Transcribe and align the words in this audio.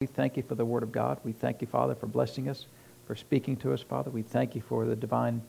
We 0.00 0.06
thank 0.06 0.38
you 0.38 0.42
for 0.42 0.54
the 0.54 0.64
Word 0.64 0.82
of 0.82 0.92
God. 0.92 1.18
We 1.24 1.32
thank 1.32 1.60
you, 1.60 1.66
Father, 1.66 1.94
for 1.94 2.06
blessing 2.06 2.48
us, 2.48 2.64
for 3.06 3.14
speaking 3.14 3.54
to 3.56 3.74
us, 3.74 3.82
Father. 3.82 4.10
We 4.10 4.22
thank 4.22 4.54
you 4.54 4.62
for 4.62 4.86
the 4.86 4.96
divine 4.96 5.42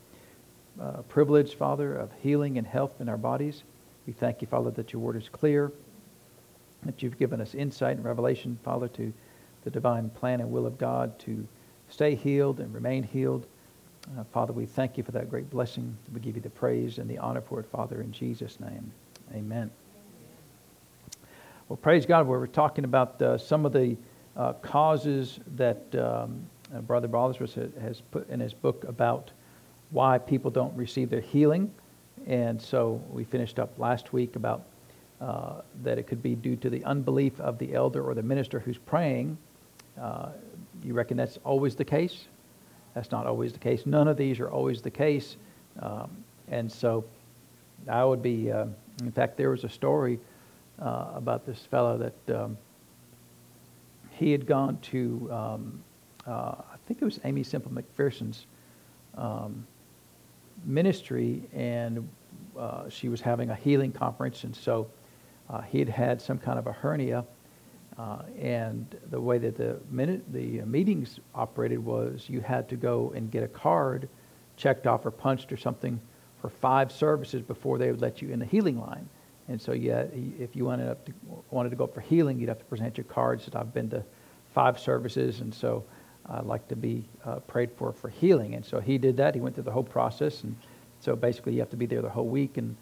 uh, 0.77 1.04
privilege, 1.04 1.55
Father, 1.55 1.96
of 1.96 2.12
healing 2.21 2.58
and 2.58 2.67
health 2.67 3.00
in 3.00 3.08
our 3.08 3.16
bodies. 3.16 3.64
We 4.06 4.11
thank 4.11 4.42
you, 4.42 4.50
Father, 4.50 4.69
that 4.72 4.92
your 4.92 5.01
Word 5.01 5.16
is 5.16 5.29
clear, 5.29 5.72
that 6.83 7.01
you've 7.01 7.17
given 7.17 7.40
us 7.40 7.56
insight 7.56 7.95
and 7.95 8.04
revelation, 8.04 8.59
Father, 8.61 8.89
to 8.89 9.14
the 9.64 9.70
divine 9.70 10.09
plan 10.09 10.41
and 10.41 10.52
will 10.52 10.65
of 10.65 10.77
God 10.77 11.18
to 11.20 11.47
stay 11.88 12.13
healed 12.13 12.59
and 12.59 12.73
remain 12.73 13.04
healed. 13.04 13.45
Uh, 14.20 14.25
Father, 14.33 14.52
we 14.52 14.65
thank 14.65 14.97
you 14.97 15.04
for 15.05 15.13
that 15.13 15.29
great 15.29 15.49
blessing. 15.49 15.95
We 16.13 16.20
give 16.20 16.36
you 16.36 16.41
the 16.41 16.49
praise 16.49 16.97
and 16.97 17.09
the 17.09 17.20
honor 17.20 17.39
for 17.39 17.61
it, 17.61 17.68
Father, 17.68 18.02
in 18.02 18.11
Jesus' 18.11 18.59
name. 18.59 18.91
Amen. 19.33 19.71
Well, 21.70 21.77
praise 21.77 22.05
God. 22.05 22.27
We're 22.27 22.47
talking 22.47 22.83
about 22.83 23.21
uh, 23.21 23.38
some 23.38 23.65
of 23.65 23.71
the 23.71 23.95
uh, 24.38 24.54
causes 24.54 25.39
that 25.55 25.84
um, 25.95 26.41
uh, 26.74 26.79
Brother 26.82 27.07
Bosworth 27.07 27.55
has 27.82 28.01
put 28.11 28.29
in 28.29 28.39
his 28.39 28.54
book 28.54 28.86
about 28.86 29.32
why 29.89 30.18
people 30.18 30.50
don't 30.50 30.75
receive 30.75 31.10
their 31.10 31.21
healing. 31.21 31.71
And 32.28 32.62
so 32.62 33.02
we 33.10 33.24
finished 33.24 33.60
up 33.60 33.78
last 33.78 34.14
week 34.14 34.36
about 34.36 34.64
uh, 35.20 35.62
that 35.84 35.98
it 35.98 36.08
could 36.08 36.24
be 36.24 36.36
due 36.36 36.55
to 36.58 36.70
the 36.70 36.84
unbelief 36.86 37.40
of 37.40 37.58
the 37.58 37.74
elder 37.74 38.04
or 38.04 38.14
the 38.14 38.24
minister 38.24 38.60
who's 38.60 38.78
praying. 38.78 39.38
Uh, 40.00 40.30
you 40.84 40.94
reckon 40.94 41.18
that's 41.18 41.38
always 41.44 41.76
the 41.76 41.86
case? 41.86 42.26
That's 42.96 43.12
not 43.12 43.27
always 43.27 43.54
the 43.54 43.60
case. 43.60 43.86
None 43.86 44.08
of 44.08 44.18
these 44.18 44.40
are 44.40 44.50
always 44.50 44.82
the 44.82 44.91
case. 44.91 45.38
Um, 45.80 46.10
and 46.50 46.72
so 46.72 47.04
I 47.88 48.04
would 48.04 48.22
be, 48.22 48.52
uh, 48.52 48.66
in 49.02 49.12
fact, 49.12 49.38
there 49.38 49.50
was 49.50 49.63
a 49.63 49.70
story 49.70 50.20
uh, 50.82 51.08
about 51.13 51.46
this 51.46 51.60
fellow 51.66 51.98
that. 51.98 52.36
Um, 52.36 52.58
he 54.12 54.32
had 54.32 54.46
gone 54.46 54.78
to, 54.80 55.30
um, 55.32 55.84
uh, 56.28 56.56
I 56.58 56.78
think 56.86 57.02
it 57.02 57.06
was 57.06 57.20
Aimee 57.24 57.44
Semple 57.44 57.72
McPherson's 57.72 58.46
um, 59.18 59.66
ministry, 60.66 61.44
and 61.54 62.08
uh, 62.58 62.90
she 62.90 63.10
was 63.10 63.22
having 63.22 63.50
a 63.50 63.55
healing 63.55 63.91
conference, 63.91 64.44
and 64.44 64.55
so 64.55 64.88
uh, 65.50 65.61
he 65.61 65.80
had 65.80 65.89
had 65.89 66.22
some 66.22 66.38
kind 66.38 66.59
of 66.59 66.67
a 66.67 66.72
hernia. 66.72 67.25
Uh, 67.97 68.22
and 68.39 68.97
the 69.09 69.19
way 69.19 69.38
that 69.38 69.58
the 69.58 69.77
minute 69.89 70.23
the 70.31 70.61
meetings 70.61 71.19
operated 71.35 71.83
was 71.83 72.25
you 72.30 72.39
had 72.39 72.69
to 72.69 72.75
go 72.75 73.11
and 73.16 73.30
get 73.31 73.44
a 73.44 73.47
card 73.47 74.07
checked 74.55 74.88
off 74.88 75.05
or 75.05 75.11
punched 75.11 75.52
or 75.52 75.57
something 75.57 76.00
for 76.39 76.50
five 76.50 76.91
services 76.91 77.41
before 77.41 77.78
they 77.78 77.91
would 77.91 78.02
let 78.02 78.22
you 78.22 78.30
in 78.30 78.39
the 78.39 78.45
healing 78.45 78.80
line. 78.80 79.07
And 79.52 79.61
so, 79.61 79.73
yeah, 79.73 80.05
if 80.39 80.55
you 80.55 80.63
wanted, 80.63 80.89
up 80.89 81.05
to, 81.05 81.13
wanted 81.49 81.71
to 81.71 81.75
go 81.75 81.85
for 81.85 81.99
healing, 81.99 82.39
you'd 82.39 82.49
have 82.49 82.59
to 82.59 82.66
present 82.66 82.97
your 82.97 83.03
cards 83.03 83.44
that 83.45 83.55
I've 83.55 83.73
been 83.73 83.89
to 83.89 84.03
five 84.53 84.80
services, 84.80 85.41
and 85.41 85.53
so 85.53 85.83
I'd 86.30 86.45
like 86.45 86.67
to 86.69 86.75
be 86.75 87.05
uh, 87.25 87.39
prayed 87.39 87.72
for 87.75 87.91
for 87.91 88.09
healing. 88.09 88.55
And 88.55 88.66
so 88.66 88.79
he 88.79 88.97
did 88.97 89.17
that. 89.17 89.35
He 89.35 89.41
went 89.41 89.55
through 89.55 89.66
the 89.66 89.72
whole 89.72 89.83
process, 89.83 90.44
and 90.44 90.55
so 91.02 91.16
basically 91.16 91.53
you 91.53 91.59
have 91.59 91.69
to 91.72 91.77
be 91.77 91.85
there 91.85 92.02
the 92.02 92.09
whole 92.09 92.27
week. 92.27 92.57
And 92.57 92.77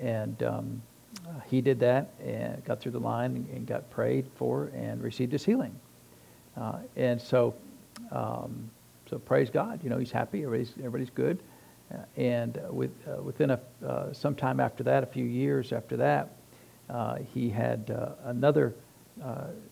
and 0.00 0.42
um, 0.42 0.82
uh, 1.28 1.40
he 1.46 1.60
did 1.60 1.78
that 1.80 2.14
and 2.24 2.64
got 2.64 2.80
through 2.80 2.92
the 2.92 3.00
line 3.00 3.36
and, 3.36 3.48
and 3.50 3.66
got 3.66 3.90
prayed 3.90 4.26
for 4.34 4.70
and 4.74 5.02
received 5.02 5.32
his 5.32 5.44
healing. 5.44 5.78
Uh, 6.56 6.78
and 6.96 7.20
so, 7.20 7.54
um, 8.12 8.70
so 9.08 9.18
praise 9.18 9.50
God. 9.50 9.82
You 9.82 9.90
know, 9.90 9.98
he's 9.98 10.12
happy. 10.12 10.44
Everybody's 10.44 10.72
everybody's 10.78 11.10
good. 11.10 11.42
Uh, 11.94 12.20
and 12.20 12.60
with, 12.70 12.90
uh, 13.06 13.22
within 13.22 13.50
a, 13.50 13.60
uh, 13.86 14.12
some 14.12 14.34
time 14.34 14.60
after 14.60 14.82
that, 14.84 15.02
a 15.02 15.06
few 15.06 15.24
years 15.24 15.72
after 15.72 15.96
that, 15.96 16.30
he 17.32 17.48
had 17.48 17.90
another 18.24 18.74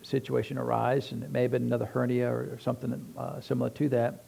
situation 0.03 0.57
arise, 0.59 1.13
and 1.13 1.23
it 1.23 1.31
may 1.31 1.43
have 1.43 1.51
been 1.51 1.65
another 1.65 1.85
hernia 1.85 2.29
or, 2.29 2.55
or 2.55 2.59
something 2.61 3.15
similar 3.41 3.71
to 3.71 3.89
that, 3.91 4.25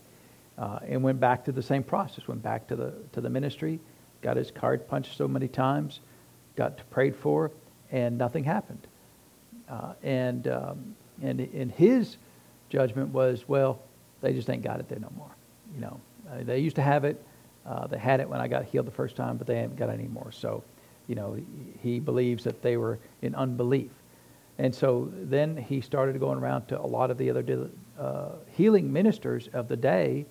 and 0.58 1.02
went 1.02 1.20
back 1.20 1.44
to 1.44 1.52
the 1.52 1.62
same 1.62 1.82
process. 1.82 2.26
Went 2.28 2.42
back 2.42 2.68
to 2.68 2.76
the 2.76 2.92
to 3.12 3.20
the 3.20 3.30
ministry, 3.30 3.80
got 4.22 4.36
his 4.36 4.50
card 4.50 4.86
punched 4.88 5.16
so 5.16 5.26
many 5.26 5.48
times, 5.48 6.00
got 6.56 6.78
prayed 6.90 7.16
for, 7.16 7.50
and 7.90 8.18
nothing 8.18 8.44
happened. 8.44 8.86
Uh, 9.68 9.94
and 10.02 10.48
um, 10.48 10.94
and 11.22 11.40
in 11.40 11.70
his 11.70 12.16
judgment 12.68 13.10
was, 13.10 13.48
well, 13.48 13.80
they 14.20 14.32
just 14.32 14.50
ain't 14.50 14.62
got 14.62 14.80
it 14.80 14.88
there 14.88 14.98
no 14.98 15.12
more. 15.16 15.30
You 15.74 15.80
know, 15.80 16.00
uh, 16.30 16.42
they 16.42 16.58
used 16.58 16.76
to 16.76 16.82
have 16.82 17.04
it. 17.04 17.24
Uh, 17.66 17.86
they 17.86 17.98
had 17.98 18.20
it 18.20 18.28
when 18.28 18.40
I 18.40 18.48
got 18.48 18.64
healed 18.64 18.86
the 18.86 18.92
first 18.92 19.16
time, 19.16 19.36
but 19.36 19.46
they 19.46 19.56
haven't 19.56 19.76
got 19.76 19.88
it 19.88 19.92
anymore. 19.92 20.32
So, 20.32 20.62
you 21.06 21.14
know, 21.14 21.38
he 21.82 21.98
believes 21.98 22.44
that 22.44 22.62
they 22.62 22.76
were 22.76 22.98
in 23.22 23.34
unbelief. 23.34 23.90
And 24.58 24.74
so 24.74 25.10
then 25.12 25.56
he 25.56 25.80
started 25.80 26.18
going 26.20 26.38
around 26.38 26.66
to 26.68 26.80
a 26.80 26.86
lot 26.86 27.10
of 27.10 27.18
the 27.18 27.30
other 27.30 27.70
uh, 27.98 28.28
healing 28.52 28.92
ministers 28.92 29.48
of 29.52 29.68
the 29.68 29.76
day 29.76 30.26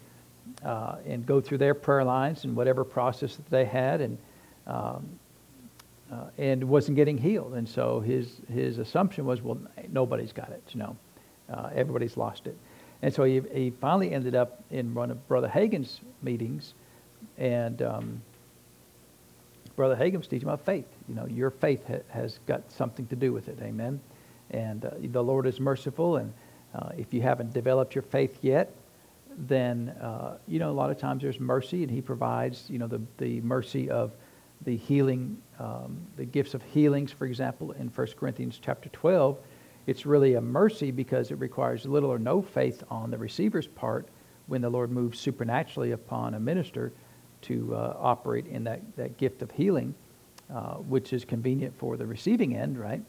uh, 0.64 0.98
and 1.06 1.26
go 1.26 1.42
through 1.42 1.58
their 1.58 1.74
prayer 1.74 2.04
lines 2.04 2.46
and 2.46 2.56
whatever 2.56 2.84
process 2.84 3.36
that 3.36 3.50
they 3.50 3.66
had 3.66 4.02
and 4.02 4.18
um, 4.68 5.08
uh, 6.12 6.26
and 6.38 6.64
wasn't 6.64 6.96
getting 6.96 7.18
healed. 7.18 7.54
And 7.56 7.68
so 7.68 8.00
his 8.00 8.40
his 8.52 8.78
assumption 8.78 9.26
was, 9.26 9.42
well, 9.42 9.58
nobody's 9.92 10.32
got 10.32 10.50
it. 10.52 10.62
You 10.70 10.80
know, 10.80 10.98
uh, 11.52 11.70
everybody's 11.74 12.18
lost 12.18 12.48
it. 12.48 12.58
And 13.02 13.14
so 13.14 13.24
he, 13.24 13.42
he 13.54 13.72
finally 13.82 14.12
ended 14.12 14.36
up 14.36 14.64
in 14.72 14.94
one 14.94 15.12
of 15.12 15.28
Brother 15.28 15.50
Hagin's 15.50 16.00
meetings 16.22 16.76
and 17.38 17.82
um, 17.82 18.22
Brother 19.76 19.96
Hagin's 19.96 20.28
teaching 20.28 20.48
about 20.48 20.66
faith. 20.66 20.86
You 21.08 21.16
know, 21.16 21.26
your 21.26 21.50
faith 21.50 21.88
ha- 21.88 22.04
has 22.10 22.40
got 22.46 22.72
something 22.72 23.08
to 23.08 23.16
do 23.16 23.34
with 23.34 23.48
it. 23.48 23.60
Amen. 23.62 24.00
And 24.52 24.86
uh, 24.86 24.92
the 25.02 25.24
Lord 25.24 25.48
is 25.48 25.60
merciful. 25.60 26.18
And 26.18 26.34
uh, 26.76 26.90
if 26.98 27.14
you 27.14 27.22
haven't 27.22 27.54
developed 27.54 27.96
your 27.96 28.04
faith 28.04 28.38
yet, 28.42 28.72
then, 29.36 29.90
uh, 30.02 30.38
you 30.48 30.60
know, 30.60 30.70
a 30.70 30.74
lot 30.74 30.92
of 30.92 31.00
times 31.00 31.24
there's 31.24 31.40
mercy, 31.40 31.82
and 31.82 31.92
He 31.92 32.02
provides, 32.02 32.66
you 32.70 32.78
know, 32.78 32.88
the, 32.88 33.02
the 33.18 33.42
mercy 33.42 33.90
of 33.90 34.12
the 34.62 34.78
healing, 34.78 35.38
um, 35.60 35.98
the 36.18 36.26
gifts 36.26 36.54
of 36.54 36.62
healings, 36.64 37.12
for 37.12 37.26
example, 37.26 37.72
in 37.72 37.88
1 37.88 38.08
Corinthians 38.18 38.60
chapter 38.62 38.90
12. 38.90 39.38
It's 39.88 40.06
really 40.06 40.36
a 40.36 40.42
mercy 40.42 40.92
because 40.92 41.32
it 41.32 41.40
requires 41.40 41.86
little 41.86 42.12
or 42.12 42.20
no 42.20 42.42
faith 42.42 42.84
on 42.90 43.12
the 43.12 43.18
receiver's 43.18 43.68
part 43.68 44.08
when 44.48 44.62
the 44.62 44.70
Lord 44.70 44.92
moves 44.92 45.20
supernaturally 45.20 45.92
upon 45.92 46.36
a 46.36 46.40
minister 46.40 46.94
to 47.44 47.76
uh, 47.76 47.96
operate 48.00 48.46
in 48.48 48.64
that, 48.64 48.82
that 48.96 49.18
gift 49.18 49.42
of 49.42 49.52
healing, 49.52 49.94
uh, 50.54 50.76
which 50.76 51.14
is 51.14 51.26
convenient 51.26 51.74
for 51.78 51.98
the 51.98 52.06
receiving 52.06 52.56
end, 52.56 52.78
right? 52.78 53.02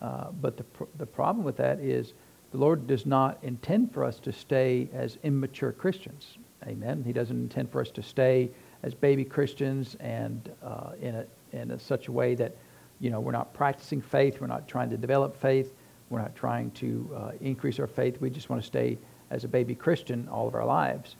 Uh, 0.00 0.30
but 0.40 0.56
the, 0.56 0.64
pr- 0.64 0.84
the 0.98 1.06
problem 1.06 1.44
with 1.44 1.56
that 1.56 1.80
is 1.80 2.12
the 2.50 2.58
Lord 2.58 2.86
does 2.86 3.06
not 3.06 3.38
intend 3.42 3.92
for 3.92 4.04
us 4.04 4.20
to 4.20 4.32
stay 4.32 4.88
as 4.92 5.18
immature 5.22 5.72
Christians. 5.72 6.38
Amen. 6.66 7.02
He 7.04 7.12
doesn't 7.12 7.36
intend 7.36 7.70
for 7.70 7.80
us 7.80 7.90
to 7.90 8.02
stay 8.02 8.50
as 8.82 8.94
baby 8.94 9.24
Christians 9.24 9.96
and 10.00 10.50
uh, 10.62 10.90
in, 11.00 11.14
a, 11.14 11.26
in 11.52 11.70
a, 11.72 11.78
such 11.78 12.08
a 12.08 12.12
way 12.12 12.34
that, 12.34 12.54
you 13.00 13.10
know, 13.10 13.20
we're 13.20 13.32
not 13.32 13.52
practicing 13.54 14.00
faith, 14.00 14.40
we're 14.40 14.46
not 14.46 14.68
trying 14.68 14.90
to 14.90 14.96
develop 14.96 15.36
faith, 15.36 15.72
we're 16.10 16.20
not 16.20 16.36
trying 16.36 16.70
to 16.72 17.10
uh, 17.16 17.30
increase 17.40 17.78
our 17.80 17.86
faith. 17.86 18.20
We 18.20 18.30
just 18.30 18.50
want 18.50 18.62
to 18.62 18.66
stay 18.66 18.98
as 19.30 19.44
a 19.44 19.48
baby 19.48 19.74
Christian 19.74 20.28
all 20.28 20.46
of 20.46 20.54
our 20.54 20.64
lives. 20.64 21.16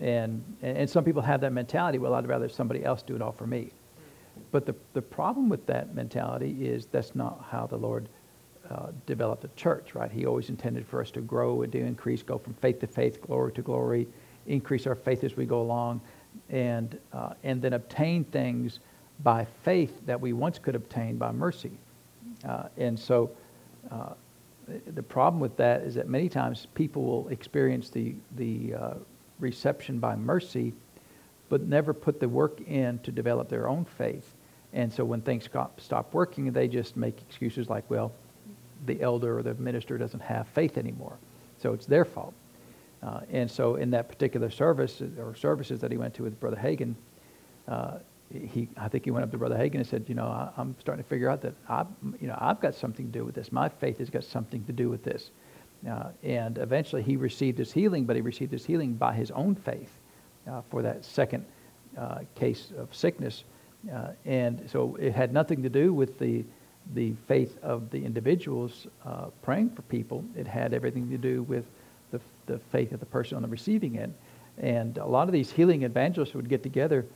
And, 0.00 0.42
and 0.62 0.88
some 0.88 1.04
people 1.04 1.22
have 1.22 1.42
that 1.42 1.52
mentality, 1.52 1.98
well, 1.98 2.14
I'd 2.14 2.26
rather 2.26 2.48
somebody 2.48 2.84
else 2.84 3.02
do 3.02 3.14
it 3.14 3.22
all 3.22 3.32
for 3.32 3.46
me. 3.46 3.70
But 4.50 4.64
the, 4.64 4.74
the 4.94 5.02
problem 5.02 5.48
with 5.48 5.66
that 5.66 5.94
mentality 5.94 6.66
is 6.66 6.86
that's 6.86 7.14
not 7.14 7.44
how 7.50 7.66
the 7.66 7.76
Lord 7.76 8.08
uh, 8.70 8.88
developed 9.06 9.42
the 9.42 9.50
church, 9.56 9.94
right? 9.94 10.10
He 10.10 10.26
always 10.26 10.48
intended 10.48 10.86
for 10.86 11.00
us 11.00 11.10
to 11.12 11.20
grow 11.20 11.62
and 11.62 11.72
to 11.72 11.78
increase, 11.78 12.22
go 12.22 12.38
from 12.38 12.54
faith 12.54 12.80
to 12.80 12.86
faith, 12.86 13.20
glory 13.20 13.52
to 13.52 13.62
glory, 13.62 14.08
increase 14.46 14.86
our 14.86 14.94
faith 14.94 15.22
as 15.24 15.36
we 15.36 15.44
go 15.44 15.60
along, 15.60 16.00
and, 16.48 16.98
uh, 17.12 17.34
and 17.42 17.60
then 17.60 17.74
obtain 17.74 18.24
things 18.24 18.80
by 19.22 19.46
faith 19.64 20.00
that 20.06 20.18
we 20.18 20.32
once 20.32 20.58
could 20.58 20.74
obtain 20.74 21.18
by 21.18 21.30
mercy. 21.30 21.72
Uh, 22.48 22.64
and 22.78 22.98
so 22.98 23.30
uh, 23.90 24.14
the 24.94 25.02
problem 25.02 25.40
with 25.40 25.56
that 25.56 25.82
is 25.82 25.94
that 25.94 26.08
many 26.08 26.28
times 26.28 26.66
people 26.74 27.02
will 27.02 27.28
experience 27.28 27.90
the, 27.90 28.14
the 28.36 28.74
uh, 28.74 28.94
reception 29.40 29.98
by 29.98 30.16
mercy, 30.16 30.72
but 31.48 31.62
never 31.62 31.92
put 31.92 32.20
the 32.20 32.28
work 32.28 32.60
in 32.62 32.98
to 33.00 33.10
develop 33.10 33.48
their 33.48 33.68
own 33.68 33.84
faith. 33.84 34.34
And 34.72 34.92
so 34.92 35.04
when 35.04 35.20
things 35.20 35.48
stop 35.78 36.14
working, 36.14 36.52
they 36.52 36.68
just 36.68 36.96
make 36.96 37.20
excuses 37.22 37.68
like, 37.68 37.88
well, 37.90 38.12
the 38.86 39.00
elder 39.02 39.38
or 39.38 39.42
the 39.42 39.54
minister 39.54 39.98
doesn't 39.98 40.20
have 40.20 40.46
faith 40.48 40.78
anymore. 40.78 41.16
So 41.58 41.72
it's 41.72 41.86
their 41.86 42.04
fault. 42.04 42.34
Uh, 43.02 43.20
and 43.30 43.50
so 43.50 43.76
in 43.76 43.90
that 43.90 44.08
particular 44.08 44.50
service 44.50 45.02
or 45.18 45.34
services 45.34 45.80
that 45.80 45.90
he 45.90 45.96
went 45.96 46.14
to 46.14 46.22
with 46.22 46.38
Brother 46.38 46.56
Hagin, 46.56 46.94
uh, 47.66 47.98
he, 48.32 48.68
I 48.76 48.88
think 48.88 49.04
he 49.04 49.10
went 49.10 49.24
up 49.24 49.32
to 49.32 49.38
Brother 49.38 49.56
Hagin 49.56 49.76
and 49.76 49.86
said, 49.86 50.04
you 50.06 50.14
know, 50.14 50.26
I, 50.26 50.50
am 50.60 50.76
starting 50.78 51.02
to 51.02 51.08
figure 51.08 51.28
out 51.28 51.40
that 51.42 51.54
I, 51.68 51.84
you 52.20 52.28
know, 52.28 52.36
I've 52.38 52.60
got 52.60 52.74
something 52.74 53.06
to 53.06 53.12
do 53.12 53.24
with 53.24 53.34
this. 53.34 53.50
My 53.50 53.68
faith 53.68 53.98
has 53.98 54.10
got 54.10 54.24
something 54.24 54.64
to 54.64 54.72
do 54.72 54.88
with 54.88 55.02
this. 55.02 55.30
Uh, 55.88 56.10
and 56.22 56.58
eventually 56.58 57.02
he 57.02 57.16
received 57.16 57.58
his 57.58 57.72
healing, 57.72 58.04
but 58.04 58.16
he 58.16 58.22
received 58.22 58.52
his 58.52 58.64
healing 58.64 58.94
by 58.94 59.14
his 59.14 59.30
own 59.30 59.54
faith 59.54 59.98
uh, 60.50 60.60
for 60.70 60.82
that 60.82 61.04
second 61.04 61.44
uh, 61.96 62.18
case 62.34 62.72
of 62.76 62.94
sickness. 62.94 63.44
Uh, 63.92 64.08
and 64.26 64.68
so 64.70 64.96
it 64.96 65.14
had 65.14 65.32
nothing 65.32 65.62
to 65.62 65.70
do 65.70 65.94
with 65.94 66.18
the, 66.18 66.44
the 66.94 67.14
faith 67.26 67.56
of 67.62 67.90
the 67.90 68.04
individuals 68.04 68.86
uh, 69.06 69.26
praying 69.42 69.70
for 69.70 69.82
people. 69.82 70.24
It 70.36 70.46
had 70.46 70.74
everything 70.74 71.08
to 71.10 71.18
do 71.18 71.42
with 71.44 71.64
the, 72.10 72.20
the 72.46 72.58
faith 72.70 72.92
of 72.92 73.00
the 73.00 73.06
person 73.06 73.36
on 73.36 73.42
the 73.42 73.48
receiving 73.48 73.98
end. 73.98 74.14
And 74.58 74.98
a 74.98 75.06
lot 75.06 75.28
of 75.28 75.32
these 75.32 75.50
healing 75.50 75.84
evangelists 75.84 76.34
would 76.34 76.48
get 76.48 76.62
together 76.62 77.06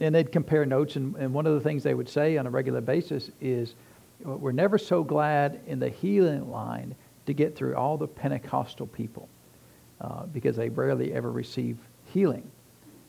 and 0.00 0.14
they'd 0.14 0.32
compare 0.32 0.64
notes. 0.64 0.96
And, 0.96 1.14
and 1.16 1.32
one 1.32 1.46
of 1.46 1.54
the 1.54 1.60
things 1.60 1.82
they 1.82 1.94
would 1.94 2.08
say 2.08 2.38
on 2.38 2.46
a 2.46 2.50
regular 2.50 2.80
basis 2.80 3.30
is, 3.40 3.74
We're 4.24 4.52
never 4.52 4.78
so 4.78 5.04
glad 5.04 5.60
in 5.66 5.78
the 5.78 5.90
healing 5.90 6.50
line 6.50 6.94
to 7.26 7.34
get 7.34 7.56
through 7.56 7.74
all 7.74 7.96
the 7.96 8.06
Pentecostal 8.06 8.86
people 8.86 9.28
uh, 10.00 10.26
because 10.26 10.56
they 10.56 10.68
rarely 10.68 11.12
ever 11.12 11.30
receive 11.30 11.76
healing. 12.12 12.48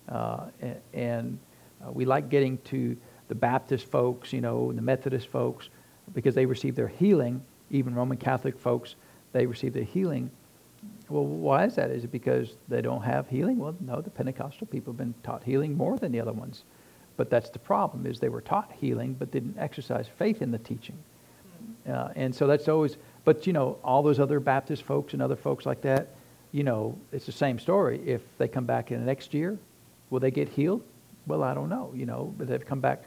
Uh, 0.10 0.46
and, 0.62 0.82
and 0.94 1.40
uh, 1.86 1.92
we 1.92 2.06
like 2.06 2.30
getting 2.30 2.58
to 2.60 2.98
the 3.28 3.36
Baptist 3.36 3.90
folks, 3.92 4.34
you 4.34 4.42
know, 4.42 4.72
the 4.72 4.82
Methodist 4.82 5.28
folks, 5.28 5.70
because 6.14 6.34
they 6.34 6.46
receive 6.46 6.76
their 6.76 6.88
healing. 6.88 7.42
Even 7.70 7.94
Roman 7.94 8.18
Catholic 8.18 8.58
folks, 8.58 8.96
they 9.34 9.46
receive 9.46 9.74
their 9.74 9.84
healing. 9.84 10.32
Well, 11.10 11.26
why 11.26 11.66
is 11.66 11.76
that? 11.76 11.92
Is 11.92 12.04
it 12.04 12.12
because 12.12 12.56
they 12.68 12.82
don't 12.82 13.02
have 13.02 13.28
healing? 13.28 13.58
Well, 13.58 13.76
no, 13.82 14.02
the 14.02 14.10
Pentecostal 14.10 14.68
people 14.68 14.94
have 14.94 14.98
been 14.98 15.14
taught 15.24 15.44
healing 15.44 15.76
more 15.76 15.98
than 15.98 16.12
the 16.12 16.20
other 16.20 16.32
ones. 16.32 16.64
But 17.18 17.30
that's 17.30 17.50
the 17.50 17.60
problem, 17.60 18.06
is 18.06 18.20
they 18.20 18.30
were 18.30 18.42
taught 18.42 18.72
healing 18.80 19.16
but 19.18 19.32
didn't 19.32 19.58
exercise 19.58 20.08
faith 20.08 20.42
in 20.42 20.52
the 20.52 20.60
teaching. 20.60 20.98
Uh, 21.90 22.10
and 22.16 22.34
so 22.36 22.48
that's 22.48 22.68
always, 22.68 22.98
but 23.28 23.46
you 23.46 23.52
know, 23.52 23.78
all 23.84 24.04
those 24.04 24.22
other 24.22 24.40
Baptist 24.40 24.84
folks 24.84 25.12
and 25.12 25.22
other 25.22 25.36
folks 25.36 25.66
like 25.66 25.82
that, 25.82 26.16
you 26.54 26.64
know, 26.64 26.98
it's 27.12 27.26
the 27.26 27.32
same 27.34 27.60
story. 27.60 28.00
If 28.06 28.22
they 28.38 28.48
come 28.48 28.64
back 28.64 28.90
in 28.90 29.02
the 29.02 29.06
next 29.06 29.34
year, 29.34 29.60
will 30.10 30.22
they 30.22 30.32
get 30.32 30.48
healed? 30.48 30.82
Well, 31.26 31.44
I 31.44 31.54
don't 31.54 31.68
know. 31.68 31.92
You 31.94 32.06
know, 32.06 32.34
but 32.38 32.48
they've 32.48 32.66
come 32.66 32.80
back 32.80 33.04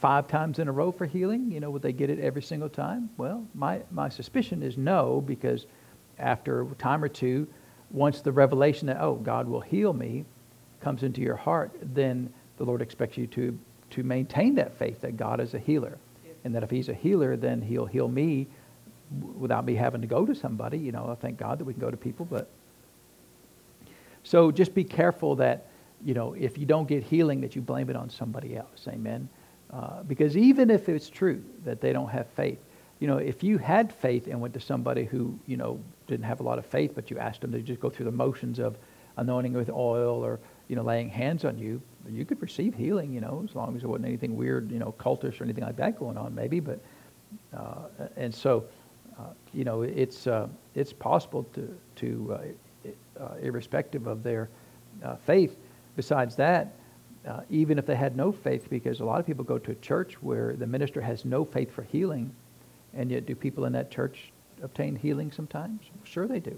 five 0.00 0.26
times 0.26 0.58
in 0.58 0.68
a 0.68 0.72
row 0.72 0.90
for 0.90 1.04
healing. 1.04 1.50
You 1.50 1.60
know, 1.60 1.68
would 1.68 1.82
they 1.82 1.92
get 1.92 2.08
it 2.08 2.18
every 2.18 2.40
single 2.40 2.70
time? 2.70 3.10
Well, 3.18 3.46
my, 3.54 3.82
my 3.90 4.08
suspicion 4.08 4.62
is 4.62 4.78
no, 4.78 5.20
because 5.20 5.66
after 6.18 6.62
a 6.62 6.74
time 6.76 7.04
or 7.04 7.08
two, 7.08 7.46
once 7.90 8.22
the 8.22 8.32
revelation 8.32 8.86
that, 8.86 8.96
oh, 9.02 9.16
God 9.16 9.46
will 9.46 9.60
heal 9.60 9.92
me 9.92 10.24
comes 10.80 11.02
into 11.02 11.20
your 11.20 11.36
heart, 11.36 11.72
then 11.82 12.32
the 12.56 12.64
Lord 12.64 12.80
expects 12.80 13.18
you 13.18 13.26
to, 13.26 13.58
to 13.90 14.02
maintain 14.02 14.54
that 14.54 14.78
faith 14.78 15.02
that 15.02 15.18
God 15.18 15.40
is 15.40 15.52
a 15.52 15.58
healer. 15.58 15.98
And 16.42 16.54
that 16.54 16.62
if 16.62 16.70
he's 16.70 16.88
a 16.88 16.94
healer, 16.94 17.36
then 17.36 17.60
he'll 17.60 17.84
heal 17.84 18.08
me 18.08 18.46
without 19.10 19.64
me 19.64 19.74
having 19.74 20.00
to 20.00 20.06
go 20.06 20.26
to 20.26 20.34
somebody. 20.34 20.78
You 20.78 20.92
know, 20.92 21.08
I 21.10 21.14
thank 21.14 21.38
God 21.38 21.58
that 21.58 21.64
we 21.64 21.72
can 21.72 21.80
go 21.80 21.90
to 21.90 21.96
people. 21.96 22.26
But 22.26 22.48
so 24.22 24.50
just 24.50 24.74
be 24.74 24.84
careful 24.84 25.36
that, 25.36 25.66
you 26.04 26.14
know, 26.14 26.34
if 26.34 26.58
you 26.58 26.66
don't 26.66 26.86
get 26.86 27.02
healing, 27.02 27.40
that 27.40 27.56
you 27.56 27.62
blame 27.62 27.90
it 27.90 27.96
on 27.96 28.10
somebody 28.10 28.56
else. 28.56 28.86
Amen. 28.88 29.28
Uh, 29.72 30.02
because 30.02 30.36
even 30.36 30.70
if 30.70 30.88
it's 30.88 31.10
true 31.10 31.42
that 31.64 31.80
they 31.80 31.92
don't 31.92 32.08
have 32.08 32.26
faith, 32.28 32.58
you 33.00 33.06
know, 33.06 33.18
if 33.18 33.42
you 33.42 33.58
had 33.58 33.92
faith 33.92 34.26
and 34.26 34.40
went 34.40 34.54
to 34.54 34.60
somebody 34.60 35.04
who, 35.04 35.38
you 35.46 35.56
know, 35.56 35.80
didn't 36.06 36.24
have 36.24 36.40
a 36.40 36.42
lot 36.42 36.58
of 36.58 36.66
faith, 36.66 36.92
but 36.94 37.10
you 37.10 37.18
asked 37.18 37.42
them 37.42 37.52
to 37.52 37.60
just 37.60 37.80
go 37.80 37.90
through 37.90 38.06
the 38.06 38.12
motions 38.12 38.58
of 38.58 38.76
anointing 39.16 39.52
with 39.52 39.70
oil 39.70 40.24
or, 40.24 40.40
you 40.68 40.76
know, 40.76 40.82
laying 40.82 41.08
hands 41.08 41.44
on 41.44 41.58
you, 41.58 41.80
you 42.08 42.24
could 42.24 42.40
receive 42.40 42.74
healing, 42.74 43.12
you 43.12 43.20
know, 43.20 43.44
as 43.48 43.54
long 43.54 43.74
as 43.74 43.82
there 43.82 43.90
wasn't 43.90 44.06
anything 44.06 44.36
weird, 44.36 44.70
you 44.70 44.78
know, 44.78 44.94
cultish 44.98 45.40
or 45.40 45.44
anything 45.44 45.64
like 45.64 45.76
that 45.76 45.98
going 45.98 46.16
on, 46.16 46.34
maybe. 46.34 46.60
But, 46.60 46.80
uh, 47.56 47.88
and 48.16 48.34
so, 48.34 48.64
you 49.52 49.64
know, 49.64 49.82
it's, 49.82 50.26
uh, 50.26 50.48
it's 50.74 50.92
possible 50.92 51.44
to, 51.54 51.76
to 51.96 52.38
uh, 52.38 53.22
uh, 53.22 53.34
irrespective 53.42 54.06
of 54.06 54.22
their 54.22 54.48
faith. 55.24 55.56
Besides 55.96 56.36
that, 56.36 56.74
uh, 57.26 57.40
even 57.50 57.78
if 57.78 57.86
they 57.86 57.96
had 57.96 58.16
no 58.16 58.32
faith, 58.32 58.70
because 58.70 59.00
a 59.00 59.04
lot 59.04 59.20
of 59.20 59.26
people 59.26 59.44
go 59.44 59.58
to 59.58 59.72
a 59.72 59.74
church 59.76 60.14
where 60.22 60.54
the 60.54 60.66
minister 60.66 61.00
has 61.00 61.24
no 61.24 61.44
faith 61.44 61.70
for 61.70 61.82
healing, 61.82 62.32
and 62.94 63.10
yet 63.10 63.26
do 63.26 63.34
people 63.34 63.64
in 63.64 63.72
that 63.72 63.90
church 63.90 64.32
obtain 64.62 64.96
healing 64.96 65.30
sometimes? 65.30 65.82
Sure 66.04 66.26
they 66.26 66.40
do. 66.40 66.56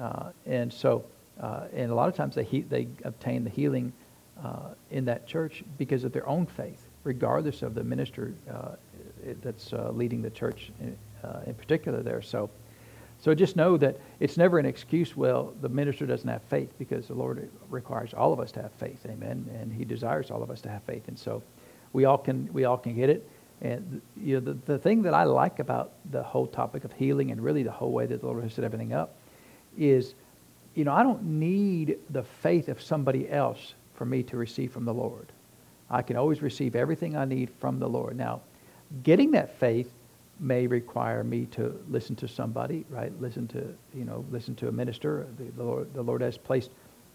Uh, 0.00 0.30
and 0.46 0.72
so, 0.72 1.04
uh, 1.40 1.64
and 1.74 1.90
a 1.90 1.94
lot 1.94 2.08
of 2.08 2.14
times 2.14 2.34
they, 2.34 2.44
he, 2.44 2.62
they 2.62 2.88
obtain 3.04 3.44
the 3.44 3.50
healing 3.50 3.92
uh, 4.42 4.70
in 4.90 5.04
that 5.04 5.26
church 5.26 5.62
because 5.78 6.04
of 6.04 6.12
their 6.12 6.26
own 6.26 6.46
faith, 6.46 6.88
regardless 7.04 7.62
of 7.62 7.74
the 7.74 7.84
minister 7.84 8.34
uh, 8.50 8.70
that's 9.42 9.72
uh, 9.72 9.90
leading 9.92 10.22
the 10.22 10.30
church 10.30 10.72
Uh, 11.24 11.40
in 11.46 11.54
particular 11.54 12.02
there. 12.02 12.20
So, 12.20 12.50
so 13.20 13.34
just 13.34 13.54
know 13.54 13.76
that 13.76 13.96
it's 14.18 14.36
never 14.36 14.58
an 14.58 14.66
excuse, 14.66 15.16
well, 15.16 15.54
the 15.60 15.68
minister 15.68 16.06
doesn't 16.06 16.28
have 16.28 16.42
faith 16.42 16.72
because 16.78 17.06
the 17.06 17.14
Lord 17.14 17.48
requires 17.70 18.12
all 18.12 18.32
of 18.32 18.40
us 18.40 18.50
to 18.52 18.62
have 18.62 18.72
faith. 18.72 19.06
Amen. 19.06 19.48
And 19.60 19.72
he 19.72 19.84
desires 19.84 20.30
all 20.32 20.42
of 20.42 20.50
us 20.50 20.60
to 20.62 20.68
have 20.68 20.82
faith. 20.82 21.06
And 21.06 21.16
so 21.16 21.40
we 21.92 22.04
all 22.04 22.18
can, 22.18 22.52
we 22.52 22.64
all 22.64 22.76
can 22.76 22.96
get 22.96 23.08
it. 23.08 23.28
And 23.60 24.02
you 24.20 24.34
know, 24.34 24.52
the, 24.52 24.58
the 24.72 24.78
thing 24.78 25.02
that 25.02 25.14
I 25.14 25.22
like 25.22 25.60
about 25.60 25.92
the 26.10 26.22
whole 26.22 26.48
topic 26.48 26.82
of 26.84 26.92
healing 26.92 27.30
and 27.30 27.40
really 27.40 27.62
the 27.62 27.70
whole 27.70 27.92
way 27.92 28.06
that 28.06 28.20
the 28.20 28.26
Lord 28.26 28.42
has 28.42 28.54
set 28.54 28.64
everything 28.64 28.92
up 28.92 29.14
is, 29.78 30.14
you 30.74 30.84
know, 30.84 30.92
I 30.92 31.04
don't 31.04 31.22
need 31.22 31.98
the 32.10 32.24
faith 32.24 32.68
of 32.68 32.82
somebody 32.82 33.30
else 33.30 33.74
for 33.94 34.04
me 34.04 34.24
to 34.24 34.36
receive 34.36 34.72
from 34.72 34.84
the 34.84 34.94
Lord. 34.94 35.30
I 35.88 36.02
can 36.02 36.16
always 36.16 36.42
receive 36.42 36.74
everything 36.74 37.16
I 37.16 37.26
need 37.26 37.50
from 37.60 37.78
the 37.78 37.88
Lord. 37.88 38.16
Now, 38.16 38.40
getting 39.04 39.30
that 39.32 39.60
faith 39.60 39.92
may 40.42 40.66
require 40.66 41.22
me 41.22 41.46
to 41.46 41.80
listen 41.88 42.16
to 42.16 42.28
somebody, 42.28 42.84
right? 42.90 43.12
Listen 43.20 43.46
to, 43.48 43.74
you 43.94 44.04
know, 44.04 44.24
listen 44.30 44.54
to 44.56 44.68
a 44.68 44.72
minister. 44.72 45.26
The, 45.38 45.44
the, 45.52 45.62
Lord, 45.62 45.94
the 45.94 46.02
Lord 46.02 46.20
has 46.20 46.36
placed 46.36 46.70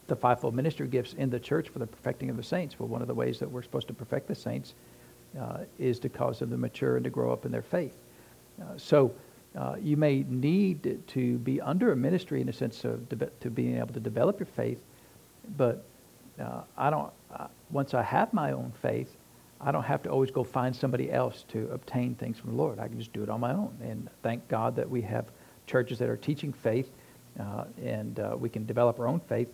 the 0.08 0.16
fivefold 0.16 0.56
ministry 0.56 0.88
gifts 0.88 1.14
in 1.14 1.30
the 1.30 1.40
church 1.40 1.68
for 1.70 1.80
the 1.80 1.88
perfecting 1.88 2.30
of 2.30 2.38
the 2.38 2.44
saints. 2.44 2.80
Well, 2.80 2.88
one 2.88 3.02
of 3.02 3.08
the 3.08 3.14
ways 3.14 3.38
that 3.40 3.52
we're 3.52 3.62
supposed 3.62 3.88
to 3.90 3.94
perfect 3.94 4.28
the 4.28 4.36
saints 4.36 4.74
uh, 5.40 5.60
is 5.78 6.00
to 6.00 6.10
cause 6.10 6.40
them 6.40 6.50
to 6.52 6.58
mature 6.58 6.96
and 6.96 7.04
to 7.04 7.10
grow 7.10 7.34
up 7.34 7.46
in 7.46 7.52
their 7.52 7.62
faith. 7.62 7.98
Uh, 8.62 8.78
so 8.78 9.14
uh, 9.58 9.76
you 9.82 9.98
may 9.98 10.24
need 10.30 11.02
to 11.08 11.38
be 11.40 11.60
under 11.60 11.92
a 11.92 11.96
ministry 11.96 12.42
in 12.42 12.48
a 12.48 12.54
sense 12.54 12.86
of 12.86 13.10
de- 13.10 13.30
to 13.42 13.50
being 13.50 13.78
able 13.78 13.94
to 13.94 14.00
develop 14.00 14.40
your 14.40 14.48
faith, 14.48 14.82
but 15.58 15.86
uh, 16.40 16.62
I 16.78 16.90
don't. 16.90 17.12
Uh, 17.34 17.48
once 17.72 17.94
I 17.94 18.04
have 18.04 18.32
my 18.34 18.52
own 18.52 18.72
faith, 18.82 19.18
I 19.60 19.72
don't 19.72 19.84
have 19.84 20.04
to 20.04 20.10
always 20.10 20.32
go 20.32 20.44
find 20.44 20.76
somebody 20.76 21.12
else 21.12 21.44
to 21.50 21.70
obtain 21.72 22.16
things 22.16 22.38
from 22.38 22.52
the 22.52 22.58
Lord. 22.58 22.80
I 22.80 22.88
can 22.88 23.00
just 23.00 23.14
do 23.14 23.24
it 23.24 23.30
on 23.30 23.40
my 23.40 23.54
own. 23.54 23.76
And 23.82 24.10
thank 24.22 24.48
God 24.48 24.76
that 24.76 24.90
we 24.90 25.02
have 25.02 25.26
churches 25.66 26.00
that 26.00 26.10
are 26.10 26.18
teaching 26.18 26.54
faith, 26.54 26.90
uh, 27.40 27.66
and 27.84 28.20
uh, 28.20 28.36
we 28.38 28.50
can 28.50 28.66
develop 28.66 29.00
our 29.00 29.08
own 29.08 29.20
faith. 29.20 29.52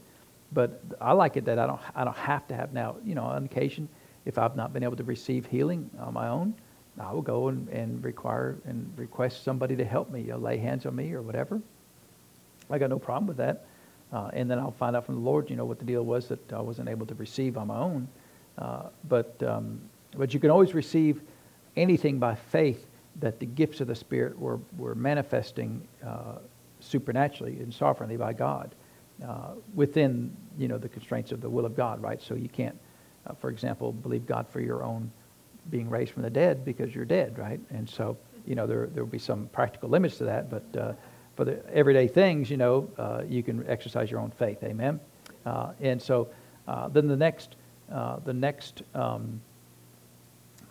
But 0.52 0.82
I 1.02 1.14
like 1.14 1.38
it 1.38 1.46
that 1.46 1.58
I 1.58 1.66
don't, 1.66 1.80
I 1.96 2.04
don't 2.04 2.18
have 2.18 2.48
to 2.50 2.56
have 2.56 2.74
now, 2.74 2.98
you 3.04 3.16
know, 3.16 3.24
on 3.24 3.46
occasion, 3.46 3.88
if 4.26 4.38
I've 4.38 4.56
not 4.56 4.74
been 4.74 4.84
able 4.84 4.98
to 4.98 5.04
receive 5.04 5.46
healing 5.46 5.90
on 6.00 6.14
my 6.14 6.28
own, 6.28 6.54
I 7.00 7.12
will 7.12 7.22
go 7.22 7.48
and, 7.48 7.68
and 7.70 8.04
require 8.04 8.58
and 8.66 8.92
request 8.98 9.44
somebody 9.44 9.76
to 9.78 9.86
help 9.86 10.12
me, 10.12 10.22
you 10.22 10.28
know, 10.30 10.38
lay 10.38 10.58
hands 10.58 10.86
on 10.86 10.96
me 10.96 11.14
or 11.14 11.22
whatever. 11.22 11.62
I 12.70 12.78
got 12.78 12.90
no 12.90 13.00
problem 13.00 13.28
with 13.28 13.38
that. 13.38 13.66
Uh, 14.12 14.30
and 14.34 14.50
then 14.50 14.60
I'll 14.60 14.72
find 14.72 14.96
out 14.96 15.06
from 15.06 15.16
the 15.16 15.22
Lord, 15.22 15.50
you 15.50 15.56
know, 15.56 15.66
what 15.66 15.80
the 15.80 15.86
deal 15.86 16.04
was 16.04 16.28
that 16.28 16.54
I 16.54 16.62
wasn't 16.62 16.88
able 16.88 17.08
to 17.08 17.16
receive 17.16 17.58
on 17.58 17.68
my 17.68 17.78
own. 17.78 18.08
Uh, 18.58 18.84
but 19.08 19.42
um, 19.44 19.80
but 20.16 20.34
you 20.34 20.40
can 20.40 20.52
always 20.52 20.74
receive 20.74 21.22
anything 21.76 22.20
by 22.20 22.36
faith 22.36 22.86
that 23.20 23.40
the 23.40 23.46
gifts 23.46 23.82
of 23.82 23.88
the 23.88 23.96
Spirit 23.96 24.38
were, 24.38 24.60
were 24.78 24.96
manifesting 24.96 25.88
uh, 26.06 26.38
supernaturally 26.80 27.60
and 27.60 27.74
sovereignly 27.74 28.18
by 28.18 28.34
God 28.34 28.74
uh, 29.28 29.52
within, 29.76 30.36
you 30.58 30.68
know, 30.68 30.78
the 30.78 30.90
constraints 30.90 31.32
of 31.32 31.42
the 31.42 31.50
will 31.50 31.66
of 31.66 31.76
God, 31.76 32.02
right? 32.02 32.22
So 32.22 32.36
you 32.36 32.50
can't, 32.50 32.78
uh, 33.28 33.34
for 33.34 33.50
example, 33.50 33.92
believe 33.92 34.26
God 34.26 34.48
for 34.50 34.60
your 34.60 34.84
own 34.84 35.12
being 35.70 35.90
raised 35.90 36.12
from 36.12 36.24
the 36.24 36.30
dead 36.30 36.66
because 36.66 36.94
you're 36.94 37.06
dead, 37.06 37.38
right? 37.38 37.60
And 37.70 37.90
so, 37.90 38.18
you 38.46 38.56
know, 38.56 38.68
there, 38.68 38.88
there 38.88 39.04
will 39.04 39.12
be 39.12 39.20
some 39.20 39.48
practical 39.54 39.90
limits 39.90 40.18
to 40.18 40.26
that, 40.26 40.50
but 40.50 40.80
uh, 40.80 40.94
for 41.36 41.46
the 41.46 41.64
everyday 41.74 42.08
things, 42.08 42.50
you 42.50 42.58
know, 42.58 43.24
you 43.28 43.42
can 43.42 43.68
exercise 43.68 44.12
your 44.12 44.20
own 44.20 44.32
faith, 44.32 44.62
amen? 44.64 45.00
And 45.80 46.02
so 46.02 46.28
then 46.92 47.08
the 47.08 47.16
next, 47.16 47.56
the 48.26 48.34
next 48.34 48.84
um, 48.96 49.40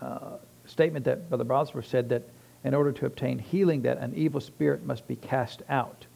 uh, 0.00 0.37
statement 0.67 1.05
that 1.05 1.29
Brother 1.29 1.45
Bosworth 1.45 1.87
said 1.87 2.09
that 2.09 2.23
in 2.64 2.75
order 2.75 2.93
to 2.93 3.07
obtain 3.07 3.38
healing, 3.38 3.83
that 3.83 3.99
an 3.99 4.12
evil 4.14 4.41
spirit 4.41 4.85
must 4.85 5.07
be 5.07 5.17
cast 5.17 5.62
out. 5.69 6.07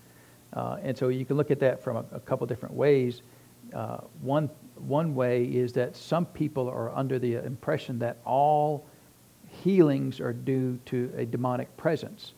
Uh, 0.52 0.78
and 0.82 0.96
so 0.96 1.08
you 1.08 1.25
can 1.25 1.36
look 1.36 1.50
at 1.50 1.60
that 1.60 1.82
from 1.82 1.96
a, 1.96 2.04
a 2.12 2.20
couple 2.20 2.46
different 2.46 2.75
ways. 2.75 3.22
Uh, 3.75 3.98
one, 4.22 4.48
one 4.76 5.14
way 5.14 5.44
is 5.44 5.72
that 5.72 5.96
some 5.96 6.25
people 6.26 6.68
are 6.68 6.94
under 6.94 7.18
the 7.18 7.34
impression 7.34 7.98
that 7.98 8.16
all 8.25 8.84
healings 9.62 10.20
are 10.20 10.32
due 10.32 10.78
to 10.86 11.12
a 11.16 11.25
demonic 11.25 11.75
presence. 11.76 12.32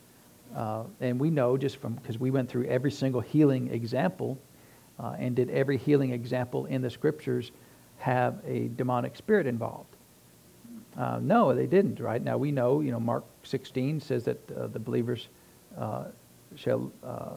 Uh, 0.56 0.84
and 1.00 1.20
we 1.20 1.30
know 1.30 1.56
just 1.56 1.76
from, 1.76 1.94
because 1.94 2.18
we 2.18 2.30
went 2.30 2.48
through 2.48 2.64
every 2.64 2.90
single 2.90 3.20
healing 3.20 3.68
example 3.68 4.38
uh, 4.98 5.14
and 5.18 5.36
did 5.36 5.50
every 5.50 5.76
healing 5.76 6.12
example 6.12 6.64
in 6.66 6.80
the 6.80 6.90
scriptures 6.90 7.52
have 7.98 8.38
a 8.46 8.68
demonic 8.68 9.16
spirit 9.16 9.46
involved. 9.46 9.94
Uh, 10.96 11.18
no, 11.22 11.54
they 11.54 11.66
didn't, 11.66 12.00
right? 12.00 12.22
Now 12.22 12.36
we 12.36 12.50
know, 12.50 12.80
you 12.80 12.90
know, 12.90 12.98
Mark 12.98 13.24
16 13.44 14.00
says 14.00 14.24
that 14.24 14.50
uh, 14.50 14.66
the 14.66 14.78
believers 14.78 15.28
uh, 15.76 16.04
shall, 16.56 16.90
uh, 17.04 17.36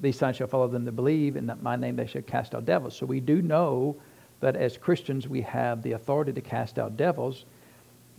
these 0.00 0.16
signs 0.16 0.36
shall 0.36 0.46
follow 0.46 0.68
them 0.68 0.84
that 0.84 0.92
believe, 0.92 1.36
and 1.36 1.48
that 1.48 1.62
my 1.62 1.74
name 1.74 1.96
they 1.96 2.06
shall 2.06 2.22
cast 2.22 2.54
out 2.54 2.64
devils. 2.64 2.96
So 2.96 3.06
we 3.06 3.18
do 3.18 3.42
know 3.42 3.96
that 4.40 4.54
as 4.54 4.76
Christians 4.76 5.26
we 5.26 5.40
have 5.42 5.82
the 5.82 5.92
authority 5.92 6.32
to 6.32 6.40
cast 6.40 6.78
out 6.78 6.96
devils. 6.96 7.44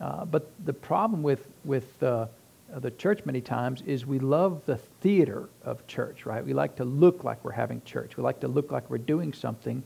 Uh, 0.02 0.26
but 0.26 0.52
the 0.66 0.74
problem 0.74 1.24
with, 1.24 1.48
with 1.64 2.02
uh, 2.04 2.28
the 2.76 2.92
church 2.92 3.26
many 3.26 3.42
times 3.42 3.82
is 3.84 4.06
we 4.06 4.20
love 4.20 4.62
the 4.66 4.78
theater 5.02 5.50
of 5.64 5.86
church, 5.88 6.26
right? 6.26 6.46
We 6.46 6.54
like 6.54 6.76
to 6.78 6.86
look 6.86 7.24
like 7.24 7.44
we're 7.44 7.52
having 7.52 7.82
church. 7.84 8.18
We 8.18 8.24
like 8.24 8.40
to 8.42 8.48
look 8.48 8.72
like 8.72 8.90
we're 8.90 8.98
doing 8.98 9.34
something. 9.34 9.82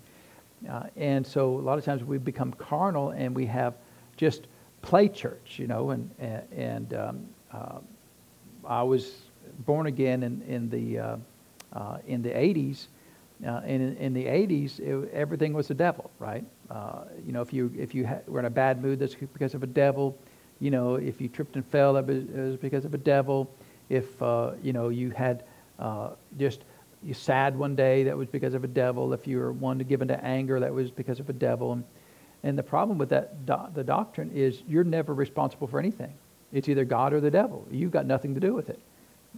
Uh, 0.70 0.84
and 0.96 1.26
so 1.26 1.58
a 1.58 1.62
lot 1.62 1.78
of 1.78 1.86
times 1.86 2.04
we 2.04 2.18
become 2.18 2.54
carnal 2.54 3.12
and 3.12 3.36
we 3.36 3.46
have 3.46 3.76
just 4.18 4.48
play 4.82 5.08
church, 5.08 5.58
you 5.58 5.68
know. 5.68 5.92
And, 5.92 6.10
and, 6.20 6.44
and 6.52 6.94
um, 6.94 7.26
uh, 7.52 7.80
I 8.66 8.84
was 8.84 9.14
born 9.66 9.88
again 9.88 10.24
in, 10.24 10.42
in, 10.44 10.70
the, 10.70 11.00
uh, 11.00 11.18
uh 11.74 11.98
in 12.08 12.22
the 12.22 12.30
80s. 12.30 12.88
Uh, 13.46 13.62
in, 13.66 13.98
in 13.98 14.14
the 14.14 14.26
80s, 14.26 14.80
it, 14.80 15.12
everything 15.14 15.54
was 15.54 15.68
the 15.68 15.74
devil, 15.74 16.12
right? 16.20 16.46
Uh, 16.70 17.06
you 17.26 17.32
know, 17.32 17.42
if 17.42 17.52
you, 17.52 17.74
if 17.76 17.96
you 17.96 18.06
ha- 18.06 18.20
were 18.28 18.40
in 18.40 18.46
a 18.46 18.52
bad 18.52 18.84
mood, 18.84 19.00
that's 19.00 19.16
because 19.16 19.56
of 19.56 19.64
a 19.64 19.68
devil 19.68 20.16
you 20.62 20.70
know, 20.70 20.96
if 20.96 21.20
you 21.20 21.28
tripped 21.28 21.56
and 21.56 21.66
fell, 21.66 21.94
that 21.94 22.06
was 22.06 22.56
because 22.58 22.86
of 22.86 22.94
a 22.94 22.98
devil. 23.00 23.50
If, 23.90 24.22
you 24.22 24.74
know, 24.74 24.90
you 24.90 25.10
had 25.10 25.44
just 26.38 26.62
you 27.04 27.14
sad 27.14 27.58
one 27.58 27.76
day, 27.76 28.04
that 28.04 28.18
was 28.18 28.28
because 28.28 28.54
of 28.54 28.64
a 28.64 28.68
devil. 28.68 29.14
If 29.14 29.28
you 29.28 29.40
were 29.40 29.52
one 29.52 29.78
to 29.80 29.84
give 29.84 30.02
into 30.02 30.24
anger, 30.24 30.60
that 30.60 30.74
was 30.74 30.92
because 30.92 31.20
of 31.20 31.30
a 31.30 31.34
devil. 31.34 31.74
And, 31.74 31.84
and 32.44 32.58
the 32.58 32.64
problem 32.64 32.98
with 32.98 33.10
that, 33.10 33.46
do- 33.46 33.70
the 33.74 33.84
doctrine 33.84 34.32
is 34.34 34.62
you're 34.68 34.84
never 34.84 35.14
responsible 35.14 35.68
for 35.68 35.80
anything. 35.80 36.14
It's 36.52 36.70
either 36.70 36.86
God 36.86 37.14
or 37.14 37.22
the 37.22 37.32
devil. 37.32 37.66
You've 37.72 37.92
got 37.92 38.06
nothing 38.06 38.34
to 38.36 38.40
do 38.40 38.54
with 38.54 38.70
it. 38.70 38.80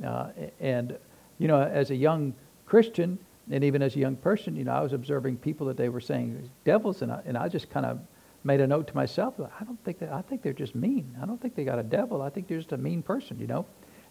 Uh, 0.04 0.30
and, 0.60 0.98
you 1.38 1.48
know, 1.48 1.62
as 1.62 1.92
a 1.92 1.96
young 1.96 2.34
Christian, 2.66 3.20
and 3.52 3.64
even 3.64 3.82
as 3.82 3.96
a 3.96 4.00
young 4.00 4.16
person, 4.16 4.56
you 4.56 4.64
know, 4.64 4.72
I 4.72 4.82
was 4.82 4.94
observing 4.94 5.38
people 5.38 5.68
that 5.68 5.78
they 5.78 5.90
were 5.90 6.02
saying 6.02 6.50
devils, 6.64 7.02
and 7.02 7.12
I, 7.12 7.22
and 7.26 7.38
I 7.38 7.50
just 7.50 7.70
kind 7.70 7.86
of 7.86 8.00
made 8.44 8.62
a 8.62 8.68
note 8.68 8.88
to 8.88 8.96
myself. 8.96 9.36
I 9.40 9.64
don't 9.64 9.82
think 9.84 10.00
that. 10.00 10.12
I 10.12 10.22
think 10.22 10.42
they're 10.42 10.54
just 10.54 10.76
mean. 10.76 11.16
I 11.22 11.26
don't 11.26 11.42
think 11.42 11.56
they 11.56 11.64
got 11.64 11.80
a 11.80 11.84
devil. 11.84 12.22
I 12.22 12.30
think 12.30 12.48
they're 12.48 12.58
just 12.58 12.72
a 12.72 12.78
mean 12.78 13.02
person, 13.02 13.40
you 13.40 13.48
know. 13.48 13.66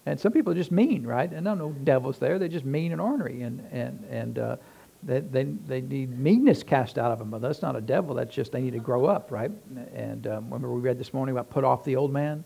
And 0.06 0.18
some 0.18 0.32
people 0.32 0.52
are 0.52 0.56
just 0.56 0.72
mean, 0.72 1.06
right? 1.06 1.30
And 1.30 1.44
no, 1.44 1.54
no 1.54 1.70
devils 1.70 2.18
there. 2.18 2.38
They're 2.38 2.48
just 2.48 2.64
mean 2.64 2.92
and 2.92 3.00
ornery, 3.00 3.42
and 3.42 3.60
and 3.70 4.04
and 4.10 4.38
uh, 4.38 4.56
they, 5.02 5.20
they 5.20 5.44
they 5.44 5.80
need 5.80 6.18
meanness 6.18 6.62
cast 6.62 6.98
out 6.98 7.12
of 7.12 7.18
them. 7.18 7.30
But 7.30 7.40
that's 7.40 7.62
not 7.62 7.76
a 7.76 7.80
devil. 7.80 8.14
That's 8.14 8.34
just 8.34 8.50
they 8.52 8.60
need 8.60 8.72
to 8.72 8.80
grow 8.80 9.06
up, 9.06 9.30
right? 9.30 9.50
And 9.94 10.26
um, 10.26 10.44
remember 10.46 10.72
we 10.72 10.80
read 10.80 10.98
this 10.98 11.14
morning 11.14 11.34
about 11.34 11.50
put 11.50 11.62
off 11.64 11.84
the 11.84 11.96
old 11.96 12.12
man. 12.12 12.42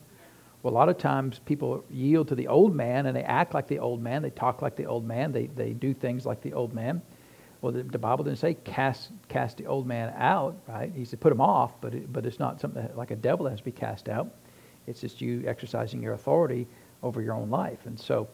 Well, 0.62 0.72
a 0.72 0.76
lot 0.76 0.88
of 0.88 0.98
times 0.98 1.38
people 1.44 1.84
yield 1.90 2.28
to 2.28 2.34
the 2.34 2.48
old 2.48 2.74
man 2.74 3.06
and 3.06 3.16
they 3.16 3.22
act 3.22 3.54
like 3.54 3.68
the 3.68 3.78
old 3.78 4.02
man. 4.02 4.20
They 4.20 4.30
talk 4.30 4.62
like 4.62 4.76
the 4.76 4.86
old 4.86 5.06
man. 5.06 5.32
They 5.32 5.46
they 5.46 5.72
do 5.72 5.94
things 5.94 6.26
like 6.26 6.42
the 6.42 6.52
old 6.52 6.74
man. 6.74 7.00
Well, 7.62 7.72
the, 7.72 7.82
the, 7.84 7.98
Bible 7.98 8.22
didn't 8.22 8.38
say 8.38 8.54
cast 8.64 9.12
cast 9.28 9.56
the 9.56 9.66
old 9.66 9.86
man 9.86 10.12
out, 10.16 10.56
right? 10.68 10.92
He 10.94 11.06
said 11.06 11.20
put 11.20 11.32
him 11.32 11.40
off, 11.40 11.80
but 11.80 11.94
it, 11.94 12.12
but 12.12 12.26
it's 12.26 12.38
not 12.38 12.60
something 12.60 12.82
that, 12.82 12.98
like 12.98 13.10
a 13.10 13.16
devil 13.16 13.44
that 13.44 13.50
has 13.50 13.60
to 13.60 13.64
be 13.64 13.72
cast 13.72 14.10
out. 14.10 14.28
It's 14.86 15.00
just 15.00 15.20
you 15.20 15.42
exercising 15.46 16.02
your 16.02 16.12
authority 16.12 16.68
over 17.02 17.20
your 17.22 17.34
own 17.34 17.50
life. 17.50 17.86
And 17.86 17.98
so, 17.98 18.28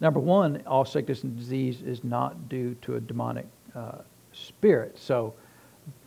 number 0.00 0.20
one, 0.20 0.62
all 0.66 0.84
sickness 0.84 1.22
and 1.22 1.36
disease 1.36 1.82
is 1.82 2.04
not 2.04 2.48
due 2.48 2.74
to 2.82 2.96
a 2.96 3.00
demonic 3.00 3.46
uh, 3.74 3.98
spirit. 4.32 4.98
So, 4.98 5.34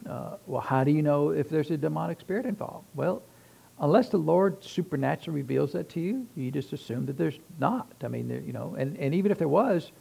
uh, 0.10 0.38
well, 0.48 0.62
how 0.62 0.84
do 0.84 0.92
you 0.92 1.02
know 1.02 1.30
if 1.30 1.50
there's 1.50 1.72
a 1.72 1.78
demonic 1.78 2.20
spirit 2.20 2.46
involved? 2.46 2.86
Well, 2.96 3.22
unless 3.80 4.10
the 4.10 4.18
Lord 4.18 4.64
supernaturally 4.64 5.42
reveals 5.42 5.72
that 5.74 5.90
to 5.90 6.00
you, 6.00 6.28
you 6.36 6.52
just 6.52 6.74
assume 6.74 7.06
that 7.06 7.18
there's 7.18 7.40
not. 7.60 7.88
I 8.04 8.08
mean, 8.08 8.28
there, 8.28 8.42
you 8.42 8.54
know, 8.54 8.76
and, 8.78 8.98
and 8.98 9.16
even 9.16 9.32
if 9.32 9.38
there 9.38 9.48
was, 9.48 9.92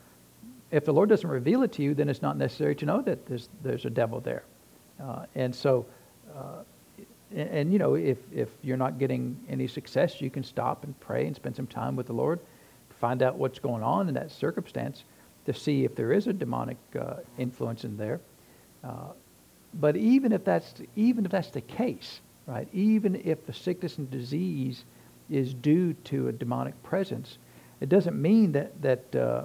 if 0.70 0.85
the 0.85 0.92
Lord 0.92 1.08
doesn't 1.08 1.28
reveal 1.28 1.62
it 1.62 1.73
to 1.73 1.82
you, 1.82 1.94
then 1.94 2.08
it's 2.08 2.23
not 2.23 2.37
necessary 2.37 2.75
to 2.76 2.87
know 2.87 3.00
that 3.02 3.26
there's, 3.26 3.49
there's 3.62 3.85
a 3.85 3.90
devil 3.90 4.20
there. 4.20 4.44
Uh, 5.02 5.25
and 5.35 5.54
so, 5.54 5.87
uh, 6.37 6.62
and, 7.30 7.49
and, 7.50 7.73
you 7.73 7.78
know, 7.78 7.94
if, 7.94 8.18
if 8.32 8.49
you're 8.62 8.76
not 8.76 8.99
getting 8.99 9.38
any 9.49 9.66
success, 9.66 10.20
you 10.20 10.30
can 10.30 10.42
stop 10.42 10.85
and 10.85 10.99
pray 11.00 11.26
and 11.26 11.37
spend 11.37 11.56
some 11.56 11.66
time 11.66 11.97
with 11.97 12.06
the 12.06 12.12
Lord, 12.12 12.40
find 13.00 13.23
out 13.23 13.37
what's 13.37 13.58
going 13.58 13.82
on 13.82 14.08
in 14.08 14.14
that 14.14 14.30
circumstance 14.30 15.04
to 15.47 15.54
see 15.54 15.85
if 15.85 15.94
there 15.94 16.12
is 16.12 16.26
a 16.26 16.32
demonic 16.32 16.76
uh, 16.99 17.16
influence 17.38 17.85
in 17.85 17.97
there. 17.97 18.20
Uh, 18.82 19.12
but 19.75 19.97
even 19.97 20.32
if 20.32 20.44
that's 20.44 20.75
even 20.97 21.25
if 21.26 21.30
that's 21.30 21.50
the 21.50 21.61
case, 21.61 22.20
right? 22.47 22.68
Even 22.73 23.20
if 23.25 23.44
the 23.47 23.52
sickness 23.52 23.99
and 23.99 24.11
disease 24.11 24.85
is 25.28 25.52
due 25.52 25.92
to 26.04 26.28
a 26.28 26.32
demonic 26.32 26.82
presence, 26.82 27.38
it 27.80 27.88
doesn't 27.88 28.20
mean 28.20 28.52
that 28.52 28.80
that 28.80 29.14
uh, 29.14 29.44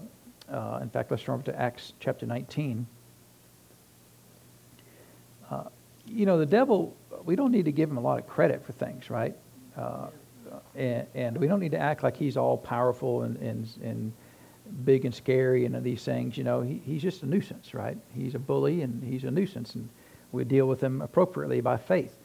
uh, 0.51 0.79
in 0.81 0.89
fact, 0.89 1.11
let's 1.11 1.23
turn 1.23 1.35
over 1.35 1.43
to 1.43 1.59
Acts 1.59 1.93
chapter 1.99 2.25
19. 2.25 2.85
Uh, 5.49 5.63
you 6.05 6.25
know, 6.25 6.37
the 6.37 6.45
devil, 6.45 6.95
we 7.25 7.35
don't 7.35 7.51
need 7.51 7.65
to 7.65 7.71
give 7.71 7.89
him 7.89 7.97
a 7.97 8.01
lot 8.01 8.19
of 8.19 8.27
credit 8.27 8.65
for 8.65 8.73
things, 8.73 9.09
right? 9.09 9.35
Uh, 9.77 10.07
and, 10.75 11.07
and, 11.15 11.37
we 11.37 11.47
don't 11.47 11.59
need 11.59 11.71
to 11.71 11.79
act 11.79 12.03
like 12.03 12.15
he's 12.15 12.37
all 12.37 12.57
powerful 12.57 13.23
and, 13.23 13.37
and, 13.37 13.67
and 13.83 14.13
big 14.85 15.05
and 15.05 15.13
scary 15.13 15.65
and 15.65 15.83
these 15.83 16.03
things. 16.03 16.37
You 16.37 16.43
know, 16.43 16.61
he, 16.61 16.81
he's 16.85 17.01
just 17.01 17.23
a 17.23 17.25
nuisance, 17.25 17.73
right? 17.73 17.97
He's 18.13 18.35
a 18.35 18.39
bully 18.39 18.81
and 18.81 19.03
he's 19.03 19.23
a 19.23 19.31
nuisance, 19.31 19.75
and 19.75 19.89
we 20.31 20.43
deal 20.43 20.67
with 20.67 20.81
him 20.81 21.01
appropriately 21.01 21.61
by 21.61 21.77
faith. 21.77 22.17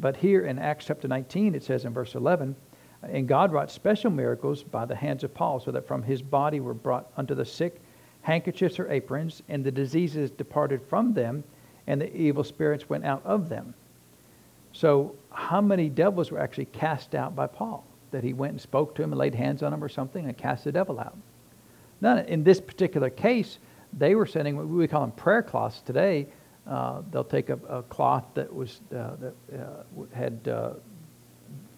But 0.00 0.16
here 0.16 0.44
in 0.44 0.58
Acts 0.58 0.86
chapter 0.86 1.08
19, 1.08 1.54
it 1.54 1.62
says 1.62 1.84
in 1.84 1.92
verse 1.92 2.14
11, 2.14 2.54
and 3.02 3.28
God 3.28 3.52
wrought 3.52 3.70
special 3.70 4.10
miracles 4.10 4.62
by 4.62 4.84
the 4.84 4.96
hands 4.96 5.22
of 5.22 5.34
Paul, 5.34 5.60
so 5.60 5.70
that 5.70 5.86
from 5.86 6.02
his 6.02 6.22
body 6.22 6.60
were 6.60 6.74
brought 6.74 7.10
unto 7.16 7.34
the 7.34 7.44
sick 7.44 7.80
handkerchiefs 8.22 8.78
or 8.78 8.90
aprons, 8.90 9.42
and 9.48 9.64
the 9.64 9.70
diseases 9.70 10.30
departed 10.30 10.82
from 10.82 11.14
them, 11.14 11.44
and 11.86 12.00
the 12.00 12.14
evil 12.16 12.44
spirits 12.44 12.88
went 12.88 13.04
out 13.04 13.22
of 13.24 13.48
them. 13.48 13.74
So, 14.78 15.16
how 15.32 15.60
many 15.60 15.88
devils 15.88 16.30
were 16.30 16.38
actually 16.38 16.66
cast 16.66 17.16
out 17.16 17.34
by 17.34 17.48
Paul? 17.48 17.84
That 18.12 18.22
he 18.22 18.32
went 18.32 18.52
and 18.52 18.60
spoke 18.60 18.94
to 18.94 19.02
him 19.02 19.10
and 19.10 19.18
laid 19.18 19.34
hands 19.34 19.64
on 19.64 19.72
him 19.72 19.82
or 19.82 19.88
something 19.88 20.24
and 20.24 20.38
cast 20.38 20.62
the 20.62 20.70
devil 20.70 21.00
out? 21.00 21.16
None. 22.00 22.24
In 22.26 22.44
this 22.44 22.60
particular 22.60 23.10
case, 23.10 23.58
they 23.92 24.14
were 24.14 24.24
sending 24.24 24.56
what 24.56 24.68
we 24.68 24.86
call 24.86 25.00
them 25.00 25.10
prayer 25.10 25.42
cloths 25.42 25.80
today. 25.80 26.28
Uh, 26.64 27.02
they'll 27.10 27.24
take 27.24 27.50
a, 27.50 27.58
a, 27.68 27.82
cloth 27.82 28.22
that 28.34 28.54
was 28.54 28.80
uh, 28.94 29.16
that 29.16 29.34
uh, 29.52 30.04
had 30.14 30.46
uh, 30.46 30.70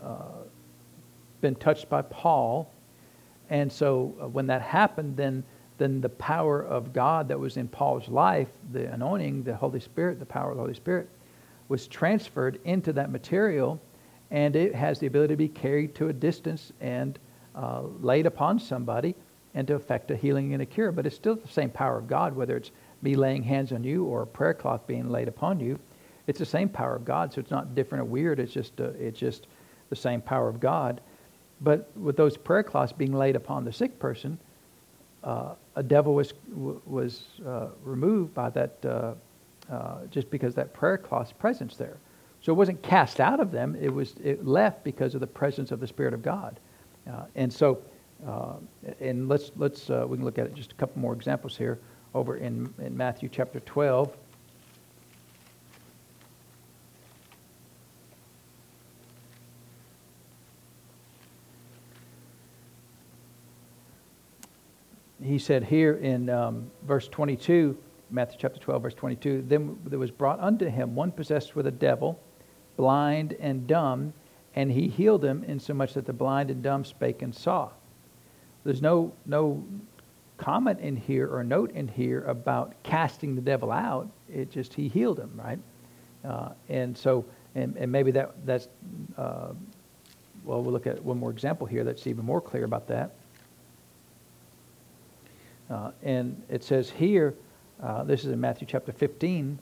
uh, 0.03 0.17
been 1.41 1.55
touched 1.55 1.89
by 1.89 2.03
Paul. 2.03 2.71
And 3.49 3.73
so 3.73 4.15
uh, 4.21 4.29
when 4.29 4.47
that 4.49 4.61
happened, 4.61 5.17
then, 5.17 5.43
then 5.79 6.03
the 6.03 6.11
power 6.11 6.61
of 6.61 6.93
God 6.93 7.29
that 7.29 7.41
was 7.41 7.57
in 7.57 7.67
Paul's 7.67 8.09
life, 8.09 8.49
the 8.73 8.93
anointing, 8.93 9.45
the 9.45 9.57
Holy 9.57 9.81
Spirit, 9.81 10.19
the 10.19 10.27
power 10.27 10.51
of 10.51 10.59
the 10.59 10.63
Holy 10.63 10.75
Spirit, 10.75 11.09
was 11.71 11.87
transferred 11.87 12.59
into 12.65 12.93
that 12.93 13.13
material, 13.13 13.81
and 14.33 14.57
it 14.57 14.75
has 14.75 14.99
the 14.99 15.07
ability 15.07 15.33
to 15.33 15.39
be 15.39 15.49
carried 15.49 15.95
to 15.95 16.09
a 16.09 16.13
distance 16.13 16.73
and 16.81 17.17
uh, 17.55 17.83
laid 18.01 18.27
upon 18.27 18.59
somebody 18.59 19.15
and 19.55 19.69
to 19.69 19.75
effect 19.75 20.11
a 20.11 20.17
healing 20.17 20.53
and 20.53 20.63
a 20.63 20.67
cure. 20.67 20.91
But 20.91 21.07
it's 21.07 21.15
still 21.15 21.37
the 21.37 21.47
same 21.49 21.71
power 21.71 21.97
of 21.97 22.09
God, 22.09 22.35
whether 22.35 22.57
it's 22.57 22.73
me 23.03 23.15
laying 23.15 23.45
hands 23.45 23.71
on 23.71 23.85
you 23.85 24.05
or 24.05 24.23
a 24.23 24.27
prayer 24.27 24.53
cloth 24.53 24.85
being 24.89 25.09
laid 25.11 25.29
upon 25.29 25.61
you. 25.61 25.79
It's 26.27 26.41
the 26.41 26.45
same 26.45 26.69
power 26.69 26.97
of 26.97 27.05
God, 27.05 27.33
so 27.33 27.39
it's 27.39 27.53
not 27.53 27.77
different 27.77 28.03
or 28.03 28.07
weird. 28.07 28.41
It's 28.41 28.53
just, 28.53 28.81
uh, 28.81 28.91
it's 28.99 29.19
just 29.19 29.47
the 29.91 29.97
same 29.97 30.21
power 30.21 30.49
of 30.49 30.59
God. 30.59 31.01
But 31.61 31.97
with 31.97 32.17
those 32.17 32.37
prayer 32.37 32.65
cloths 32.65 32.93
being 32.93 33.13
laid 33.13 33.37
upon 33.37 33.65
the 33.65 33.73
sick 33.73 33.97
person, 34.01 34.39
uh, 35.23 35.55
a 35.77 35.83
devil 35.85 36.15
was 36.15 36.33
was 36.53 37.27
uh, 37.47 37.67
removed 37.85 38.35
by 38.35 38.51
that 38.51 38.85
uh, 39.71 39.75
uh, 39.75 40.07
just 40.11 40.31
because 40.31 40.55
that 40.55 40.73
prayer 40.73 40.99
cloth's 40.99 41.33
presence 41.33 41.77
there. 41.77 41.97
So 42.43 42.53
it 42.53 42.57
wasn't 42.57 42.83
cast 42.83 43.21
out 43.21 43.41
of 43.41 43.51
them; 43.51 43.77
it 43.81 43.93
was 43.93 44.15
it 44.23 44.47
left 44.47 44.83
because 44.85 45.15
of 45.15 45.21
the 45.21 45.27
presence 45.27 45.71
of 45.71 45.81
the 45.81 45.87
Spirit 45.87 46.15
of 46.15 46.23
God. 46.23 46.59
Uh, 47.11 47.25
and 47.35 47.53
so, 47.53 47.83
uh, 48.27 48.55
and 49.01 49.29
let's 49.29 49.53
let's 49.57 49.89
we 49.89 50.17
can 50.17 50.25
look 50.25 50.39
at 50.39 50.47
it 50.47 50.55
just 50.55 50.73
a 50.73 50.75
couple 50.77 51.01
more 51.01 51.13
examples 51.13 51.57
here 51.57 51.79
over 52.15 52.37
in, 52.37 52.73
in 52.79 52.97
Matthew 52.97 53.29
chapter 53.31 53.61
12. 53.61 54.17
he 65.23 65.39
said 65.39 65.63
here 65.63 65.95
in 65.97 66.29
um, 66.31 66.71
verse 66.83 67.07
22, 67.09 67.77
Matthew 68.11 68.39
chapter 68.41 68.61
12, 68.61 68.83
verse 68.83 68.95
22, 68.95 69.45
then 69.47 69.79
there 69.85 69.99
was 69.99 70.11
brought 70.11 70.41
unto 70.41 70.69
him 70.69 70.95
one 70.95 71.13
possessed 71.13 71.55
with 71.55 71.67
a 71.67 71.71
devil, 71.71 72.21
blind 72.77 73.35
and 73.35 73.67
dumb, 73.67 74.13
and 74.55 74.71
he 74.71 74.89
healed 74.89 75.25
him 75.25 75.45
insomuch 75.45 75.95
that 75.95 76.07
the 76.07 76.13
blind 76.13 76.51
and 76.51 76.63
dumb 76.63 76.85
spake 76.85 77.23
and 77.23 77.35
saw. 77.35 77.71
There's 78.65 78.83
no, 78.83 79.13
no 79.27 79.65
comment 80.37 80.81
in 80.81 80.97
here 80.97 81.33
or 81.33 81.45
note 81.45 81.71
in 81.73 81.87
here 81.87 82.25
about 82.25 82.75
casting 82.83 83.35
the 83.35 83.41
devil 83.41 83.71
out. 83.71 84.09
It 84.29 84.51
just, 84.51 84.75
he 84.75 84.89
healed 84.89 85.19
him, 85.19 85.31
right? 85.35 85.59
Uh, 86.25 86.51
and 86.69 86.97
so, 86.97 87.25
and, 87.55 87.77
and 87.77 87.91
maybe 87.91 88.11
that, 88.13 88.35
that's, 88.45 88.69
uh, 89.17 89.53
well, 90.45 90.63
we'll 90.63 90.73
look 90.73 90.87
at 90.87 91.03
one 91.03 91.19
more 91.19 91.31
example 91.31 91.67
here 91.67 91.85
that's 91.85 92.07
even 92.07 92.25
more 92.25 92.41
clear 92.41 92.65
about 92.65 92.89
that. 92.89 93.15
Uh, 95.71 95.93
and 96.03 96.43
it 96.49 96.65
says 96.65 96.91
here, 96.91 97.35
uh, 97.83 98.05
this 98.05 98.25
is 98.25 98.33
in 98.33 98.41
Matthew 98.41 98.67
chapter 98.67 98.93
15, 98.93 99.59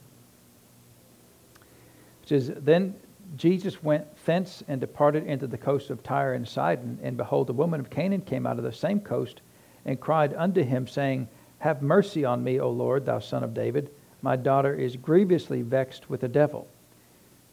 it 1.55 2.27
says, 2.27 2.51
Then 2.57 2.95
Jesus 3.37 3.81
went 3.83 4.05
thence 4.25 4.63
and 4.67 4.81
departed 4.81 5.25
into 5.25 5.47
the 5.47 5.57
coast 5.57 5.89
of 5.89 6.03
Tyre 6.03 6.33
and 6.33 6.47
Sidon. 6.47 6.99
And 7.01 7.15
behold, 7.15 7.49
a 7.49 7.53
woman 7.53 7.79
of 7.79 7.89
Canaan 7.89 8.21
came 8.21 8.45
out 8.45 8.57
of 8.57 8.63
the 8.63 8.73
same 8.73 8.99
coast 8.99 9.41
and 9.85 9.99
cried 9.99 10.33
unto 10.33 10.63
him, 10.63 10.87
saying, 10.87 11.27
Have 11.59 11.81
mercy 11.81 12.25
on 12.25 12.43
me, 12.43 12.59
O 12.59 12.69
Lord, 12.69 13.05
thou 13.05 13.19
son 13.19 13.43
of 13.43 13.53
David. 13.53 13.91
My 14.21 14.35
daughter 14.35 14.73
is 14.73 14.95
grievously 14.95 15.61
vexed 15.61 16.09
with 16.09 16.21
the 16.21 16.27
devil. 16.27 16.67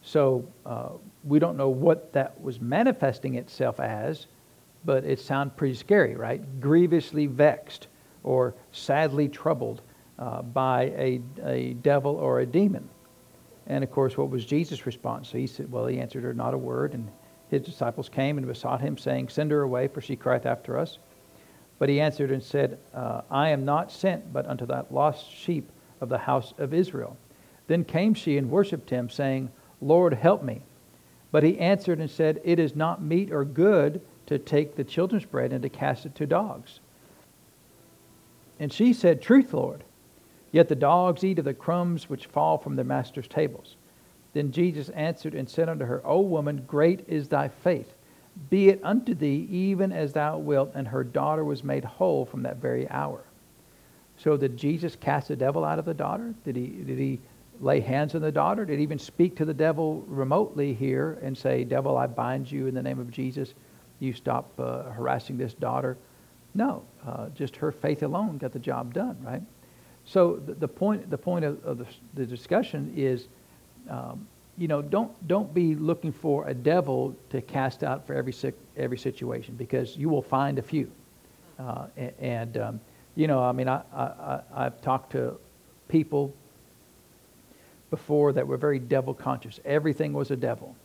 So 0.03 0.47
uh, 0.65 0.91
we 1.25 1.39
don't 1.39 1.57
know 1.57 1.69
what 1.69 2.13
that 2.13 2.41
was 2.41 2.61
manifesting 2.61 3.35
itself 3.35 3.81
as, 3.81 4.27
but 4.85 5.05
it 5.05 5.21
sounds 5.21 5.53
pretty 5.57 5.75
scary, 5.75 6.15
right? 6.15 6.61
Grievously 6.61 7.27
vexed 7.27 7.89
or 8.23 8.55
sadly 8.73 9.29
troubled 9.29 9.83
uh, 10.19 10.43
by 10.43 10.85
a, 10.97 11.21
a 11.45 11.75
devil 11.75 12.17
or 12.17 12.41
a 12.41 12.47
demon. 12.47 12.89
And 13.67 13.83
of 13.83 13.91
course, 13.91 14.17
what 14.17 14.31
was 14.31 14.45
Jesus' 14.45 14.87
response? 14.87 15.31
He 15.31 15.47
said, 15.47 15.71
Well, 15.71 15.87
he 15.87 15.99
answered 15.99 16.23
her 16.23 16.35
not 16.35 16.55
a 16.55 16.59
word. 16.59 16.95
And 16.95 17.09
his 17.51 17.63
disciples 17.63 18.09
came 18.09 18.39
and 18.39 18.47
besought 18.47 18.81
him, 18.81 18.97
saying, 18.97 19.29
Send 19.29 19.51
her 19.51 19.63
away, 19.63 19.89
for 19.89 20.01
she 20.01 20.17
crieth 20.17 20.47
after 20.47 20.79
us. 20.79 20.99
But 21.79 21.89
he 21.89 22.01
answered 22.01 22.31
and 22.31 22.43
said, 22.43 22.79
uh, 22.95 23.23
I 23.31 23.51
am 23.51 23.65
not 23.65 23.93
sent 23.93 24.33
but 24.33 24.47
unto 24.47 24.67
that 24.67 24.93
lost 24.93 25.31
sheep 25.31 25.71
of 26.01 26.09
the 26.09 26.19
house 26.19 26.55
of 26.59 26.73
Israel. 26.73 27.17
Then 27.67 27.85
came 27.85 28.15
she 28.15 28.39
and 28.39 28.51
worshipped 28.51 28.91
him, 28.91 29.11
saying, 29.11 29.51
Lord, 29.81 30.15
help 30.15 30.43
me. 30.43 30.63
But 31.33 31.43
he 31.43 31.59
answered 31.59 31.99
and 31.99 32.11
said, 32.11 32.41
It 32.45 32.59
is 32.59 32.75
not 32.75 33.03
meet 33.03 33.31
or 33.31 33.45
good 33.45 34.01
to 34.27 34.39
take 34.39 34.75
the 34.75 34.85
children's 34.85 35.27
bread 35.27 35.53
and 35.53 35.63
to 35.63 35.69
cast 35.69 36.07
it 36.07 36.15
to 36.17 36.27
dogs. 36.27 36.81
And 38.59 38.73
she 38.73 38.93
said, 38.93 39.21
Truth, 39.21 39.53
Lord. 39.53 39.85
Yet 40.57 40.69
the 40.69 40.75
dogs 40.75 41.23
eat 41.23 41.39
of 41.39 41.45
the 41.45 41.53
crumbs 41.53 42.09
which 42.09 42.25
fall 42.25 42.57
from 42.57 42.77
their 42.77 42.85
master's 42.87 43.29
tables. 43.29 43.77
Then 44.33 44.53
Jesus 44.53 44.89
answered 44.89 45.35
and 45.35 45.47
said 45.47 45.69
unto 45.69 45.85
her, 45.85 46.01
O 46.03 46.23
woman, 46.23 46.65
great 46.67 47.05
is 47.07 47.29
thy 47.29 47.49
faith. 47.49 47.93
Be 48.49 48.71
it 48.71 48.81
unto 48.83 49.13
thee 49.13 49.47
even 49.51 49.93
as 49.93 50.15
thou 50.15 50.39
wilt. 50.39 50.73
And 50.75 50.89
her 50.89 51.05
daughter 51.05 51.45
was 51.45 51.63
made 51.63 51.85
whole 51.85 52.25
from 52.25 52.43
that 52.45 52.57
very 52.57 52.89
hour. 52.89 53.23
So 54.17 54.39
did 54.39 54.57
Jesus 54.57 54.97
cast 54.97 55.29
the 55.29 55.37
devil 55.37 55.63
out 55.63 55.79
of 55.79 55.85
the 55.85 55.93
daughter? 55.93 56.35
Did 56.47 56.57
he, 56.57 56.69
did 56.69 56.99
he 56.99 57.21
lay 57.61 57.81
hands 57.81 58.15
on 58.15 58.23
the 58.23 58.33
daughter? 58.33 58.65
Did 58.65 58.79
he 58.79 58.83
even 58.83 58.99
speak 58.99 59.37
to 59.37 59.45
the 59.45 59.53
devil 59.53 60.05
remotely 60.07 60.73
here 60.73 61.19
and 61.21 61.37
say, 61.37 61.65
Devil, 61.65 61.99
I 61.99 62.07
bind 62.07 62.51
you 62.51 62.67
in 62.67 62.75
the 62.75 62.83
name 62.83 62.99
of 62.99 63.11
Jesus? 63.11 63.53
You 64.01 64.15
stop 64.15 64.59
uh, 64.59 64.85
harassing 64.85 65.37
this 65.37 65.53
daughter? 65.53 65.99
No, 66.55 66.83
uh, 67.07 67.29
just 67.35 67.57
her 67.57 67.73
faith 67.73 68.03
alone 68.03 68.39
got 68.39 68.53
the 68.53 68.59
job 68.59 68.95
done, 68.95 69.19
right? 69.21 69.43
So 70.07 70.37
the, 70.37 70.55
the 70.55 70.69
point, 70.69 71.11
the 71.11 71.19
point 71.19 71.45
of, 71.45 71.63
of 71.65 71.79
the, 71.79 71.87
the, 72.15 72.25
discussion 72.25 72.93
is, 72.97 73.27
um, 73.91 74.27
you 74.57 74.69
know, 74.69 74.81
don't, 74.81 75.13
don't 75.27 75.53
be 75.53 75.75
looking 75.75 76.13
for 76.13 76.47
a 76.49 76.55
devil 76.55 77.15
to 77.31 77.43
cast 77.43 77.83
out 77.83 78.07
for 78.07 78.15
every, 78.15 78.33
every 78.77 78.99
situation 78.99 79.57
because 79.57 79.97
you 79.97 80.09
will 80.09 80.23
find 80.23 80.59
a 80.59 80.63
few. 80.63 80.91
Uh, 81.59 81.87
and, 82.21 82.57
um, 82.57 82.81
you 83.17 83.27
know, 83.27 83.43
I 83.43 83.51
mean, 83.53 83.69
I, 83.69 83.83
I, 83.93 84.41
I've 84.55 84.81
talked 84.81 85.13
to 85.13 85.39
people 85.89 86.33
before 87.91 88.33
that 88.33 88.47
were 88.47 88.57
very 88.57 88.79
devil 88.79 89.13
conscious. 89.13 89.59
Everything 89.65 90.13
was 90.13 90.31
a 90.31 90.37
devil. 90.37 90.77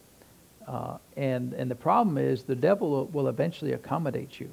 Uh, 0.68 0.98
and, 1.16 1.54
and 1.54 1.70
the 1.70 1.76
problem 1.76 2.18
is 2.18 2.44
the 2.44 2.56
devil 2.56 3.06
will 3.08 3.28
eventually 3.28 3.74
accommodate 3.74 4.40
you 4.40 4.50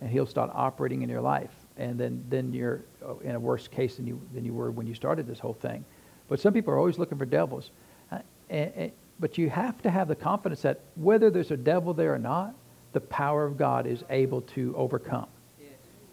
and 0.00 0.10
he'll 0.10 0.26
start 0.26 0.50
operating 0.52 1.02
in 1.02 1.08
your 1.08 1.20
life. 1.20 1.50
And 1.76 1.98
then, 1.98 2.24
then 2.28 2.52
you're 2.52 2.82
uh, 3.04 3.16
in 3.18 3.34
a 3.34 3.40
worse 3.40 3.68
case 3.68 3.96
than 3.96 4.06
you, 4.06 4.20
than 4.34 4.44
you 4.44 4.52
were 4.52 4.70
when 4.70 4.86
you 4.86 4.94
started 4.94 5.26
this 5.26 5.38
whole 5.38 5.54
thing. 5.54 5.84
But 6.28 6.40
some 6.40 6.52
people 6.52 6.72
are 6.72 6.78
always 6.78 6.98
looking 6.98 7.18
for 7.18 7.24
devils. 7.24 7.70
Uh, 8.10 8.18
and, 8.50 8.72
and, 8.74 8.92
but 9.20 9.38
you 9.38 9.50
have 9.50 9.80
to 9.82 9.90
have 9.90 10.08
the 10.08 10.16
confidence 10.16 10.62
that 10.62 10.80
whether 10.96 11.30
there's 11.30 11.50
a 11.50 11.56
devil 11.56 11.94
there 11.94 12.14
or 12.14 12.18
not, 12.18 12.54
the 12.92 13.00
power 13.00 13.44
of 13.44 13.56
God 13.56 13.86
is 13.86 14.04
able 14.10 14.42
to 14.42 14.74
overcome. 14.76 15.26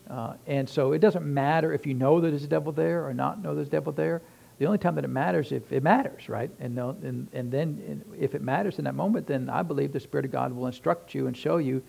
Uh, 0.09 0.33
and 0.47 0.67
so 0.67 0.93
it 0.93 0.99
doesn't 0.99 1.25
matter 1.25 1.71
if 1.73 1.85
you 1.85 1.93
know 1.93 2.19
that 2.19 2.29
there's 2.29 2.43
a 2.43 2.47
devil 2.47 2.71
there 2.71 3.05
or 3.05 3.13
not 3.13 3.43
know 3.43 3.53
there's 3.53 3.67
a 3.67 3.71
devil 3.71 3.93
there. 3.93 4.21
The 4.57 4.65
only 4.65 4.77
time 4.77 4.95
that 4.95 5.05
it 5.05 5.09
matters 5.09 5.51
if 5.51 5.71
it 5.71 5.83
matters, 5.83 6.27
right? 6.27 6.49
And, 6.59 6.77
and, 6.77 7.27
and 7.31 7.51
then 7.51 8.03
if 8.17 8.35
it 8.35 8.41
matters 8.41 8.77
in 8.77 8.85
that 8.85 8.95
moment, 8.95 9.27
then 9.27 9.49
I 9.49 9.61
believe 9.61 9.93
the 9.93 9.99
Spirit 9.99 10.25
of 10.25 10.31
God 10.31 10.51
will 10.51 10.67
instruct 10.67 11.13
you 11.13 11.27
and 11.27 11.37
show 11.37 11.57
you 11.57 11.81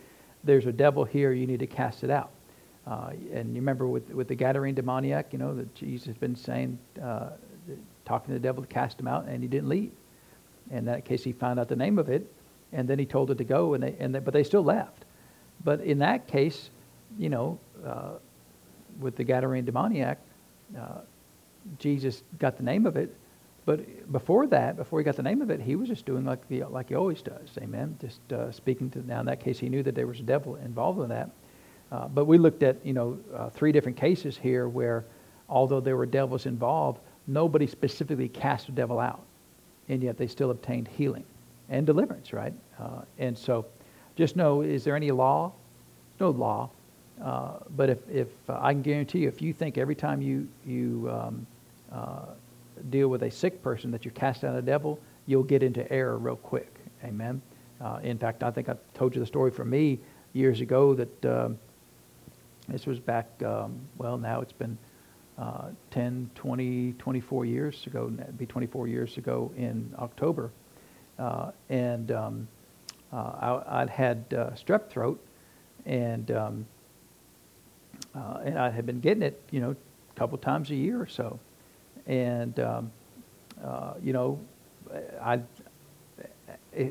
there's 0.45 0.67
a 0.67 0.73
devil 0.73 1.05
here, 1.05 1.33
you 1.33 1.47
need 1.47 1.61
to 1.61 1.67
cast 1.67 2.05
it 2.05 2.11
out. 2.11 2.31
Uh, 2.87 3.11
and 3.33 3.51
you 3.55 3.61
remember 3.61 3.87
with, 3.87 4.11
with 4.11 4.29
the 4.29 4.37
Gadarene 4.37 4.75
demoniac, 4.75 5.33
you 5.33 5.39
know, 5.39 5.55
that 5.55 5.75
Jesus 5.75 6.07
has 6.07 6.17
been 6.17 6.35
saying, 6.35 6.79
uh, 7.03 7.31
talking 8.05 8.29
to 8.29 8.35
the 8.35 8.41
devil 8.41 8.63
to 8.63 8.69
cast 8.69 8.99
him 8.99 9.07
out, 9.07 9.27
and 9.27 9.43
he 9.43 9.49
didn't 9.49 9.69
leave. 9.69 9.93
In 10.71 10.85
that 10.87 11.05
case, 11.05 11.23
he 11.23 11.33
found 11.33 11.61
out 11.61 11.69
the 11.69 11.77
name 11.77 11.99
of 11.99 12.09
it, 12.09 12.27
and 12.73 12.89
then 12.89 12.99
he 12.99 13.07
told 13.07 13.31
it 13.31 13.39
to 13.39 13.45
go, 13.45 13.75
and 13.75 13.83
they, 13.83 13.95
and 13.99 14.15
they, 14.15 14.19
but 14.19 14.33
they 14.33 14.45
still 14.45 14.65
left. 14.65 15.05
But 15.63 15.81
in 15.81 15.99
that 15.99 16.27
case, 16.27 16.71
you 17.19 17.29
know, 17.29 17.59
uh, 17.87 18.13
with 18.99 19.17
the 19.17 19.25
Gadarene 19.25 19.65
demoniac, 19.65 20.19
uh, 20.79 21.01
Jesus 21.79 22.23
got 22.39 22.57
the 22.57 22.63
name 22.63 22.87
of 22.87 22.97
it. 22.97 23.15
But 23.67 24.11
before 24.11 24.47
that, 24.49 24.77
before 24.77 24.99
he 25.01 25.05
got 25.05 25.17
the 25.17 25.23
name 25.23 25.43
of 25.43 25.51
it, 25.51 25.61
he 25.61 25.77
was 25.77 25.89
just 25.89 26.07
doing 26.07 26.25
like, 26.25 26.49
the, 26.49 26.65
like 26.65 26.89
he 26.89 26.95
always 26.95 27.21
does. 27.23 27.51
Amen. 27.59 27.97
Just 28.01 28.33
uh, 28.33 28.51
speaking 28.51 28.91
to, 28.91 29.07
now 29.07 29.21
in 29.21 29.27
that 29.27 29.41
case, 29.41 29.59
he 29.59 29.69
knew 29.69 29.83
that 29.83 29.95
there 29.95 30.07
was 30.07 30.19
a 30.19 30.25
devil 30.25 30.57
involved 30.57 31.01
in 31.01 31.11
that. 31.11 31.31
Uh, 31.93 32.07
but 32.09 32.27
we 32.27 32.39
looked 32.39 32.63
at, 32.63 32.77
you 32.85 32.93
know, 32.93 33.19
uh, 33.35 33.51
three 33.51 33.73
different 33.73 33.97
cases 33.97 34.37
here 34.37 34.69
where 34.69 35.05
although 35.49 35.81
there 35.81 35.97
were 35.97 36.07
devils 36.07 36.47
involved, 36.47 37.01
nobody 37.27 37.67
specifically 37.67 38.29
cast 38.29 38.69
a 38.69 38.73
devil 38.73 39.01
out. 39.01 39.23
And 39.89 40.03
yet 40.03 40.17
they 40.17 40.29
still 40.29 40.53
obtained 40.53 40.87
healing 40.87 41.25
and 41.69 41.85
deliverance, 41.85 42.33
right? 42.33 42.53
Uh, 42.79 43.03
and 43.19 43.37
so 43.37 43.67
just 44.15 44.37
know, 44.37 44.63
is 44.63 44.85
there 44.85 44.95
any 44.95 45.11
law? 45.11 45.53
No 46.21 46.31
law. 46.31 46.71
Uh, 47.21 47.55
but 47.77 47.91
if, 47.91 47.99
if 48.09 48.29
uh, 48.49 48.59
I 48.61 48.73
can 48.73 48.83
guarantee 48.83 49.21
you, 49.21 49.29
if 49.29 49.43
you 49.43 49.53
think 49.53 49.77
every 49.77 49.97
time 49.97 50.23
you, 50.23 50.49
you 50.65 51.11
um, 51.11 51.47
deal 52.89 53.09
with 53.09 53.25
a 53.25 53.31
sick 53.31 53.63
person 53.63 53.91
that 53.91 54.05
you 54.05 54.13
cast 54.13 54.45
out 54.45 54.55
a 54.55 54.63
devil, 54.63 54.99
you'll 55.27 55.43
get 55.43 55.63
into 55.63 55.91
error 55.93 56.19
real 56.19 56.37
quick. 56.37 56.73
Amen. 57.05 57.43
In 58.03 58.19
fact, 58.19 58.43
I 58.43 58.51
think 58.51 58.69
I 58.69 58.77
told 58.95 59.15
you 59.15 59.21
the 59.21 59.27
story 59.27 59.51
from 59.51 59.71
me 59.71 59.99
years 60.33 60.61
ago 60.61 60.95
that 60.95 61.25
um, 61.25 61.59
this 62.71 62.87
was 62.87 62.99
back, 62.99 63.29
um, 63.45 63.81
well, 63.99 64.19
now 64.19 64.41
it's 64.41 64.53
been 64.53 64.77
uh, 65.39 65.69
10, 65.91 66.31
20, 66.35 66.93
24 66.99 67.45
years 67.45 67.87
ago. 67.87 68.13
Be 68.37 68.47
24 68.47 68.89
years 68.89 69.17
ago 69.17 69.51
in 69.57 69.93
October. 69.99 70.51
Uh, 71.19 71.51
and 71.69 72.13
um, 72.13 72.49
I, 73.13 73.81
would 73.81 73.91
had 73.91 74.29
strep 74.31 74.89
throat, 74.89 75.21
and 75.85 76.31
um, 76.31 76.67
uh, 78.15 78.41
and 78.45 78.59
I 78.59 78.71
had 78.71 78.87
been 78.87 79.01
getting 79.01 79.23
it, 79.23 79.41
you 79.51 79.61
know, 79.61 79.71
a 79.71 80.19
couple 80.19 80.37
times 80.39 80.71
a 80.71 80.75
year 80.75 81.01
or 81.01 81.07
so. 81.07 81.39
And, 82.07 82.59
um, 82.61 82.93
uh, 83.63 83.95
you 84.03 84.13
know, 84.13 84.41
I, 85.23 85.41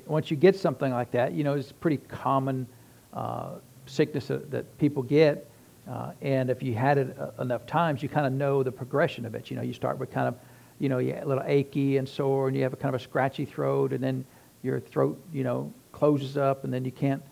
once 0.06 0.32
you 0.32 0.38
get 0.38 0.56
something 0.56 0.92
like 0.92 1.12
that, 1.12 1.34
you 1.34 1.44
know, 1.44 1.56
it's 1.56 1.72
pretty 1.72 1.98
common 1.98 2.68
uh, 3.13 3.56
sickness 3.86 4.28
that, 4.28 4.78
people 4.78 5.04
get. 5.04 5.50
Uh, 5.89 6.12
and 6.21 6.49
if 6.49 6.62
you 6.62 6.75
had 6.75 6.97
it 6.97 7.17
uh, 7.19 7.41
enough 7.41 7.65
times, 7.65 8.04
you 8.04 8.10
kind 8.10 8.28
of 8.28 8.34
know 8.34 8.62
the 8.62 8.71
progression 8.71 9.25
of 9.25 9.34
it. 9.34 9.49
You 9.49 9.58
know, 9.58 9.63
you 9.63 9.73
start 9.73 9.97
with 9.97 10.12
kind 10.12 10.28
of, 10.28 10.36
you 10.78 10.88
know, 10.88 10.99
a 10.99 11.25
little 11.25 11.43
achy 11.45 11.97
and 11.97 12.08
sore, 12.08 12.47
and 12.47 12.56
you 12.56 12.63
have 12.63 12.73
a 12.73 12.75
kind 12.75 12.93
of 12.93 13.02
a 13.02 13.04
scratchy 13.04 13.45
throat, 13.45 13.91
and 13.91 14.04
then 14.04 14.23
your 14.62 14.80
throat, 14.80 15.19
you 15.34 15.43
know, 15.43 15.73
closes 15.91 16.38
up, 16.38 16.63
and 16.63 16.73
then 16.73 16.86
you 16.86 16.91
can't 16.91 17.23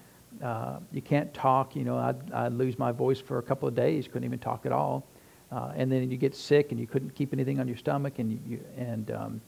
uh, 0.43 0.79
you 0.91 1.01
can't 1.01 1.33
talk. 1.33 1.75
You 1.75 1.83
know, 1.83 1.97
I'd, 1.97 2.31
I'd, 2.31 2.53
lose 2.53 2.77
my 2.77 2.91
voice 2.91 3.19
for 3.19 3.39
a 3.39 3.43
couple 3.43 3.67
of 3.67 3.75
days, 3.75 4.07
couldn't 4.07 4.23
even 4.23 4.39
talk 4.39 4.65
at 4.65 4.71
all. 4.71 5.03
Uh, 5.51 5.71
and 5.75 5.91
then 5.91 6.11
you 6.11 6.17
get 6.17 6.35
sick 6.35 6.71
and 6.71 6.79
you 6.79 6.85
couldn't 6.85 7.15
keep 7.15 7.33
anything 7.33 7.59
on 7.59 7.67
your 7.67 7.77
stomach, 7.77 8.19
and 8.19 8.31
you, 8.31 8.39
you 8.47 8.59
and 8.75 9.11
um, 9.11 9.41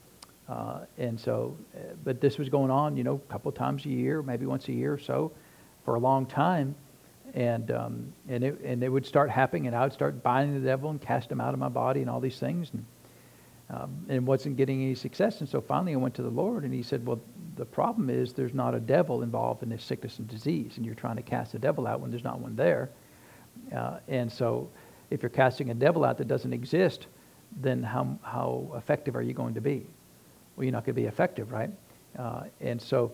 uh, 0.48 0.80
and 0.98 1.20
so, 1.20 1.56
uh, 1.76 1.94
but 2.04 2.22
this 2.22 2.38
was 2.38 2.50
going 2.50 2.72
on, 2.72 2.98
you 2.98 3.04
know, 3.04 3.16
a 3.16 3.32
couple 3.32 3.52
times 3.52 3.86
a 3.86 3.90
year, 3.90 4.24
maybe 4.24 4.46
once 4.46 4.68
a 4.68 4.74
year 4.74 4.94
or 4.94 4.98
so, 4.98 5.32
for 5.86 5.96
a 5.96 6.00
long 6.00 6.26
time, 6.26 6.74
and 7.34 7.72
um, 7.72 8.14
and 8.28 8.44
it 8.44 8.60
and 8.62 8.84
it 8.84 8.90
would 8.90 9.06
start 9.06 9.30
happening, 9.30 9.68
and 9.68 9.76
I 9.76 9.84
would 9.84 9.94
start 9.94 10.22
binding 10.24 10.62
the 10.62 10.68
devil 10.68 10.90
and 10.90 11.00
cast 11.02 11.32
him 11.32 11.42
out 11.42 11.54
of 11.54 11.60
my 11.60 11.70
body 11.70 12.02
and 12.02 12.10
all 12.10 12.20
these 12.20 12.40
things, 12.40 12.72
and 12.74 12.86
um, 13.70 14.06
and 14.10 14.26
wasn't 14.26 14.58
getting 14.58 14.82
any 14.82 14.96
success. 14.96 15.40
And 15.40 15.50
so 15.50 15.62
finally, 15.62 15.94
I 15.94 15.98
went 15.98 16.16
to 16.16 16.24
the 16.24 16.30
Lord, 16.30 16.64
and 16.64 16.74
He 16.74 16.84
said, 16.84 17.06
"Well, 17.06 17.20
the 17.60 17.66
problem 17.66 18.10
is 18.10 18.32
there's 18.32 18.54
not 18.54 18.74
a 18.74 18.80
devil 18.80 19.22
involved 19.22 19.64
in 19.64 19.70
this 19.70 19.84
sickness 19.84 20.20
and 20.20 20.28
disease, 20.28 20.78
and 20.78 20.86
you're 20.86 20.96
trying 20.96 21.18
to 21.18 21.22
cast 21.22 21.52
the 21.52 21.60
devil 21.60 21.86
out 21.88 22.00
when 22.00 22.10
there's 22.10 22.24
not 22.24 22.40
one 22.40 22.56
there. 22.56 22.90
Uh, 23.76 23.98
and 24.08 24.32
so, 24.32 24.70
if 25.10 25.22
you're 25.22 25.30
casting 25.30 25.70
a 25.70 25.74
devil 25.74 26.06
out 26.06 26.18
that 26.18 26.28
doesn't 26.28 26.54
exist, 26.54 27.08
then 27.62 27.84
how, 27.84 28.18
how 28.22 28.72
effective 28.76 29.16
are 29.16 29.22
you 29.22 29.34
going 29.34 29.54
to 29.54 29.62
be? 29.62 29.86
Well, 30.56 30.64
you're 30.64 30.72
not 30.72 30.86
going 30.86 30.96
to 30.96 31.02
be 31.02 31.08
effective, 31.08 31.52
right? 31.52 31.70
Uh, 32.18 32.44
and 32.62 32.82
so, 32.82 33.12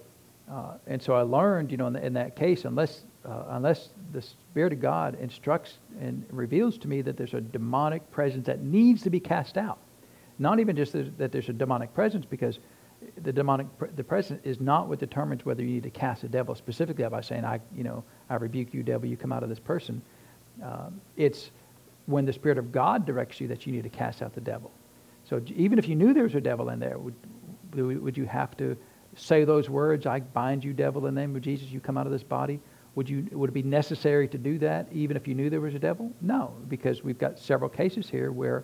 uh, 0.52 0.74
and 0.86 1.02
so 1.02 1.14
I 1.14 1.22
learned, 1.22 1.72
you 1.72 1.78
know, 1.78 1.88
in, 1.88 1.94
the, 1.94 2.06
in 2.06 2.14
that 2.14 2.36
case, 2.36 2.66
unless 2.66 3.04
uh, 3.26 3.46
unless 3.50 3.90
the 4.14 4.22
Spirit 4.22 4.74
of 4.74 4.80
God 4.80 5.18
instructs 5.20 5.80
and 6.00 6.24
reveals 6.30 6.78
to 6.78 6.88
me 6.88 7.02
that 7.02 7.18
there's 7.18 7.34
a 7.34 7.42
demonic 7.42 8.10
presence 8.12 8.46
that 8.46 8.62
needs 8.62 9.02
to 9.02 9.10
be 9.10 9.20
cast 9.20 9.58
out, 9.58 9.80
not 10.38 10.60
even 10.60 10.76
just 10.76 10.94
that 10.94 11.32
there's 11.32 11.50
a 11.50 11.54
demonic 11.54 11.94
presence, 11.96 12.26
because 12.26 12.60
the 13.24 13.34
demonic, 13.34 13.68
the 13.96 14.04
presence 14.04 14.40
is 14.44 14.60
not 14.60 14.88
what 14.88 15.00
determines 15.00 15.46
whether 15.46 15.64
you 15.64 15.70
need 15.70 15.84
to 15.84 15.90
cast 15.90 16.24
a 16.24 16.28
devil 16.28 16.54
specifically 16.56 17.08
by 17.10 17.22
saying, 17.22 17.46
I, 17.46 17.60
you 17.76 17.84
know, 17.84 18.04
I 18.30 18.36
rebuke 18.36 18.74
you, 18.74 18.84
devil, 18.84 19.10
you 19.10 19.18
come 19.18 19.32
out 19.32 19.44
of 19.44 19.50
this 19.50 19.60
person. 19.60 20.02
Um, 20.64 21.02
it's 21.18 21.52
when 22.06 22.26
the 22.26 22.34
Spirit 22.34 22.58
of 22.58 22.72
God 22.72 23.06
directs 23.06 23.42
you 23.42 23.48
that 23.48 23.66
you 23.66 23.74
need 23.74 23.84
to 23.84 23.90
cast 23.90 24.22
out 24.22 24.34
the 24.34 24.42
devil. 24.42 24.72
So 25.28 25.42
even 25.56 25.80
if 25.80 25.88
you 25.88 25.96
knew 25.96 26.14
there 26.14 26.24
was 26.24 26.36
a 26.36 26.42
devil 26.42 26.70
in 26.70 26.80
there, 26.80 27.00
would, 27.00 27.16
would 27.76 28.16
you 28.16 28.26
have 28.26 28.56
to 28.58 28.78
say 29.16 29.44
those 29.44 29.70
words, 29.70 30.06
I 30.06 30.20
bind 30.20 30.64
you, 30.64 30.74
devil, 30.74 31.06
in 31.08 31.16
the 31.16 31.22
name 31.22 31.36
of 31.36 31.42
Jesus, 31.42 31.70
you 31.70 31.80
come 31.80 31.98
out 31.98 32.06
of 32.06 32.12
this 32.12 32.24
body? 32.24 32.60
Would, 32.96 33.10
you, 33.10 33.28
would 33.32 33.50
it 33.50 33.54
be 33.54 33.64
necessary 33.64 34.28
to 34.30 34.38
do 34.38 34.58
that 34.60 34.88
even 34.92 35.18
if 35.18 35.28
you 35.28 35.36
knew 35.36 35.50
there 35.50 35.62
was 35.62 35.76
a 35.76 35.80
devil? 35.80 36.12
No, 36.22 36.54
because 36.70 37.04
we've 37.04 37.18
got 37.18 37.38
several 37.38 37.70
cases 37.70 38.10
here 38.10 38.32
where 38.32 38.64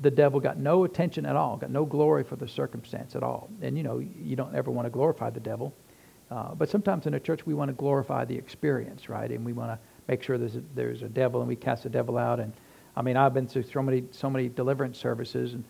the 0.00 0.10
devil 0.10 0.40
got 0.40 0.58
no 0.58 0.84
attention 0.84 1.26
at 1.26 1.36
all, 1.36 1.56
got 1.56 1.70
no 1.70 1.84
glory 1.84 2.24
for 2.24 2.36
the 2.36 2.48
circumstance 2.48 3.14
at 3.14 3.22
all. 3.22 3.50
And 3.60 3.76
you 3.76 3.82
know, 3.82 3.98
you 3.98 4.34
don't 4.34 4.54
ever 4.54 4.70
want 4.70 4.86
to 4.86 4.90
glorify 4.90 5.28
the 5.28 5.40
devil. 5.40 5.74
Uh, 6.30 6.54
but 6.54 6.70
sometimes 6.70 7.06
in 7.06 7.14
a 7.14 7.20
church 7.20 7.44
we 7.44 7.54
want 7.54 7.68
to 7.68 7.74
glorify 7.74 8.24
the 8.24 8.36
experience, 8.36 9.08
right? 9.08 9.30
And 9.30 9.44
we 9.44 9.52
want 9.52 9.72
to 9.72 9.78
make 10.08 10.22
sure 10.22 10.38
there's 10.38 10.56
a, 10.56 10.62
there's 10.74 11.02
a 11.02 11.08
devil 11.08 11.40
and 11.40 11.48
we 11.48 11.56
cast 11.56 11.82
the 11.82 11.90
devil 11.90 12.16
out. 12.16 12.40
And 12.40 12.52
I 12.96 13.02
mean, 13.02 13.16
I've 13.16 13.34
been 13.34 13.46
through 13.46 13.64
so 13.64 13.82
many 13.82 14.04
so 14.10 14.30
many 14.30 14.48
deliverance 14.48 14.98
services, 14.98 15.52
and 15.54 15.64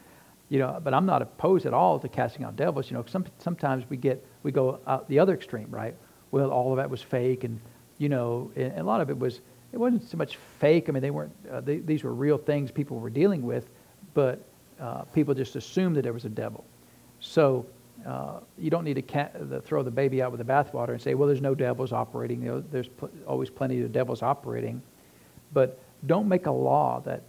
you 0.50 0.58
know, 0.58 0.78
but 0.82 0.92
I'm 0.92 1.06
not 1.06 1.22
opposed 1.22 1.64
at 1.64 1.72
all 1.72 1.98
to 2.00 2.08
casting 2.08 2.44
out 2.44 2.56
devils. 2.56 2.90
You 2.90 2.96
know, 2.96 3.04
some, 3.06 3.24
sometimes 3.38 3.88
we 3.88 3.96
get 3.96 4.22
we 4.42 4.52
go 4.52 4.80
out 4.86 5.08
the 5.08 5.18
other 5.18 5.32
extreme, 5.32 5.68
right? 5.70 5.94
Well, 6.32 6.50
all 6.50 6.72
of 6.72 6.76
that 6.76 6.90
was 6.90 7.00
fake, 7.00 7.44
and 7.44 7.58
you 7.98 8.08
know, 8.08 8.50
and 8.56 8.78
a 8.78 8.82
lot 8.82 9.00
of 9.00 9.08
it 9.08 9.18
was 9.18 9.40
it 9.72 9.78
wasn't 9.78 10.02
so 10.08 10.18
much 10.18 10.36
fake. 10.58 10.88
I 10.88 10.92
mean, 10.92 11.02
they 11.02 11.10
weren't 11.10 11.32
uh, 11.50 11.60
they, 11.60 11.78
these 11.78 12.02
were 12.02 12.12
real 12.12 12.36
things 12.36 12.70
people 12.70 12.98
were 12.98 13.10
dealing 13.10 13.42
with, 13.42 13.70
but 14.12 14.44
uh, 14.80 15.02
people 15.14 15.34
just 15.34 15.54
assumed 15.56 15.96
that 15.96 16.02
there 16.02 16.12
was 16.12 16.24
a 16.24 16.28
devil. 16.30 16.64
So 17.20 17.64
uh, 18.04 18.40
you 18.58 18.70
don't 18.70 18.84
need 18.84 18.94
to 18.94 19.02
ca- 19.02 19.30
the, 19.38 19.60
throw 19.60 19.82
the 19.84 19.90
baby 19.90 20.20
out 20.20 20.32
with 20.32 20.44
the 20.44 20.52
bathwater 20.52 20.90
and 20.90 21.00
say, 21.00 21.14
well, 21.14 21.28
there's 21.28 21.42
no 21.42 21.54
devils 21.54 21.92
operating. 21.92 22.42
You 22.42 22.48
know, 22.48 22.64
there's 22.72 22.88
pl- 22.88 23.10
always 23.26 23.50
plenty 23.50 23.80
of 23.82 23.92
devils 23.92 24.22
operating, 24.22 24.82
but 25.52 25.78
don't 26.06 26.26
make 26.26 26.46
a 26.46 26.50
law 26.50 27.00
that 27.04 27.22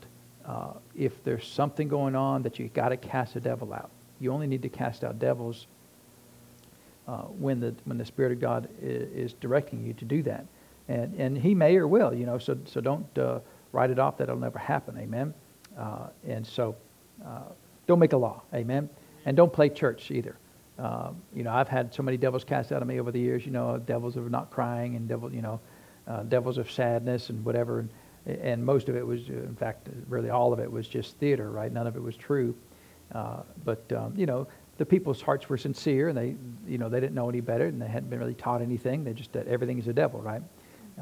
uh, 0.45 0.73
if 0.95 1.23
there's 1.23 1.47
something 1.47 1.87
going 1.87 2.15
on 2.15 2.43
that 2.43 2.59
you 2.59 2.67
got 2.69 2.89
to 2.89 2.97
cast 2.97 3.35
a 3.35 3.39
devil 3.39 3.73
out. 3.73 3.89
You 4.19 4.31
only 4.31 4.47
need 4.47 4.61
to 4.61 4.69
cast 4.69 5.03
out 5.03 5.19
devils 5.19 5.67
uh, 7.07 7.23
when 7.23 7.59
the 7.59 7.73
when 7.85 7.97
the 7.97 8.05
Spirit 8.05 8.31
of 8.31 8.39
God 8.39 8.69
is, 8.81 9.31
is, 9.31 9.33
directing 9.33 9.83
you 9.83 9.93
to 9.93 10.05
do 10.05 10.21
that 10.23 10.45
and 10.87 11.19
and 11.19 11.37
he 11.37 11.55
may 11.55 11.75
or 11.77 11.87
will, 11.87 12.13
you 12.13 12.25
know. 12.25 12.37
So 12.37 12.57
so 12.65 12.81
don't 12.81 13.17
uh, 13.17 13.39
write 13.71 13.89
it 13.89 13.99
off 13.99 14.17
that 14.17 14.23
it'll 14.23 14.39
never 14.39 14.59
happen. 14.59 14.97
Amen. 14.97 15.33
Uh, 15.77 16.07
and 16.27 16.45
so 16.45 16.75
uh, 17.25 17.43
don't 17.87 17.99
make 17.99 18.13
a 18.13 18.17
law. 18.17 18.41
Amen. 18.53 18.89
And 19.25 19.37
don't 19.37 19.53
play 19.53 19.69
church 19.69 20.11
either. 20.11 20.35
Uh, 20.77 21.11
you 21.33 21.43
know, 21.43 21.51
I've 21.51 21.67
had 21.67 21.93
so 21.93 22.01
many 22.03 22.17
devils 22.17 22.43
cast 22.43 22.71
out 22.71 22.81
of 22.81 22.87
me 22.87 22.99
over 22.99 23.11
the 23.11 23.19
years. 23.19 23.45
You 23.45 23.51
know, 23.51 23.77
devils 23.77 24.17
of 24.17 24.29
not 24.31 24.49
crying 24.49 24.95
and 24.95 25.07
devil, 25.07 25.33
you 25.33 25.41
know, 25.41 25.59
uh, 26.07 26.23
devils 26.23 26.57
of 26.57 26.71
sadness 26.71 27.29
and 27.29 27.45
whatever. 27.45 27.79
And, 27.79 27.89
and 28.25 28.63
most 28.63 28.89
of 28.89 28.95
it 28.95 29.05
was, 29.05 29.27
in 29.29 29.55
fact, 29.55 29.87
really 30.07 30.29
all 30.29 30.53
of 30.53 30.59
it 30.59 30.71
was 30.71 30.87
just 30.87 31.17
theater, 31.17 31.49
right? 31.49 31.71
None 31.71 31.87
of 31.87 31.95
it 31.95 32.01
was 32.01 32.15
true. 32.15 32.55
Uh, 33.13 33.41
but 33.65 33.83
um, 33.91 34.13
you 34.15 34.25
know, 34.25 34.47
the 34.77 34.85
people's 34.85 35.21
hearts 35.21 35.49
were 35.49 35.57
sincere, 35.57 36.09
and 36.09 36.17
they, 36.17 36.35
you 36.67 36.77
know, 36.77 36.89
they 36.89 36.99
didn't 36.99 37.15
know 37.15 37.29
any 37.29 37.41
better, 37.41 37.65
and 37.65 37.81
they 37.81 37.87
hadn't 37.87 38.09
been 38.09 38.19
really 38.19 38.33
taught 38.33 38.61
anything. 38.61 39.03
They 39.03 39.13
just 39.13 39.31
that 39.33 39.47
everything 39.47 39.79
is 39.79 39.87
a 39.87 39.93
devil, 39.93 40.21
right? 40.21 40.41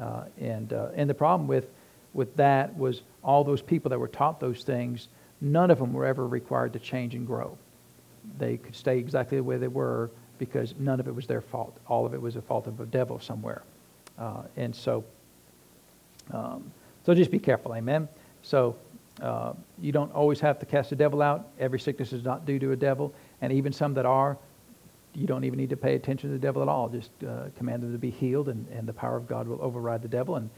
Uh, 0.00 0.24
and, 0.40 0.72
uh, 0.72 0.88
and 0.94 1.08
the 1.08 1.14
problem 1.14 1.46
with, 1.46 1.68
with 2.12 2.34
that 2.36 2.76
was 2.76 3.02
all 3.22 3.44
those 3.44 3.62
people 3.62 3.90
that 3.90 3.98
were 3.98 4.08
taught 4.08 4.40
those 4.40 4.64
things, 4.64 5.08
none 5.40 5.70
of 5.70 5.78
them 5.78 5.92
were 5.92 6.06
ever 6.06 6.26
required 6.26 6.72
to 6.72 6.78
change 6.78 7.14
and 7.14 7.26
grow. 7.26 7.56
They 8.38 8.56
could 8.56 8.74
stay 8.74 8.98
exactly 8.98 9.38
the 9.38 9.44
way 9.44 9.56
they 9.58 9.68
were 9.68 10.10
because 10.38 10.74
none 10.78 11.00
of 11.00 11.08
it 11.08 11.14
was 11.14 11.26
their 11.26 11.40
fault. 11.40 11.76
All 11.86 12.06
of 12.06 12.14
it 12.14 12.20
was 12.20 12.36
a 12.36 12.42
fault 12.42 12.66
of 12.66 12.80
a 12.80 12.86
devil 12.86 13.20
somewhere. 13.20 13.62
Uh, 14.18 14.42
and 14.56 14.74
so, 14.74 15.04
um, 16.32 16.70
so 17.10 17.14
just 17.14 17.32
be 17.32 17.40
careful, 17.40 17.74
amen? 17.74 18.08
So 18.42 18.76
uh, 19.20 19.54
you 19.80 19.90
don't 19.90 20.12
always 20.12 20.38
have 20.38 20.60
to 20.60 20.66
cast 20.66 20.90
the 20.90 20.96
devil 20.96 21.22
out. 21.22 21.48
Every 21.58 21.80
sickness 21.80 22.12
is 22.12 22.22
not 22.22 22.46
due 22.46 22.60
to 22.60 22.70
a 22.70 22.76
devil. 22.76 23.12
And 23.40 23.52
even 23.52 23.72
some 23.72 23.94
that 23.94 24.06
are, 24.06 24.38
you 25.12 25.26
don't 25.26 25.42
even 25.42 25.58
need 25.58 25.70
to 25.70 25.76
pay 25.76 25.96
attention 25.96 26.30
to 26.30 26.34
the 26.34 26.38
devil 26.38 26.62
at 26.62 26.68
all. 26.68 26.88
Just 26.88 27.10
uh, 27.26 27.46
command 27.58 27.82
them 27.82 27.90
to 27.90 27.98
be 27.98 28.10
healed, 28.10 28.48
and, 28.48 28.64
and 28.68 28.86
the 28.86 28.92
power 28.92 29.16
of 29.16 29.26
God 29.26 29.48
will 29.48 29.60
override 29.60 30.02
the 30.02 30.08
devil. 30.08 30.36
And 30.36 30.48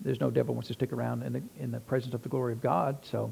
there's 0.00 0.18
no 0.18 0.30
devil 0.30 0.54
wants 0.54 0.68
to 0.68 0.72
stick 0.72 0.94
around 0.94 1.24
in 1.24 1.32
the, 1.34 1.42
in 1.60 1.70
the 1.70 1.80
presence 1.80 2.14
of 2.14 2.22
the 2.22 2.30
glory 2.30 2.54
of 2.54 2.62
God. 2.62 2.96
So, 3.02 3.30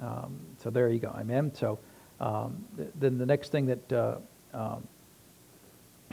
um, 0.00 0.38
so 0.56 0.70
there 0.70 0.88
you 0.88 1.00
go. 1.00 1.14
Amen. 1.18 1.54
So 1.54 1.78
um, 2.18 2.64
th- 2.78 2.88
then 2.94 3.18
the 3.18 3.26
next 3.26 3.52
thing 3.52 3.66
that 3.66 3.92
uh, 3.92 4.16
um, 4.54 4.88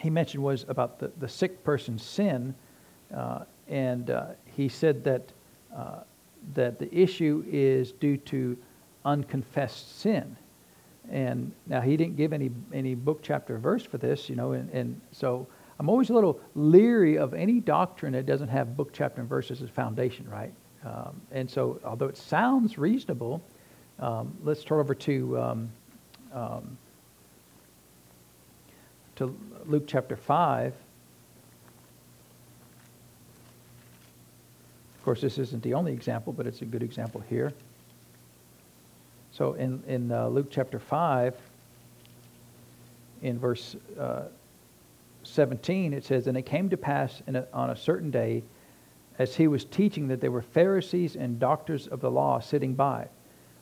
he 0.02 0.10
mentioned 0.10 0.44
was 0.44 0.66
about 0.68 1.00
the, 1.00 1.14
the 1.22 1.30
sick 1.30 1.64
person's 1.64 2.04
sin. 2.04 2.54
Uh, 3.16 3.46
and 3.70 4.10
uh, 4.10 4.26
he 4.58 4.68
said 4.68 5.06
that, 5.06 5.32
uh, 5.76 6.00
that 6.54 6.80
the 6.80 6.94
issue 6.94 7.44
is 7.48 7.92
due 7.94 8.18
to 8.18 8.58
unconfessed 9.06 10.00
sin. 10.00 10.36
And 11.10 11.52
now 11.68 11.82
he 11.82 11.98
didn't 11.98 12.16
give 12.16 12.32
any 12.32 12.50
any 12.74 12.96
book 12.96 13.20
chapter 13.22 13.58
verse 13.58 13.84
for 13.84 13.98
this, 13.98 14.30
you 14.30 14.36
know, 14.36 14.54
and, 14.54 14.70
and 14.70 15.02
so 15.12 15.48
I'm 15.80 15.90
always 15.90 16.10
a 16.10 16.14
little 16.14 16.40
leery 16.56 17.18
of 17.18 17.34
any 17.34 17.60
doctrine 17.60 18.14
that 18.14 18.26
doesn't 18.26 18.48
have 18.48 18.78
book 18.78 18.92
chapter 18.94 19.22
and 19.22 19.30
verses 19.30 19.62
as 19.62 19.70
foundation, 19.70 20.30
right? 20.30 20.54
Um, 20.86 21.22
and 21.32 21.50
so 21.50 21.80
although 21.84 22.08
it 22.08 22.18
sounds 22.18 22.78
reasonable, 22.78 23.42
um, 24.00 24.34
let's 24.44 24.64
turn 24.64 24.80
over 24.80 24.96
to 24.96 25.40
um, 25.40 25.72
um 26.34 26.78
to 29.16 29.38
Luke 29.66 29.84
chapter 29.88 30.16
five. 30.16 30.74
Of 35.04 35.06
course, 35.06 35.20
this 35.20 35.38
isn't 35.38 35.62
the 35.62 35.74
only 35.74 35.92
example, 35.92 36.32
but 36.32 36.48
it's 36.48 36.62
a 36.62 36.66
good 36.66 36.82
example 36.82 37.22
here. 37.30 37.52
So 39.34 39.52
in, 39.52 39.84
in 39.86 40.14
uh, 40.14 40.30
Luke 40.30 40.48
chapter 40.50 40.80
5, 40.80 41.36
in 43.22 43.38
verse 43.38 43.76
uh, 44.00 44.22
17, 45.24 45.92
it 45.92 46.06
says, 46.06 46.28
And 46.28 46.38
it 46.38 46.44
came 46.44 46.70
to 46.70 46.78
pass 46.78 47.22
a, 47.28 47.46
on 47.54 47.72
a 47.72 47.76
certain 47.76 48.12
day, 48.12 48.44
as 49.20 49.36
he 49.36 49.50
was 49.50 49.66
teaching, 49.66 50.08
that 50.08 50.22
there 50.22 50.32
were 50.32 50.42
Pharisees 50.42 51.18
and 51.18 51.38
doctors 51.38 51.88
of 51.88 52.00
the 52.00 52.10
law 52.10 52.40
sitting 52.40 52.74
by, 52.74 53.10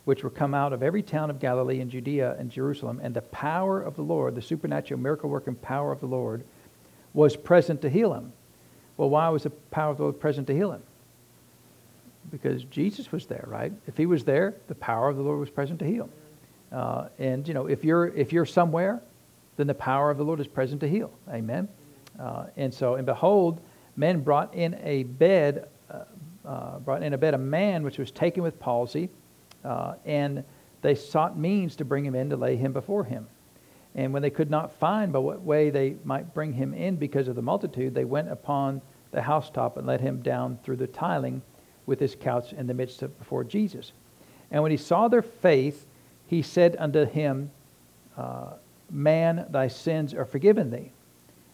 which 0.05 0.23
were 0.23 0.29
come 0.29 0.53
out 0.53 0.73
of 0.73 0.83
every 0.83 1.01
town 1.01 1.31
of 1.31 1.39
Galilee 1.39 1.81
and 1.81 1.89
Judea 1.89 2.35
and 2.37 2.51
Jerusalem, 2.51 2.99
and 3.01 3.15
the 3.15 3.23
power 3.23 3.81
of 3.81 3.95
the 3.95 4.03
Lord, 4.03 4.35
the 4.35 4.43
supernatural 4.43 4.99
miracle 4.99 5.27
working 5.27 5.55
power 5.55 5.91
of 5.91 6.01
the 6.01 6.05
Lord, 6.05 6.43
was 7.15 7.35
present 7.35 7.81
to 7.81 7.89
heal 7.89 8.13
him. 8.13 8.31
Well, 8.95 9.09
why 9.09 9.29
was 9.29 9.41
the 9.41 9.49
power 9.49 9.89
of 9.89 9.97
the 9.97 10.03
Lord 10.03 10.19
present 10.19 10.45
to 10.45 10.53
heal 10.53 10.71
him? 10.71 10.83
Because 12.29 12.63
Jesus 12.65 13.11
was 13.11 13.25
there, 13.25 13.45
right? 13.47 13.71
If 13.87 13.97
he 13.97 14.05
was 14.05 14.23
there, 14.23 14.55
the 14.67 14.75
power 14.75 15.09
of 15.09 15.17
the 15.17 15.23
Lord 15.23 15.39
was 15.39 15.49
present 15.49 15.79
to 15.79 15.85
heal. 15.85 16.09
Uh, 16.71 17.07
and 17.19 17.47
you 17.47 17.53
know, 17.53 17.67
if 17.67 17.83
you're 17.83 18.07
if 18.07 18.31
you're 18.31 18.45
somewhere, 18.45 19.01
then 19.57 19.67
the 19.67 19.73
power 19.73 20.09
of 20.09 20.17
the 20.17 20.23
Lord 20.23 20.39
is 20.39 20.47
present 20.47 20.81
to 20.81 20.87
heal. 20.87 21.11
Amen. 21.29 21.67
Uh, 22.19 22.45
and 22.55 22.73
so, 22.73 22.95
and 22.95 23.05
behold, 23.05 23.59
men 23.95 24.21
brought 24.21 24.53
in 24.53 24.79
a 24.83 25.03
bed, 25.03 25.67
uh, 25.89 26.03
uh 26.45 26.79
brought 26.79 27.03
in 27.03 27.13
a 27.13 27.17
bed 27.17 27.33
a 27.33 27.37
man 27.37 27.83
which 27.83 27.97
was 27.97 28.11
taken 28.11 28.43
with 28.43 28.59
palsy, 28.59 29.09
uh, 29.65 29.95
and 30.05 30.43
they 30.81 30.95
sought 30.95 31.37
means 31.37 31.75
to 31.75 31.85
bring 31.85 32.05
him 32.05 32.15
in 32.15 32.29
to 32.29 32.37
lay 32.37 32.55
him 32.55 32.73
before 32.73 33.03
him. 33.03 33.27
And 33.93 34.13
when 34.13 34.21
they 34.21 34.29
could 34.29 34.49
not 34.49 34.71
find 34.79 35.11
by 35.11 35.19
what 35.19 35.41
way 35.41 35.69
they 35.69 35.97
might 36.05 36.33
bring 36.33 36.53
him 36.53 36.73
in 36.73 36.95
because 36.95 37.27
of 37.27 37.35
the 37.35 37.41
multitude, 37.41 37.93
they 37.93 38.05
went 38.05 38.31
upon 38.31 38.81
the 39.11 39.21
housetop 39.21 39.75
and 39.75 39.85
let 39.85 39.99
him 39.99 40.21
down 40.21 40.57
through 40.63 40.77
the 40.77 40.87
tiling 40.87 41.41
with 41.85 41.99
his 41.99 42.15
couch 42.15 42.53
in 42.53 42.67
the 42.67 42.73
midst 42.73 43.01
of 43.01 43.17
before 43.17 43.43
Jesus. 43.43 43.91
And 44.51 44.61
when 44.61 44.71
he 44.71 44.77
saw 44.77 45.07
their 45.07 45.21
faith, 45.21 45.85
he 46.27 46.41
said 46.41 46.75
unto 46.79 47.05
him, 47.05 47.51
uh, 48.17 48.53
Man, 48.89 49.45
thy 49.49 49.69
sins 49.69 50.13
are 50.13 50.25
forgiven 50.25 50.69
thee. 50.69 50.91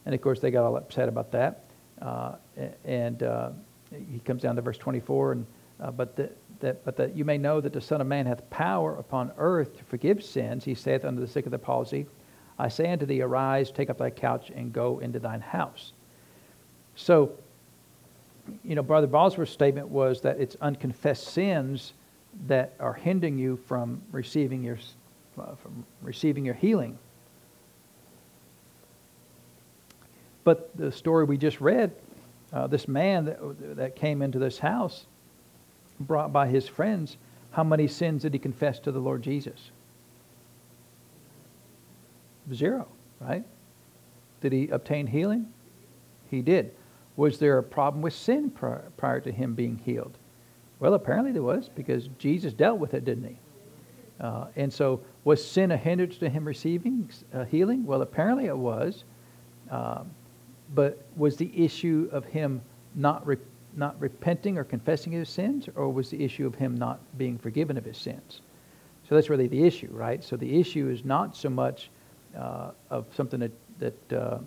And 0.06 0.16
of 0.16 0.22
course, 0.22 0.40
they 0.40 0.50
got 0.50 0.64
all 0.64 0.76
upset 0.76 1.08
about 1.08 1.32
that. 1.32 1.64
Uh, 2.02 2.36
and 2.84 3.22
uh, 3.22 3.52
he 4.12 4.20
comes 4.20 4.42
down 4.42 4.56
to 4.56 4.62
verse 4.62 4.78
24, 4.78 5.34
and 5.34 5.46
uh, 5.80 5.92
but 5.92 6.16
that, 6.16 6.36
that 6.60 6.84
but 6.84 6.96
that 6.98 7.16
you 7.16 7.24
may 7.24 7.38
know 7.38 7.62
that 7.62 7.74
the 7.74 7.82
Son 7.82 8.02
of 8.02 8.08
Man 8.08 8.26
hath 8.26 8.48
power 8.50 8.96
upon 8.96 9.32
earth 9.38 9.78
to 9.78 9.84
forgive 9.84 10.24
sins. 10.24 10.64
He 10.64 10.74
saith 10.74 11.06
unto 11.06 11.22
the 11.22 11.28
sick 11.28 11.46
of 11.46 11.52
the 11.52 11.60
palsy, 11.60 12.08
I 12.60 12.70
say 12.70 12.92
unto 12.92 13.06
thee, 13.06 13.22
arise, 13.22 13.72
take 13.72 13.90
up 13.90 13.98
thy 14.00 14.10
couch, 14.10 14.52
and 14.56 14.74
go 14.74 15.00
into 15.00 15.20
thine 15.20 15.42
house. 15.42 15.94
So 16.96 17.32
you 18.64 18.76
know, 18.76 18.82
Brother 18.82 19.08
Bosworth's 19.08 19.52
statement 19.52 19.90
was 19.90 20.22
that 20.22 20.40
it's 20.40 20.56
unconfessed 20.62 21.28
sins 21.28 21.94
that 22.48 22.74
are 22.80 22.94
hindering 22.94 23.38
you 23.38 23.58
from 23.68 24.02
receiving 24.12 24.64
your, 24.64 24.78
uh, 25.40 25.56
from 25.56 25.86
receiving 26.02 26.46
your 26.46 26.56
healing. 26.56 26.98
But 30.44 30.76
the 30.78 30.92
story 30.92 31.26
we 31.26 31.38
just 31.38 31.60
read, 31.60 31.92
uh, 32.54 32.68
this 32.68 32.88
man 32.88 33.26
that, 33.26 33.76
that 33.76 33.96
came 33.96 34.22
into 34.22 34.40
this 34.40 34.60
house, 34.60 35.06
brought 36.00 36.32
by 36.32 36.48
his 36.48 36.68
friends, 36.68 37.18
how 37.52 37.64
many 37.64 37.88
sins 37.88 38.22
did 38.22 38.34
he 38.34 38.40
confess 38.40 38.80
to 38.80 38.92
the 38.92 39.00
Lord 39.00 39.24
Jesus? 39.24 39.72
Zero. 42.54 42.88
right? 43.20 43.44
Did 44.42 44.54
he 44.54 44.70
obtain 44.70 45.08
healing? 45.08 45.52
He 46.30 46.42
did. 46.42 46.72
Was 47.18 47.40
there 47.40 47.58
a 47.58 47.64
problem 47.64 48.02
with 48.02 48.14
sin 48.14 48.52
prior, 48.52 48.90
prior 48.96 49.20
to 49.20 49.32
him 49.32 49.56
being 49.56 49.82
healed? 49.84 50.18
Well, 50.80 50.94
apparently 50.94 51.32
there 51.32 51.44
was 51.44 51.68
because 51.68 52.08
Jesus 52.20 52.54
dealt 52.54 52.80
with 52.80 52.94
it, 52.94 53.04
didn't 53.04 53.26
he? 53.26 53.38
Uh, 54.22 54.46
and 54.56 54.72
so, 54.72 55.02
was 55.24 55.46
sin 55.46 55.72
a 55.72 55.78
hindrance 55.78 56.18
to 56.20 56.30
him 56.30 56.46
receiving 56.46 57.10
uh, 57.34 57.44
healing? 57.46 57.86
Well, 57.86 58.02
apparently 58.02 58.46
it 58.46 58.58
was. 58.58 59.04
Uh, 59.70 60.04
but 60.74 61.06
was 61.16 61.38
the 61.38 61.52
issue 61.54 62.10
of 62.12 62.26
him 62.26 62.62
not 62.96 63.26
re- 63.26 63.38
not 63.76 64.00
repenting 64.00 64.58
or 64.58 64.64
confessing 64.64 65.12
his 65.12 65.30
sins, 65.30 65.70
or 65.76 65.90
was 65.90 66.10
the 66.10 66.24
issue 66.24 66.48
of 66.48 66.56
him 66.56 66.76
not 66.76 67.00
being 67.18 67.38
forgiven 67.38 67.78
of 67.78 67.86
his 67.86 67.98
sins? 67.98 68.42
So 69.08 69.16
that's 69.16 69.30
really 69.30 69.48
the 69.48 69.64
issue, 69.64 69.90
right? 69.92 70.24
So 70.24 70.36
the 70.36 70.60
issue 70.60 70.90
is 70.90 71.06
not 71.06 71.36
so 71.36 71.50
much 71.50 71.90
uh, 72.38 72.72
of 72.90 73.06
something 73.16 73.40
that 73.40 73.52
that 73.80 74.14
uh, 74.14 74.40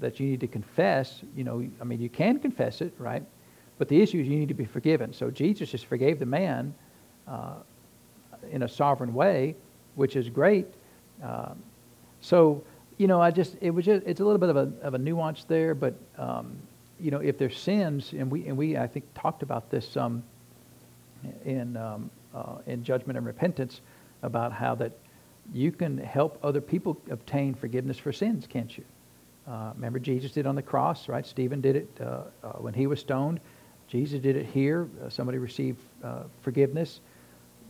that 0.00 0.20
you 0.20 0.26
need 0.26 0.40
to 0.40 0.46
confess. 0.46 1.22
You 1.36 1.44
know, 1.44 1.68
I 1.80 1.84
mean, 1.84 2.00
you 2.00 2.08
can 2.08 2.38
confess 2.38 2.80
it, 2.80 2.92
right? 2.98 3.22
But 3.78 3.88
the 3.88 4.00
issue 4.00 4.20
is 4.20 4.28
you 4.28 4.36
need 4.36 4.48
to 4.48 4.54
be 4.54 4.64
forgiven. 4.64 5.12
So 5.12 5.30
Jesus 5.30 5.70
just 5.70 5.86
forgave 5.86 6.18
the 6.18 6.26
man 6.26 6.74
uh, 7.26 7.54
in 8.50 8.62
a 8.62 8.68
sovereign 8.68 9.14
way, 9.14 9.54
which 9.94 10.16
is 10.16 10.28
great. 10.28 10.66
Um, 11.22 11.62
so 12.20 12.62
you 12.98 13.06
know, 13.06 13.22
I 13.22 13.30
just 13.30 13.56
it 13.60 13.70
was 13.70 13.84
just 13.84 14.04
it's 14.06 14.20
a 14.20 14.24
little 14.24 14.38
bit 14.38 14.48
of 14.48 14.56
a 14.56 14.72
of 14.82 14.94
a 14.94 14.98
nuance 14.98 15.44
there, 15.44 15.74
but 15.74 15.94
um, 16.18 16.56
you 17.00 17.12
know, 17.12 17.20
if 17.20 17.38
there's 17.38 17.56
sins, 17.56 18.12
and 18.12 18.30
we 18.30 18.46
and 18.46 18.56
we 18.56 18.76
I 18.76 18.86
think 18.86 19.04
talked 19.14 19.42
about 19.42 19.70
this 19.70 19.96
um, 19.96 20.22
in 21.44 21.76
um, 21.76 22.10
uh, 22.34 22.56
in 22.66 22.82
judgment 22.82 23.16
and 23.16 23.24
repentance 23.24 23.80
about 24.22 24.52
how 24.52 24.74
that 24.74 24.92
you 25.54 25.70
can 25.70 25.96
help 25.96 26.38
other 26.42 26.60
people 26.60 27.00
obtain 27.10 27.54
forgiveness 27.54 27.98
for 27.98 28.12
sins, 28.12 28.46
can't 28.48 28.76
you? 28.76 28.84
Uh, 29.48 29.72
remember 29.74 29.98
Jesus 29.98 30.32
did 30.32 30.46
on 30.46 30.54
the 30.54 30.62
cross, 30.62 31.08
right? 31.08 31.24
Stephen 31.24 31.60
did 31.60 31.76
it 31.76 31.88
uh, 32.00 32.22
uh 32.42 32.52
when 32.58 32.74
he 32.74 32.86
was 32.86 33.00
stoned. 33.00 33.40
Jesus 33.86 34.20
did 34.20 34.36
it 34.36 34.46
here. 34.46 34.88
Uh, 35.02 35.08
somebody 35.08 35.38
received 35.38 35.80
uh, 36.04 36.24
forgiveness 36.42 37.00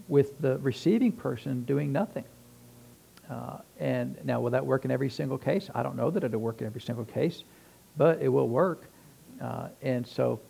with 0.08 0.40
the 0.40 0.58
receiving 0.58 1.12
person 1.12 1.62
doing 1.62 1.92
nothing. 1.92 2.24
And 3.78 4.16
now, 4.24 4.40
will 4.40 4.50
that 4.50 4.64
work 4.66 4.84
in 4.84 4.90
every 4.90 5.10
single 5.10 5.38
case? 5.38 5.70
I 5.74 5.82
don't 5.82 5.96
know 5.96 6.10
that 6.10 6.24
it'll 6.24 6.40
work 6.40 6.60
in 6.60 6.66
every 6.66 6.80
single 6.80 7.04
case, 7.04 7.44
but 7.96 8.20
it 8.20 8.28
will 8.28 8.48
work. 8.48 8.86
And 9.82 10.04
so, 10.06 10.40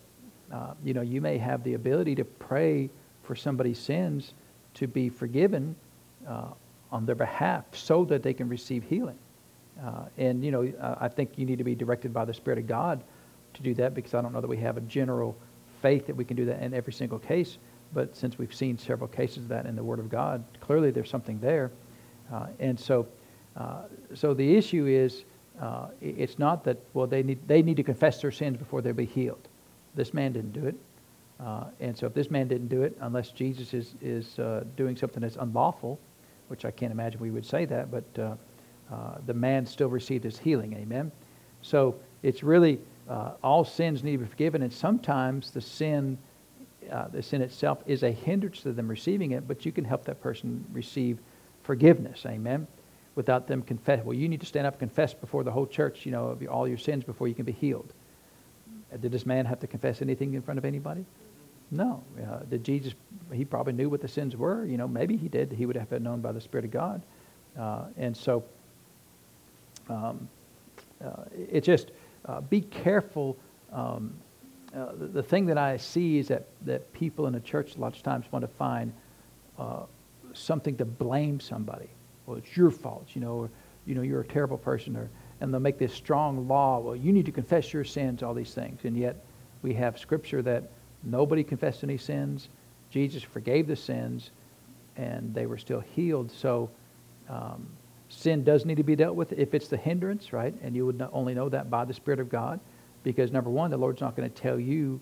you 0.83 0.93
know, 0.93 1.01
you 1.01 1.21
may 1.21 1.37
have 1.37 1.63
the 1.63 1.73
ability 1.73 2.15
to 2.15 2.23
pray 2.23 2.89
for 3.23 3.35
somebody's 3.35 3.77
sins 3.77 4.33
to 4.75 4.87
be 4.87 5.09
forgiven 5.09 5.75
uh, 6.27 6.47
on 6.91 7.05
their 7.05 7.15
behalf 7.15 7.65
so 7.73 8.05
that 8.05 8.23
they 8.23 8.33
can 8.33 8.49
receive 8.49 8.83
healing. 8.83 9.19
Uh, 9.83 10.05
and, 10.17 10.43
you 10.43 10.51
know, 10.51 10.71
I 10.99 11.07
think 11.07 11.37
you 11.37 11.45
need 11.45 11.57
to 11.57 11.63
be 11.63 11.75
directed 11.75 12.13
by 12.13 12.25
the 12.25 12.33
Spirit 12.33 12.59
of 12.59 12.67
God 12.67 13.03
to 13.53 13.61
do 13.61 13.73
that 13.75 13.93
because 13.93 14.13
I 14.13 14.21
don't 14.21 14.33
know 14.33 14.41
that 14.41 14.47
we 14.47 14.57
have 14.57 14.77
a 14.77 14.81
general 14.81 15.35
faith 15.81 16.07
that 16.07 16.15
we 16.15 16.25
can 16.25 16.35
do 16.35 16.45
that 16.45 16.61
in 16.61 16.73
every 16.73 16.93
single 16.93 17.19
case. 17.19 17.57
But 17.93 18.15
since 18.15 18.37
we've 18.37 18.53
seen 18.53 18.77
several 18.77 19.07
cases 19.07 19.37
of 19.37 19.47
that 19.49 19.65
in 19.65 19.75
the 19.75 19.83
Word 19.83 19.99
of 19.99 20.09
God, 20.09 20.43
clearly 20.61 20.91
there's 20.91 21.09
something 21.09 21.39
there. 21.39 21.71
Uh, 22.31 22.47
and 22.59 22.79
so, 22.79 23.07
uh, 23.57 23.83
so 24.13 24.33
the 24.33 24.55
issue 24.55 24.85
is, 24.85 25.23
uh, 25.59 25.87
it's 25.99 26.39
not 26.39 26.63
that 26.63 26.77
well 26.93 27.07
they 27.07 27.21
need 27.21 27.39
they 27.47 27.61
need 27.61 27.75
to 27.75 27.83
confess 27.83 28.21
their 28.21 28.31
sins 28.31 28.55
before 28.55 28.81
they'll 28.81 28.93
be 28.93 29.05
healed. 29.05 29.47
This 29.95 30.13
man 30.13 30.31
didn't 30.31 30.53
do 30.53 30.65
it, 30.67 30.75
uh, 31.39 31.65
and 31.81 31.97
so 31.97 32.05
if 32.05 32.13
this 32.13 32.31
man 32.31 32.47
didn't 32.47 32.69
do 32.69 32.83
it, 32.83 32.95
unless 33.01 33.31
Jesus 33.31 33.73
is 33.73 33.95
is 34.01 34.39
uh, 34.39 34.63
doing 34.77 34.95
something 34.95 35.21
that's 35.21 35.35
unlawful, 35.35 35.99
which 36.47 36.63
I 36.63 36.71
can't 36.71 36.93
imagine 36.93 37.19
we 37.19 37.31
would 37.31 37.45
say 37.45 37.65
that, 37.65 37.91
but 37.91 38.39
uh, 38.91 39.17
the 39.25 39.33
man 39.33 39.65
still 39.65 39.89
received 39.89 40.23
his 40.23 40.37
healing. 40.37 40.73
Amen. 40.73 41.11
So 41.61 41.95
it's 42.23 42.43
really 42.43 42.79
all 43.43 43.65
sins 43.65 44.03
need 44.03 44.13
to 44.13 44.17
be 44.19 44.25
forgiven, 44.25 44.61
and 44.61 44.71
sometimes 44.71 45.51
the 45.51 45.61
sin. 45.61 46.17
the 47.11 47.21
sin 47.21 47.41
itself 47.41 47.79
is 47.85 48.03
a 48.03 48.11
hindrance 48.11 48.61
to 48.61 48.71
them 48.71 48.87
receiving 48.87 49.31
it, 49.31 49.47
but 49.47 49.65
you 49.65 49.71
can 49.71 49.85
help 49.85 50.05
that 50.05 50.21
person 50.21 50.65
receive 50.73 51.19
forgiveness. 51.63 52.25
Amen. 52.25 52.67
Without 53.15 53.47
them 53.47 53.61
confess. 53.61 54.03
Well, 54.03 54.15
you 54.15 54.29
need 54.29 54.39
to 54.39 54.45
stand 54.45 54.65
up 54.65 54.73
and 54.73 54.79
confess 54.79 55.13
before 55.13 55.43
the 55.43 55.51
whole 55.51 55.67
church, 55.67 56.05
you 56.05 56.11
know, 56.11 56.37
all 56.49 56.67
your 56.67 56.77
sins 56.77 57.03
before 57.03 57.27
you 57.27 57.35
can 57.35 57.45
be 57.45 57.51
healed. 57.51 57.93
Uh, 58.91 58.97
did 58.97 59.11
this 59.11 59.25
man 59.25 59.45
have 59.45 59.59
to 59.59 59.67
confess 59.67 60.01
anything 60.01 60.33
in 60.33 60.41
front 60.41 60.57
of 60.57 60.65
anybody? 60.65 61.05
No. 61.69 62.03
Uh, 62.17 62.39
did 62.49 62.63
Jesus, 62.63 62.93
he 63.31 63.45
probably 63.45 63.73
knew 63.73 63.89
what 63.89 64.01
the 64.01 64.07
sins 64.07 64.35
were. 64.35 64.65
You 64.65 64.77
know, 64.77 64.87
maybe 64.87 65.17
he 65.17 65.27
did. 65.27 65.51
He 65.51 65.65
would 65.65 65.75
have 65.75 65.89
been 65.89 66.03
known 66.03 66.21
by 66.21 66.31
the 66.31 66.41
Spirit 66.41 66.65
of 66.65 66.71
God. 66.71 67.01
Uh, 67.59 67.85
and 67.97 68.15
so 68.15 68.43
um, 69.89 70.29
uh, 71.03 71.23
it's 71.33 71.65
just 71.65 71.91
uh, 72.25 72.41
be 72.41 72.61
careful. 72.61 73.37
Um, 73.73 74.13
uh, 74.75 74.93
the, 74.93 75.07
the, 75.07 75.23
thing 75.23 75.45
that 75.47 75.57
I 75.57 75.77
see 75.77 76.19
is 76.19 76.27
that, 76.27 76.47
that 76.65 76.91
people 76.93 77.25
in 77.27 77.33
the 77.33 77.39
church 77.39 77.75
a 77.75 77.79
lot 77.79 77.95
of 77.95 78.03
times 78.03 78.25
want 78.31 78.43
to 78.43 78.47
find 78.47 78.93
something 80.33 80.77
to 80.77 80.85
blame 80.85 81.39
somebody. 81.39 81.89
Well, 82.25 82.37
it's 82.37 82.55
your 82.55 82.71
fault, 82.71 83.07
you 83.13 83.21
know, 83.21 83.33
or, 83.33 83.49
you 83.85 83.95
know, 83.95 84.01
you're 84.01 84.21
a 84.21 84.27
terrible 84.27 84.57
person, 84.57 84.95
or, 84.95 85.09
and 85.41 85.53
they'll 85.53 85.59
make 85.59 85.77
this 85.77 85.93
strong 85.93 86.47
law. 86.47 86.79
Well, 86.79 86.95
you 86.95 87.11
need 87.11 87.25
to 87.25 87.31
confess 87.31 87.73
your 87.73 87.83
sins, 87.83 88.21
all 88.23 88.33
these 88.33 88.53
things. 88.53 88.81
And 88.83 88.95
yet 88.95 89.23
we 89.61 89.73
have 89.73 89.97
scripture 89.97 90.41
that 90.43 90.69
nobody 91.03 91.43
confessed 91.43 91.83
any 91.83 91.97
sins. 91.97 92.49
Jesus 92.89 93.23
forgave 93.23 93.67
the 93.67 93.75
sins, 93.75 94.31
and 94.97 95.33
they 95.33 95.45
were 95.45 95.57
still 95.57 95.79
healed. 95.79 96.31
So 96.31 96.69
um, 97.29 97.67
sin 98.09 98.43
does 98.43 98.65
need 98.65 98.77
to 98.77 98.83
be 98.83 98.95
dealt 98.95 99.15
with 99.15 99.31
if 99.33 99.53
it's 99.53 99.67
the 99.67 99.77
hindrance, 99.77 100.33
right? 100.33 100.53
And 100.61 100.75
you 100.75 100.85
would 100.85 101.07
only 101.13 101.33
know 101.33 101.47
that 101.49 101.69
by 101.69 101.85
the 101.85 101.93
Spirit 101.93 102.19
of 102.19 102.29
God. 102.29 102.59
Because 103.03 103.31
number 103.31 103.49
one, 103.49 103.71
the 103.71 103.77
Lord's 103.77 104.01
not 104.01 104.17
going 104.17 104.29
to 104.29 104.35
tell 104.35 104.59
you 104.59 104.99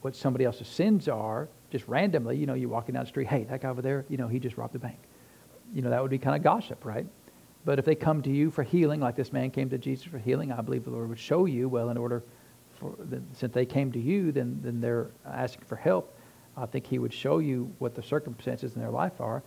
what 0.00 0.16
somebody 0.16 0.44
else's 0.44 0.66
sins 0.66 1.08
are 1.08 1.48
just 1.70 1.86
randomly, 1.88 2.36
you 2.36 2.46
know, 2.46 2.54
you're 2.54 2.68
walking 2.68 2.94
down 2.94 3.04
the 3.04 3.08
street, 3.08 3.26
hey, 3.26 3.44
that 3.44 3.60
guy 3.60 3.68
over 3.68 3.82
there, 3.82 4.04
you 4.08 4.16
know, 4.16 4.28
he 4.28 4.38
just 4.38 4.56
robbed 4.56 4.72
the 4.72 4.78
bank. 4.78 4.98
You 5.74 5.82
know, 5.82 5.90
that 5.90 6.00
would 6.00 6.10
be 6.10 6.18
kind 6.18 6.36
of 6.36 6.42
gossip, 6.42 6.84
right? 6.84 7.06
But 7.64 7.78
if 7.78 7.84
they 7.84 7.96
come 7.96 8.22
to 8.22 8.30
you 8.30 8.50
for 8.50 8.62
healing, 8.62 9.00
like 9.00 9.16
this 9.16 9.32
man 9.32 9.50
came 9.50 9.68
to 9.70 9.78
Jesus 9.78 10.06
for 10.06 10.18
healing, 10.18 10.52
I 10.52 10.60
believe 10.60 10.84
the 10.84 10.90
Lord 10.90 11.08
would 11.08 11.18
show 11.18 11.46
you, 11.46 11.68
well, 11.68 11.90
in 11.90 11.96
order 11.96 12.22
for, 12.78 12.94
since 13.32 13.52
they 13.52 13.66
came 13.66 13.90
to 13.92 13.98
you, 13.98 14.30
then, 14.30 14.60
then 14.62 14.80
they're 14.80 15.10
asking 15.26 15.64
for 15.66 15.76
help. 15.76 16.16
I 16.56 16.66
think 16.66 16.86
he 16.86 16.98
would 16.98 17.12
show 17.12 17.38
you 17.38 17.72
what 17.78 17.94
the 17.94 18.02
circumstances 18.02 18.74
in 18.74 18.80
their 18.80 18.90
life 18.90 19.20
are. 19.20 19.42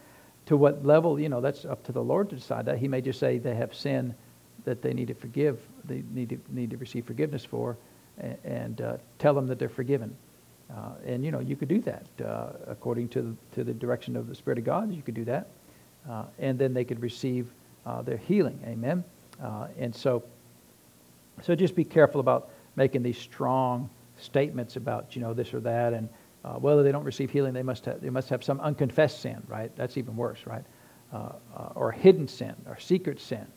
To 0.49 0.57
what 0.57 0.83
level, 0.83 1.19
you 1.19 1.29
know, 1.29 1.41
that's 1.41 1.63
up 1.63 1.83
to 1.83 1.91
the 1.91 2.01
Lord 2.01 2.31
to 2.31 2.35
decide 2.35 2.65
that. 2.65 2.79
He 2.79 2.87
may 2.87 3.01
just 3.01 3.19
say 3.19 3.37
they 3.37 3.53
have 3.53 3.71
sin 3.71 4.15
that 4.65 4.81
they 4.81 4.93
need 4.93 5.07
to 5.09 5.13
forgive, 5.13 5.59
they 5.85 6.01
need 6.11 6.29
to, 6.29 6.39
need 6.49 6.71
to 6.71 6.77
receive 6.77 7.05
forgiveness 7.05 7.45
for, 7.45 7.77
and, 8.17 8.37
and 8.43 8.81
uh, 8.81 8.97
tell 9.19 9.35
them 9.35 9.45
that 9.45 9.59
they're 9.59 9.69
forgiven. 9.69 10.15
Uh, 10.71 10.93
and 11.05 11.23
you 11.23 11.29
know, 11.29 11.39
you 11.39 11.55
could 11.55 11.67
do 11.67 11.81
that 11.81 12.03
uh, 12.25 12.53
according 12.65 13.09
to 13.09 13.21
the, 13.21 13.35
to 13.53 13.63
the 13.63 13.75
direction 13.75 14.15
of 14.15 14.27
the 14.27 14.33
Spirit 14.33 14.57
of 14.57 14.65
God. 14.65 14.91
You 14.91 15.03
could 15.03 15.13
do 15.13 15.25
that, 15.25 15.49
uh, 16.09 16.23
and 16.39 16.57
then 16.57 16.73
they 16.73 16.83
could 16.83 16.99
receive 16.99 17.45
uh, 17.85 18.01
their 18.01 18.17
healing. 18.17 18.59
Amen. 18.65 19.03
Uh, 19.39 19.67
and 19.77 19.95
so, 19.95 20.23
so 21.43 21.53
just 21.53 21.75
be 21.75 21.83
careful 21.83 22.19
about 22.19 22.49
making 22.75 23.03
these 23.03 23.19
strong 23.19 23.87
statements 24.17 24.77
about 24.77 25.15
you 25.15 25.21
know 25.21 25.35
this 25.35 25.53
or 25.53 25.59
that, 25.59 25.93
and 25.93 26.09
uh, 26.43 26.53
whether 26.53 26.83
they 26.83 26.91
don't 26.91 27.03
receive 27.03 27.29
healing, 27.29 27.53
they 27.53 27.63
must 27.63 27.85
have, 27.85 28.01
they 28.01 28.09
must 28.09 28.29
have 28.29 28.43
some 28.43 28.59
unconfessed 28.61 29.21
sin, 29.21 29.41
right? 29.47 29.75
That's 29.75 29.97
even 29.97 30.15
worse, 30.15 30.39
right? 30.45 30.63
Uh, 31.11 31.33
uh, 31.55 31.69
or 31.75 31.91
hidden 31.91 32.27
sin 32.27 32.55
or 32.67 32.79
secret 32.79 33.19
sin, 33.19 33.47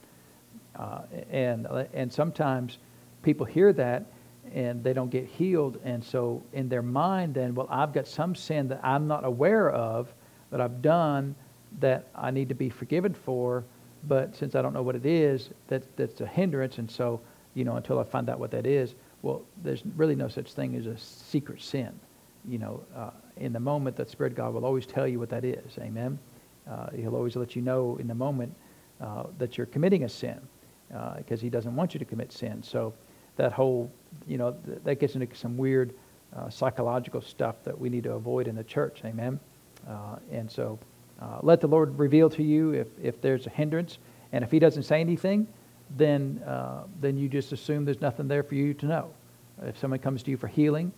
uh, 0.76 1.02
and 1.30 1.66
and 1.92 2.12
sometimes 2.12 2.78
people 3.22 3.44
hear 3.44 3.72
that 3.74 4.06
and 4.54 4.82
they 4.82 4.92
don't 4.92 5.10
get 5.10 5.26
healed. 5.26 5.78
And 5.84 6.02
so 6.02 6.42
in 6.52 6.68
their 6.68 6.82
mind, 6.82 7.34
then, 7.34 7.54
well, 7.54 7.68
I've 7.70 7.92
got 7.92 8.06
some 8.06 8.34
sin 8.34 8.68
that 8.68 8.80
I'm 8.82 9.06
not 9.06 9.24
aware 9.24 9.70
of 9.70 10.12
that 10.50 10.60
I've 10.60 10.82
done 10.82 11.34
that 11.80 12.08
I 12.14 12.30
need 12.30 12.48
to 12.50 12.54
be 12.54 12.68
forgiven 12.68 13.14
for, 13.14 13.64
but 14.04 14.36
since 14.36 14.54
I 14.54 14.62
don't 14.62 14.74
know 14.74 14.82
what 14.82 14.96
it 14.96 15.06
is, 15.06 15.50
that, 15.68 15.96
that's 15.96 16.20
a 16.20 16.26
hindrance. 16.26 16.78
And 16.78 16.90
so, 16.90 17.20
you 17.54 17.64
know, 17.64 17.76
until 17.76 17.98
I 17.98 18.04
find 18.04 18.28
out 18.28 18.38
what 18.38 18.50
that 18.50 18.66
is, 18.66 18.94
well, 19.22 19.42
there's 19.62 19.82
really 19.96 20.16
no 20.16 20.28
such 20.28 20.52
thing 20.52 20.74
as 20.76 20.86
a 20.86 20.98
secret 20.98 21.62
sin. 21.62 21.92
You 22.48 22.58
know, 22.58 22.82
uh, 22.96 23.10
in 23.36 23.52
the 23.52 23.60
moment, 23.60 23.96
that 23.96 24.10
Spirit 24.10 24.34
God 24.34 24.52
will 24.54 24.64
always 24.64 24.86
tell 24.86 25.06
you 25.06 25.18
what 25.18 25.30
that 25.30 25.44
is. 25.44 25.78
Amen. 25.78 26.18
Uh, 26.68 26.90
he'll 26.90 27.16
always 27.16 27.36
let 27.36 27.56
you 27.56 27.62
know 27.62 27.96
in 28.00 28.06
the 28.06 28.14
moment 28.14 28.54
uh, 29.00 29.24
that 29.38 29.56
you're 29.56 29.66
committing 29.66 30.04
a 30.04 30.08
sin 30.08 30.40
because 31.16 31.40
uh, 31.40 31.42
He 31.42 31.50
doesn't 31.50 31.74
want 31.74 31.94
you 31.94 31.98
to 31.98 32.04
commit 32.04 32.32
sin. 32.32 32.62
So 32.62 32.94
that 33.36 33.52
whole, 33.52 33.90
you 34.26 34.38
know, 34.38 34.52
th- 34.66 34.78
that 34.84 35.00
gets 35.00 35.14
into 35.14 35.34
some 35.34 35.56
weird 35.56 35.94
uh, 36.36 36.50
psychological 36.50 37.20
stuff 37.20 37.56
that 37.64 37.78
we 37.78 37.88
need 37.88 38.04
to 38.04 38.12
avoid 38.12 38.48
in 38.48 38.54
the 38.54 38.64
church. 38.64 39.00
Amen. 39.04 39.38
Uh, 39.88 40.16
and 40.30 40.50
so 40.50 40.78
let 41.42 41.60
the 41.60 41.68
Lord 41.68 41.96
reveal 41.98 42.28
to 42.30 42.42
you 42.42 42.72
if, 42.72 42.88
if 43.00 43.20
there's 43.20 43.46
a 43.46 43.50
hindrance. 43.50 43.98
And 44.32 44.42
if 44.42 44.50
He 44.50 44.58
doesn't 44.58 44.82
say 44.82 45.00
anything, 45.00 45.46
then, 45.96 46.42
then 47.00 47.16
you 47.16 47.28
just 47.28 47.52
assume 47.52 47.84
there's 47.84 48.00
nothing 48.00 48.26
there 48.26 48.42
for 48.42 48.56
you 48.56 48.74
to 48.74 48.86
know. 48.86 49.14
If 49.62 49.78
someone 49.78 50.00
comes 50.00 50.24
to 50.24 50.30
you 50.32 50.36
for 50.36 50.48
healing 50.48 50.92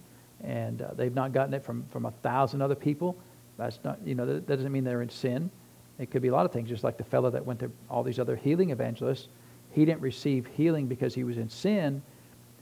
and 0.45 0.83
uh, 0.83 0.95
they've 0.95 1.15
not 1.15 1.33
gotten 1.33 1.55
it 1.55 1.65
from, 1.65 1.85
from 1.91 2.07
a 2.07 2.11
thousand 2.23 2.63
other 2.63 2.75
people, 2.75 3.17
that's 3.57 3.79
not, 3.85 3.99
you 4.05 4.15
know, 4.15 4.27
that, 4.27 4.47
doesn't 4.47 4.73
mean 4.73 4.85
they're 4.85 5.03
in 5.03 5.11
sin. 5.11 5.51
It 5.99 6.11
could 6.11 6.23
be 6.23 6.29
a 6.29 6.33
lot 6.33 6.45
of 6.45 6.53
things, 6.53 6.69
just 6.69 6.85
like 6.85 6.97
the 6.97 7.05
fellow 7.05 7.31
that 7.31 7.45
went 7.45 7.61
to 7.61 7.71
all 7.89 8.03
these 8.03 8.19
other 8.19 8.37
healing 8.37 8.71
evangelists 8.71 9.29
he 9.75 9.85
didn't 9.85 10.01
receive 10.01 10.47
healing 10.47 10.87
because 10.87 11.15
he 11.15 11.25
was 11.25 11.37
in 11.37 11.49
sin. 11.49 12.01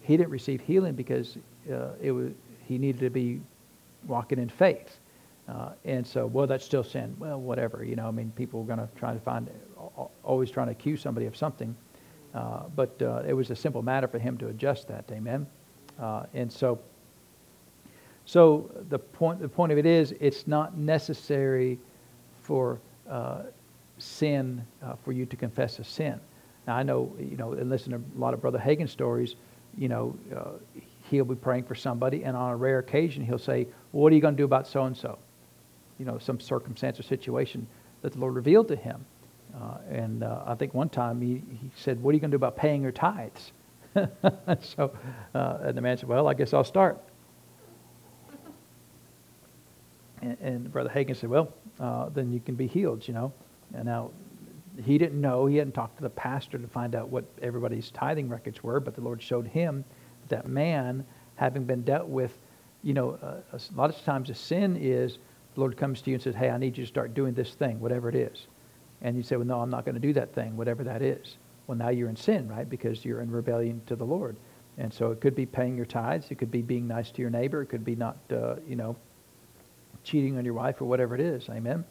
He 0.01 0.17
didn't 0.17 0.31
receive 0.31 0.63
healing 0.63 0.95
because 0.95 1.37
uh, 1.71 1.91
it 2.01 2.11
was 2.11 2.33
he 2.67 2.79
needed 2.79 3.01
to 3.01 3.11
be 3.11 3.43
walking 4.07 4.39
in 4.39 4.49
faith. 4.49 4.99
Uh, 5.47 5.73
and 5.85 6.07
so, 6.07 6.27
well, 6.27 6.47
that's 6.47 6.65
still 6.65 6.83
sin. 6.83 7.15
Well, 7.19 7.39
whatever. 7.39 7.85
You 7.85 7.97
know, 7.97 8.09
I 8.09 8.13
mean, 8.13 8.33
people 8.35 8.61
are 8.61 8.65
going 8.65 8.79
to 8.79 8.89
try 8.97 9.13
to 9.13 9.21
find, 9.21 9.51
always 10.23 10.51
trying 10.51 10.69
to 10.69 10.73
accuse 10.73 11.03
somebody 11.03 11.27
of 11.27 11.37
something. 11.37 11.77
Uh, 12.35 12.63
but 12.75 13.01
uh, 13.03 13.23
it 13.27 13.35
was 13.35 13.51
a 13.51 13.57
simple 13.57 13.83
matter 13.83 14.09
for 14.09 14.19
him 14.19 14.39
to 14.39 14.49
adjust 14.49 14.89
that. 14.89 15.05
Amen. 15.11 15.47
Uh, 16.01 16.23
and 16.33 16.51
so, 16.51 16.81
so 18.27 18.71
the 18.89 18.99
point, 18.99 19.41
the 19.41 19.49
point 19.49 19.73
of 19.73 19.79
it 19.79 19.87
is, 19.87 20.15
it's 20.21 20.47
not 20.47 20.77
necessary 20.77 21.79
for 22.43 22.79
uh, 23.09 23.43
sin 23.99 24.65
uh, 24.83 24.95
for 25.05 25.13
you 25.13 25.27
to 25.27 25.37
confess 25.37 25.79
a 25.79 25.85
sin. 25.85 26.21
Now 26.67 26.77
I 26.77 26.83
know, 26.83 27.13
you 27.19 27.37
know, 27.37 27.53
and 27.53 27.69
listen 27.69 27.93
to 27.93 27.99
a 27.99 28.19
lot 28.19 28.35
of 28.35 28.41
Brother 28.41 28.59
Hagin 28.59 28.89
stories. 28.89 29.35
You 29.77 29.89
know, 29.89 30.17
uh, 30.37 30.81
he'll 31.11 31.25
be 31.25 31.35
praying 31.35 31.65
for 31.65 31.75
somebody, 31.75 32.25
and 32.25 32.37
on 32.37 32.53
a 32.53 32.57
rare 32.57 32.79
occasion, 32.79 33.25
he'll 33.25 33.39
say, 33.39 33.67
well, 33.93 34.03
"What 34.05 34.13
are 34.13 34.17
you 34.17 34.23
going 34.23 34.35
to 34.35 34.39
do 34.39 34.45
about 34.45 34.67
so 34.67 34.85
and 34.85 34.97
so?" 34.97 35.19
You 35.99 36.05
know, 36.05 36.19
some 36.19 36.39
circumstance 36.39 37.01
or 37.01 37.03
situation 37.03 37.67
that 38.03 38.13
the 38.13 38.19
Lord 38.19 38.35
revealed 38.35 38.69
to 38.69 38.77
him. 38.77 39.05
Uh, 39.55 39.77
and 39.91 40.23
uh, 40.23 40.45
I 40.47 40.55
think 40.55 40.75
one 40.75 40.89
time 40.89 41.21
he, 41.21 41.43
he 41.51 41.71
said, 41.77 42.03
"What 42.03 42.11
are 42.11 42.15
you 42.15 42.21
going 42.21 42.31
to 42.31 42.39
do 42.39 42.45
about 42.45 42.57
paying 42.57 42.83
your 42.83 42.93
tithes?" 42.93 43.53
so, 44.61 44.97
uh, 45.35 45.59
and 45.63 45.77
the 45.77 45.81
man 45.81 45.97
said, 45.97 46.09
"Well, 46.09 46.29
I 46.29 46.35
guess 46.35 46.55
I'll 46.55 46.65
start." 46.65 46.99
And, 50.23 50.37
and 50.41 50.73
Brother 50.73 50.91
Hagin 50.91 51.17
said, 51.17 51.29
"Well, 51.29 51.53
uh, 51.79 52.09
then 52.09 52.33
you 52.33 52.41
can 52.41 52.55
be 52.55 52.67
healed." 52.67 53.07
You 53.07 53.15
know, 53.15 53.33
and 53.75 53.85
now 53.85 54.11
he 54.83 54.97
didn't 54.97 55.21
know. 55.21 55.47
He 55.47 55.57
hadn't 55.57 55.75
talked 55.75 55.97
to 55.97 56.03
the 56.03 56.11
pastor 56.11 56.59
to 56.59 56.69
find 56.69 56.95
out 56.95 57.11
what 57.11 57.25
everybody's 57.43 57.91
tithing 57.91 58.29
records 58.29 58.63
were, 58.63 58.81
but 58.81 58.95
the 58.95 59.03
Lord 59.03 59.21
showed 59.21 59.47
him 59.47 59.85
that 60.29 60.49
man, 60.49 61.05
having 61.35 61.65
been 61.65 61.83
dealt 61.83 62.09
with, 62.09 62.39
you 62.83 62.95
know, 62.95 63.19
uh, 63.23 63.41
a 63.53 63.61
lot 63.75 63.91
of 63.91 64.03
times 64.05 64.31
a 64.31 64.35
sin 64.35 64.77
is 64.81 65.19
the 65.55 65.61
Lord 65.61 65.77
comes 65.77 66.01
to 66.03 66.11
you 66.11 66.15
and 66.15 66.23
says, 66.23 66.35
"Hey, 66.35 66.49
I 66.49 66.57
need 66.57 66.79
you 66.79 66.85
to 66.85 66.89
start 66.89 67.13
doing 67.13 67.35
this 67.35 67.55
thing, 67.55 67.81
whatever 67.81 68.09
it 68.09 68.15
is," 68.15 68.47
and 69.03 69.17
you 69.17 69.23
say, 69.23 69.37
"Well, 69.37 69.47
no, 69.47 69.61
I'm 69.61 69.71
not 69.71 69.85
going 69.85 69.97
to 69.97 70.01
do 70.01 70.13
that 70.15 70.33
thing, 70.33 70.57
whatever 70.57 70.85
that 70.85 71.03
is." 71.03 71.37
Well, 71.67 71.79
now 71.79 71.91
you're 71.91 72.09
in 72.09 72.17
sin, 72.17 72.49
right? 72.49 72.69
Because 72.69 73.05
you're 73.05 73.21
in 73.21 73.31
rebellion 73.31 73.83
to 73.87 73.97
the 73.97 74.05
Lord. 74.05 74.37
And 74.79 74.93
so 74.93 75.11
it 75.11 75.21
could 75.21 75.35
be 75.35 75.47
paying 75.47 75.77
your 75.77 75.87
tithes. 75.87 76.31
It 76.31 76.37
could 76.37 76.51
be 76.51 76.63
being 76.63 76.89
nice 76.89 77.11
to 77.13 77.21
your 77.21 77.31
neighbor. 77.31 77.63
It 77.63 77.67
could 77.67 77.85
be 77.85 77.95
not, 77.95 78.17
uh, 78.33 78.57
you 78.67 78.75
know, 78.75 78.97
cheating 80.05 80.39
on 80.39 80.45
your 80.45 80.55
wife 80.55 80.81
or 80.81 80.87
whatever 80.87 81.15
it 81.15 81.21
is. 81.21 81.49
Amen. 81.49 81.85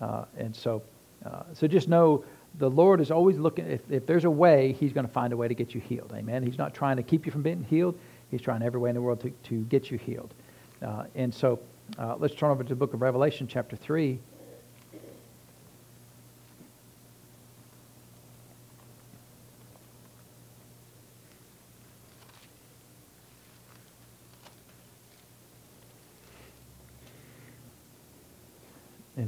Uh, 0.00 0.24
and 0.36 0.54
so, 0.54 0.82
uh, 1.24 1.42
so 1.52 1.66
just 1.66 1.88
know 1.88 2.24
the 2.58 2.68
Lord 2.68 3.00
is 3.00 3.10
always 3.10 3.38
looking. 3.38 3.66
If, 3.66 3.80
if 3.90 4.06
there's 4.06 4.24
a 4.24 4.30
way, 4.30 4.72
He's 4.72 4.92
going 4.92 5.06
to 5.06 5.12
find 5.12 5.32
a 5.32 5.36
way 5.36 5.48
to 5.48 5.54
get 5.54 5.74
you 5.74 5.80
healed. 5.80 6.12
Amen. 6.14 6.42
He's 6.42 6.58
not 6.58 6.74
trying 6.74 6.96
to 6.96 7.02
keep 7.02 7.26
you 7.26 7.32
from 7.32 7.42
being 7.42 7.62
healed. 7.64 7.98
He's 8.30 8.40
trying 8.40 8.62
every 8.62 8.80
way 8.80 8.90
in 8.90 8.94
the 8.94 9.02
world 9.02 9.20
to, 9.20 9.30
to 9.30 9.62
get 9.64 9.90
you 9.90 9.98
healed. 9.98 10.34
Uh, 10.80 11.04
and 11.14 11.32
so, 11.32 11.60
uh, 11.98 12.16
let's 12.18 12.34
turn 12.34 12.50
over 12.50 12.62
to 12.62 12.68
the 12.68 12.74
book 12.74 12.94
of 12.94 13.02
Revelation, 13.02 13.46
chapter 13.46 13.76
three. 13.76 14.18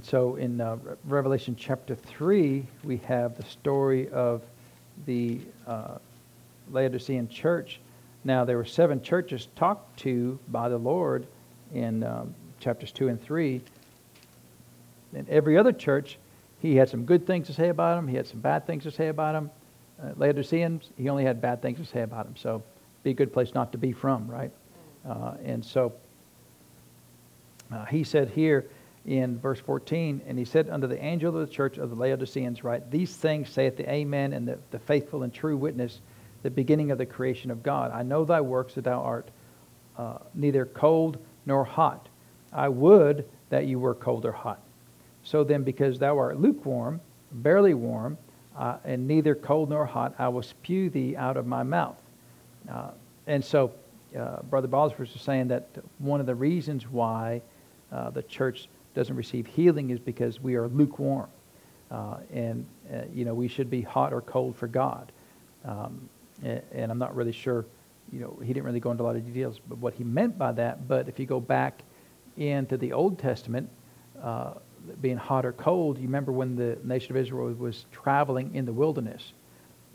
And 0.05 0.11
so 0.11 0.37
in 0.37 0.61
uh, 0.61 0.77
Revelation 1.07 1.57
chapter 1.59 1.95
3, 1.95 2.63
we 2.83 2.99
have 3.07 3.39
the 3.39 3.45
story 3.45 4.11
of 4.11 4.43
the 5.07 5.41
uh, 5.67 5.97
Laodicean 6.71 7.27
church. 7.27 7.81
Now, 8.23 8.45
there 8.45 8.59
were 8.59 8.67
seven 8.67 9.01
churches 9.01 9.49
talked 9.57 9.99
to 10.01 10.39
by 10.49 10.69
the 10.69 10.77
Lord 10.77 11.27
in 11.73 12.05
um, 12.05 12.35
chapters 12.61 12.93
2 12.93 13.09
and 13.09 13.23
3. 13.23 13.63
In 15.15 15.27
every 15.31 15.57
other 15.57 15.73
church, 15.73 16.19
he 16.61 16.77
had 16.77 16.91
some 16.91 17.07
good 17.07 17.27
things 17.27 17.47
to 17.47 17.55
say 17.55 17.71
about 17.71 17.97
them, 17.97 18.07
he 18.07 18.15
had 18.15 18.27
some 18.27 18.41
bad 18.41 18.67
things 18.67 18.83
to 18.83 18.91
say 18.91 19.09
about 19.09 19.33
them. 19.33 19.51
Uh, 20.03 20.11
Laodiceans, 20.19 20.91
he 20.99 21.09
only 21.09 21.25
had 21.25 21.41
bad 21.41 21.63
things 21.63 21.79
to 21.79 21.87
say 21.87 22.03
about 22.03 22.27
them. 22.27 22.37
So, 22.37 22.63
be 23.05 23.13
a 23.13 23.15
good 23.15 23.33
place 23.33 23.55
not 23.55 23.73
to 23.73 23.79
be 23.79 23.93
from, 23.93 24.29
right? 24.29 24.53
Uh, 25.09 25.37
and 25.43 25.65
so, 25.65 25.95
uh, 27.73 27.87
he 27.87 28.05
said 28.05 28.29
here, 28.29 28.67
in 29.07 29.39
verse 29.39 29.61
14, 29.61 30.23
and 30.27 30.39
he 30.39 30.45
said 30.45 30.71
unto 30.71 30.87
the 30.87 31.03
angel 31.03 31.37
of 31.37 31.47
the 31.47 31.53
church 31.53 31.77
of 31.77 31.91
the 31.91 31.97
Laodiceans, 31.97 32.65
Write, 32.65 32.91
These 32.91 33.15
things 33.15 33.51
saith 33.51 33.77
the 33.77 33.91
Amen 33.91 34.33
and 34.33 34.49
the, 34.49 34.59
the 34.71 34.79
faithful 34.79 35.23
and 35.23 35.33
true 35.33 35.57
witness, 35.57 36.01
the 36.43 36.51
beginning 36.51 36.91
of 36.91 36.99
the 36.99 37.07
creation 37.07 37.51
of 37.51 37.63
God. 37.63 37.91
I 37.93 38.03
know 38.03 38.25
thy 38.25 38.41
works, 38.41 38.75
that 38.75 38.85
thou 38.85 39.01
art 39.01 39.31
uh, 39.99 40.19
neither 40.35 40.65
cold 40.65 41.19
nor 41.45 41.65
hot. 41.65 42.09
I 42.53 42.69
would 42.69 43.27
that 43.51 43.67
you 43.67 43.79
were 43.79 43.95
cold 43.95 44.25
or 44.25 44.33
hot. 44.33 44.61
So 45.23 45.45
then, 45.45 45.65
because 45.65 45.99
thou 45.99 46.19
art 46.19 46.41
lukewarm, 46.41 47.01
barely 47.33 47.75
warm, 47.75 48.17
uh, 48.57 48.77
and 48.85 49.07
neither 49.07 49.35
cold 49.35 49.71
nor 49.71 49.85
hot, 49.85 50.15
I 50.19 50.29
will 50.29 50.43
spew 50.43 50.89
thee 50.91 51.17
out 51.17 51.37
of 51.37 51.47
my 51.47 51.63
mouth. 51.63 52.01
Uh, 52.71 52.91
and 53.27 53.45
so, 53.45 53.73
uh, 54.19 54.43
Brother 54.43 54.69
Bosworth 54.69 55.13
was 55.13 55.23
saying 55.23 55.49
that 55.49 55.69
one 55.99 56.21
of 56.21 56.27
the 56.27 56.35
reasons 56.35 56.89
why 56.89 57.43
uh, 57.91 58.11
the 58.11 58.23
church 58.23 58.69
doesn't 58.95 59.17
receive 59.17 59.47
healing 59.47 59.91
is 59.91 59.99
because 59.99 60.41
we 60.41 60.55
are 60.55 60.69
lukewarm. 60.69 61.29
Uh, 61.91 62.17
and, 62.33 62.67
uh, 62.93 63.03
you 63.13 63.25
know, 63.25 63.35
we 63.35 63.49
should 63.49 63.71
be 63.71 63.83
hot 63.83 64.13
or 64.13 64.21
cold 64.21 64.57
for 64.57 64.67
God. 64.67 65.13
Um, 65.65 66.09
and, 66.43 66.63
and, 66.73 66.91
I'm 66.91 66.99
not 66.99 67.15
really 67.15 67.33
sure, 67.33 67.67
you 68.13 68.21
know, 68.21 68.39
he 68.43 68.53
didn't 68.53 68.65
really 68.65 68.81
go 68.81 68.91
into 68.91 69.03
a 69.03 69.07
lot 69.07 69.17
of 69.17 69.25
details, 69.25 69.61
but 69.69 69.79
what 69.79 69.95
he 69.95 70.05
meant 70.05 70.37
by 70.37 70.53
that. 70.53 70.89
But 70.89 71.09
if 71.09 71.19
you 71.19 71.27
go 71.27 71.41
back 71.41 71.83
into 72.37 72.77
the 72.77 72.93
Old 72.93 73.19
Testament, 73.19 73.69
uh, 74.23 74.55
being 75.01 75.17
hot 75.17 75.47
or 75.47 75.53
cold, 75.53 75.99
you 75.99 76.05
remember 76.05 76.33
when 76.33 76.57
the 76.57 76.79
nation 76.83 77.13
of 77.13 77.17
Israel 77.17 77.53
was 77.53 77.87
traveling 77.93 78.55
in 78.55 78.65
the 78.65 78.73
wilderness. 78.73 79.33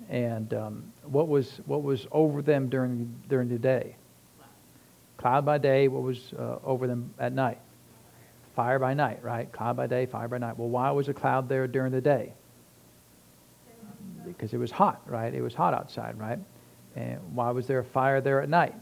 And 0.10 0.54
um, 0.54 0.94
what, 1.04 1.28
was, 1.28 1.60
what 1.66 1.84
was 1.84 2.08
over 2.12 2.42
them 2.42 2.70
during, 2.70 3.14
during 3.28 3.50
the 3.50 3.60
day? 3.60 3.96
Cloud 5.18 5.46
by 5.46 5.58
day, 5.58 5.88
what 5.88 6.02
was 6.02 6.34
uh, 6.38 6.58
over 6.64 6.88
them 6.88 7.14
at 7.20 7.34
night? 7.34 7.60
Fire 8.60 8.78
by 8.78 8.94
night, 8.94 9.24
right? 9.24 9.50
Cloud 9.54 9.78
by 9.78 9.88
day, 9.88 10.06
fire 10.06 10.28
by 10.28 10.38
night. 10.38 10.58
Well, 10.58 10.68
why 10.68 10.92
was 10.92 11.08
a 11.08 11.14
cloud 11.14 11.48
there 11.48 11.66
during 11.66 11.94
the 11.94 12.02
day? 12.02 12.34
Because 14.26 14.54
it 14.54 14.58
was 14.58 14.70
hot, 14.70 15.02
right? 15.06 15.34
It 15.34 15.42
was 15.42 15.54
hot 15.54 15.74
outside, 15.74 16.20
right? 16.20 16.40
And 16.94 17.22
why 17.34 17.52
was 17.52 17.68
there 17.68 17.80
a 17.80 17.86
fire 17.86 18.20
there 18.20 18.42
at 18.42 18.50
night? 18.50 18.76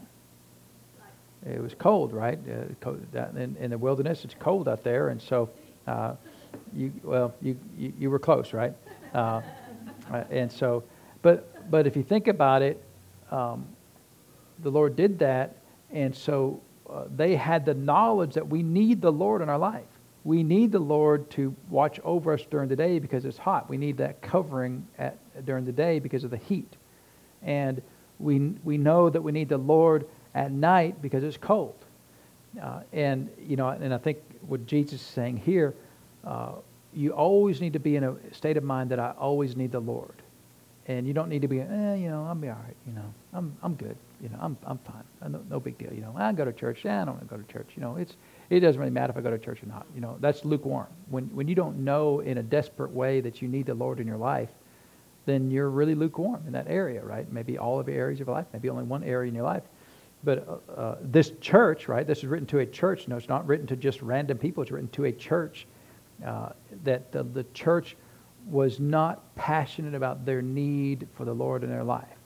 It 1.48 1.62
was 1.62 1.74
cold, 1.78 2.12
right? 2.12 2.40
Uh, 2.84 2.94
in, 3.36 3.56
in, 3.60 3.70
the 3.70 3.78
wilderness, 3.78 4.24
it's 4.24 4.34
cold 4.34 4.66
out 4.66 4.82
there, 4.82 5.10
and 5.10 5.22
so 5.22 5.48
uh, 5.86 6.14
you 6.74 6.92
well, 7.04 7.32
you, 7.40 7.56
you, 7.76 7.92
you 8.00 8.10
were 8.10 8.18
close, 8.18 8.52
right? 8.52 8.74
Uh, 9.14 9.42
and 10.28 10.50
so, 10.50 10.82
but 11.22 11.70
but 11.70 11.86
if 11.86 11.94
you 11.94 12.02
think 12.02 12.26
about 12.26 12.62
it, 12.62 12.82
um, 13.30 13.64
the 14.58 14.70
Lord 14.72 14.96
did 14.96 15.20
that, 15.20 15.54
and 15.92 16.12
so 16.12 16.60
they 17.14 17.36
had 17.36 17.64
the 17.64 17.74
knowledge 17.74 18.34
that 18.34 18.48
we 18.48 18.62
need 18.62 19.00
the 19.00 19.12
Lord 19.12 19.42
in 19.42 19.48
our 19.48 19.58
life. 19.58 19.84
We 20.24 20.42
need 20.42 20.72
the 20.72 20.78
Lord 20.78 21.30
to 21.32 21.54
watch 21.70 22.00
over 22.04 22.32
us 22.32 22.42
during 22.50 22.68
the 22.68 22.76
day 22.76 22.98
because 22.98 23.24
it's 23.24 23.38
hot. 23.38 23.68
We 23.68 23.76
need 23.76 23.96
that 23.98 24.20
covering 24.20 24.86
at, 24.98 25.16
during 25.46 25.64
the 25.64 25.72
day 25.72 25.98
because 26.00 26.24
of 26.24 26.30
the 26.30 26.36
heat. 26.36 26.76
And 27.42 27.80
we, 28.18 28.38
we 28.64 28.78
know 28.78 29.10
that 29.10 29.22
we 29.22 29.32
need 29.32 29.48
the 29.48 29.58
Lord 29.58 30.06
at 30.34 30.50
night 30.50 31.00
because 31.00 31.22
it's 31.22 31.36
cold. 31.36 31.76
Uh, 32.60 32.80
and, 32.92 33.30
you 33.40 33.56
know, 33.56 33.68
and 33.68 33.92
I 33.94 33.98
think 33.98 34.18
what 34.46 34.66
Jesus 34.66 35.00
is 35.00 35.06
saying 35.06 35.38
here, 35.38 35.74
uh, 36.24 36.52
you 36.92 37.12
always 37.12 37.60
need 37.60 37.74
to 37.74 37.78
be 37.78 37.96
in 37.96 38.04
a 38.04 38.16
state 38.34 38.56
of 38.56 38.64
mind 38.64 38.90
that 38.90 38.98
I 38.98 39.12
always 39.18 39.56
need 39.56 39.72
the 39.72 39.80
Lord. 39.80 40.14
And 40.86 41.06
you 41.06 41.12
don't 41.12 41.28
need 41.28 41.42
to 41.42 41.48
be, 41.48 41.60
eh, 41.60 41.94
you 41.94 42.08
know, 42.08 42.24
I'll 42.26 42.34
be 42.34 42.48
all 42.48 42.54
right, 42.54 42.76
you 42.86 42.92
know, 42.94 43.14
I'm, 43.32 43.56
I'm 43.62 43.74
good 43.74 43.96
you 44.20 44.28
know, 44.28 44.38
I'm, 44.40 44.56
I'm 44.64 44.78
fine. 44.78 45.04
No, 45.30 45.40
no 45.48 45.60
big 45.60 45.78
deal. 45.78 45.92
You 45.92 46.00
know, 46.00 46.14
I 46.16 46.32
go 46.32 46.44
to 46.44 46.52
church. 46.52 46.80
Yeah, 46.84 47.02
I 47.02 47.04
don't 47.04 47.16
want 47.16 47.28
to 47.28 47.36
go 47.36 47.40
to 47.40 47.52
church. 47.52 47.70
You 47.76 47.82
know, 47.82 47.96
it's, 47.96 48.16
it 48.50 48.60
doesn't 48.60 48.80
really 48.80 48.92
matter 48.92 49.12
if 49.12 49.16
I 49.16 49.20
go 49.20 49.30
to 49.30 49.38
church 49.38 49.62
or 49.62 49.66
not. 49.66 49.86
You 49.94 50.00
know, 50.00 50.16
that's 50.20 50.44
lukewarm. 50.44 50.88
When, 51.08 51.24
when 51.34 51.46
you 51.46 51.54
don't 51.54 51.78
know 51.78 52.20
in 52.20 52.38
a 52.38 52.42
desperate 52.42 52.90
way 52.90 53.20
that 53.20 53.40
you 53.40 53.48
need 53.48 53.66
the 53.66 53.74
Lord 53.74 54.00
in 54.00 54.06
your 54.06 54.16
life, 54.16 54.50
then 55.26 55.50
you're 55.50 55.70
really 55.70 55.94
lukewarm 55.94 56.42
in 56.46 56.52
that 56.54 56.66
area, 56.68 57.04
right? 57.04 57.30
Maybe 57.30 57.58
all 57.58 57.78
of 57.78 57.88
your 57.88 57.96
areas 57.96 58.20
of 58.20 58.26
your 58.26 58.36
life, 58.36 58.46
maybe 58.52 58.68
only 58.70 58.84
one 58.84 59.04
area 59.04 59.28
in 59.28 59.34
your 59.34 59.44
life. 59.44 59.62
But 60.24 60.48
uh, 60.48 60.72
uh, 60.72 60.98
this 61.02 61.30
church, 61.40 61.86
right, 61.86 62.06
this 62.06 62.18
is 62.18 62.24
written 62.24 62.46
to 62.48 62.58
a 62.58 62.66
church. 62.66 63.06
No, 63.06 63.16
it's 63.16 63.28
not 63.28 63.46
written 63.46 63.66
to 63.68 63.76
just 63.76 64.02
random 64.02 64.38
people. 64.38 64.62
It's 64.62 64.72
written 64.72 64.88
to 64.90 65.04
a 65.04 65.12
church 65.12 65.66
uh, 66.26 66.50
that 66.82 67.12
the, 67.12 67.22
the 67.22 67.44
church 67.54 67.96
was 68.46 68.80
not 68.80 69.34
passionate 69.36 69.94
about 69.94 70.24
their 70.24 70.42
need 70.42 71.06
for 71.14 71.24
the 71.24 71.34
Lord 71.34 71.62
in 71.62 71.70
their 71.70 71.84
life 71.84 72.17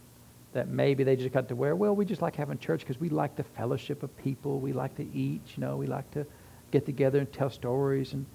that 0.52 0.68
maybe 0.68 1.02
they 1.04 1.16
just 1.16 1.32
got 1.32 1.48
to 1.48 1.54
where, 1.54 1.74
well, 1.74 1.94
we 1.94 2.04
just 2.04 2.22
like 2.22 2.36
having 2.36 2.58
church 2.58 2.80
because 2.80 3.00
we 3.00 3.08
like 3.08 3.36
the 3.36 3.44
fellowship 3.44 4.02
of 4.02 4.16
people. 4.18 4.60
We 4.60 4.72
like 4.72 4.94
to 4.96 5.06
eat, 5.14 5.40
you 5.56 5.62
know, 5.62 5.76
we 5.76 5.86
like 5.86 6.10
to 6.12 6.26
get 6.70 6.84
together 6.84 7.18
and 7.18 7.32
tell 7.32 7.50
stories. 7.50 8.12
And, 8.12 8.26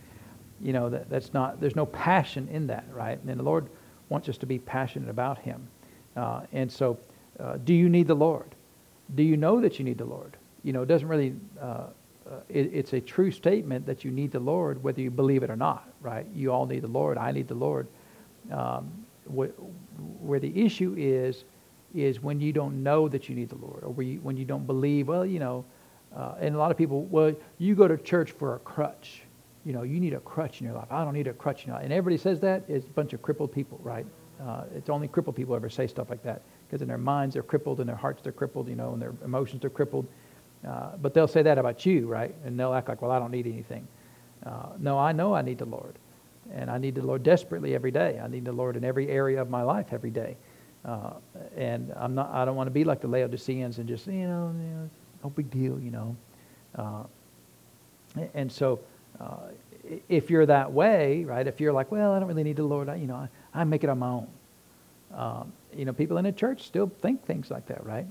you 0.61 0.74
know, 0.74 0.89
that, 0.89 1.09
that's 1.09 1.34
not, 1.34 1.61
there's 1.61 1.76
no 1.76 1.86
passion 1.86 2.47
in 2.51 2.68
that, 2.68 2.86
right? 2.91 3.20
And 3.24 3.39
the 3.39 3.43
Lord 3.43 3.68
wants 4.09 4.30
us 4.30 4.38
to 4.39 4.45
be 4.45 4.57
passionate 4.57 5.09
about 5.09 5.38
Him. 5.38 5.68
Uh, 6.15 6.41
and 6.53 6.72
so, 6.72 6.97
uh, 7.39 7.57
do 7.57 7.74
you 7.74 7.89
need 7.89 8.07
the 8.07 8.15
Lord? 8.15 8.55
Do 9.15 9.24
you 9.24 9.38
know 9.38 9.61
that 9.61 9.78
you 9.78 9.86
need 9.86 9.99
the 9.99 10.05
Lord? 10.05 10.36
You 10.63 10.74
know, 10.74 10.82
it 10.82 10.88
doesn't 10.88 11.07
really, 11.07 11.36
uh, 11.61 11.65
uh, 11.65 12.39
it, 12.49 12.72
it's 12.74 12.93
a 12.93 12.99
true 12.99 13.32
statement 13.32 13.86
that 13.86 14.03
you 14.03 14.09
need 14.09 14.32
the 14.32 14.39
Lord, 14.39 14.82
whether 14.84 15.01
you 15.01 15.11
believe 15.11 15.43
it 15.43 15.51
or 15.51 15.55
not, 15.55 15.88
right? 16.01 16.26
You 16.34 16.51
all 16.51 16.65
need 16.65 16.82
the 16.82 16.88
Lord. 16.88 17.18
I 17.18 17.32
need 17.32 17.47
the 17.47 17.55
Lord. 17.55 17.88
Um, 18.51 18.91
wh- 19.28 19.53
where 20.20 20.39
the 20.39 20.65
issue 20.65 20.95
is, 20.97 21.43
is 21.95 22.21
when 22.21 22.39
you 22.39 22.53
don't 22.53 22.83
know 22.83 23.07
that 23.07 23.29
you 23.29 23.35
need 23.35 23.49
the 23.49 23.55
Lord, 23.55 23.83
or 23.83 23.89
when 23.89 24.38
you 24.38 24.45
don't 24.45 24.65
believe, 24.65 25.07
well, 25.07 25.25
you 25.25 25.39
know, 25.39 25.65
uh, 26.15 26.35
and 26.39 26.55
a 26.55 26.57
lot 26.57 26.71
of 26.71 26.77
people, 26.77 27.03
well, 27.05 27.33
you 27.57 27.75
go 27.75 27.88
to 27.88 27.97
church 27.97 28.31
for 28.31 28.55
a 28.55 28.59
crutch. 28.59 29.21
You 29.65 29.73
know, 29.73 29.83
you 29.83 29.99
need 29.99 30.13
a 30.13 30.19
crutch 30.21 30.61
in 30.61 30.67
your 30.67 30.75
life. 30.75 30.88
I 30.89 31.03
don't 31.03 31.13
need 31.13 31.27
a 31.27 31.33
crutch. 31.33 31.65
You 31.65 31.73
know, 31.73 31.79
and 31.79 31.91
everybody 31.91 32.17
says 32.17 32.39
that. 32.41 32.63
It's 32.67 32.85
a 32.85 32.91
bunch 32.91 33.13
of 33.13 33.21
crippled 33.21 33.51
people, 33.51 33.79
right? 33.83 34.05
Uh, 34.41 34.63
it's 34.75 34.89
only 34.89 35.07
crippled 35.07 35.35
people 35.35 35.55
ever 35.55 35.69
say 35.69 35.88
stuff 35.88 36.09
like 36.09 36.23
that 36.23 36.41
because 36.67 36.81
in 36.81 36.88
their 36.88 36.97
minds 36.97 37.33
they're 37.33 37.43
crippled, 37.43 37.79
in 37.79 37.88
their 37.88 37.95
hearts 37.95 38.21
they're 38.21 38.31
crippled, 38.31 38.67
you 38.67 38.75
know, 38.75 38.93
and 38.93 39.01
their 39.01 39.13
emotions 39.23 39.65
are 39.65 39.69
crippled. 39.69 40.07
Uh, 40.67 40.97
but 41.01 41.13
they'll 41.13 41.27
say 41.27 41.41
that 41.41 41.57
about 41.57 41.85
you, 41.85 42.07
right? 42.07 42.33
And 42.45 42.59
they'll 42.59 42.73
act 42.73 42.89
like, 42.89 43.01
well, 43.01 43.11
I 43.11 43.19
don't 43.19 43.31
need 43.31 43.47
anything. 43.47 43.88
Uh, 44.45 44.69
no, 44.79 44.97
I 44.97 45.11
know 45.11 45.33
I 45.33 45.41
need 45.41 45.57
the 45.57 45.65
Lord, 45.65 45.95
and 46.53 46.69
I 46.69 46.77
need 46.77 46.95
the 46.95 47.01
Lord 47.01 47.23
desperately 47.23 47.73
every 47.75 47.91
day. 47.91 48.19
I 48.23 48.27
need 48.27 48.45
the 48.45 48.51
Lord 48.51 48.75
in 48.75 48.83
every 48.83 49.09
area 49.09 49.41
of 49.41 49.49
my 49.49 49.63
life 49.63 49.88
every 49.91 50.11
day. 50.11 50.38
Uh, 50.88 51.13
and 51.57 51.93
I'm 51.97 52.15
not. 52.15 52.31
I 52.31 52.45
don't 52.45 52.55
want 52.55 52.67
to 52.67 52.71
be 52.71 52.85
like 52.85 53.01
the 53.01 53.09
Laodiceans 53.09 53.77
and 53.77 53.88
just 53.88 54.07
you 54.07 54.27
know, 54.27 54.55
you 54.57 54.69
know 54.69 54.89
no 55.23 55.29
big 55.29 55.51
deal, 55.51 55.79
you 55.79 55.91
know. 55.91 56.15
Uh, 56.75 57.03
and 58.33 58.51
so, 58.51 58.79
uh, 59.19 59.49
if 60.07 60.29
you're 60.29 60.45
that 60.45 60.71
way, 60.71 61.23
right? 61.25 61.45
If 61.45 61.59
you're 61.59 61.73
like, 61.73 61.91
well, 61.91 62.13
I 62.13 62.19
don't 62.19 62.27
really 62.27 62.43
need 62.43 62.55
the 62.55 62.63
Lord. 62.63 62.89
I, 62.89 62.95
you 62.95 63.07
know, 63.07 63.15
I, 63.15 63.29
I 63.53 63.63
make 63.63 63.83
it 63.83 63.89
on 63.89 63.99
my 63.99 64.09
own. 64.09 64.27
Um, 65.13 65.53
you 65.75 65.85
know, 65.85 65.93
people 65.93 66.17
in 66.17 66.25
the 66.25 66.31
church 66.31 66.63
still 66.63 66.91
think 67.01 67.25
things 67.25 67.49
like 67.51 67.65
that, 67.67 67.85
right? 67.85 68.05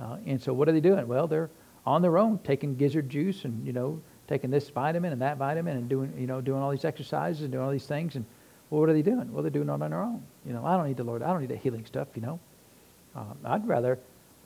Uh, 0.00 0.16
and 0.26 0.40
so, 0.40 0.52
what 0.52 0.68
are 0.68 0.72
they 0.72 0.80
doing? 0.80 1.06
Well, 1.06 1.26
they're 1.26 1.50
on 1.86 2.02
their 2.02 2.18
own, 2.18 2.38
taking 2.44 2.76
gizzard 2.76 3.08
juice 3.08 3.44
and 3.44 3.64
you 3.66 3.72
know, 3.72 4.00
taking 4.26 4.50
this 4.50 4.68
vitamin 4.68 5.12
and 5.12 5.22
that 5.22 5.36
vitamin 5.36 5.76
and 5.76 5.88
doing 5.88 6.12
you 6.18 6.26
know, 6.26 6.40
doing 6.40 6.60
all 6.60 6.70
these 6.70 6.84
exercises 6.84 7.42
and 7.42 7.52
doing 7.52 7.64
all 7.64 7.70
these 7.70 7.86
things. 7.86 8.16
And 8.16 8.24
well, 8.70 8.80
what 8.80 8.90
are 8.90 8.92
they 8.92 9.02
doing? 9.02 9.32
Well, 9.32 9.42
they're 9.42 9.50
doing 9.50 9.68
it 9.68 9.72
on 9.72 9.80
their 9.80 10.02
own. 10.02 10.22
You 10.46 10.52
know, 10.52 10.64
I 10.64 10.76
don't 10.76 10.86
need 10.86 10.96
the 10.96 11.04
Lord. 11.04 11.22
I 11.22 11.28
don't 11.28 11.40
need 11.40 11.50
that 11.50 11.58
healing 11.58 11.86
stuff. 11.86 12.08
You 12.14 12.22
know, 12.22 12.40
um, 13.14 13.38
I'd 13.44 13.66
rather 13.66 13.98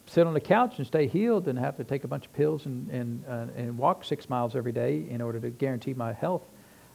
sit 0.06 0.26
on 0.26 0.34
the 0.34 0.40
couch 0.40 0.78
and 0.78 0.86
stay 0.86 1.06
healed 1.06 1.44
than 1.44 1.56
have 1.56 1.76
to 1.76 1.84
take 1.84 2.04
a 2.04 2.08
bunch 2.08 2.26
of 2.26 2.32
pills 2.32 2.66
and 2.66 2.90
and 2.90 3.24
uh, 3.28 3.46
and 3.56 3.78
walk 3.78 4.04
six 4.04 4.28
miles 4.28 4.54
every 4.56 4.72
day 4.72 5.04
in 5.08 5.20
order 5.20 5.40
to 5.40 5.50
guarantee 5.50 5.94
my 5.94 6.12
health. 6.12 6.42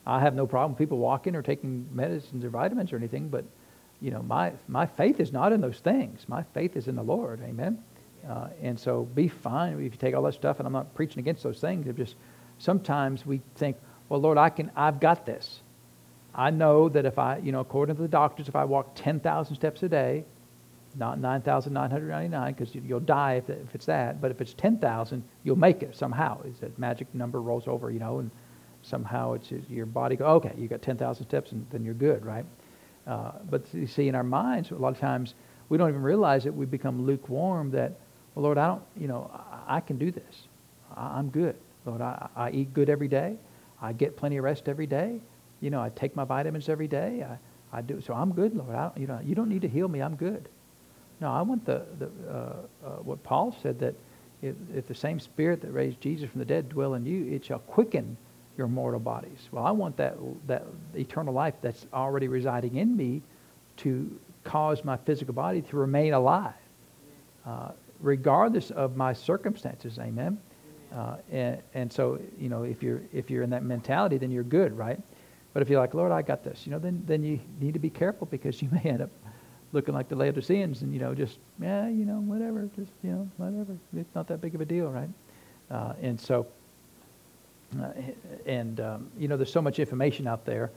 I 0.05 0.21
have 0.21 0.35
no 0.35 0.47
problem 0.47 0.77
people 0.77 0.97
walking 0.99 1.35
or 1.35 1.41
taking 1.41 1.85
medicines 1.91 2.45
or 2.45 2.49
vitamins 2.49 2.93
or 2.93 2.97
anything, 2.97 3.27
but 3.27 3.43
you 4.01 4.11
know, 4.11 4.21
my 4.21 4.53
my 4.67 4.85
faith 4.85 5.19
is 5.19 5.33
not 5.33 5.51
in 5.51 5.61
those 5.61 5.79
things. 5.79 6.25
My 6.27 6.43
faith 6.53 6.75
is 6.75 6.87
in 6.87 6.95
the 6.95 7.03
Lord. 7.03 7.41
Amen. 7.41 7.83
Uh, 8.27 8.47
and 8.61 8.79
so 8.79 9.03
be 9.03 9.27
fine 9.27 9.73
if 9.73 9.93
you 9.93 9.97
take 9.97 10.15
all 10.15 10.23
that 10.23 10.33
stuff. 10.33 10.59
And 10.59 10.67
I'm 10.67 10.73
not 10.73 10.93
preaching 10.95 11.19
against 11.19 11.43
those 11.43 11.59
things. 11.59 11.87
It's 11.87 11.97
just 11.97 12.15
sometimes 12.59 13.25
we 13.25 13.41
think, 13.55 13.77
well, 14.09 14.19
Lord, 14.19 14.37
I 14.37 14.49
can. 14.49 14.71
I've 14.75 14.99
got 14.99 15.25
this. 15.25 15.61
I 16.37 16.51
know 16.51 16.87
that 16.89 17.05
if 17.05 17.17
I, 17.17 17.37
you 17.37 17.51
know, 17.51 17.59
according 17.59 17.95
to 17.95 18.01
the 18.01 18.07
doctors, 18.07 18.47
if 18.47 18.55
I 18.55 18.63
walk 18.63 18.91
10,000 18.95 19.55
steps 19.55 19.81
a 19.81 19.89
day, 19.89 20.23
not 20.95 21.19
9,999 21.19 22.53
because 22.53 22.73
you'll 22.75 22.99
die 22.99 23.33
if, 23.35 23.49
if 23.49 23.75
it's 23.75 23.85
that, 23.87 24.21
but 24.21 24.31
if 24.31 24.39
it's 24.39 24.53
10,000, 24.53 25.23
you'll 25.43 25.55
make 25.55 25.83
it 25.83 25.95
somehow. 25.95 26.41
Is 26.43 26.59
that 26.59 26.77
magic 26.77 27.13
number 27.13 27.41
rolls 27.41 27.67
over, 27.67 27.91
you 27.91 27.99
know, 27.99 28.19
and 28.19 28.31
somehow 28.83 29.33
it's 29.33 29.51
your 29.69 29.85
body 29.85 30.15
go, 30.15 30.25
okay, 30.25 30.53
you 30.57 30.67
got 30.67 30.81
10,000 30.81 31.25
steps 31.25 31.51
and 31.51 31.65
then 31.71 31.83
you're 31.83 31.93
good, 31.93 32.25
right? 32.25 32.45
Uh, 33.05 33.31
but 33.49 33.63
you 33.73 33.87
see, 33.87 34.07
in 34.07 34.15
our 34.15 34.23
minds, 34.23 34.71
a 34.71 34.75
lot 34.75 34.89
of 34.89 34.99
times 34.99 35.33
we 35.69 35.77
don't 35.77 35.89
even 35.89 36.01
realize 36.01 36.43
that 36.43 36.53
we 36.53 36.65
become 36.65 37.05
lukewarm. 37.05 37.71
That, 37.71 37.93
well, 38.35 38.43
Lord, 38.43 38.57
I 38.57 38.67
don't, 38.67 38.83
you 38.95 39.07
know, 39.07 39.31
I, 39.33 39.77
I 39.77 39.79
can 39.79 39.97
do 39.97 40.11
this. 40.11 40.47
I, 40.95 41.19
am 41.19 41.29
good, 41.29 41.55
Lord. 41.85 42.01
I, 42.01 42.27
I 42.35 42.51
eat 42.51 42.73
good 42.73 42.89
every 42.89 43.07
day. 43.07 43.35
I 43.81 43.93
get 43.93 44.17
plenty 44.17 44.37
of 44.37 44.43
rest 44.43 44.67
every 44.67 44.87
day. 44.87 45.19
You 45.61 45.69
know, 45.69 45.81
I 45.81 45.89
take 45.89 46.15
my 46.15 46.23
vitamins 46.23 46.69
every 46.69 46.87
day. 46.87 47.25
I, 47.27 47.77
I 47.77 47.81
do. 47.81 48.01
So 48.01 48.13
I'm 48.13 48.31
good, 48.33 48.55
Lord. 48.55 48.75
I, 48.75 48.91
you 48.95 49.07
know, 49.07 49.19
you 49.23 49.35
don't 49.35 49.49
need 49.49 49.61
to 49.61 49.67
heal 49.67 49.87
me. 49.87 50.01
I'm 50.01 50.15
good. 50.15 50.47
No, 51.19 51.31
I 51.31 51.41
want 51.41 51.65
the, 51.65 51.83
the 51.97 52.09
uh, 52.29 52.31
uh, 52.85 52.89
what 53.03 53.23
Paul 53.23 53.55
said 53.61 53.79
that 53.79 53.95
if, 54.41 54.55
if 54.75 54.87
the 54.87 54.95
same 54.95 55.19
spirit 55.19 55.61
that 55.61 55.71
raised 55.71 55.99
Jesus 55.99 56.29
from 56.29 56.39
the 56.39 56.45
dead 56.45 56.69
dwell 56.69 56.93
in 56.93 57.05
you, 57.05 57.25
it 57.33 57.45
shall 57.45 57.59
quicken 57.59 58.17
your 58.57 58.67
mortal 58.67 58.99
bodies. 58.99 59.49
Well, 59.51 59.65
I 59.65 59.71
want 59.71 59.97
that, 59.97 60.15
that 60.47 60.65
eternal 60.95 61.33
life 61.33 61.55
that's 61.61 61.85
already 61.93 62.27
residing 62.27 62.75
in 62.75 62.95
me 62.95 63.21
to 63.77 64.19
cause 64.43 64.83
my 64.83 64.97
physical 64.97 65.33
body 65.33 65.61
to 65.61 65.77
remain 65.77 66.13
alive, 66.13 66.53
uh, 67.45 67.71
regardless 67.99 68.71
of 68.71 68.95
my 68.95 69.13
circumstances. 69.13 69.99
Amen. 69.99 70.39
Uh, 70.95 71.17
and, 71.31 71.61
and 71.73 71.91
so, 71.91 72.19
you 72.39 72.49
know, 72.49 72.63
if 72.63 72.81
you're 72.81 73.01
if 73.13 73.29
you're 73.29 73.43
in 73.43 73.49
that 73.49 73.63
mentality, 73.63 74.17
then 74.17 74.31
you're 74.31 74.43
good, 74.43 74.75
right? 74.77 74.99
But 75.57 75.63
if 75.63 75.69
you're 75.71 75.79
like, 75.79 75.95
Lord, 75.95 76.11
I 76.11 76.21
got 76.21 76.43
this, 76.43 76.67
you 76.67 76.71
know, 76.71 76.77
then 76.77 77.01
then 77.07 77.23
you 77.23 77.39
need 77.59 77.73
to 77.73 77.79
be 77.79 77.89
careful 77.89 78.27
because 78.29 78.61
you 78.61 78.69
may 78.83 78.91
end 78.91 79.01
up 79.01 79.09
looking 79.71 79.95
like 79.95 80.07
the 80.07 80.15
Laodiceans 80.15 80.83
and, 80.83 80.93
you 80.93 80.99
know, 80.99 81.15
just, 81.15 81.39
yeah, 81.59 81.89
you 81.89 82.05
know, 82.05 82.19
whatever, 82.19 82.69
just, 82.75 82.91
you 83.01 83.09
know, 83.09 83.27
whatever. 83.37 83.75
It's 83.95 84.13
not 84.13 84.27
that 84.27 84.39
big 84.39 84.53
of 84.53 84.61
a 84.61 84.65
deal, 84.65 84.91
right? 84.91 85.09
Uh, 85.71 85.93
and 85.99 86.21
so, 86.21 86.45
uh, 87.81 87.89
and, 88.45 88.79
um, 88.79 89.09
you 89.17 89.27
know, 89.27 89.35
there's 89.35 89.51
so 89.51 89.63
much 89.63 89.79
information 89.79 90.27
out 90.27 90.45
there 90.45 90.69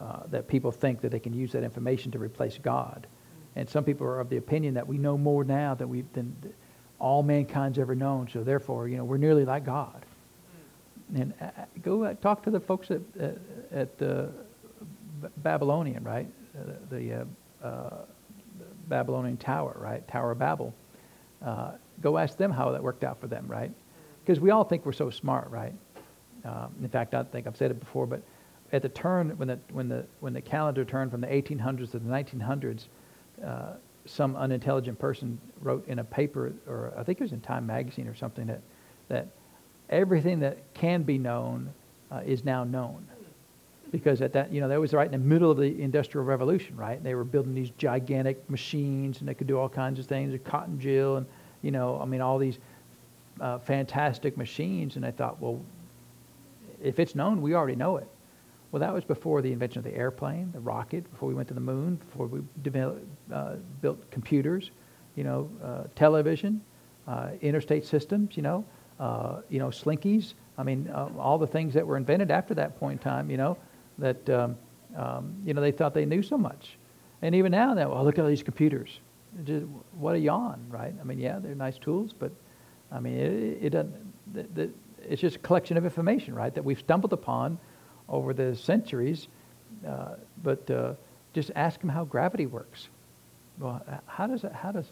uh, 0.00 0.24
that 0.32 0.48
people 0.48 0.72
think 0.72 1.00
that 1.02 1.12
they 1.12 1.20
can 1.20 1.32
use 1.32 1.52
that 1.52 1.62
information 1.62 2.10
to 2.10 2.18
replace 2.18 2.58
God. 2.58 3.06
And 3.54 3.70
some 3.70 3.84
people 3.84 4.04
are 4.04 4.18
of 4.18 4.30
the 4.30 4.38
opinion 4.38 4.74
that 4.74 4.88
we 4.88 4.98
know 4.98 5.16
more 5.16 5.44
now 5.44 5.76
than, 5.76 5.88
we, 5.88 6.02
than 6.12 6.34
all 6.98 7.22
mankind's 7.22 7.78
ever 7.78 7.94
known. 7.94 8.28
So 8.32 8.42
therefore, 8.42 8.88
you 8.88 8.96
know, 8.96 9.04
we're 9.04 9.16
nearly 9.16 9.44
like 9.44 9.64
God. 9.64 10.04
And 11.14 11.34
uh, 11.40 11.50
go 11.82 12.04
uh, 12.04 12.14
talk 12.14 12.42
to 12.44 12.50
the 12.50 12.60
folks 12.60 12.90
at, 12.90 13.00
uh, 13.20 13.28
at 13.72 13.98
the 13.98 14.30
Babylonian, 15.38 16.02
right? 16.04 16.28
the 16.54 17.26
Babylonian 18.88 19.36
tower, 19.36 19.76
right? 19.78 20.06
Tower 20.06 20.32
of 20.32 20.38
Babel. 20.38 20.74
Go 22.00 22.18
ask 22.18 22.36
them 22.36 22.50
how 22.50 22.70
that 22.72 22.82
worked 22.82 23.04
out 23.04 23.20
for 23.20 23.26
them, 23.26 23.46
right? 23.48 23.70
Because 24.24 24.40
we 24.40 24.50
all 24.50 24.64
think 24.64 24.84
we're 24.86 24.92
so 24.92 25.10
smart, 25.10 25.50
right? 25.50 25.74
Um, 26.44 26.74
in 26.82 26.88
fact, 26.88 27.14
I 27.14 27.22
think 27.22 27.46
I've 27.46 27.56
said 27.56 27.70
it 27.70 27.80
before, 27.80 28.06
but 28.06 28.22
at 28.72 28.82
the 28.82 28.88
turn 28.88 29.30
when 29.36 29.48
the 29.48 29.58
when 29.72 29.88
the 29.88 30.04
when 30.20 30.32
the 30.32 30.40
calendar 30.40 30.84
turned 30.84 31.10
from 31.10 31.20
the 31.20 31.26
1800s 31.26 31.92
to 31.92 31.98
the 31.98 32.08
1900s, 32.08 32.88
uh, 33.44 33.74
some 34.04 34.36
unintelligent 34.36 34.98
person 34.98 35.40
wrote 35.60 35.86
in 35.88 36.00
a 36.00 36.04
paper, 36.04 36.52
or 36.66 36.92
I 36.96 37.02
think 37.02 37.20
it 37.20 37.24
was 37.24 37.32
in 37.32 37.40
Time 37.40 37.66
magazine 37.66 38.08
or 38.08 38.14
something, 38.14 38.46
that 38.46 38.60
that 39.08 39.28
everything 39.90 40.40
that 40.40 40.58
can 40.74 41.02
be 41.02 41.18
known 41.18 41.72
uh, 42.10 42.22
is 42.24 42.44
now 42.44 42.64
known 42.64 43.06
because 43.94 44.20
at 44.22 44.32
that, 44.32 44.52
you 44.52 44.60
know, 44.60 44.66
that 44.66 44.80
was 44.80 44.92
right 44.92 45.06
in 45.06 45.12
the 45.12 45.18
middle 45.18 45.52
of 45.52 45.56
the 45.56 45.80
Industrial 45.80 46.24
Revolution, 46.24 46.76
right? 46.76 47.00
They 47.00 47.14
were 47.14 47.22
building 47.22 47.54
these 47.54 47.70
gigantic 47.78 48.50
machines 48.50 49.20
and 49.20 49.28
they 49.28 49.34
could 49.34 49.46
do 49.46 49.56
all 49.56 49.68
kinds 49.68 50.00
of 50.00 50.06
things, 50.06 50.36
cotton 50.44 50.80
gin 50.80 51.18
and, 51.18 51.26
you 51.62 51.70
know, 51.70 52.00
I 52.00 52.04
mean, 52.04 52.20
all 52.20 52.36
these 52.36 52.58
uh, 53.40 53.60
fantastic 53.60 54.36
machines. 54.36 54.96
And 54.96 55.06
I 55.06 55.12
thought, 55.12 55.40
well, 55.40 55.60
if 56.82 56.98
it's 56.98 57.14
known, 57.14 57.40
we 57.40 57.54
already 57.54 57.76
know 57.76 57.98
it. 57.98 58.08
Well, 58.72 58.80
that 58.80 58.92
was 58.92 59.04
before 59.04 59.42
the 59.42 59.52
invention 59.52 59.78
of 59.78 59.84
the 59.84 59.94
airplane, 59.94 60.50
the 60.50 60.58
rocket, 60.58 61.08
before 61.12 61.28
we 61.28 61.34
went 61.36 61.46
to 61.46 61.54
the 61.54 61.60
moon, 61.60 61.94
before 61.94 62.26
we 62.26 62.40
developed, 62.62 63.06
uh, 63.32 63.54
built 63.80 64.10
computers, 64.10 64.72
you 65.14 65.22
know, 65.22 65.48
uh, 65.62 65.84
television, 65.94 66.60
uh, 67.06 67.28
interstate 67.42 67.86
systems, 67.86 68.36
you 68.36 68.42
know, 68.42 68.64
uh, 68.98 69.40
you 69.48 69.58
know, 69.58 69.68
slinkies. 69.68 70.34
I 70.56 70.62
mean, 70.62 70.88
uh, 70.92 71.08
all 71.18 71.38
the 71.38 71.46
things 71.46 71.74
that 71.74 71.86
were 71.86 71.96
invented 71.96 72.30
after 72.30 72.54
that 72.54 72.78
point 72.78 72.92
in 72.92 72.98
time, 72.98 73.30
you 73.30 73.36
know, 73.36 73.56
that 73.98 74.28
um, 74.30 74.56
um, 74.96 75.36
you 75.44 75.54
know 75.54 75.60
they 75.60 75.72
thought 75.72 75.94
they 75.94 76.04
knew 76.04 76.22
so 76.22 76.38
much, 76.38 76.76
and 77.22 77.34
even 77.34 77.52
now, 77.52 77.74
that 77.74 77.90
well, 77.90 78.04
look 78.04 78.18
at 78.18 78.22
all 78.22 78.28
these 78.28 78.42
computers. 78.42 79.00
Just, 79.44 79.66
what 79.94 80.14
a 80.14 80.18
yawn, 80.18 80.64
right? 80.68 80.94
I 81.00 81.04
mean, 81.04 81.18
yeah, 81.18 81.40
they're 81.40 81.56
nice 81.56 81.76
tools, 81.78 82.12
but 82.16 82.30
I 82.92 83.00
mean, 83.00 83.14
it, 83.14 83.58
it 83.62 83.70
doesn't. 83.70 84.12
The, 84.32 84.42
the, 84.54 84.70
it's 85.08 85.20
just 85.20 85.36
a 85.36 85.40
collection 85.40 85.76
of 85.76 85.84
information, 85.84 86.34
right, 86.34 86.54
that 86.54 86.64
we've 86.64 86.78
stumbled 86.78 87.12
upon 87.12 87.58
over 88.08 88.32
the 88.32 88.54
centuries. 88.56 89.28
Uh, 89.86 90.14
but 90.42 90.70
uh, 90.70 90.94
just 91.34 91.50
ask 91.56 91.80
them 91.80 91.90
how 91.90 92.04
gravity 92.04 92.46
works. 92.46 92.88
Well, 93.58 93.84
how 94.06 94.26
does 94.26 94.44
it, 94.44 94.52
how 94.52 94.72
does 94.72 94.86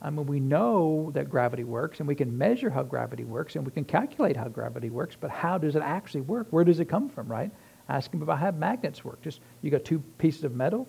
I 0.00 0.10
mean, 0.10 0.26
we 0.26 0.38
know 0.38 1.10
that 1.14 1.28
gravity 1.28 1.64
works, 1.64 1.98
and 1.98 2.06
we 2.06 2.14
can 2.14 2.36
measure 2.36 2.70
how 2.70 2.84
gravity 2.84 3.24
works, 3.24 3.56
and 3.56 3.66
we 3.66 3.72
can 3.72 3.84
calculate 3.84 4.36
how 4.36 4.48
gravity 4.48 4.90
works, 4.90 5.16
but 5.20 5.30
how 5.30 5.58
does 5.58 5.74
it 5.74 5.82
actually 5.82 6.20
work? 6.20 6.46
Where 6.50 6.64
does 6.64 6.78
it 6.78 6.84
come 6.84 7.08
from, 7.08 7.26
right? 7.26 7.50
Ask 7.88 8.10
them 8.10 8.22
about 8.22 8.38
how 8.38 8.50
magnets 8.52 9.04
work. 9.04 9.20
Just 9.22 9.40
you 9.62 9.70
got 9.70 9.84
two 9.84 9.98
pieces 10.18 10.44
of 10.44 10.54
metal, 10.54 10.86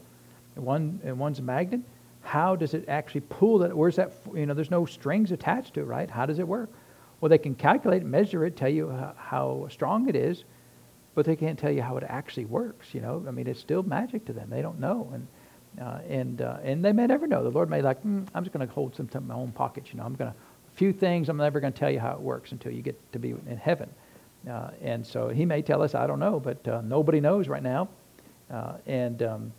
and 0.55 0.66
one 0.66 0.99
and 1.03 1.18
one's 1.18 1.39
a 1.39 1.41
magnet. 1.41 1.82
How 2.22 2.55
does 2.55 2.74
it 2.74 2.86
actually 2.88 3.22
pull 3.22 3.60
that? 3.60 3.76
Where's 3.76 3.95
that? 3.95 4.12
You 4.36 4.45
know, 4.45 4.53
there's 4.53 4.70
no 4.70 4.86
strings 4.86 5.32
attached 5.32 5.74
to 5.76 5.80
it, 5.80 5.86
right? 5.86 6.10
How 6.10 6.26
does 6.26 6.38
it 6.38 6.47
work? 6.47 6.70
Well, 7.20 7.30
they 7.30 7.38
can 7.38 7.55
calculate, 7.55 8.03
measure 8.03 8.45
it, 8.45 8.55
tell 8.55 8.70
you 8.70 8.89
how, 8.89 9.14
how 9.18 9.68
strong 9.70 10.07
it 10.07 10.16
is, 10.16 10.43
but 11.16 11.26
they 11.26 11.36
can't 11.36 11.57
tell 11.57 11.72
you 11.72 11.82
how 11.82 11.97
it 11.97 12.03
actually 12.07 12.45
works. 12.45 12.93
You 12.93 13.01
know, 13.01 13.26
I 13.28 13.32
mean, 13.32 13.47
it's 13.47 13.60
still 13.60 13.84
magic 13.84 14.26
to 14.26 14.34
them. 14.34 14.49
They 14.49 14.62
don't 14.62 14.80
know, 14.80 15.10
and 15.14 15.28
Uh, 15.80 15.99
and, 16.09 16.41
uh, 16.41 16.57
and 16.63 16.84
they 16.84 16.91
may 16.91 17.07
never 17.07 17.25
know. 17.25 17.41
The 17.41 17.49
Lord 17.49 17.69
may 17.69 17.82
like, 17.82 18.03
mm, 18.03 18.27
I'm 18.34 18.43
just 18.43 18.53
going 18.53 18.67
to 18.67 18.73
hold 18.73 18.95
some 18.95 19.09
in 19.13 19.27
my 19.27 19.36
own 19.36 19.51
pocket. 19.51 19.86
You 19.91 19.97
know, 19.99 20.03
I'm 20.03 20.15
going 20.15 20.32
to, 20.32 20.38
a 20.38 20.75
few 20.75 20.91
things, 20.91 21.30
I'm 21.30 21.38
never 21.38 21.59
going 21.59 21.71
to 21.71 21.80
tell 21.80 21.89
you 21.89 21.99
how 21.99 22.13
it 22.13 22.19
works 22.19 22.51
until 22.51 22.73
you 22.73 22.82
get 22.82 22.99
to 23.13 23.19
be 23.19 23.30
in 23.30 23.57
heaven. 23.57 23.89
Uh, 24.49 24.71
and 24.82 25.05
so 25.05 25.30
he 25.30 25.45
may 25.45 25.61
tell 25.61 25.82
us, 25.82 25.95
I 25.95 26.05
don't 26.05 26.19
know, 26.19 26.39
but 26.39 26.67
uh, 26.67 26.82
nobody 26.82 27.21
knows 27.21 27.47
right 27.47 27.63
now. 27.63 27.88
Uh, 28.51 28.73
and 28.88 29.23
um, 29.23 29.53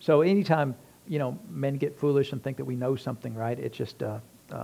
so 0.00 0.22
anytime, 0.22 0.74
you 1.06 1.18
know, 1.18 1.38
men 1.50 1.76
get 1.76 1.98
foolish 1.98 2.32
and 2.32 2.42
think 2.42 2.56
that 2.56 2.64
we 2.64 2.74
know 2.74 2.96
something, 2.96 3.34
right? 3.34 3.58
It's 3.58 3.76
just, 3.76 4.02
uh, 4.02 4.18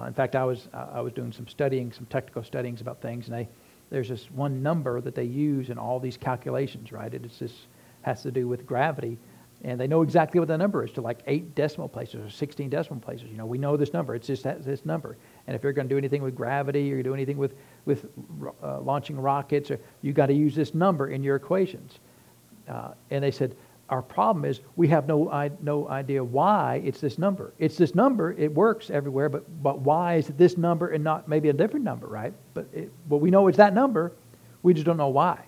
in 0.07 0.15
fact, 0.15 0.35
I 0.35 0.45
was, 0.45 0.69
I 0.73 1.01
was 1.01 1.13
doing 1.13 1.33
some 1.33 1.49
studying, 1.49 1.93
some 1.93 2.07
technical 2.07 2.43
studyings 2.43 2.81
about 2.81 3.03
things, 3.03 3.27
and 3.27 3.37
they, 3.37 3.49
there's 3.91 4.09
this 4.09 4.31
one 4.31 4.63
number 4.63 5.01
that 5.01 5.15
they 5.15 5.25
use 5.25 5.69
in 5.69 5.79
all 5.79 6.01
these 6.01 6.17
calculations, 6.17 6.93
right? 6.93 7.13
It's 7.13 7.39
just 7.39 7.67
has 8.03 8.23
to 8.23 8.31
do 8.31 8.49
with 8.49 8.67
gravity 8.67 9.19
and 9.65 9.81
they 9.81 9.87
know 9.87 10.03
exactly 10.03 10.41
what 10.41 10.49
the 10.49 10.59
number 10.59 10.85
is 10.85 10.91
to 10.93 11.01
like 11.01 11.21
eight 11.27 11.55
decimal 11.55 11.89
places 11.89 12.17
or 12.17 12.31
16 12.31 12.69
decimal 12.69 13.01
places. 13.01 13.29
You 13.31 13.37
know, 13.37 13.47
we 13.47 13.59
know 13.59 13.77
this 13.77 13.93
number. 13.93 14.15
It's 14.15 14.27
just 14.27 14.43
that, 14.43 14.65
this 14.65 14.85
number. 14.85 15.17
And 15.47 15.55
if 15.55 15.63
you're 15.63 15.73
going 15.73 15.89
to 15.89 15.95
do 15.95 15.99
anything 15.99 16.23
with 16.23 16.35
gravity 16.35 16.93
or 16.93 16.97
you 16.97 17.03
do 17.05 17.15
anything 17.15 17.39
with, 17.39 17.55
with 17.85 18.07
uh, 18.63 18.81
launching 18.81 19.21
rockets, 19.21 19.71
or, 19.71 19.79
you 20.03 20.13
got 20.13 20.27
to 20.27 20.35
use 20.35 20.57
this 20.57 20.75
number 20.75 21.09
in 21.09 21.23
your 21.23 21.37
equations. 21.37 22.01
Uh, 22.69 22.93
and 23.11 23.23
they 23.23 23.31
said, 23.31 23.55
our 23.89 24.03
problem 24.03 24.45
is 24.45 24.61
we 24.75 24.89
have 24.89 25.07
no, 25.07 25.31
I, 25.31 25.51
no 25.61 25.89
idea 25.89 26.25
why 26.25 26.83
it's 26.85 27.01
this 27.01 27.19
number. 27.19 27.53
It's 27.59 27.77
this 27.77 27.95
number. 27.95 28.33
It 28.33 28.53
works 28.53 28.91
everywhere, 28.91 29.29
but, 29.29 29.45
but 29.63 29.81
why 29.81 30.17
is 30.17 30.29
it 30.29 30.39
this 30.39 30.57
number 30.57 30.89
and 30.89 31.05
not 31.05 31.29
maybe 31.29 31.51
a 31.51 31.53
different 31.53 31.85
number, 31.85 32.09
right? 32.09 32.33
But, 32.55 32.67
it, 32.73 32.91
but 33.09 33.19
we 33.19 33.31
know 33.31 33.47
it's 33.47 33.59
that 33.59 33.75
number. 33.75 34.13
We 34.63 34.75
just 34.75 34.87
don't 34.87 34.97
know 34.97 35.09
why. 35.09 35.45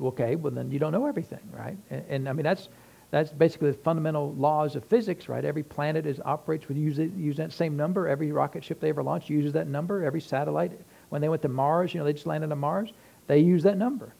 Okay, 0.00 0.36
well, 0.36 0.52
then 0.52 0.70
you 0.70 0.78
don't 0.78 0.92
know 0.92 1.06
everything, 1.06 1.40
right? 1.50 1.76
And, 1.90 2.04
and 2.08 2.28
I 2.28 2.32
mean, 2.32 2.44
that's 2.44 2.68
that's 3.12 3.30
basically 3.30 3.70
the 3.70 3.76
fundamental 3.76 4.32
laws 4.36 4.74
of 4.74 4.86
physics, 4.86 5.28
right? 5.28 5.44
Every 5.44 5.62
planet 5.62 6.06
is 6.06 6.18
operates 6.24 6.66
with 6.66 6.78
using 6.78 7.12
use 7.18 7.36
that 7.36 7.52
same 7.52 7.76
number. 7.76 8.08
Every 8.08 8.32
rocket 8.32 8.64
ship 8.64 8.80
they 8.80 8.88
ever 8.88 9.02
launched 9.02 9.28
uses 9.28 9.52
that 9.52 9.68
number. 9.68 10.02
Every 10.02 10.20
satellite, 10.20 10.72
when 11.10 11.20
they 11.20 11.28
went 11.28 11.42
to 11.42 11.48
Mars, 11.48 11.92
you 11.92 12.00
know, 12.00 12.06
they 12.06 12.14
just 12.14 12.26
landed 12.26 12.50
on 12.50 12.58
Mars, 12.58 12.90
they 13.26 13.38
use 13.38 13.62
that 13.64 13.76
number. 13.76 14.14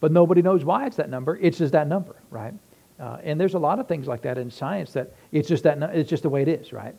But 0.00 0.12
nobody 0.12 0.42
knows 0.42 0.62
why 0.62 0.84
it's 0.84 0.96
that 0.96 1.08
number. 1.08 1.38
It's 1.40 1.56
just 1.56 1.72
that 1.72 1.88
number, 1.88 2.16
right? 2.30 2.52
Uh, 3.00 3.16
and 3.24 3.40
there's 3.40 3.54
a 3.54 3.58
lot 3.58 3.78
of 3.78 3.88
things 3.88 4.06
like 4.06 4.20
that 4.22 4.36
in 4.36 4.50
science 4.50 4.92
that 4.92 5.14
it's 5.32 5.48
just 5.48 5.64
that 5.64 5.82
it's 5.94 6.10
just 6.10 6.22
the 6.22 6.28
way 6.28 6.42
it 6.42 6.48
is, 6.48 6.70
right? 6.70 6.94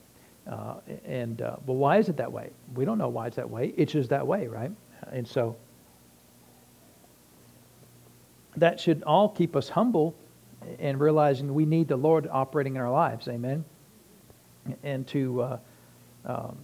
Uh, 0.49 0.77
and 1.05 1.43
uh, 1.43 1.57
well, 1.67 1.77
why 1.77 1.97
is 1.99 2.09
it 2.09 2.17
that 2.17 2.31
way? 2.31 2.49
We 2.73 2.85
don't 2.85 2.97
know 2.97 3.09
why 3.09 3.27
it's 3.27 3.35
that 3.35 3.49
way. 3.49 3.71
It's 3.77 3.93
just 3.93 4.09
that 4.09 4.25
way, 4.25 4.47
right? 4.47 4.71
And 5.11 5.27
so 5.27 5.55
that 8.55 8.79
should 8.79 9.03
all 9.03 9.29
keep 9.29 9.55
us 9.55 9.69
humble 9.69 10.15
and 10.79 10.99
realizing 10.99 11.53
we 11.53 11.65
need 11.65 11.87
the 11.87 11.97
Lord 11.97 12.27
operating 12.31 12.75
in 12.75 12.81
our 12.81 12.91
lives. 12.91 13.27
Amen. 13.27 13.65
And 14.83 15.07
to 15.07 15.41
uh, 15.41 15.59
um, 16.25 16.57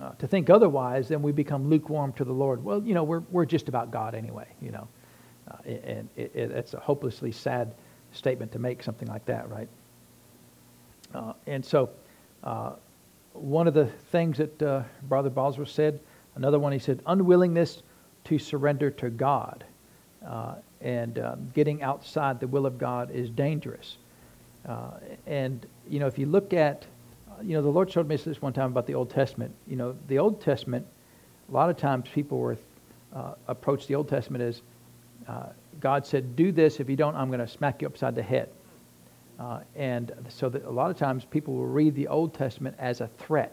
uh, 0.00 0.10
to 0.18 0.26
think 0.26 0.50
otherwise, 0.50 1.08
then 1.08 1.22
we 1.22 1.32
become 1.32 1.68
lukewarm 1.68 2.12
to 2.14 2.24
the 2.24 2.32
Lord. 2.32 2.62
Well, 2.64 2.82
you 2.82 2.94
know, 2.94 3.04
we're 3.04 3.22
we're 3.30 3.46
just 3.46 3.68
about 3.68 3.90
God 3.90 4.14
anyway. 4.14 4.46
You 4.60 4.72
know, 4.72 4.88
uh, 5.50 5.56
and 5.68 6.08
it, 6.16 6.32
it, 6.34 6.50
it's 6.50 6.74
a 6.74 6.80
hopelessly 6.80 7.32
sad 7.32 7.74
statement 8.12 8.52
to 8.52 8.58
make 8.58 8.82
something 8.82 9.08
like 9.08 9.24
that, 9.26 9.48
right? 9.48 9.68
Uh, 11.14 11.32
and 11.46 11.64
so, 11.64 11.90
uh, 12.42 12.72
one 13.32 13.66
of 13.68 13.74
the 13.74 13.86
things 13.86 14.38
that 14.38 14.62
uh, 14.62 14.82
Brother 15.08 15.30
Bosworth 15.30 15.70
said, 15.70 16.00
another 16.34 16.58
one 16.58 16.72
he 16.72 16.78
said, 16.78 17.00
unwillingness 17.06 17.82
to 18.24 18.38
surrender 18.38 18.90
to 18.90 19.10
God 19.10 19.64
and 20.84 21.18
um, 21.18 21.50
getting 21.54 21.82
outside 21.82 22.38
the 22.38 22.46
will 22.46 22.66
of 22.66 22.78
God 22.78 23.10
is 23.10 23.30
dangerous. 23.30 23.96
Uh, 24.68 24.90
and, 25.26 25.66
you 25.88 25.98
know, 25.98 26.06
if 26.06 26.18
you 26.18 26.26
look 26.26 26.52
at, 26.52 26.86
you 27.42 27.54
know, 27.54 27.62
the 27.62 27.70
Lord 27.70 27.90
showed 27.90 28.06
me 28.06 28.16
this 28.16 28.40
one 28.40 28.52
time 28.52 28.70
about 28.70 28.86
the 28.86 28.94
Old 28.94 29.10
Testament. 29.10 29.52
You 29.66 29.76
know, 29.76 29.96
the 30.08 30.18
Old 30.18 30.42
Testament, 30.42 30.86
a 31.48 31.52
lot 31.52 31.70
of 31.70 31.78
times 31.78 32.08
people 32.14 32.38
were, 32.38 32.58
uh, 33.14 33.32
approach 33.48 33.86
the 33.86 33.94
Old 33.94 34.08
Testament 34.08 34.44
as 34.44 34.62
uh, 35.26 35.46
God 35.80 36.06
said, 36.06 36.36
do 36.36 36.52
this. 36.52 36.80
If 36.80 36.90
you 36.90 36.96
don't, 36.96 37.16
I'm 37.16 37.28
going 37.28 37.40
to 37.40 37.48
smack 37.48 37.80
you 37.80 37.88
upside 37.88 38.14
the 38.14 38.22
head. 38.22 38.50
Uh, 39.40 39.60
and 39.74 40.12
so 40.28 40.48
that 40.50 40.64
a 40.64 40.70
lot 40.70 40.90
of 40.90 40.98
times 40.98 41.24
people 41.24 41.54
will 41.54 41.66
read 41.66 41.94
the 41.94 42.08
Old 42.08 42.34
Testament 42.34 42.76
as 42.78 43.00
a 43.00 43.08
threat 43.18 43.52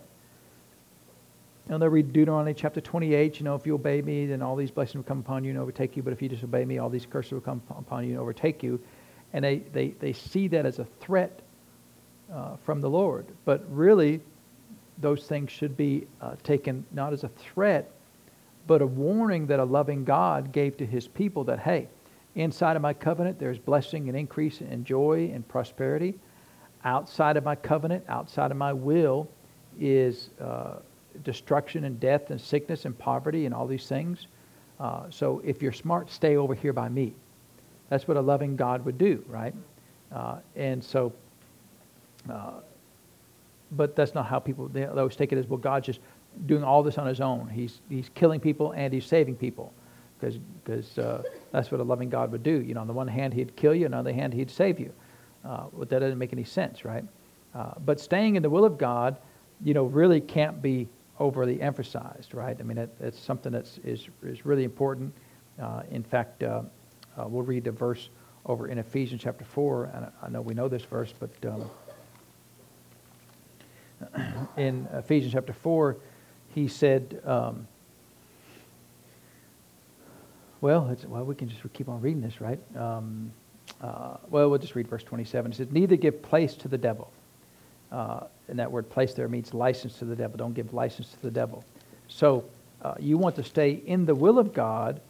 and 1.71 1.81
they'll 1.81 1.89
read 1.89 2.11
Deuteronomy 2.11 2.53
chapter 2.53 2.81
28, 2.81 3.39
you 3.39 3.45
know, 3.45 3.55
if 3.55 3.65
you 3.65 3.75
obey 3.75 4.01
me, 4.01 4.25
then 4.25 4.41
all 4.41 4.57
these 4.57 4.71
blessings 4.71 4.95
will 4.95 5.03
come 5.03 5.19
upon 5.19 5.45
you 5.45 5.51
and 5.51 5.59
overtake 5.59 5.95
you. 5.95 6.03
But 6.03 6.11
if 6.11 6.21
you 6.21 6.27
disobey 6.27 6.65
me, 6.65 6.79
all 6.79 6.89
these 6.89 7.05
curses 7.05 7.31
will 7.31 7.39
come 7.39 7.61
upon 7.69 8.03
you 8.03 8.11
and 8.11 8.19
overtake 8.19 8.61
you. 8.61 8.77
And 9.31 9.45
they, 9.45 9.59
they, 9.71 9.89
they 9.91 10.11
see 10.11 10.49
that 10.49 10.65
as 10.65 10.79
a 10.79 10.85
threat 10.99 11.39
uh, 12.33 12.57
from 12.65 12.81
the 12.81 12.89
Lord. 12.89 13.25
But 13.45 13.63
really, 13.73 14.19
those 14.97 15.27
things 15.27 15.49
should 15.49 15.77
be 15.77 16.07
uh, 16.19 16.35
taken 16.43 16.85
not 16.91 17.13
as 17.13 17.23
a 17.23 17.29
threat, 17.29 17.89
but 18.67 18.81
a 18.81 18.87
warning 18.87 19.47
that 19.47 19.61
a 19.61 19.65
loving 19.65 20.03
God 20.03 20.51
gave 20.51 20.75
to 20.75 20.85
his 20.85 21.07
people 21.07 21.45
that, 21.45 21.59
hey, 21.59 21.87
inside 22.35 22.75
of 22.75 22.81
my 22.81 22.93
covenant, 22.93 23.39
there's 23.39 23.59
blessing 23.59 24.09
and 24.09 24.17
increase 24.17 24.59
and 24.59 24.85
joy 24.85 25.31
and 25.33 25.47
prosperity. 25.47 26.19
Outside 26.83 27.37
of 27.37 27.45
my 27.45 27.55
covenant, 27.55 28.03
outside 28.09 28.51
of 28.51 28.57
my 28.57 28.73
will, 28.73 29.29
is. 29.79 30.31
Uh, 30.37 30.79
destruction 31.23 31.83
and 31.83 31.99
death 31.99 32.29
and 32.29 32.39
sickness 32.39 32.85
and 32.85 32.97
poverty 32.97 33.45
and 33.45 33.53
all 33.53 33.67
these 33.67 33.87
things. 33.87 34.27
Uh, 34.79 35.03
so 35.09 35.41
if 35.45 35.61
you're 35.61 35.71
smart, 35.71 36.09
stay 36.09 36.35
over 36.35 36.55
here 36.55 36.73
by 36.73 36.89
me. 36.89 37.13
That's 37.89 38.07
what 38.07 38.17
a 38.17 38.21
loving 38.21 38.55
God 38.55 38.83
would 38.85 38.97
do, 38.97 39.23
right? 39.27 39.53
Uh, 40.11 40.37
and 40.55 40.83
so, 40.83 41.13
uh, 42.29 42.53
but 43.71 43.95
that's 43.95 44.15
not 44.15 44.25
how 44.25 44.39
people, 44.39 44.67
they 44.67 44.85
always 44.85 45.15
take 45.15 45.31
it 45.31 45.37
as, 45.37 45.47
well, 45.47 45.57
God's 45.57 45.85
just 45.85 45.99
doing 46.45 46.63
all 46.63 46.83
this 46.83 46.97
on 46.97 47.07
his 47.07 47.21
own. 47.21 47.47
He's, 47.49 47.81
he's 47.89 48.09
killing 48.15 48.39
people 48.39 48.71
and 48.71 48.93
he's 48.93 49.05
saving 49.05 49.35
people 49.35 49.73
because 50.19 50.97
uh, 50.97 51.23
that's 51.51 51.71
what 51.71 51.81
a 51.81 51.83
loving 51.83 52.09
God 52.09 52.31
would 52.31 52.43
do. 52.43 52.61
You 52.61 52.73
know, 52.73 52.81
on 52.81 52.87
the 52.87 52.93
one 52.93 53.07
hand, 53.07 53.33
he'd 53.33 53.55
kill 53.55 53.73
you, 53.73 53.85
on 53.85 53.91
the 53.91 53.97
other 53.97 54.13
hand, 54.13 54.33
he'd 54.33 54.51
save 54.51 54.79
you. 54.79 54.93
Uh, 55.43 55.65
but 55.73 55.89
that 55.89 55.99
doesn't 55.99 56.17
make 56.17 56.33
any 56.33 56.43
sense, 56.43 56.85
right? 56.85 57.03
Uh, 57.55 57.73
but 57.85 57.99
staying 57.99 58.35
in 58.35 58.43
the 58.43 58.49
will 58.49 58.65
of 58.65 58.77
God, 58.77 59.17
you 59.63 59.73
know, 59.73 59.85
really 59.85 60.21
can't 60.21 60.61
be 60.61 60.87
overly 61.21 61.61
emphasized, 61.61 62.33
right? 62.33 62.57
I 62.59 62.63
mean, 62.63 62.79
it, 62.79 62.89
it's 62.99 63.19
something 63.19 63.51
that 63.51 63.67
is, 63.83 64.07
is 64.23 64.45
really 64.45 64.63
important. 64.63 65.13
Uh, 65.61 65.83
in 65.91 66.03
fact, 66.03 66.41
uh, 66.41 66.63
uh, 67.17 67.27
we'll 67.27 67.43
read 67.43 67.63
the 67.63 67.71
verse 67.71 68.09
over 68.47 68.67
in 68.67 68.79
Ephesians 68.79 69.21
chapter 69.21 69.45
4, 69.45 69.91
and 69.93 70.07
I 70.23 70.29
know 70.29 70.41
we 70.41 70.55
know 70.55 70.67
this 70.67 70.83
verse, 70.83 71.13
but 71.19 71.29
um, 71.45 71.69
in 74.57 74.87
Ephesians 74.93 75.33
chapter 75.33 75.53
4, 75.53 75.95
he 76.55 76.67
said, 76.67 77.21
um, 77.23 77.67
well, 80.59 80.95
well, 81.07 81.23
we 81.23 81.35
can 81.35 81.49
just 81.49 81.61
keep 81.73 81.87
on 81.87 82.01
reading 82.01 82.21
this, 82.21 82.41
right? 82.41 82.59
Um, 82.75 83.31
uh, 83.79 84.17
well, 84.29 84.49
we'll 84.49 84.59
just 84.59 84.73
read 84.75 84.87
verse 84.87 85.03
27. 85.03 85.51
It 85.51 85.55
says, 85.55 85.67
Neither 85.71 85.95
give 85.95 86.21
place 86.23 86.55
to 86.55 86.67
the 86.67 86.77
devil. 86.77 87.11
Uh, 87.91 88.25
and 88.47 88.57
that 88.57 88.71
word 88.71 88.89
place 88.89 89.13
there 89.13 89.27
means 89.27 89.53
license 89.53 89.97
to 89.99 90.05
the 90.05 90.15
devil. 90.15 90.37
Don't 90.37 90.53
give 90.53 90.73
license 90.73 91.09
to 91.09 91.21
the 91.21 91.31
devil. 91.31 91.63
So 92.07 92.45
uh, 92.81 92.95
you 92.99 93.17
want 93.17 93.35
to 93.35 93.43
stay 93.43 93.81
in 93.85 94.05
the 94.05 94.15
will 94.15 94.39
of 94.39 94.53
God 94.53 95.01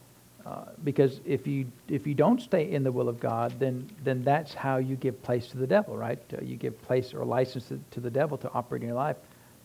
uh, 0.44 0.64
because 0.82 1.20
if 1.24 1.46
you 1.46 1.70
if 1.88 2.06
you 2.06 2.14
don't 2.14 2.40
stay 2.40 2.72
in 2.72 2.82
the 2.82 2.90
will 2.90 3.08
of 3.08 3.20
God, 3.20 3.54
then 3.60 3.88
then 4.02 4.24
that's 4.24 4.52
how 4.52 4.78
you 4.78 4.96
give 4.96 5.22
place 5.22 5.46
to 5.48 5.58
the 5.58 5.66
devil, 5.66 5.96
right? 5.96 6.18
Uh, 6.32 6.42
you 6.42 6.56
give 6.56 6.80
place 6.82 7.14
or 7.14 7.24
license 7.24 7.66
to, 7.66 7.80
to, 7.92 8.00
the 8.00 8.10
devil 8.10 8.36
to 8.38 8.50
operate 8.52 8.82
in 8.82 8.88
your 8.88 8.96
life 8.96 9.16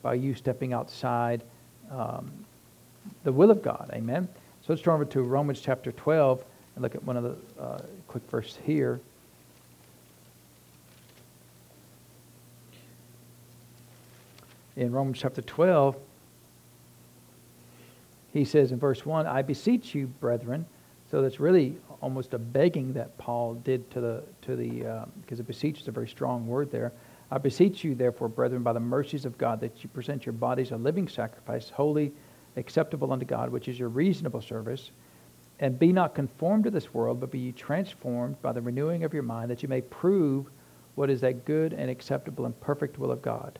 by 0.03 0.13
you 0.13 0.35
stepping 0.35 0.73
outside 0.73 1.41
um, 1.89 2.31
the 3.23 3.31
will 3.31 3.49
of 3.49 3.63
God. 3.63 3.89
Amen. 3.93 4.27
So 4.61 4.73
let's 4.73 4.81
turn 4.81 4.93
over 4.93 5.05
to 5.05 5.21
Romans 5.21 5.61
chapter 5.61 5.91
12 5.91 6.43
and 6.75 6.83
look 6.83 6.93
at 6.93 7.03
one 7.03 7.17
of 7.17 7.23
the 7.23 7.61
uh, 7.61 7.81
quick 8.07 8.29
verses 8.29 8.59
here. 8.63 8.99
In 14.77 14.91
Romans 14.91 15.17
chapter 15.19 15.41
12, 15.41 15.97
he 18.31 18.45
says 18.45 18.71
in 18.71 18.79
verse 18.79 19.05
1, 19.05 19.25
I 19.25 19.41
beseech 19.41 19.95
you, 19.95 20.07
brethren. 20.07 20.65
So 21.09 21.21
that's 21.21 21.39
really 21.39 21.75
almost 22.01 22.33
a 22.33 22.37
begging 22.37 22.93
that 22.93 23.17
Paul 23.17 23.55
did 23.55 23.89
to 23.91 23.99
the, 23.99 24.23
to 24.43 24.55
the 24.55 25.03
because 25.21 25.39
uh, 25.39 25.43
beseech 25.43 25.81
is 25.81 25.87
a 25.87 25.91
very 25.91 26.07
strong 26.07 26.45
word 26.47 26.71
there. 26.71 26.93
I 27.31 27.39
beseech 27.39 27.83
you, 27.83 27.95
therefore, 27.95 28.29
brethren, 28.29 28.61
by 28.61 28.73
the 28.73 28.79
mercies 28.79 29.25
of 29.25 29.37
God, 29.37 29.59
that 29.61 29.83
you 29.83 29.89
present 29.89 30.25
your 30.25 30.33
bodies 30.33 30.71
a 30.71 30.77
living 30.77 31.07
sacrifice, 31.07 31.69
holy, 31.69 32.13
acceptable 32.55 33.11
unto 33.11 33.25
God, 33.25 33.49
which 33.49 33.67
is 33.67 33.79
your 33.79 33.89
reasonable 33.89 34.41
service. 34.41 34.91
And 35.59 35.79
be 35.79 35.91
not 35.91 36.13
conformed 36.13 36.65
to 36.65 36.71
this 36.71 36.93
world, 36.93 37.19
but 37.19 37.31
be 37.31 37.39
ye 37.39 37.51
transformed 37.51 38.39
by 38.43 38.51
the 38.51 38.61
renewing 38.61 39.03
of 39.03 39.13
your 39.13 39.23
mind, 39.23 39.49
that 39.49 39.63
you 39.63 39.69
may 39.69 39.81
prove 39.81 40.45
what 40.95 41.09
is 41.09 41.19
that 41.21 41.45
good 41.45 41.73
and 41.73 41.89
acceptable 41.89 42.45
and 42.45 42.59
perfect 42.61 42.99
will 42.99 43.11
of 43.11 43.21
God. 43.21 43.57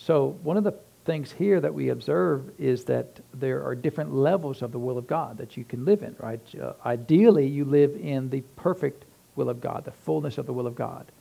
So 0.00 0.38
one 0.42 0.56
of 0.56 0.64
the 0.64 0.72
things 1.04 1.30
here 1.30 1.60
that 1.60 1.74
we 1.74 1.90
observe 1.90 2.50
is 2.58 2.84
that 2.84 3.20
there 3.34 3.62
are 3.62 3.74
different 3.74 4.14
levels 4.14 4.62
of 4.62 4.72
the 4.72 4.78
will 4.78 4.96
of 4.96 5.06
God 5.06 5.36
that 5.36 5.58
you 5.58 5.64
can 5.64 5.84
live 5.84 6.02
in, 6.02 6.16
right? 6.18 6.40
Uh, 6.60 6.72
ideally, 6.86 7.46
you 7.46 7.66
live 7.66 7.94
in 7.96 8.30
the 8.30 8.40
perfect 8.56 9.04
will 9.36 9.50
of 9.50 9.60
God, 9.60 9.84
the 9.84 9.90
fullness 9.90 10.38
of 10.38 10.46
the 10.46 10.52
will 10.54 10.66
of 10.66 10.74
God. 10.74 11.12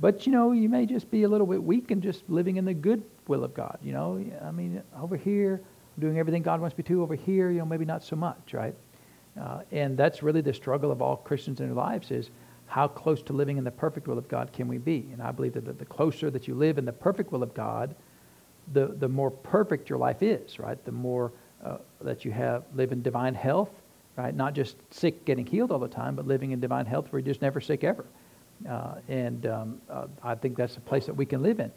but 0.00 0.26
you 0.26 0.32
know, 0.32 0.52
you 0.52 0.68
may 0.68 0.86
just 0.86 1.10
be 1.10 1.22
a 1.22 1.28
little 1.28 1.46
bit 1.46 1.62
weak 1.62 1.90
and 1.90 2.02
just 2.02 2.28
living 2.28 2.56
in 2.56 2.64
the 2.64 2.74
good 2.74 3.02
will 3.26 3.44
of 3.44 3.54
God. 3.54 3.78
You 3.82 3.92
know, 3.92 4.24
I 4.44 4.50
mean, 4.50 4.82
over 5.00 5.16
here, 5.16 5.60
doing 5.98 6.18
everything 6.18 6.42
God 6.42 6.60
wants 6.60 6.76
me 6.76 6.84
to. 6.84 7.02
Over 7.02 7.14
here, 7.14 7.50
you 7.50 7.58
know, 7.58 7.64
maybe 7.64 7.84
not 7.84 8.04
so 8.04 8.14
much, 8.14 8.52
right? 8.52 8.74
Uh, 9.40 9.62
and 9.72 9.96
that's 9.96 10.22
really 10.22 10.40
the 10.40 10.52
struggle 10.52 10.92
of 10.92 11.00
all 11.00 11.16
Christians 11.16 11.60
in 11.60 11.66
their 11.66 11.74
lives 11.74 12.10
is 12.10 12.30
how 12.66 12.86
close 12.86 13.22
to 13.22 13.32
living 13.32 13.56
in 13.56 13.64
the 13.64 13.70
perfect 13.70 14.06
will 14.06 14.18
of 14.18 14.28
God 14.28 14.52
can 14.52 14.68
we 14.68 14.78
be? 14.78 15.08
And 15.12 15.22
I 15.22 15.32
believe 15.32 15.54
that 15.54 15.78
the 15.78 15.84
closer 15.84 16.30
that 16.30 16.46
you 16.46 16.54
live 16.54 16.76
in 16.78 16.84
the 16.84 16.92
perfect 16.92 17.32
will 17.32 17.42
of 17.42 17.54
God, 17.54 17.94
the, 18.72 18.88
the 18.98 19.08
more 19.08 19.30
perfect 19.30 19.88
your 19.88 19.98
life 19.98 20.22
is, 20.22 20.58
right? 20.58 20.82
The 20.84 20.92
more 20.92 21.32
uh, 21.64 21.78
that 22.00 22.24
you 22.24 22.30
have 22.30 22.64
live 22.74 22.92
in 22.92 23.02
divine 23.02 23.34
health, 23.34 23.70
right? 24.16 24.34
Not 24.34 24.54
just 24.54 24.76
sick, 24.92 25.24
getting 25.24 25.46
healed 25.46 25.70
all 25.70 25.78
the 25.78 25.88
time, 25.88 26.14
but 26.14 26.26
living 26.26 26.50
in 26.50 26.60
divine 26.60 26.86
health 26.86 27.10
where 27.12 27.20
you're 27.20 27.26
just 27.26 27.42
never 27.42 27.60
sick 27.60 27.84
ever. 27.84 28.04
Uh, 28.68 28.94
and 29.08 29.46
um, 29.46 29.80
uh, 29.88 30.06
I 30.22 30.34
think 30.34 30.56
that's 30.56 30.76
a 30.76 30.80
place 30.80 31.06
that 31.06 31.14
we 31.14 31.24
can 31.24 31.42
live 31.42 31.60
in. 31.60 31.70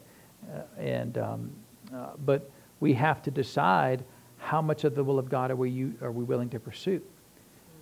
Uh, 0.52 0.62
and 0.76 1.18
um, 1.18 1.52
uh, 1.94 2.10
but 2.24 2.50
we 2.80 2.92
have 2.94 3.22
to 3.22 3.30
decide 3.30 4.04
how 4.38 4.60
much 4.60 4.82
of 4.84 4.94
the 4.94 5.04
will 5.04 5.18
of 5.18 5.28
God 5.28 5.50
are 5.52 5.56
we 5.56 5.92
are 6.00 6.10
we 6.10 6.24
willing 6.24 6.48
to 6.50 6.58
pursue. 6.58 7.00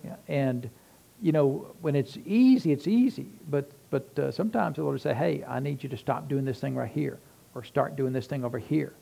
Yeah. 0.03 0.15
And 0.27 0.69
you 1.21 1.31
know, 1.31 1.73
when 1.81 1.95
it's 1.95 2.17
easy, 2.25 2.71
it's 2.71 2.87
easy. 2.87 3.27
But 3.49 3.71
but 3.89 4.17
uh, 4.19 4.31
sometimes 4.31 4.75
the 4.75 4.83
Lord 4.83 4.93
will 4.93 4.99
say, 4.99 5.13
"Hey, 5.13 5.43
I 5.47 5.59
need 5.59 5.81
you 5.83 5.89
to 5.89 5.97
stop 5.97 6.27
doing 6.27 6.45
this 6.45 6.59
thing 6.59 6.75
right 6.75 6.89
here, 6.89 7.19
or 7.55 7.63
start 7.63 7.95
doing 7.95 8.13
this 8.13 8.27
thing 8.27 8.45
over 8.45 8.59
here." 8.59 8.93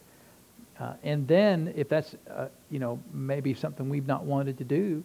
Uh, 0.79 0.93
and 1.03 1.27
then, 1.27 1.73
if 1.75 1.89
that's 1.89 2.15
uh, 2.31 2.47
you 2.69 2.79
know 2.79 2.99
maybe 3.13 3.53
something 3.53 3.89
we've 3.89 4.07
not 4.07 4.23
wanted 4.23 4.57
to 4.57 4.63
do, 4.63 5.03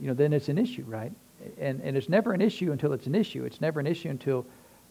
you 0.00 0.08
know, 0.08 0.14
then 0.14 0.32
it's 0.32 0.48
an 0.48 0.58
issue, 0.58 0.84
right? 0.86 1.12
and, 1.58 1.80
and 1.82 1.96
it's 1.96 2.08
never 2.08 2.32
an 2.32 2.40
issue 2.40 2.72
until 2.72 2.92
it's 2.92 3.06
an 3.06 3.14
issue. 3.14 3.44
It's 3.44 3.60
never 3.60 3.80
an 3.80 3.86
issue 3.86 4.08
until, 4.08 4.46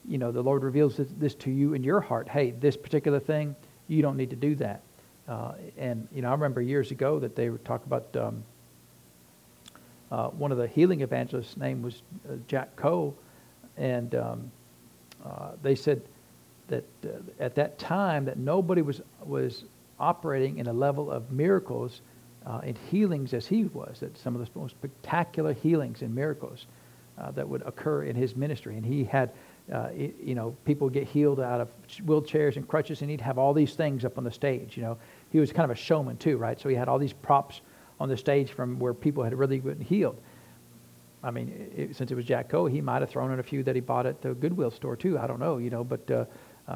you 0.08 0.18
know, 0.18 0.32
the 0.32 0.42
Lord 0.42 0.64
reveals 0.64 0.98
this, 0.98 1.10
this 1.18 1.36
to 1.36 1.52
you 1.52 1.74
in 1.74 1.84
your 1.84 2.02
heart. 2.02 2.28
Hey, 2.28 2.52
this 2.52 2.76
particular 2.76 3.20
thing, 3.20 3.56
you 3.88 4.02
don't 4.02 4.18
need 4.18 4.30
to 4.30 4.36
do 4.36 4.56
that. 4.56 4.82
Uh, 5.28 5.54
and, 5.78 6.08
you 6.14 6.22
know, 6.22 6.30
I 6.30 6.32
remember 6.32 6.62
years 6.62 6.92
ago 6.92 7.20
that 7.20 7.36
they 7.36 7.50
would 7.50 7.64
talk 7.64 7.86
about 7.86 8.16
um, 8.16 8.44
uh, 10.12 10.30
one 10.30 10.52
of 10.52 10.58
the 10.58 10.68
healing 10.68 11.02
evangelists' 11.02 11.58
name 11.58 11.82
was 11.82 12.02
uh, 12.28 12.36
Jack 12.48 12.76
Coe. 12.76 13.14
And 13.78 14.16
um, 14.16 14.52
uh, 15.24 15.52
they 15.62 15.76
said 15.76 16.02
that 16.68 16.84
at 17.40 17.56
that 17.56 17.78
time 17.78 18.26
that 18.26 18.38
nobody 18.38 18.82
was, 18.82 19.02
was 19.24 19.66
operating 20.00 20.58
in 20.58 20.68
a 20.68 20.74
level 20.74 21.12
of 21.12 21.32
miracles 21.32 22.02
uh, 22.46 22.62
in 22.64 22.76
healings 22.90 23.34
as 23.34 23.46
he 23.46 23.66
was, 23.66 24.00
that 24.00 24.18
some 24.18 24.36
of 24.36 24.42
the 24.42 24.60
most 24.60 24.72
spectacular 24.72 25.54
healings 25.54 26.02
and 26.02 26.14
miracles 26.14 26.66
uh, 27.18 27.32
that 27.32 27.48
would 27.48 27.62
occur 27.64 28.04
in 28.04 28.16
his 28.16 28.36
ministry. 28.36 28.76
And 28.76 28.86
he 28.86 29.04
had, 29.04 29.32
uh, 29.72 29.90
you 29.94 30.36
know, 30.36 30.56
people 30.66 30.90
get 30.90 31.08
healed 31.08 31.40
out 31.40 31.62
of 31.62 31.70
wheelchairs 32.06 32.56
and 32.56 32.68
crutches, 32.68 33.02
and 33.02 33.10
he'd 33.12 33.22
have 33.22 33.38
all 33.38 33.54
these 33.54 33.74
things 33.76 34.06
up 34.06 34.18
on 34.18 34.24
the 34.24 34.32
stage. 34.32 34.78
You 34.78 34.84
know, 34.84 34.98
he 35.32 35.40
was 35.40 35.52
kind 35.52 35.70
of 35.70 35.78
a 35.78 35.80
showman 35.80 36.18
too, 36.18 36.38
right? 36.38 36.60
So 36.60 36.70
he 36.70 36.76
had 36.76 36.88
all 36.88 36.98
these 36.98 37.14
props 37.14 37.62
on 38.00 38.08
the 38.10 38.18
stage 38.18 38.52
from 38.52 38.80
where 38.80 38.94
people 38.94 39.24
had 39.24 39.38
really 39.38 39.60
been 39.60 39.82
healed. 39.82 40.20
I 41.22 41.32
mean, 41.32 41.70
it, 41.76 41.96
since 41.98 42.12
it 42.12 42.16
was 42.16 42.24
Jack 42.24 42.48
Coe, 42.48 42.66
he 42.66 42.80
might 42.80 43.02
have 43.02 43.10
thrown 43.10 43.32
in 43.34 43.40
a 43.40 43.44
few 43.44 43.62
that 43.64 43.76
he 43.76 43.82
bought 43.82 44.06
at 44.06 44.22
the 44.22 44.34
Goodwill 44.34 44.72
store 44.72 44.96
too. 44.96 45.20
I 45.20 45.28
don't 45.28 45.40
know, 45.40 45.58
you 45.58 45.70
know, 45.70 45.84
but 45.84 46.10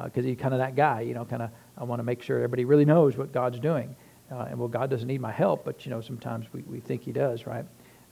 because 0.04 0.24
uh, 0.24 0.28
he's 0.28 0.36
kind 0.36 0.54
of 0.54 0.58
that 0.58 0.74
guy, 0.74 1.02
you 1.02 1.14
know, 1.14 1.24
kind 1.24 1.42
of 1.42 1.50
I 1.78 1.84
want 1.84 2.00
to 2.00 2.04
make 2.04 2.22
sure 2.22 2.36
everybody 2.36 2.64
really 2.64 2.84
knows 2.84 3.16
what 3.16 3.32
God's 3.32 3.60
doing. 3.60 3.94
Uh, 4.30 4.46
and 4.50 4.58
well, 4.58 4.68
God 4.68 4.90
doesn't 4.90 5.06
need 5.06 5.20
my 5.20 5.32
help, 5.32 5.64
but 5.64 5.84
you 5.84 5.90
know 5.90 6.00
sometimes 6.00 6.46
we, 6.52 6.62
we 6.62 6.80
think 6.80 7.02
He 7.02 7.12
does, 7.12 7.46
right? 7.46 7.64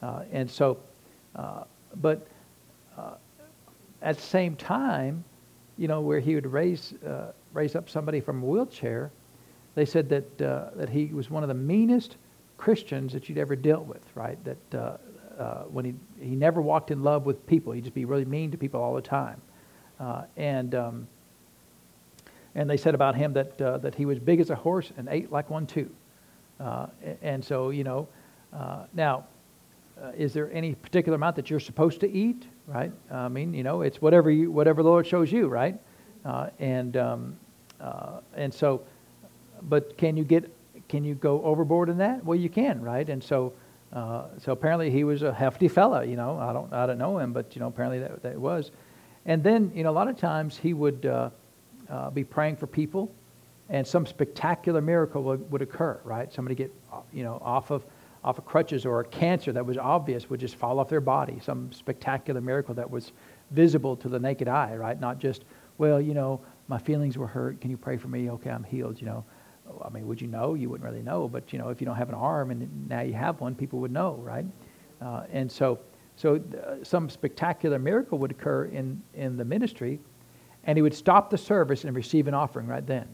Uh, 0.02 0.24
and 0.30 0.50
so, 0.50 0.78
uh, 1.36 1.64
but 2.00 2.26
uh, 2.98 3.14
at 4.02 4.16
the 4.16 4.22
same 4.22 4.54
time, 4.56 5.24
you 5.78 5.88
know, 5.88 6.00
where 6.00 6.20
He 6.20 6.34
would 6.34 6.46
raise 6.46 6.94
uh, 7.06 7.32
raise 7.52 7.74
up 7.74 7.88
somebody 7.88 8.20
from 8.20 8.42
a 8.42 8.46
wheelchair, 8.46 9.10
they 9.74 9.86
said 9.86 10.08
that 10.10 10.38
that 10.38 10.88
He 10.88 11.06
was 11.06 11.30
one 11.30 11.42
of 11.42 11.48
the 11.48 11.54
meanest 11.54 12.16
Christians 12.58 13.12
that 13.14 13.28
you'd 13.28 13.38
ever 13.38 13.56
dealt 13.56 13.86
with, 13.86 14.04
right? 14.14 14.38
That 14.44 15.00
when 15.70 15.84
he 15.84 15.94
he 16.20 16.36
never 16.36 16.60
walked 16.60 16.90
in 16.90 17.02
love 17.02 17.24
with 17.24 17.46
people, 17.46 17.72
he'd 17.72 17.84
just 17.84 17.94
be 17.94 18.04
really 18.04 18.26
mean 18.26 18.50
to 18.50 18.58
people 18.58 18.82
all 18.82 18.94
the 18.94 19.02
time, 19.02 19.40
and 20.36 20.74
um, 20.74 21.08
and 22.54 22.68
they 22.68 22.76
said 22.76 22.94
about 22.94 23.14
him 23.14 23.32
that 23.32 23.58
that 23.58 23.94
he 23.94 24.06
was 24.06 24.18
big 24.18 24.40
as 24.40 24.50
a 24.50 24.56
horse 24.56 24.92
and 24.96 25.08
ate 25.08 25.32
like 25.32 25.50
one 25.50 25.66
too. 25.66 25.90
Uh, 26.60 26.86
and 27.22 27.44
so, 27.44 27.70
you 27.70 27.82
know, 27.82 28.06
uh, 28.52 28.84
now, 28.92 29.24
uh, 30.00 30.12
is 30.16 30.32
there 30.32 30.52
any 30.52 30.74
particular 30.74 31.16
amount 31.16 31.34
that 31.36 31.50
you're 31.50 31.60
supposed 31.60 32.00
to 32.00 32.10
eat? 32.10 32.46
Right? 32.66 32.92
I 33.10 33.28
mean, 33.28 33.52
you 33.52 33.64
know, 33.64 33.82
it's 33.82 34.00
whatever 34.00 34.30
you, 34.30 34.50
whatever 34.50 34.82
the 34.82 34.88
Lord 34.88 35.06
shows 35.06 35.32
you, 35.32 35.48
right? 35.48 35.76
Uh, 36.24 36.50
and 36.60 36.96
um, 36.96 37.36
uh, 37.80 38.20
and 38.36 38.54
so, 38.54 38.82
but 39.62 39.98
can 39.98 40.16
you 40.16 40.24
get, 40.24 40.54
can 40.88 41.04
you 41.04 41.14
go 41.14 41.42
overboard 41.42 41.88
in 41.88 41.98
that? 41.98 42.24
Well, 42.24 42.38
you 42.38 42.48
can, 42.48 42.80
right? 42.80 43.08
And 43.08 43.22
so, 43.22 43.52
uh, 43.92 44.26
so 44.38 44.52
apparently 44.52 44.90
he 44.90 45.02
was 45.02 45.22
a 45.22 45.34
hefty 45.34 45.66
fella. 45.66 46.04
You 46.04 46.16
know, 46.16 46.38
I 46.38 46.52
don't, 46.52 46.72
I 46.72 46.86
don't 46.86 46.98
know 46.98 47.18
him, 47.18 47.32
but 47.32 47.56
you 47.56 47.60
know, 47.60 47.66
apparently 47.66 47.98
that 47.98 48.22
that 48.22 48.38
was. 48.38 48.70
And 49.26 49.42
then, 49.42 49.72
you 49.74 49.82
know, 49.82 49.90
a 49.90 49.92
lot 49.92 50.08
of 50.08 50.16
times 50.16 50.56
he 50.56 50.74
would 50.74 51.04
be 52.10 52.24
praying 52.24 52.56
for 52.56 52.66
people 52.66 53.12
and 53.68 53.86
some 53.86 54.06
spectacular 54.06 54.80
miracle 54.80 55.22
would, 55.22 55.50
would 55.50 55.62
occur, 55.62 55.98
right? 56.04 56.32
Somebody 56.32 56.54
get, 56.54 56.72
you 57.12 57.24
know, 57.24 57.40
off 57.42 57.70
of 57.70 57.84
off 58.24 58.38
of 58.38 58.44
crutches 58.44 58.86
or 58.86 59.00
a 59.00 59.04
cancer 59.04 59.50
that 59.50 59.66
was 59.66 59.76
obvious 59.76 60.30
would 60.30 60.38
just 60.38 60.54
fall 60.54 60.78
off 60.78 60.88
their 60.88 61.00
body. 61.00 61.40
Some 61.42 61.72
spectacular 61.72 62.40
miracle 62.40 62.72
that 62.74 62.88
was 62.88 63.10
visible 63.50 63.96
to 63.96 64.08
the 64.08 64.20
naked 64.20 64.46
eye, 64.46 64.76
right? 64.76 65.00
Not 65.00 65.18
just, 65.18 65.44
well, 65.78 66.00
you 66.00 66.14
know, 66.14 66.40
my 66.68 66.78
feelings 66.78 67.18
were 67.18 67.26
hurt. 67.26 67.60
Can 67.60 67.70
you 67.70 67.76
pray 67.76 67.96
for 67.96 68.06
me? 68.06 68.30
Okay, 68.30 68.50
I'm 68.50 68.62
healed. 68.62 69.00
You 69.00 69.06
know, 69.06 69.24
I 69.84 69.88
mean, 69.88 70.06
would 70.06 70.20
you 70.20 70.28
know? 70.28 70.54
You 70.54 70.70
wouldn't 70.70 70.88
really 70.88 71.02
know, 71.02 71.26
but 71.28 71.52
you 71.52 71.58
know, 71.58 71.70
if 71.70 71.80
you 71.80 71.84
don't 71.84 71.96
have 71.96 72.10
an 72.10 72.14
arm 72.14 72.52
and 72.52 72.88
now 72.88 73.00
you 73.00 73.14
have 73.14 73.40
one, 73.40 73.56
people 73.56 73.80
would 73.80 73.90
know, 73.90 74.14
right? 74.22 74.46
Uh, 75.00 75.24
and 75.32 75.50
so, 75.50 75.80
so 76.14 76.36
uh, 76.36 76.84
some 76.84 77.10
spectacular 77.10 77.78
miracle 77.78 78.18
would 78.18 78.30
occur 78.30 78.66
in 78.66 79.02
in 79.14 79.36
the 79.36 79.44
ministry, 79.44 79.98
and 80.64 80.78
he 80.78 80.82
would 80.82 80.94
stop 80.94 81.30
the 81.30 81.38
service 81.38 81.84
and 81.84 81.94
receive 81.94 82.28
an 82.28 82.34
offering 82.34 82.66
right 82.66 82.86
then. 82.86 83.08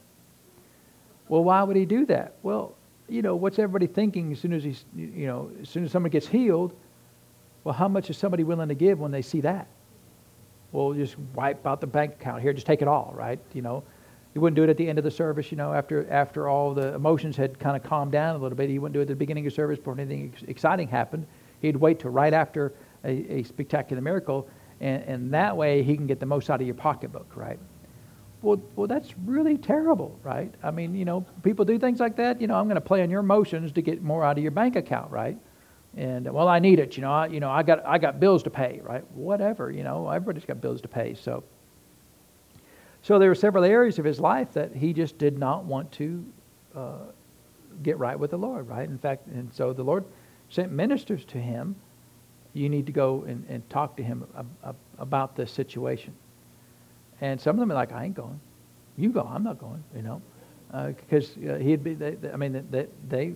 Well, 1.28 1.44
why 1.44 1.62
would 1.62 1.76
he 1.76 1.84
do 1.84 2.06
that? 2.06 2.34
Well, 2.42 2.74
you 3.08 3.22
know, 3.22 3.36
what's 3.36 3.58
everybody 3.58 3.86
thinking 3.86 4.32
as 4.32 4.40
soon 4.40 4.52
as 4.52 4.64
he's, 4.64 4.84
you 4.94 5.26
know, 5.26 5.50
as 5.62 5.68
soon 5.68 5.84
as 5.84 5.92
someone 5.92 6.10
gets 6.10 6.26
healed? 6.26 6.74
Well, 7.64 7.74
how 7.74 7.88
much 7.88 8.10
is 8.10 8.16
somebody 8.16 8.44
willing 8.44 8.68
to 8.68 8.74
give 8.74 9.00
when 9.00 9.10
they 9.10 9.22
see 9.22 9.40
that? 9.42 9.66
Well, 10.72 10.92
just 10.92 11.18
wipe 11.34 11.66
out 11.66 11.80
the 11.80 11.86
bank 11.86 12.14
account 12.14 12.42
here, 12.42 12.52
just 12.52 12.66
take 12.66 12.82
it 12.82 12.88
all, 12.88 13.12
right? 13.16 13.38
You 13.54 13.62
know, 13.62 13.82
he 14.34 14.38
wouldn't 14.38 14.56
do 14.56 14.62
it 14.62 14.68
at 14.68 14.76
the 14.76 14.88
end 14.88 14.98
of 14.98 15.04
the 15.04 15.10
service, 15.10 15.50
you 15.50 15.56
know, 15.56 15.72
after 15.72 16.08
after 16.10 16.48
all 16.48 16.74
the 16.74 16.94
emotions 16.94 17.36
had 17.36 17.58
kind 17.58 17.76
of 17.76 17.82
calmed 17.82 18.12
down 18.12 18.36
a 18.36 18.38
little 18.38 18.56
bit. 18.56 18.68
He 18.68 18.78
wouldn't 18.78 18.92
do 18.92 19.00
it 19.00 19.02
at 19.02 19.08
the 19.08 19.16
beginning 19.16 19.46
of 19.46 19.52
service 19.52 19.78
before 19.78 19.94
anything 19.94 20.34
exciting 20.46 20.88
happened. 20.88 21.26
He'd 21.60 21.76
wait 21.76 21.98
till 22.00 22.10
right 22.10 22.32
after 22.32 22.74
a, 23.04 23.10
a 23.38 23.42
spectacular 23.44 24.02
miracle, 24.02 24.48
and, 24.80 25.02
and 25.04 25.34
that 25.34 25.56
way 25.56 25.82
he 25.82 25.96
can 25.96 26.06
get 26.06 26.20
the 26.20 26.26
most 26.26 26.50
out 26.50 26.60
of 26.60 26.66
your 26.66 26.74
pocketbook, 26.74 27.36
right? 27.36 27.58
Well, 28.40 28.60
well, 28.76 28.86
that's 28.86 29.14
really 29.24 29.58
terrible, 29.58 30.18
right? 30.22 30.54
I 30.62 30.70
mean, 30.70 30.94
you 30.94 31.04
know, 31.04 31.26
people 31.42 31.64
do 31.64 31.78
things 31.78 31.98
like 31.98 32.16
that. 32.16 32.40
You 32.40 32.46
know, 32.46 32.54
I'm 32.54 32.66
going 32.66 32.76
to 32.76 32.80
play 32.80 33.02
on 33.02 33.10
your 33.10 33.20
emotions 33.20 33.72
to 33.72 33.82
get 33.82 34.02
more 34.02 34.24
out 34.24 34.38
of 34.38 34.42
your 34.42 34.52
bank 34.52 34.76
account, 34.76 35.10
right? 35.10 35.36
And 35.96 36.32
well, 36.32 36.46
I 36.46 36.60
need 36.60 36.78
it. 36.78 36.96
You 36.96 37.00
know, 37.00 37.10
I, 37.10 37.26
you 37.26 37.40
know, 37.40 37.50
I 37.50 37.64
got, 37.64 37.84
I 37.84 37.98
got 37.98 38.20
bills 38.20 38.44
to 38.44 38.50
pay, 38.50 38.80
right? 38.84 39.04
Whatever. 39.12 39.72
You 39.72 39.82
know, 39.82 40.08
everybody's 40.08 40.44
got 40.44 40.60
bills 40.60 40.80
to 40.82 40.88
pay. 40.88 41.14
So, 41.14 41.42
so 43.02 43.18
there 43.18 43.28
were 43.28 43.34
several 43.34 43.64
areas 43.64 43.98
of 43.98 44.04
his 44.04 44.20
life 44.20 44.52
that 44.52 44.74
he 44.74 44.92
just 44.92 45.18
did 45.18 45.38
not 45.38 45.64
want 45.64 45.90
to 45.92 46.24
uh, 46.76 46.98
get 47.82 47.98
right 47.98 48.18
with 48.18 48.30
the 48.30 48.36
Lord, 48.36 48.68
right? 48.68 48.88
In 48.88 48.98
fact, 48.98 49.26
and 49.26 49.52
so 49.52 49.72
the 49.72 49.82
Lord 49.82 50.04
sent 50.48 50.70
ministers 50.70 51.24
to 51.26 51.38
him. 51.38 51.74
You 52.54 52.68
need 52.68 52.86
to 52.86 52.92
go 52.92 53.24
and, 53.26 53.44
and 53.48 53.68
talk 53.70 53.96
to 53.98 54.02
him 54.02 54.26
about 54.98 55.36
this 55.36 55.52
situation. 55.52 56.14
And 57.20 57.40
some 57.40 57.56
of 57.56 57.60
them 57.60 57.70
are 57.70 57.74
like, 57.74 57.92
I 57.92 58.04
ain't 58.04 58.14
going. 58.14 58.40
You 58.96 59.10
go. 59.10 59.22
I'm 59.22 59.44
not 59.44 59.58
going. 59.58 59.82
You 59.94 60.02
know, 60.02 60.22
because 60.86 61.36
uh, 61.44 61.52
uh, 61.52 61.58
he'd 61.58 61.82
be. 61.84 61.94
They, 61.94 62.12
they, 62.12 62.30
I 62.30 62.36
mean, 62.36 62.66
they 62.70 62.86
they 63.08 63.34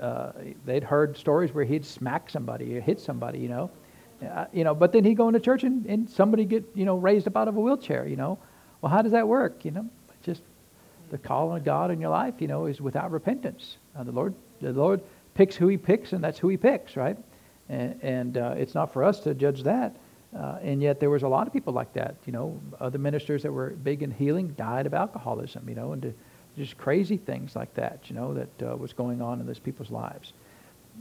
uh, 0.00 0.32
they'd 0.64 0.82
heard 0.82 1.16
stories 1.16 1.52
where 1.54 1.64
he'd 1.64 1.84
smack 1.84 2.28
somebody 2.28 2.76
or 2.76 2.80
hit 2.80 3.00
somebody. 3.00 3.38
You 3.38 3.48
know, 3.48 3.70
uh, 4.28 4.46
you 4.52 4.64
know. 4.64 4.74
But 4.74 4.92
then 4.92 5.04
he'd 5.04 5.16
go 5.16 5.28
into 5.28 5.40
church 5.40 5.62
and, 5.64 5.86
and 5.86 6.10
somebody 6.10 6.44
get 6.44 6.64
you 6.74 6.84
know 6.84 6.96
raised 6.96 7.28
up 7.28 7.36
out 7.36 7.48
of 7.48 7.56
a 7.56 7.60
wheelchair. 7.60 8.06
You 8.06 8.16
know, 8.16 8.38
well, 8.80 8.90
how 8.90 9.02
does 9.02 9.12
that 9.12 9.26
work? 9.26 9.64
You 9.64 9.70
know, 9.70 9.88
just 10.22 10.42
the 11.10 11.18
call 11.18 11.54
of 11.54 11.64
God 11.64 11.90
in 11.90 12.00
your 12.00 12.10
life. 12.10 12.34
You 12.38 12.48
know, 12.48 12.66
is 12.66 12.80
without 12.80 13.12
repentance. 13.12 13.76
Uh, 13.96 14.02
the 14.02 14.12
Lord, 14.12 14.34
the 14.60 14.72
Lord 14.72 15.02
picks 15.34 15.54
who 15.54 15.68
He 15.68 15.76
picks, 15.76 16.12
and 16.12 16.22
that's 16.22 16.38
who 16.38 16.48
He 16.48 16.56
picks, 16.56 16.96
right? 16.96 17.16
And, 17.70 17.98
and 18.02 18.36
uh, 18.36 18.54
it's 18.58 18.74
not 18.74 18.92
for 18.92 19.04
us 19.04 19.20
to 19.20 19.32
judge 19.32 19.62
that. 19.62 19.96
Uh, 20.36 20.58
and 20.62 20.82
yet 20.82 21.00
there 21.00 21.10
was 21.10 21.22
a 21.22 21.28
lot 21.28 21.46
of 21.46 21.52
people 21.52 21.72
like 21.72 21.92
that. 21.94 22.16
You 22.26 22.32
know, 22.32 22.60
other 22.80 22.98
ministers 22.98 23.42
that 23.44 23.52
were 23.52 23.70
big 23.70 24.02
in 24.02 24.10
healing 24.10 24.48
died 24.48 24.86
of 24.86 24.92
alcoholism. 24.92 25.68
You 25.68 25.76
know, 25.76 25.92
and 25.92 26.12
just 26.56 26.76
crazy 26.76 27.16
things 27.16 27.56
like 27.56 27.72
that. 27.74 28.10
You 28.10 28.16
know, 28.16 28.34
that 28.34 28.62
uh, 28.62 28.76
was 28.76 28.92
going 28.92 29.22
on 29.22 29.40
in 29.40 29.46
those 29.46 29.58
people's 29.58 29.90
lives. 29.90 30.32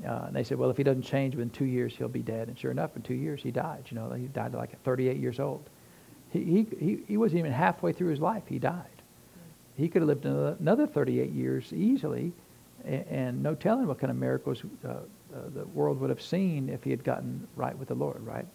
Uh, 0.08 0.26
and 0.28 0.36
they 0.36 0.44
said, 0.44 0.58
well, 0.58 0.70
if 0.70 0.78
he 0.78 0.84
doesn't 0.84 1.02
change 1.02 1.36
within 1.36 1.50
two 1.50 1.66
years, 1.66 1.94
he'll 1.94 2.08
be 2.08 2.22
dead. 2.22 2.48
And 2.48 2.58
sure 2.58 2.72
enough, 2.72 2.96
in 2.96 3.02
two 3.02 3.16
years, 3.16 3.42
he 3.42 3.52
died. 3.52 3.84
You 3.90 3.96
know, 3.96 4.12
he 4.12 4.28
died 4.28 4.54
like 4.54 4.72
at 4.72 4.80
38 4.84 5.18
years 5.18 5.40
old. 5.40 5.70
He, 6.32 6.68
he, 6.80 7.00
he 7.08 7.18
wasn't 7.18 7.40
even 7.40 7.52
halfway 7.52 7.92
through 7.92 8.10
his 8.10 8.20
life. 8.20 8.44
He 8.48 8.60
died. 8.60 8.86
He 9.76 9.90
could 9.90 10.02
have 10.02 10.08
lived 10.08 10.26
another 10.26 10.86
38 10.86 11.32
years 11.32 11.74
easily, 11.74 12.32
and, 12.86 13.06
and 13.08 13.44
no 13.44 13.56
telling 13.56 13.88
what 13.88 13.98
kind 14.00 14.12
of 14.12 14.18
miracles 14.18 14.62
uh, 14.88 14.98
uh, 15.34 15.50
the 15.54 15.66
world 15.66 16.00
would 16.00 16.10
have 16.10 16.22
seen 16.22 16.70
if 16.70 16.84
he 16.84 16.90
had 16.90 17.04
gotten 17.04 17.48
right 17.56 17.78
with 17.78 17.88
the 17.88 17.96
Lord, 17.96 18.26
right? 18.26 18.46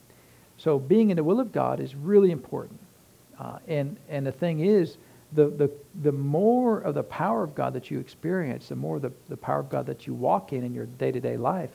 So 0.57 0.79
being 0.79 1.11
in 1.11 1.17
the 1.17 1.25
will 1.25 1.41
of 1.41 1.53
God 1.53 1.81
is 1.81 1.95
really 1.95 2.31
important. 2.31 2.81
Uh, 3.39 3.59
and, 3.67 3.97
and 4.09 4.27
the 4.27 4.33
thing 4.33 4.61
is, 4.61 4.97
the, 5.33 5.49
the, 5.49 5.71
the 6.03 6.13
more 6.13 6.79
of 6.81 6.95
the 6.95 7.03
power 7.03 7.43
of 7.43 7.55
God 7.55 7.73
that 7.73 7.91
you 7.91 7.99
experience, 7.99 8.69
the 8.69 8.77
more 8.77 9.01
the, 9.01 9.13
the 9.29 9.37
power 9.37 9.61
of 9.61 9.69
God 9.69 9.87
that 9.87 10.07
you 10.07 10.15
walk 10.15 10.53
in 10.53 10.63
in 10.63 10.73
your 10.73 10.87
day-to-day 10.87 11.37
life, 11.37 11.71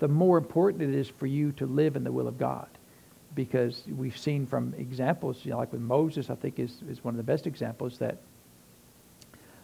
the 0.00 0.08
more 0.08 0.38
important 0.38 0.82
it 0.82 0.94
is 0.94 1.08
for 1.08 1.26
you 1.26 1.52
to 1.52 1.66
live 1.66 1.94
in 1.94 2.02
the 2.02 2.10
will 2.10 2.26
of 2.26 2.36
God. 2.36 2.66
Because 3.36 3.84
we've 3.96 4.18
seen 4.18 4.44
from 4.44 4.74
examples, 4.76 5.44
you 5.44 5.52
know, 5.52 5.58
like 5.58 5.72
with 5.72 5.82
Moses, 5.82 6.30
I 6.30 6.34
think 6.34 6.58
is, 6.58 6.82
is 6.88 7.04
one 7.04 7.14
of 7.14 7.18
the 7.18 7.22
best 7.22 7.46
examples 7.46 7.98
that 7.98 8.18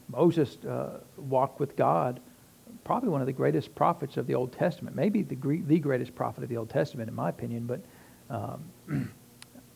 Moses 0.08 0.56
uh, 0.64 1.00
walked 1.16 1.58
with 1.58 1.74
God, 1.74 2.20
probably 2.84 3.08
one 3.08 3.20
of 3.20 3.26
the 3.26 3.32
greatest 3.32 3.74
prophets 3.74 4.16
of 4.16 4.26
the 4.26 4.34
Old 4.34 4.52
Testament, 4.52 4.96
maybe 4.96 5.22
the, 5.22 5.36
the 5.66 5.78
greatest 5.78 6.14
prophet 6.14 6.42
of 6.42 6.48
the 6.48 6.56
Old 6.56 6.70
Testament, 6.70 7.08
in 7.08 7.14
my 7.14 7.28
opinion, 7.28 7.66
but, 7.66 7.80
um, 8.30 9.10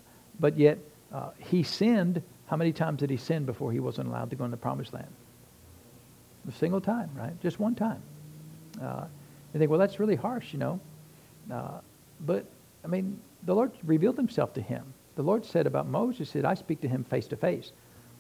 but 0.40 0.56
yet 0.56 0.78
uh, 1.12 1.30
he 1.38 1.62
sinned. 1.62 2.22
How 2.46 2.56
many 2.56 2.72
times 2.72 2.98
did 2.98 3.10
he 3.10 3.16
sin 3.16 3.44
before 3.44 3.72
he 3.72 3.80
wasn't 3.80 4.08
allowed 4.08 4.30
to 4.30 4.36
go 4.36 4.44
in 4.44 4.50
the 4.50 4.56
promised 4.56 4.92
land? 4.92 5.08
A 6.48 6.52
single 6.52 6.80
time, 6.80 7.10
right? 7.14 7.38
Just 7.40 7.60
one 7.60 7.74
time. 7.74 8.02
Uh, 8.80 9.04
you 9.52 9.58
think, 9.58 9.70
well, 9.70 9.78
that's 9.78 10.00
really 10.00 10.16
harsh, 10.16 10.52
you 10.52 10.58
know. 10.58 10.80
Uh, 11.52 11.80
but, 12.20 12.44
I 12.84 12.88
mean, 12.88 13.20
the 13.44 13.54
Lord 13.54 13.72
revealed 13.84 14.16
himself 14.16 14.54
to 14.54 14.60
him. 14.60 14.84
The 15.16 15.22
Lord 15.22 15.44
said 15.44 15.66
about 15.66 15.86
Moses, 15.86 16.30
said, 16.30 16.44
I 16.44 16.54
speak 16.54 16.80
to 16.80 16.88
him 16.88 17.04
face 17.04 17.26
to 17.28 17.36
face. 17.36 17.72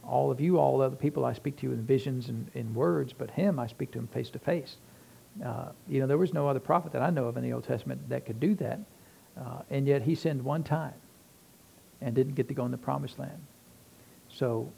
All 0.04 0.30
of 0.30 0.40
you, 0.40 0.58
all 0.58 0.78
the 0.78 0.86
other 0.86 0.96
people, 0.96 1.24
I 1.24 1.32
speak 1.32 1.56
to 1.58 1.66
you 1.66 1.72
in 1.72 1.82
visions 1.82 2.28
and 2.28 2.50
in 2.54 2.74
words, 2.74 3.12
but 3.12 3.30
him, 3.30 3.58
I 3.58 3.66
speak 3.66 3.92
to 3.92 3.98
him 3.98 4.06
face 4.08 4.30
to 4.30 4.38
face. 4.38 4.76
You 5.88 6.00
know, 6.00 6.06
there 6.06 6.18
was 6.18 6.32
no 6.32 6.48
other 6.48 6.60
prophet 6.60 6.92
that 6.92 7.02
I 7.02 7.10
know 7.10 7.26
of 7.26 7.36
in 7.36 7.42
the 7.42 7.52
Old 7.52 7.64
Testament 7.64 8.08
that 8.08 8.26
could 8.26 8.40
do 8.40 8.54
that. 8.56 8.80
Uh, 9.38 9.62
and 9.70 9.86
yet 9.86 10.02
he 10.02 10.14
sinned 10.14 10.42
one 10.42 10.62
time 10.62 10.94
and 12.00 12.14
didn't 12.14 12.34
get 12.34 12.48
to 12.48 12.54
go 12.54 12.64
in 12.64 12.70
the 12.70 12.78
promised 12.78 13.18
land. 13.18 13.40
So, 14.28 14.70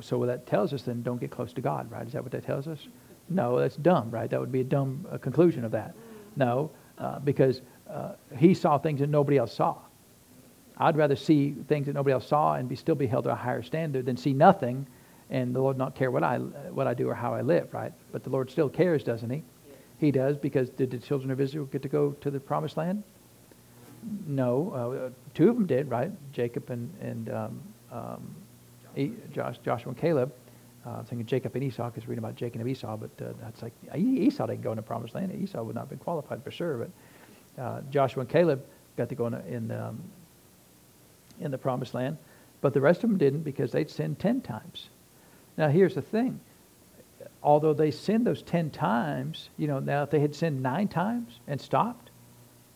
so 0.00 0.18
what 0.18 0.26
that 0.26 0.46
tells 0.46 0.72
us 0.72 0.82
then, 0.82 1.02
don't 1.02 1.20
get 1.20 1.30
close 1.30 1.52
to 1.54 1.60
God, 1.60 1.90
right? 1.90 2.06
Is 2.06 2.12
that 2.12 2.22
what 2.22 2.32
that 2.32 2.44
tells 2.44 2.68
us? 2.68 2.78
No, 3.28 3.58
that's 3.58 3.76
dumb, 3.76 4.10
right? 4.10 4.28
That 4.28 4.40
would 4.40 4.52
be 4.52 4.60
a 4.60 4.64
dumb 4.64 5.06
uh, 5.10 5.18
conclusion 5.18 5.64
of 5.64 5.72
that. 5.72 5.94
No, 6.36 6.70
uh, 6.98 7.18
because 7.20 7.62
uh, 7.88 8.12
he 8.36 8.52
saw 8.54 8.78
things 8.78 9.00
that 9.00 9.08
nobody 9.08 9.38
else 9.38 9.54
saw. 9.54 9.76
I'd 10.76 10.96
rather 10.96 11.16
see 11.16 11.54
things 11.68 11.86
that 11.86 11.94
nobody 11.94 12.12
else 12.12 12.26
saw 12.26 12.54
and 12.54 12.68
be 12.68 12.76
still 12.76 12.94
be 12.94 13.06
held 13.06 13.24
to 13.24 13.30
a 13.30 13.34
higher 13.34 13.62
standard 13.62 14.06
than 14.06 14.16
see 14.16 14.32
nothing 14.32 14.86
and 15.30 15.54
the 15.54 15.60
Lord 15.60 15.78
not 15.78 15.94
care 15.94 16.10
what 16.10 16.22
I, 16.22 16.38
what 16.38 16.86
I 16.86 16.94
do 16.94 17.08
or 17.08 17.14
how 17.14 17.34
I 17.34 17.40
live, 17.40 17.72
right? 17.72 17.92
But 18.12 18.24
the 18.24 18.30
Lord 18.30 18.50
still 18.50 18.68
cares, 18.68 19.02
doesn't 19.02 19.30
he? 19.30 19.42
He 19.98 20.10
does 20.10 20.36
because 20.36 20.70
did 20.70 20.90
the 20.90 20.98
children 20.98 21.30
of 21.30 21.40
Israel 21.40 21.64
get 21.66 21.82
to 21.82 21.88
go 21.88 22.12
to 22.20 22.30
the 22.30 22.40
promised 22.40 22.76
land? 22.76 23.02
No, 24.26 24.70
uh, 24.70 25.10
two 25.32 25.48
of 25.48 25.56
them 25.56 25.66
did, 25.66 25.88
right? 25.88 26.10
Jacob 26.32 26.68
and, 26.68 26.92
and 27.00 27.30
um, 27.30 27.60
um, 27.90 28.34
Josh, 29.32 29.58
Joshua 29.64 29.90
and 29.90 29.98
Caleb. 29.98 30.32
Uh, 30.86 30.90
I'm 30.98 31.04
thinking 31.04 31.26
Jacob 31.26 31.54
and 31.54 31.64
Esau 31.64 31.88
because 31.88 32.06
reading 32.06 32.22
about 32.22 32.36
Jacob 32.36 32.60
and 32.60 32.68
Esau, 32.68 32.96
but 32.96 33.10
uh, 33.24 33.32
that's 33.40 33.62
like 33.62 33.72
Esau 33.96 34.46
didn't 34.46 34.62
go 34.62 34.72
in 34.72 34.76
the 34.76 34.82
promised 34.82 35.14
land. 35.14 35.32
Esau 35.34 35.62
would 35.62 35.74
not 35.74 35.82
have 35.82 35.88
been 35.88 35.98
qualified 35.98 36.44
for 36.44 36.50
sure, 36.50 36.86
but 37.56 37.62
uh, 37.62 37.80
Joshua 37.90 38.20
and 38.20 38.28
Caleb 38.28 38.62
got 38.96 39.08
to 39.08 39.14
go 39.14 39.26
in, 39.26 39.34
in, 39.34 39.70
um, 39.70 40.02
in 41.40 41.50
the 41.50 41.58
promised 41.58 41.94
land, 41.94 42.16
but 42.60 42.72
the 42.72 42.80
rest 42.80 43.04
of 43.04 43.10
them 43.10 43.18
didn't 43.18 43.42
because 43.42 43.72
they'd 43.72 43.90
sinned 43.90 44.18
ten 44.18 44.40
times. 44.40 44.88
Now 45.56 45.68
here's 45.68 45.94
the 45.94 46.02
thing: 46.02 46.40
although 47.42 47.74
they 47.74 47.90
sinned 47.90 48.26
those 48.26 48.42
ten 48.42 48.70
times, 48.70 49.48
you 49.56 49.66
know, 49.66 49.78
now 49.78 50.02
if 50.02 50.10
they 50.10 50.20
had 50.20 50.34
sinned 50.34 50.62
nine 50.62 50.88
times 50.88 51.40
and 51.46 51.60
stopped, 51.60 52.10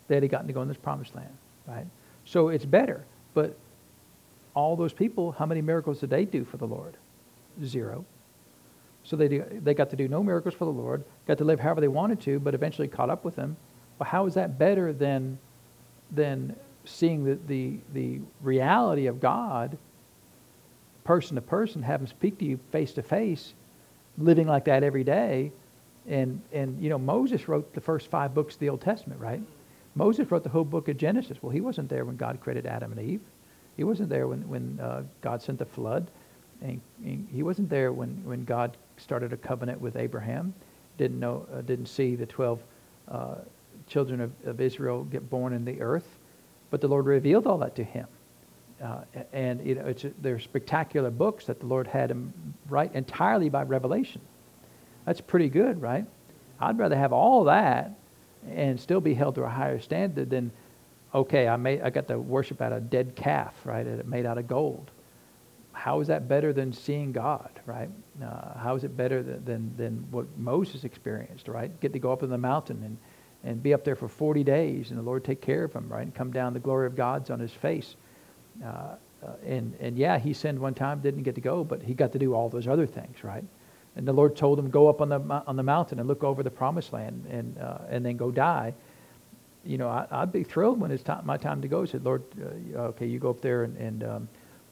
they'd 0.09 0.23
have 0.23 0.31
gotten 0.31 0.47
to 0.47 0.53
go 0.53 0.63
in 0.63 0.69
this 0.69 0.77
promised 0.77 1.15
land, 1.15 1.37
right? 1.67 1.87
So 2.25 2.49
it's 2.49 2.65
better, 2.65 3.05
but 3.35 3.57
all 4.55 4.77
those 4.77 4.93
people, 4.93 5.33
how 5.33 5.47
many 5.47 5.63
miracles 5.63 6.01
did 6.01 6.11
they 6.11 6.25
do 6.25 6.45
for 6.45 6.57
the 6.57 6.67
Lord? 6.67 6.97
Zero. 7.65 8.05
So 9.05 9.17
they, 9.17 9.29
they 9.29 9.73
got 9.73 9.89
to 9.91 9.97
do 9.97 10.09
no 10.09 10.23
miracles 10.23 10.55
for 10.55 10.65
the 10.65 10.71
Lord, 10.73 11.05
got 11.27 11.39
to 11.39 11.45
live 11.45 11.61
however 11.61 11.81
they 11.81 11.89
wanted 11.89 12.21
to, 12.23 12.39
but 12.41 12.55
eventually 12.55 12.89
caught 12.89 13.09
up 13.09 13.25
with 13.25 13.37
him. 13.37 13.57
Well, 13.99 14.09
how 14.09 14.27
is 14.27 14.35
that 14.35 14.59
better 14.59 14.93
than, 14.93 15.39
than 16.11 16.57
seeing 16.89 17.25
the, 17.25 17.39
the, 17.47 17.79
the 17.93 18.21
reality 18.43 19.07
of 19.07 19.21
God 19.21 19.79
person 21.05 21.37
to 21.37 21.41
person, 21.41 21.83
have 21.83 22.01
him 22.01 22.07
speak 22.07 22.39
to 22.39 22.45
you 22.45 22.59
face 22.71 22.93
to 22.93 23.03
face, 23.03 23.55
living 24.19 24.47
like 24.47 24.65
that 24.67 24.83
every 24.83 25.05
day? 25.05 25.53
And, 26.07 26.41
and, 26.53 26.83
you 26.83 26.89
know, 26.89 26.99
Moses 26.99 27.49
wrote 27.49 27.73
the 27.75 27.81
first 27.81 28.11
five 28.11 28.35
books 28.35 28.55
of 28.55 28.61
the 28.61 28.69
Old 28.71 28.81
Testament, 28.81 29.21
right? 29.21 29.43
Moses 29.95 30.31
wrote 30.31 30.43
the 30.43 30.49
whole 30.49 30.65
book 30.65 30.89
of 30.89 30.97
Genesis. 30.97 31.39
Well, 31.43 31.51
he 31.51 31.61
wasn't 31.61 31.89
there 31.89 32.05
when 32.05 32.17
God 32.17 32.41
created 32.41 32.67
Adam 32.67 32.93
and 32.93 33.01
Eve. 33.01 33.21
He 33.77 33.85
wasn't 33.85 34.09
there 34.09 34.27
when, 34.27 34.49
when 34.49 34.79
uh, 34.81 35.03
God 35.21 35.43
sent 35.43 35.59
the 35.59 35.67
flood. 35.67 36.11
And, 36.63 36.81
he 37.33 37.43
wasn't 37.43 37.69
there 37.69 37.93
when, 37.93 38.23
when 38.25 38.45
God 38.45 38.77
started 38.97 39.33
a 39.33 39.37
covenant 39.37 39.81
with 39.81 39.97
Abraham. 39.97 40.53
Didn't 40.97 41.21
know, 41.21 41.47
uh, 41.55 41.61
didn't 41.61 41.87
see 41.87 42.17
the 42.17 42.27
12 42.27 42.61
uh, 43.09 43.35
children 43.87 44.21
of, 44.21 44.33
of 44.45 44.61
Israel 44.61 45.05
get 45.05 45.29
born 45.31 45.53
in 45.53 45.65
the 45.65 45.81
earth. 45.81 46.18
But 46.71 46.81
the 46.81 46.89
Lord 46.89 47.07
revealed 47.07 47.47
all 47.47 47.59
that 47.59 47.77
to 47.77 47.85
him. 47.85 48.07
Uh, 48.83 49.01
and 49.33 49.67
you 49.67 49.75
know, 49.75 49.87
it's 49.87 50.05
they're 50.21 50.39
spectacular 50.39 51.11
books 51.11 51.47
that 51.47 51.61
the 51.61 51.67
Lord 51.67 51.87
had 51.87 52.11
him 52.11 52.33
write 52.69 52.95
entirely 52.95 53.49
by 53.49 53.63
revelation. 53.63 54.21
That's 55.05 55.21
pretty 55.21 55.49
good, 55.49 55.83
right? 55.83 56.05
I'd 56.61 56.79
rather 56.79 56.97
have 56.97 57.13
all 57.13 57.45
that 57.45 57.99
and 58.49 58.79
still 58.79 59.01
be 59.01 59.15
held 59.15 59.35
to 59.35 59.43
a 59.43 59.49
higher 59.49 59.81
standard 59.81 60.31
than, 60.31 60.53
okay, 61.13 61.49
I 61.49 61.57
made, 61.57 61.83
I 61.83 61.91
got 61.91 62.07
to 62.09 62.19
worship 62.19 62.61
at 62.63 62.73
a 62.73 62.81
dead 62.81 63.17
calf, 63.17 63.55
right? 63.65 63.85
Made 64.07 64.27
out 64.27 64.39
of 64.39 64.47
gold 64.47 64.91
how 65.79 66.01
is 66.01 66.09
that 66.09 66.27
better 66.27 66.53
than 66.53 66.73
seeing 66.73 67.13
God, 67.13 67.51
right? 67.65 67.89
Uh, 68.21 68.59
how 68.59 68.75
is 68.75 68.83
it 68.83 68.97
better 68.97 69.23
than, 69.23 69.45
than, 69.45 69.77
than, 69.77 70.07
what 70.11 70.27
Moses 70.37 70.83
experienced, 70.83 71.47
right? 71.47 71.71
Get 71.81 71.93
to 71.93 72.01
go 72.01 72.13
up 72.13 72.25
in 72.25 72.31
the 72.31 72.39
mountain 72.39 72.83
and, 72.83 72.99
and 73.45 73.63
be 73.63 73.73
up 73.73 73.85
there 73.85 73.97
for 73.97 74.09
40 74.09 74.43
days 74.45 74.91
and 74.91 74.99
the 74.99 75.03
Lord 75.03 75.25
take 75.25 75.41
care 75.41 75.65
of 75.65 75.73
him, 75.73 75.89
right? 75.89 76.03
And 76.03 76.15
come 76.15 76.33
down, 76.33 76.53
the 76.53 76.61
glory 76.61 76.87
of 76.87 76.97
God's 76.97 77.31
on 77.31 77.39
his 77.41 77.53
face. 77.53 77.97
Uh, 78.65 78.97
uh, 79.25 79.33
and, 79.45 79.75
and 79.81 79.97
yeah, 79.97 80.19
he 80.19 80.33
sinned 80.33 80.59
one 80.59 80.75
time, 80.75 81.01
didn't 81.01 81.23
get 81.23 81.35
to 81.35 81.41
go, 81.41 81.65
but 81.65 81.83
he 81.83 81.95
got 81.95 82.13
to 82.13 82.19
do 82.19 82.35
all 82.35 82.49
those 82.49 82.69
other 82.69 82.87
things, 82.87 83.23
right? 83.25 83.45
And 83.97 84.07
the 84.07 84.13
Lord 84.13 84.37
told 84.37 84.59
him, 84.59 84.71
go 84.71 84.89
up 84.89 85.01
on 85.01 85.09
the, 85.09 85.21
on 85.47 85.57
the 85.57 85.63
mountain 85.63 85.99
and 85.99 86.07
look 86.07 86.23
over 86.23 86.43
the 86.43 86.51
promised 86.51 86.93
land 86.93 87.27
and, 87.29 87.59
uh, 87.59 87.79
and 87.89 88.05
then 88.05 88.17
go 88.17 88.31
die. 88.31 88.75
You 89.65 89.79
know, 89.79 89.89
I, 89.89 90.21
would 90.21 90.33
be 90.33 90.45
thrilled 90.45 90.81
when 90.81 90.91
it's 90.91 91.03
time, 91.03 91.27
my 91.27 91.37
time 91.37 91.61
to 91.63 91.69
go. 91.69 91.83
He 91.83 91.89
said, 91.89 92.05
Lord, 92.05 92.23
uh, 92.77 92.79
okay, 92.79 93.07
you 93.07 93.19
go 93.19 93.31
up 93.31 93.41
there 93.41 93.65
and, 93.65 93.77
and 93.77 94.05
um, 94.05 94.29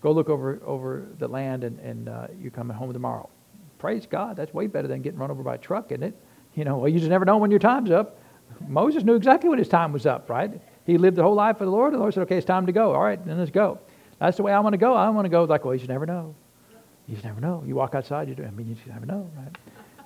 Go 0.07 0.13
look 0.13 0.29
over, 0.29 0.61
over 0.65 1.07
the 1.19 1.27
land 1.27 1.65
and, 1.65 1.81
and 1.81 2.09
uh, 2.09 2.27
you're 2.41 2.51
coming 2.51 2.77
home 2.77 2.93
tomorrow. 2.93 3.29
Praise 3.79 4.07
God. 4.07 4.37
That's 4.37 4.55
way 4.55 4.67
better 4.67 4.87
than 4.89 5.03
getting 5.03 5.19
run 5.19 5.33
over 5.33 5.43
by 5.43 5.57
a 5.57 5.59
truck, 5.59 5.91
isn't 5.91 6.03
it? 6.03 6.15
You 6.55 6.65
know, 6.65 6.79
well, 6.79 6.89
you 6.89 6.99
just 6.99 7.11
never 7.11 7.25
know 7.25 7.39
when 7.39 7.51
your 7.51 7.61
time's 7.61 7.91
up. 7.91 8.19
Moses 8.67 9.05
knew 9.05 9.15
exactly 9.15 9.49
when 9.49 9.59
his 9.59 9.69
time 9.69 9.93
was 9.93 10.07
up, 10.07 10.29
right? 10.29 10.61
He 10.85 10.99
lived 10.99 11.17
the 11.17 11.23
whole 11.23 11.35
life 11.35 11.59
for 11.59 11.65
the 11.65 11.71
Lord. 11.71 11.93
And 11.93 11.97
the 11.97 12.01
Lord 12.01 12.15
said, 12.15 12.23
okay, 12.23 12.37
it's 12.37 12.47
time 12.47 12.67
to 12.67 12.73
go. 12.73 12.95
All 12.95 13.03
right, 13.03 13.25
then 13.25 13.39
let's 13.39 13.51
go. 13.51 13.79
That's 14.19 14.37
the 14.37 14.43
way 14.43 14.53
I 14.53 14.61
want 14.61 14.75
to 14.75 14.79
go. 14.79 14.95
I 14.95 15.09
want 15.11 15.25
to 15.25 15.29
go 15.29 15.45
like, 15.45 15.65
well, 15.65 15.75
you 15.75 15.81
just 15.81 15.89
never 15.89 16.07
know. 16.07 16.35
You 17.07 17.15
just 17.15 17.25
never 17.25 17.41
know. 17.41 17.63
You 17.67 17.75
walk 17.75 17.95
outside, 17.95 18.29
you 18.29 18.35
do. 18.35 18.45
I 18.45 18.51
mean, 18.51 18.69
you 18.69 18.75
just 18.75 18.87
never 18.87 19.07
know, 19.07 19.31
right? 19.37 19.57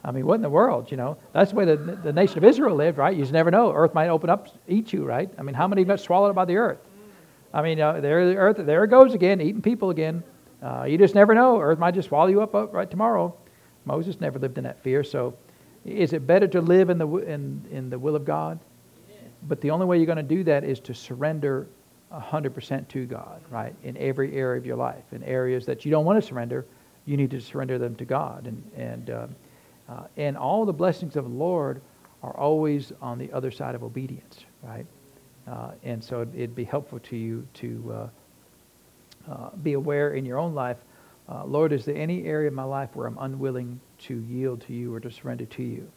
I 0.02 0.10
mean, 0.12 0.26
what 0.26 0.34
in 0.34 0.42
the 0.42 0.50
world, 0.50 0.90
you 0.90 0.96
know? 0.96 1.16
That's 1.32 1.50
the 1.50 1.56
way 1.56 1.64
the, 1.64 1.76
the 1.76 2.12
nation 2.12 2.38
of 2.38 2.44
Israel 2.44 2.74
lived, 2.74 2.98
right? 2.98 3.14
You 3.14 3.22
just 3.22 3.32
never 3.32 3.50
know. 3.50 3.72
Earth 3.72 3.94
might 3.94 4.08
open 4.08 4.30
up, 4.30 4.48
eat 4.66 4.92
you, 4.92 5.04
right? 5.04 5.30
I 5.38 5.42
mean, 5.42 5.54
how 5.54 5.68
many 5.68 5.84
got 5.84 6.00
swallowed 6.00 6.30
up 6.30 6.36
by 6.36 6.46
the 6.46 6.56
earth? 6.56 6.78
I 7.52 7.62
mean, 7.62 7.80
uh, 7.80 8.00
there 8.00 8.28
the 8.28 8.36
earth, 8.36 8.56
there 8.58 8.84
it 8.84 8.88
goes 8.88 9.12
again, 9.12 9.40
eating 9.40 9.60
people 9.60 9.90
again. 9.90 10.22
Uh, 10.62 10.84
you 10.84 10.98
just 10.98 11.14
never 11.14 11.34
know. 11.34 11.60
Earth 11.60 11.78
might 11.78 11.94
just 11.94 12.08
swallow 12.08 12.28
you 12.28 12.40
up, 12.42 12.54
up 12.54 12.72
right 12.72 12.90
tomorrow. 12.90 13.34
Moses 13.84 14.20
never 14.20 14.38
lived 14.38 14.56
in 14.58 14.64
that 14.64 14.82
fear. 14.82 15.02
So, 15.02 15.34
is 15.84 16.12
it 16.12 16.26
better 16.26 16.46
to 16.48 16.60
live 16.60 16.90
in 16.90 16.98
the 16.98 17.08
in 17.08 17.66
in 17.70 17.90
the 17.90 17.98
will 17.98 18.16
of 18.16 18.24
God? 18.24 18.58
But 19.48 19.60
the 19.62 19.70
only 19.70 19.86
way 19.86 19.96
you're 19.96 20.06
going 20.06 20.16
to 20.16 20.22
do 20.22 20.44
that 20.44 20.64
is 20.64 20.80
to 20.80 20.92
surrender 20.92 21.66
100% 22.12 22.88
to 22.88 23.06
God, 23.06 23.40
right? 23.48 23.74
In 23.84 23.96
every 23.96 24.36
area 24.36 24.58
of 24.58 24.66
your 24.66 24.76
life. 24.76 25.04
In 25.12 25.22
areas 25.22 25.64
that 25.64 25.86
you 25.86 25.90
don't 25.90 26.04
want 26.04 26.22
to 26.22 26.28
surrender, 26.28 26.66
you 27.06 27.16
need 27.16 27.30
to 27.30 27.40
surrender 27.40 27.78
them 27.78 27.96
to 27.96 28.04
God. 28.04 28.46
And 28.46 28.70
and 28.76 29.10
uh, 29.10 29.26
uh, 29.88 30.02
and 30.16 30.36
all 30.36 30.64
the 30.64 30.72
blessings 30.72 31.16
of 31.16 31.24
the 31.24 31.30
Lord 31.30 31.80
are 32.22 32.36
always 32.36 32.92
on 33.00 33.18
the 33.18 33.32
other 33.32 33.50
side 33.50 33.74
of 33.74 33.82
obedience, 33.82 34.44
right? 34.62 34.86
Uh, 35.48 35.70
and 35.82 36.04
so 36.04 36.20
it'd 36.20 36.54
be 36.54 36.64
helpful 36.64 36.98
to 37.00 37.16
you 37.16 37.46
to 37.54 37.92
uh, 37.92 39.32
uh, 39.32 39.50
be 39.62 39.72
aware 39.72 40.12
in 40.12 40.24
your 40.24 40.38
own 40.38 40.54
life, 40.54 40.76
uh, 41.28 41.44
Lord, 41.44 41.72
is 41.72 41.84
there 41.84 41.96
any 41.96 42.24
area 42.24 42.48
of 42.48 42.54
my 42.54 42.64
life 42.64 42.90
where 42.94 43.06
I'm 43.06 43.18
unwilling 43.18 43.80
to 44.00 44.20
yield 44.28 44.60
to 44.62 44.72
you 44.72 44.94
or 44.94 45.00
to 45.00 45.10
surrender 45.10 45.46
to 45.46 45.62
you? 45.62 45.90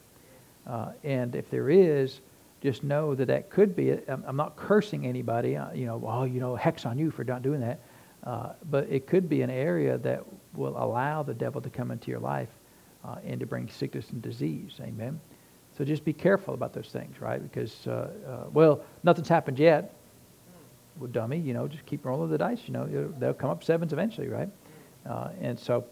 Uh, 0.68 0.92
and 1.04 1.36
if 1.36 1.50
there 1.50 1.70
is, 1.70 2.22
just 2.62 2.84
know 2.84 3.14
that 3.16 3.26
that 3.26 3.50
could 3.50 3.76
be. 3.76 3.92
I'm 4.08 4.38
not 4.38 4.56
cursing 4.56 5.06
anybody. 5.06 5.58
you 5.74 5.86
know, 5.86 5.98
well, 5.98 6.26
you 6.26 6.40
know, 6.40 6.56
hex 6.56 6.86
on 6.86 6.98
you 6.98 7.12
for 7.12 7.26
not 7.26 7.42
doing 7.42 7.60
that. 7.60 7.82
Uh, 8.24 8.54
but 8.72 8.88
it 8.90 9.06
could 9.06 9.28
be 9.28 9.42
an 9.42 9.50
area 9.50 9.98
that 9.98 10.24
will 10.54 10.82
allow 10.82 11.24
the 11.24 11.34
devil 11.34 11.60
to 11.60 11.70
come 11.70 11.92
into 11.92 12.10
your 12.10 12.22
life 12.22 12.48
uh, 13.04 13.18
and 13.26 13.40
to 13.40 13.46
bring 13.46 13.68
sickness 13.68 14.10
and 14.12 14.22
disease. 14.22 14.72
Amen. 14.82 15.20
So 15.78 15.84
just 15.84 16.06
be 16.06 16.14
careful 16.14 16.54
about 16.54 16.72
those 16.74 16.88
things, 16.88 17.20
right? 17.20 17.42
Because, 17.42 17.86
uh, 17.86 18.12
uh, 18.26 18.50
well, 18.54 18.82
nothing's 19.04 19.28
happened 19.28 19.60
yet. 19.60 19.94
Well, 21.00 21.10
dummy, 21.10 21.40
you 21.40 21.54
know, 21.54 21.68
just 21.68 21.86
keep 21.86 22.06
rolling 22.06 22.30
the 22.30 22.38
dice. 22.38 22.60
You 22.66 22.74
know, 22.74 23.14
they'll 23.20 23.34
come 23.34 23.50
up 23.50 23.64
sevens 23.64 23.92
eventually, 23.92 24.30
right? 24.30 24.50
Uh, 25.10 25.30
and 25.42 25.60
so, 25.60 25.84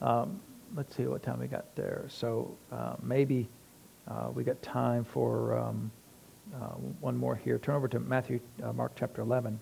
um, 0.00 0.40
let's 0.74 0.96
see 0.96 1.04
what 1.06 1.22
time 1.22 1.40
we 1.40 1.46
got 1.46 1.74
there. 1.74 2.04
So 2.08 2.56
uh, 2.72 2.96
maybe 3.02 3.48
uh, 4.08 4.30
we 4.32 4.44
got 4.44 4.60
time 4.62 5.04
for 5.04 5.58
um, 5.58 5.90
uh, 6.54 6.74
one 7.00 7.16
more 7.16 7.36
here. 7.36 7.58
Turn 7.58 7.74
over 7.74 7.88
to 7.88 8.00
Matthew, 8.00 8.40
Mark 8.74 8.92
chapter 8.96 9.22
11. 9.22 9.60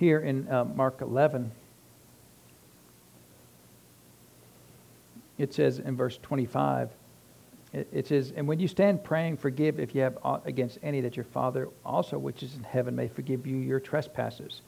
here 0.00 0.20
in 0.20 0.48
uh, 0.48 0.64
Mark 0.64 1.02
11, 1.02 1.52
it 5.36 5.52
says 5.52 5.78
in 5.78 5.94
verse 5.94 6.18
25, 6.22 6.88
it, 7.72 8.06
says, 8.06 8.32
And 8.36 8.48
when 8.48 8.58
you 8.58 8.68
stand 8.68 9.04
praying, 9.04 9.36
forgive 9.36 9.78
if 9.78 9.94
you 9.94 10.00
have 10.00 10.18
aught 10.22 10.46
against 10.46 10.78
any, 10.82 11.00
that 11.02 11.16
your 11.16 11.24
Father 11.24 11.68
also, 11.84 12.18
which 12.18 12.42
is 12.42 12.56
in 12.56 12.64
heaven, 12.64 12.96
may 12.96 13.08
forgive 13.08 13.46
you 13.46 13.56
your 13.56 13.80
trespasses. 13.80 14.62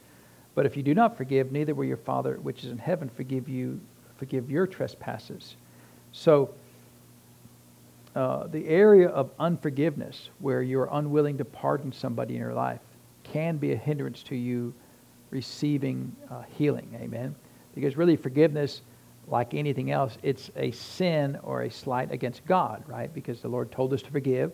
But 0.55 0.65
if 0.65 0.77
you 0.77 0.83
do 0.83 0.93
not 0.93 1.17
forgive, 1.17 1.51
neither 1.51 1.73
will 1.73 1.85
your 1.85 1.97
Father, 1.97 2.37
which 2.41 2.63
is 2.63 2.71
in 2.71 2.77
heaven, 2.77 3.09
forgive 3.09 3.49
you 3.49 3.79
forgive 4.17 4.49
your 4.49 4.65
trespasses. 4.65 5.57
So, 6.13 6.53
uh, 8.15 8.47
the 8.47 8.65
area 8.67 9.09
of 9.09 9.31
unforgiveness, 9.39 10.29
where 10.39 10.61
you're 10.61 10.87
unwilling 10.91 11.37
to 11.39 11.45
pardon 11.45 11.91
somebody 11.91 12.35
in 12.35 12.39
your 12.39 12.53
life, 12.53 12.79
can 13.23 13.57
be 13.57 13.73
a 13.73 13.75
hindrance 13.75 14.23
to 14.23 14.35
you 14.35 14.73
receiving 15.31 16.15
uh, 16.29 16.43
healing. 16.57 16.87
Amen. 17.01 17.35
Because 17.73 17.97
really, 17.97 18.15
forgiveness, 18.15 18.81
like 19.27 19.53
anything 19.53 19.91
else, 19.91 20.17
it's 20.21 20.51
a 20.55 20.71
sin 20.71 21.37
or 21.43 21.61
a 21.61 21.71
slight 21.71 22.11
against 22.11 22.45
God, 22.45 22.83
right? 22.87 23.13
Because 23.13 23.41
the 23.41 23.47
Lord 23.47 23.71
told 23.71 23.93
us 23.93 24.01
to 24.01 24.11
forgive, 24.11 24.51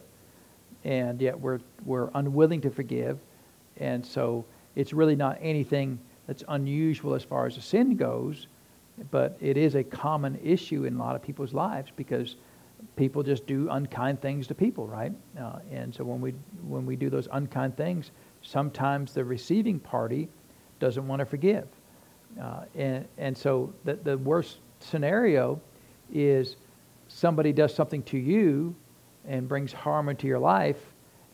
and 0.84 1.22
yet 1.22 1.40
we're, 1.40 1.60
we're 1.86 2.10
unwilling 2.14 2.62
to 2.62 2.70
forgive. 2.70 3.20
And 3.78 4.06
so 4.06 4.46
it's 4.76 4.94
really 4.94 5.16
not 5.16 5.38
anything 5.42 6.00
that's 6.28 6.44
unusual 6.48 7.16
as 7.16 7.24
far 7.24 7.48
as 7.48 7.58
a 7.58 7.62
sin 7.62 7.96
goes, 7.96 8.48
but 9.12 9.38
it 9.40 9.58
is 9.58 9.76
a 9.76 9.84
common 9.84 10.40
issue 10.44 10.86
in 10.86 10.96
a 10.96 11.00
lot 11.00 11.16
of 11.16 11.22
people's 11.22 11.54
lives 11.54 11.92
because 11.96 12.36
people 12.96 13.24
just 13.24 13.46
do 13.46 13.68
unkind 13.72 14.22
things 14.22 14.48
to 14.48 14.56
people, 14.56 14.88
right? 14.88 15.12
Uh, 15.40 15.60
and 15.72 15.94
so 15.94 16.04
when 16.04 16.22
we 16.22 16.32
when 16.68 16.86
we 16.86 16.96
do 16.96 17.10
those 17.10 17.28
unkind 17.32 17.76
things, 17.76 18.12
sometimes 18.42 19.14
the 19.14 19.24
receiving 19.24 19.80
party 19.80 20.30
doesn't 20.80 21.08
want 21.08 21.20
to 21.20 21.26
forgive. 21.26 21.68
Uh, 22.42 22.62
and, 22.76 23.08
and 23.18 23.38
so 23.38 23.74
the, 23.86 23.96
the 23.96 24.18
worst 24.18 24.58
scenario 24.80 25.60
is 26.14 26.56
somebody 27.08 27.52
does 27.52 27.74
something 27.74 28.04
to 28.04 28.18
you 28.18 28.76
and 29.28 29.48
brings 29.48 29.74
harm 29.74 30.10
into 30.10 30.28
your 30.28 30.40
life, 30.40 30.80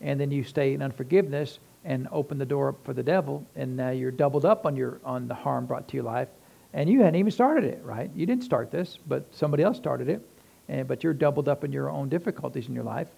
and 0.02 0.20
then 0.20 0.32
you 0.32 0.43
stay 0.43 0.74
in 0.74 0.82
unforgiveness 0.82 1.60
and 1.84 2.08
open 2.12 2.38
the 2.38 2.46
door 2.46 2.70
up 2.70 2.84
for 2.84 2.93
the 2.93 3.04
devil, 3.04 3.46
and 3.56 3.76
now 3.76 3.91
you're 3.91 4.12
doubled 4.12 4.46
up 4.46 4.66
on 4.66 4.76
your 4.76 5.00
on 5.04 5.28
the 5.28 5.36
harm 5.36 5.66
brought 5.66 5.88
to 5.88 5.96
your 5.96 6.04
life, 6.04 6.30
and 6.74 6.89
you 6.89 7.00
hadn't 7.00 7.16
even 7.16 7.32
started 7.32 7.64
it, 7.64 7.82
right? 7.84 8.10
You 8.16 8.26
didn't 8.26 8.43
start 8.43 8.72
this, 8.72 8.98
but 9.08 9.26
somebody 9.32 9.64
else 9.64 9.78
started 9.78 10.10
it, 10.10 10.28
and 10.68 10.88
but 10.88 11.04
you're 11.04 11.14
doubled 11.14 11.48
up 11.48 11.64
in 11.64 11.72
your 11.72 11.89
own 11.89 12.10
difficulties 12.10 12.68
in 12.68 12.74
your 12.74 12.84
life, 12.84 13.10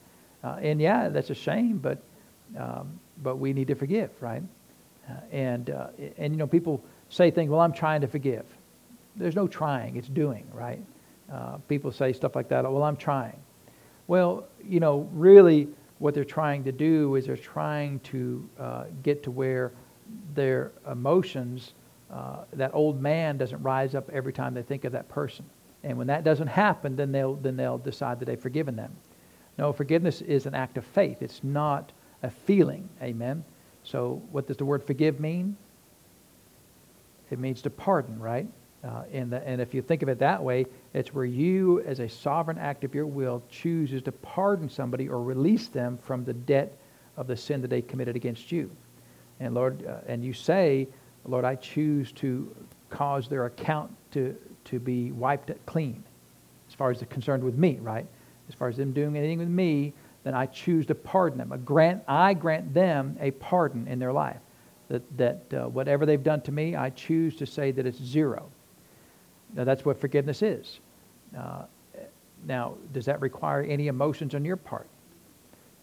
uh, 0.43 0.57
and 0.61 0.81
yeah, 0.81 1.09
that's 1.09 1.29
a 1.29 1.35
shame, 1.35 1.77
but 1.77 2.03
um, 2.57 2.99
but 3.23 3.37
we 3.37 3.53
need 3.53 3.67
to 3.67 3.75
forgive, 3.75 4.11
right? 4.21 4.43
Uh, 5.09 5.13
and, 5.31 5.69
uh, 5.69 5.87
and, 6.17 6.33
you 6.33 6.37
know, 6.37 6.47
people 6.47 6.83
say 7.09 7.31
things, 7.31 7.49
well, 7.49 7.61
I'm 7.61 7.73
trying 7.73 8.01
to 8.01 8.07
forgive. 8.07 8.45
There's 9.15 9.35
no 9.35 9.47
trying, 9.47 9.95
it's 9.95 10.07
doing, 10.07 10.47
right? 10.53 10.81
Uh, 11.31 11.57
people 11.67 11.91
say 11.91 12.13
stuff 12.13 12.35
like 12.35 12.49
that, 12.49 12.63
well, 12.63 12.83
I'm 12.83 12.97
trying. 12.97 13.39
Well, 14.07 14.47
you 14.63 14.79
know, 14.79 15.09
really 15.11 15.67
what 15.99 16.13
they're 16.13 16.23
trying 16.23 16.63
to 16.63 16.71
do 16.71 17.15
is 17.15 17.25
they're 17.25 17.35
trying 17.35 17.99
to 18.01 18.49
uh, 18.59 18.83
get 19.03 19.23
to 19.23 19.31
where 19.31 19.71
their 20.35 20.71
emotions, 20.89 21.73
uh, 22.11 22.43
that 22.53 22.73
old 22.73 23.01
man 23.01 23.37
doesn't 23.37 23.61
rise 23.61 23.95
up 23.95 24.09
every 24.11 24.31
time 24.31 24.53
they 24.53 24.61
think 24.61 24.85
of 24.85 24.91
that 24.93 25.09
person. 25.09 25.45
And 25.83 25.97
when 25.97 26.07
that 26.07 26.23
doesn't 26.23 26.47
happen, 26.47 26.95
then 26.95 27.11
they'll, 27.11 27.35
then 27.35 27.57
they'll 27.57 27.77
decide 27.77 28.19
that 28.19 28.25
they've 28.25 28.39
forgiven 28.39 28.75
them. 28.75 28.95
No, 29.57 29.73
forgiveness 29.73 30.21
is 30.21 30.45
an 30.45 30.53
act 30.53 30.77
of 30.77 30.85
faith. 30.85 31.21
It's 31.21 31.43
not 31.43 31.91
a 32.23 32.29
feeling. 32.29 32.87
Amen. 33.01 33.43
So, 33.83 34.21
what 34.31 34.47
does 34.47 34.57
the 34.57 34.65
word 34.65 34.83
forgive 34.83 35.19
mean? 35.19 35.55
It 37.29 37.39
means 37.39 37.61
to 37.63 37.69
pardon, 37.69 38.19
right? 38.19 38.47
Uh, 38.83 39.03
and, 39.11 39.31
the, 39.31 39.45
and 39.45 39.59
if 39.59 39.73
you 39.73 39.81
think 39.81 40.03
of 40.03 40.09
it 40.09 40.19
that 40.19 40.41
way, 40.41 40.65
it's 40.93 41.13
where 41.13 41.25
you, 41.25 41.81
as 41.81 41.99
a 41.99 42.07
sovereign 42.07 42.57
act 42.57 42.83
of 42.83 42.93
your 42.93 43.07
will, 43.07 43.43
chooses 43.49 44.01
to 44.03 44.11
pardon 44.11 44.69
somebody 44.69 45.09
or 45.09 45.21
release 45.21 45.67
them 45.67 45.97
from 45.97 46.23
the 46.23 46.33
debt 46.33 46.77
of 47.17 47.27
the 47.27 47.35
sin 47.35 47.61
that 47.61 47.69
they 47.69 47.81
committed 47.81 48.15
against 48.15 48.51
you. 48.51 48.69
And 49.39 49.53
Lord, 49.53 49.85
uh, 49.85 49.97
and 50.07 50.23
you 50.23 50.33
say, 50.33 50.87
Lord, 51.25 51.43
I 51.43 51.55
choose 51.55 52.11
to 52.13 52.55
cause 52.89 53.27
their 53.27 53.45
account 53.45 53.91
to, 54.11 54.35
to 54.65 54.79
be 54.79 55.11
wiped 55.11 55.51
clean, 55.65 56.03
as 56.69 56.75
far 56.75 56.91
as 56.91 56.99
they're 56.99 57.07
concerned 57.07 57.43
with 57.43 57.55
me, 57.55 57.79
right? 57.81 58.05
As 58.47 58.55
far 58.55 58.69
as 58.69 58.77
them 58.77 58.93
doing 58.93 59.17
anything 59.17 59.39
with 59.39 59.49
me, 59.49 59.93
then 60.23 60.33
I 60.33 60.45
choose 60.45 60.85
to 60.85 60.95
pardon 60.95 61.39
them. 61.39 61.51
I 61.51 61.57
grant, 61.57 62.03
I 62.07 62.33
grant 62.33 62.73
them 62.73 63.17
a 63.19 63.31
pardon 63.31 63.87
in 63.87 63.99
their 63.99 64.13
life. 64.13 64.37
That, 64.89 65.17
that 65.17 65.53
uh, 65.53 65.67
whatever 65.67 66.05
they've 66.05 66.23
done 66.23 66.41
to 66.41 66.51
me, 66.51 66.75
I 66.75 66.91
choose 66.91 67.35
to 67.37 67.45
say 67.45 67.71
that 67.71 67.85
it's 67.85 68.01
zero. 68.01 68.49
Now, 69.53 69.63
that's 69.65 69.83
what 69.83 69.99
forgiveness 69.99 70.41
is. 70.41 70.79
Uh, 71.37 71.63
now, 72.45 72.75
does 72.93 73.05
that 73.05 73.19
require 73.19 73.63
any 73.63 73.87
emotions 73.87 74.33
on 74.35 74.45
your 74.45 74.55
part? 74.55 74.87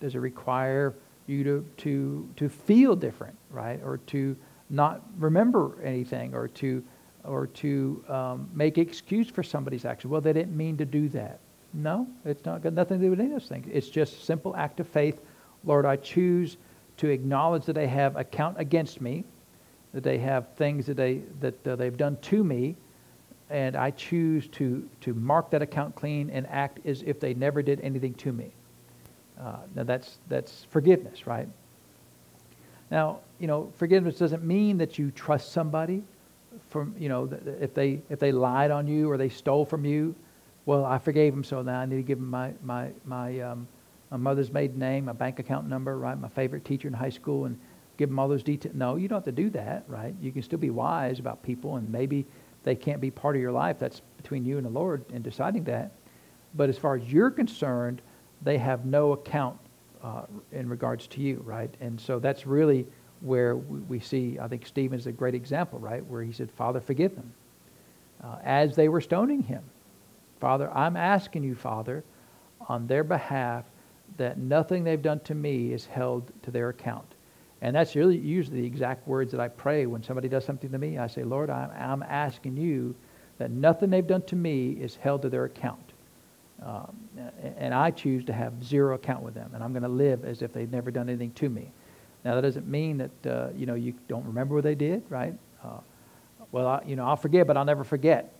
Does 0.00 0.14
it 0.14 0.18
require 0.18 0.94
you 1.26 1.44
to, 1.44 1.66
to, 1.78 2.28
to 2.36 2.48
feel 2.48 2.96
different, 2.96 3.36
right? 3.50 3.80
Or 3.84 3.98
to 4.06 4.36
not 4.70 5.02
remember 5.18 5.76
anything 5.82 6.34
or 6.34 6.48
to, 6.48 6.82
or 7.24 7.46
to 7.48 8.04
um, 8.08 8.48
make 8.54 8.78
excuse 8.78 9.28
for 9.28 9.42
somebody's 9.42 9.84
action? 9.84 10.10
Well, 10.10 10.20
they 10.20 10.32
didn't 10.32 10.56
mean 10.56 10.76
to 10.78 10.84
do 10.84 11.08
that. 11.10 11.40
No, 11.72 12.06
it's 12.24 12.44
not 12.44 12.62
got 12.62 12.72
nothing 12.72 13.00
to 13.00 13.04
do 13.04 13.10
with 13.10 13.20
any 13.20 13.32
of 13.34 13.40
those 13.40 13.48
things. 13.48 13.66
It's 13.70 13.88
just 13.88 14.24
simple 14.24 14.54
act 14.56 14.80
of 14.80 14.88
faith. 14.88 15.20
Lord, 15.64 15.86
I 15.86 15.96
choose 15.96 16.56
to 16.98 17.08
acknowledge 17.08 17.64
that 17.66 17.74
they 17.74 17.86
have 17.86 18.16
a 18.16 18.24
count 18.24 18.56
against 18.58 19.00
me, 19.00 19.24
that 19.92 20.02
they 20.02 20.18
have 20.18 20.48
things 20.56 20.86
that 20.86 20.96
they 20.96 21.22
that 21.40 21.66
uh, 21.66 21.76
they've 21.76 21.96
done 21.96 22.16
to 22.22 22.44
me, 22.44 22.76
and 23.50 23.76
I 23.76 23.90
choose 23.90 24.48
to 24.48 24.88
to 25.02 25.14
mark 25.14 25.50
that 25.50 25.62
account 25.62 25.94
clean 25.94 26.30
and 26.30 26.46
act 26.48 26.84
as 26.86 27.02
if 27.02 27.20
they 27.20 27.34
never 27.34 27.62
did 27.62 27.80
anything 27.80 28.14
to 28.14 28.32
me. 28.32 28.50
Uh, 29.40 29.56
now 29.74 29.84
that's 29.84 30.18
that's 30.28 30.66
forgiveness, 30.70 31.26
right? 31.26 31.48
Now 32.90 33.20
you 33.38 33.46
know 33.46 33.72
forgiveness 33.76 34.18
doesn't 34.18 34.44
mean 34.44 34.78
that 34.78 34.98
you 34.98 35.10
trust 35.10 35.52
somebody. 35.52 36.02
From 36.70 36.94
you 36.98 37.08
know 37.08 37.28
if 37.60 37.74
they 37.74 38.00
if 38.10 38.20
they 38.20 38.32
lied 38.32 38.70
on 38.70 38.86
you 38.86 39.10
or 39.10 39.16
they 39.16 39.28
stole 39.28 39.64
from 39.64 39.84
you, 39.84 40.14
well, 40.66 40.84
I 40.84 40.98
forgave 40.98 41.34
him, 41.34 41.44
so 41.44 41.62
now 41.62 41.80
I 41.80 41.86
need 41.86 41.96
to 41.96 42.02
give 42.02 42.18
him 42.18 42.30
my, 42.30 42.52
my, 42.62 42.88
my, 43.04 43.40
um, 43.40 43.68
my 44.14 44.30
mother's 44.30 44.52
maiden 44.52 44.78
name, 44.78 45.06
my 45.06 45.12
bank 45.12 45.40
account 45.40 45.68
number, 45.68 45.98
right, 45.98 46.16
my 46.16 46.28
favorite 46.28 46.64
teacher 46.64 46.86
in 46.86 46.94
high 46.94 47.10
school, 47.10 47.46
and 47.46 47.58
give 47.96 48.08
them 48.08 48.16
all 48.20 48.28
those 48.28 48.44
details. 48.44 48.72
No, 48.72 48.94
you 48.94 49.08
don't 49.08 49.16
have 49.16 49.24
to 49.24 49.32
do 49.32 49.50
that, 49.50 49.82
right? 49.88 50.14
You 50.20 50.30
can 50.30 50.42
still 50.42 50.60
be 50.60 50.70
wise 50.70 51.18
about 51.18 51.42
people, 51.42 51.78
and 51.78 51.90
maybe 51.90 52.24
they 52.62 52.76
can't 52.76 53.00
be 53.00 53.10
part 53.10 53.34
of 53.34 53.42
your 53.42 53.50
life. 53.50 53.76
That's 53.80 54.02
between 54.16 54.44
you 54.44 54.56
and 54.56 54.64
the 54.64 54.70
Lord 54.70 55.04
in 55.12 55.20
deciding 55.22 55.64
that. 55.64 55.90
But 56.54 56.68
as 56.68 56.78
far 56.78 56.94
as 56.94 57.12
you're 57.12 57.32
concerned, 57.32 58.02
they 58.40 58.56
have 58.56 58.86
no 58.86 59.14
account 59.14 59.58
uh, 60.00 60.26
in 60.52 60.68
regards 60.68 61.08
to 61.08 61.20
you, 61.20 61.42
right? 61.44 61.74
And 61.80 62.00
so 62.00 62.20
that's 62.20 62.46
really 62.46 62.86
where 63.20 63.56
we 63.56 63.98
see, 63.98 64.38
I 64.38 64.46
think 64.46 64.64
Stephen's 64.64 65.08
a 65.08 65.12
great 65.12 65.34
example, 65.34 65.80
right? 65.80 66.06
Where 66.06 66.22
he 66.22 66.30
said, 66.30 66.52
Father, 66.52 66.80
forgive 66.80 67.16
them. 67.16 67.34
Uh, 68.22 68.36
as 68.44 68.76
they 68.76 68.88
were 68.88 69.00
stoning 69.00 69.42
him, 69.42 69.64
Father, 70.40 70.70
I'm 70.70 70.96
asking 70.96 71.42
you, 71.42 71.56
Father, 71.56 72.04
on 72.68 72.86
their 72.86 73.02
behalf, 73.02 73.64
that 74.16 74.38
nothing 74.38 74.84
they've 74.84 75.02
done 75.02 75.20
to 75.20 75.34
me 75.34 75.72
is 75.72 75.86
held 75.86 76.30
to 76.42 76.50
their 76.50 76.68
account. 76.68 77.14
And 77.62 77.74
that's 77.74 77.96
really 77.96 78.18
usually 78.18 78.60
the 78.60 78.66
exact 78.66 79.08
words 79.08 79.32
that 79.32 79.40
I 79.40 79.48
pray 79.48 79.86
when 79.86 80.02
somebody 80.02 80.28
does 80.28 80.44
something 80.44 80.70
to 80.70 80.78
me. 80.78 80.98
I 80.98 81.06
say, 81.06 81.24
Lord, 81.24 81.50
I'm, 81.50 81.70
I'm 81.70 82.02
asking 82.02 82.56
you 82.56 82.94
that 83.38 83.50
nothing 83.50 83.90
they've 83.90 84.06
done 84.06 84.22
to 84.22 84.36
me 84.36 84.72
is 84.72 84.96
held 84.96 85.22
to 85.22 85.28
their 85.28 85.44
account. 85.44 85.92
Um, 86.62 86.96
and 87.58 87.74
I 87.74 87.90
choose 87.90 88.24
to 88.26 88.32
have 88.32 88.62
zero 88.62 88.94
account 88.94 89.22
with 89.22 89.34
them. 89.34 89.50
And 89.54 89.62
I'm 89.62 89.72
going 89.72 89.82
to 89.82 89.88
live 89.88 90.24
as 90.24 90.42
if 90.42 90.52
they've 90.52 90.70
never 90.70 90.90
done 90.90 91.08
anything 91.08 91.32
to 91.32 91.48
me. 91.48 91.70
Now, 92.24 92.34
that 92.34 92.42
doesn't 92.42 92.66
mean 92.66 92.98
that, 92.98 93.26
uh, 93.26 93.48
you 93.56 93.66
know, 93.66 93.74
you 93.74 93.94
don't 94.08 94.24
remember 94.24 94.54
what 94.54 94.64
they 94.64 94.74
did, 94.74 95.02
right? 95.08 95.34
Uh, 95.62 95.78
well, 96.52 96.66
I, 96.66 96.82
you 96.86 96.96
know, 96.96 97.04
I'll 97.04 97.16
forgive, 97.16 97.46
but 97.46 97.56
I'll 97.56 97.64
never 97.64 97.84
forget. 97.84 98.32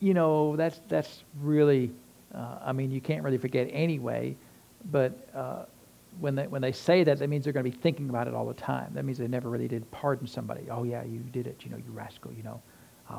You 0.00 0.14
know, 0.14 0.56
that's, 0.56 0.80
that's 0.88 1.22
really, 1.40 1.90
uh, 2.34 2.58
I 2.64 2.72
mean, 2.72 2.90
you 2.90 3.00
can't 3.00 3.22
really 3.22 3.38
forget 3.38 3.68
anyway, 3.72 4.36
but 4.90 5.28
uh, 5.34 5.64
when, 6.20 6.34
they, 6.34 6.46
when 6.46 6.62
they 6.62 6.72
say 6.72 7.04
that, 7.04 7.18
that 7.18 7.28
means 7.28 7.44
they're 7.44 7.52
going 7.52 7.64
to 7.64 7.70
be 7.70 7.76
thinking 7.76 8.08
about 8.08 8.28
it 8.28 8.34
all 8.34 8.46
the 8.46 8.54
time. 8.54 8.92
That 8.94 9.04
means 9.04 9.18
they 9.18 9.28
never 9.28 9.48
really 9.48 9.68
did 9.68 9.90
pardon 9.90 10.26
somebody. 10.26 10.68
Oh, 10.70 10.84
yeah, 10.84 11.04
you 11.04 11.20
did 11.20 11.46
it, 11.46 11.64
you 11.64 11.70
know, 11.70 11.76
you 11.76 11.90
rascal, 11.92 12.32
you 12.32 12.42
know. 12.42 12.60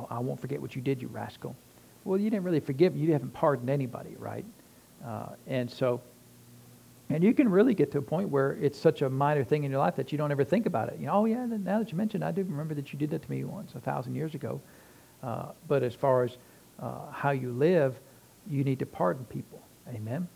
I 0.10 0.20
will 0.20 0.26
not 0.26 0.40
forget 0.40 0.62
what 0.62 0.76
you 0.76 0.82
did, 0.82 1.02
you 1.02 1.08
rascal. 1.08 1.56
Well, 2.06 2.20
you 2.20 2.30
didn't 2.30 2.44
really 2.44 2.60
forgive. 2.60 2.96
You 2.96 3.12
haven't 3.12 3.34
pardoned 3.34 3.70
anybody, 3.70 4.16
right? 4.18 4.46
Uh, 5.06 5.30
and 5.48 5.70
so, 5.70 6.02
and 7.10 7.24
you 7.24 7.34
can 7.34 7.50
really 7.50 7.74
get 7.74 7.92
to 7.94 7.98
a 7.98 8.02
point 8.02 8.30
where 8.30 8.52
it's 8.62 8.78
such 8.78 9.02
a 9.02 9.10
minor 9.10 9.44
thing 9.44 9.64
in 9.64 9.72
your 9.72 9.80
life 9.80 9.96
that 9.96 10.12
you 10.12 10.18
don't 10.18 10.32
ever 10.32 10.44
think 10.44 10.68
about 10.68 10.90
it. 10.90 11.00
You 11.00 11.08
know, 11.08 11.14
oh 11.14 11.26
yeah, 11.26 11.46
now 11.46 11.80
that 11.80 11.92
you 11.92 11.98
mentioned, 11.98 12.24
I 12.24 12.32
do 12.32 12.44
remember 12.44 12.76
that 12.76 12.94
you 12.94 13.00
did 13.00 13.10
that 13.10 13.24
to 13.24 13.32
me 13.32 13.44
once 13.44 13.74
a 13.76 13.80
thousand 13.80 14.14
years 14.14 14.36
ago. 14.36 14.62
Uh, 15.24 15.48
but 15.68 15.82
as 15.82 15.96
far 15.96 16.24
as 16.24 16.38
uh, 16.80 17.12
how 17.12 17.32
you 17.32 17.52
live, 17.52 18.00
you 18.50 18.64
need 18.64 18.80
to 18.80 18.86
pardon 18.86 19.26
people. 19.26 19.62
Amen. 19.90 20.28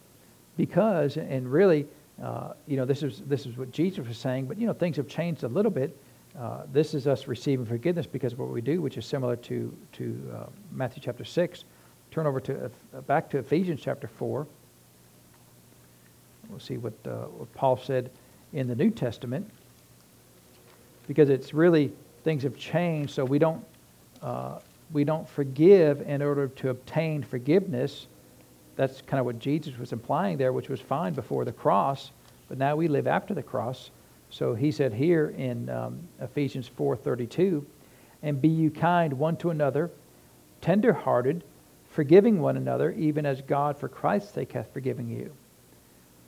Because, 0.57 1.17
and 1.17 1.51
really, 1.51 1.87
uh, 2.21 2.53
you 2.67 2.77
know, 2.77 2.85
this 2.85 3.03
is 3.03 3.21
this 3.27 3.45
is 3.45 3.57
what 3.57 3.71
Jesus 3.71 4.07
was 4.07 4.17
saying. 4.17 4.45
But 4.45 4.59
you 4.59 4.67
know, 4.67 4.73
things 4.73 4.97
have 4.97 5.07
changed 5.07 5.43
a 5.43 5.47
little 5.47 5.71
bit. 5.71 5.97
Uh, 6.39 6.63
this 6.71 6.93
is 6.93 7.07
us 7.07 7.27
receiving 7.27 7.65
forgiveness 7.65 8.07
because 8.07 8.33
of 8.33 8.39
what 8.39 8.49
we 8.49 8.61
do, 8.61 8.81
which 8.81 8.97
is 8.97 9.05
similar 9.05 9.35
to 9.37 9.75
to 9.93 10.31
uh, 10.35 10.45
Matthew 10.71 11.01
chapter 11.03 11.25
six. 11.25 11.65
Turn 12.11 12.27
over 12.27 12.39
to 12.41 12.65
uh, 12.65 13.01
back 13.01 13.29
to 13.31 13.39
Ephesians 13.39 13.81
chapter 13.81 14.07
four. 14.07 14.47
We'll 16.49 16.59
see 16.59 16.77
what, 16.77 16.93
uh, 17.05 17.25
what 17.37 17.51
Paul 17.53 17.77
said 17.77 18.11
in 18.51 18.67
the 18.67 18.75
New 18.75 18.91
Testament 18.91 19.49
because 21.07 21.29
it's 21.29 21.53
really 21.53 21.91
things 22.23 22.43
have 22.43 22.55
changed, 22.55 23.11
so 23.11 23.25
we 23.25 23.39
don't 23.39 23.63
uh, 24.21 24.59
we 24.93 25.03
don't 25.03 25.27
forgive 25.27 26.01
in 26.01 26.21
order 26.21 26.47
to 26.47 26.69
obtain 26.69 27.23
forgiveness. 27.23 28.07
That's 28.75 29.01
kind 29.01 29.19
of 29.19 29.25
what 29.25 29.39
Jesus 29.39 29.77
was 29.77 29.91
implying 29.91 30.37
there, 30.37 30.53
which 30.53 30.69
was 30.69 30.79
fine 30.79 31.13
before 31.13 31.43
the 31.45 31.51
cross, 31.51 32.11
but 32.47 32.57
now 32.57 32.75
we 32.75 32.87
live 32.87 33.07
after 33.07 33.33
the 33.33 33.43
cross. 33.43 33.89
So 34.29 34.53
he 34.53 34.71
said 34.71 34.93
here 34.93 35.33
in 35.37 35.69
um, 35.69 35.99
Ephesians 36.21 36.69
4:32, 36.77 37.65
"And 38.21 38.39
be 38.39 38.47
you 38.47 38.71
kind 38.71 39.13
one 39.13 39.35
to 39.37 39.49
another, 39.49 39.91
tender-hearted, 40.61 41.43
forgiving 41.89 42.39
one 42.39 42.57
another, 42.57 42.91
even 42.91 43.25
as 43.25 43.41
God 43.41 43.77
for 43.77 43.87
Christ's 43.87 44.31
sake 44.31 44.53
hath 44.53 44.71
forgiven 44.71 45.09
you." 45.09 45.31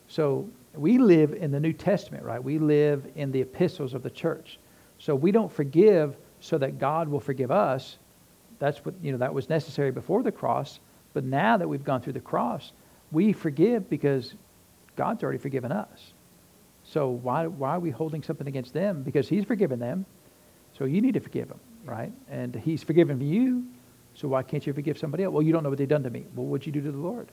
So 0.07 0.47
we 0.75 0.97
live 0.97 1.33
in 1.33 1.51
the 1.51 1.59
New 1.59 1.73
Testament, 1.73 2.23
right? 2.23 2.43
We 2.43 2.59
live 2.59 3.05
in 3.15 3.31
the 3.31 3.41
epistles 3.41 3.93
of 3.93 4.03
the 4.03 4.09
church. 4.09 4.59
So 4.97 5.15
we 5.15 5.31
don't 5.31 5.51
forgive 5.51 6.15
so 6.39 6.57
that 6.57 6.79
God 6.79 7.07
will 7.07 7.19
forgive 7.19 7.51
us. 7.51 7.97
That's 8.59 8.83
what, 8.85 8.95
you 9.01 9.11
know, 9.11 9.17
that 9.19 9.33
was 9.33 9.49
necessary 9.49 9.91
before 9.91 10.23
the 10.23 10.31
cross. 10.31 10.79
But 11.13 11.23
now 11.23 11.57
that 11.57 11.67
we've 11.67 11.83
gone 11.83 12.01
through 12.01 12.13
the 12.13 12.19
cross, 12.19 12.71
we 13.11 13.33
forgive 13.33 13.89
because 13.89 14.33
God's 14.95 15.23
already 15.23 15.37
forgiven 15.37 15.71
us. 15.71 16.13
So 16.83 17.09
why, 17.09 17.47
why 17.47 17.71
are 17.71 17.79
we 17.79 17.89
holding 17.89 18.21
something 18.21 18.47
against 18.47 18.73
them? 18.73 19.03
Because 19.03 19.27
He's 19.27 19.45
forgiven 19.45 19.79
them. 19.79 20.05
So 20.77 20.85
you 20.85 21.01
need 21.01 21.13
to 21.13 21.19
forgive 21.19 21.47
them, 21.47 21.59
right? 21.85 22.11
And 22.29 22.55
He's 22.55 22.83
forgiven 22.83 23.21
you. 23.21 23.65
So 24.13 24.27
why 24.27 24.43
can't 24.43 24.65
you 24.65 24.73
forgive 24.73 24.97
somebody 24.97 25.23
else? 25.23 25.33
Well, 25.33 25.43
you 25.43 25.51
don't 25.51 25.63
know 25.63 25.69
what 25.69 25.77
they've 25.77 25.87
done 25.87 26.03
to 26.03 26.09
me. 26.09 26.25
Well, 26.35 26.45
what'd 26.45 26.65
you 26.65 26.71
do 26.71 26.81
to 26.81 26.91
the 26.91 26.97
Lord? 26.97 27.29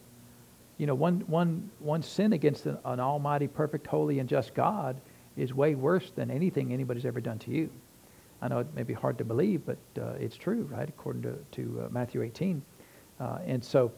you 0.78 0.86
know, 0.86 0.96
one, 0.96 1.20
one, 1.28 1.70
one 1.78 2.02
sin 2.02 2.32
against 2.32 2.66
an, 2.66 2.76
an 2.84 2.98
almighty, 2.98 3.46
perfect, 3.46 3.86
holy, 3.86 4.18
and 4.18 4.28
just 4.28 4.52
God 4.52 5.00
is 5.36 5.54
way 5.54 5.76
worse 5.76 6.10
than 6.16 6.28
anything 6.30 6.72
anybody's 6.72 7.06
ever 7.06 7.20
done 7.20 7.38
to 7.40 7.52
you. 7.52 7.70
I 8.42 8.48
know 8.48 8.58
it 8.58 8.74
may 8.74 8.82
be 8.82 8.92
hard 8.92 9.18
to 9.18 9.24
believe, 9.24 9.62
but 9.64 9.78
uh, 10.00 10.14
it's 10.18 10.36
true, 10.36 10.68
right? 10.70 10.88
According 10.88 11.22
to, 11.22 11.38
to 11.52 11.84
uh, 11.84 11.88
Matthew 11.90 12.22
18. 12.22 12.60
Uh, 13.20 13.38
and 13.46 13.64
so, 13.64 13.92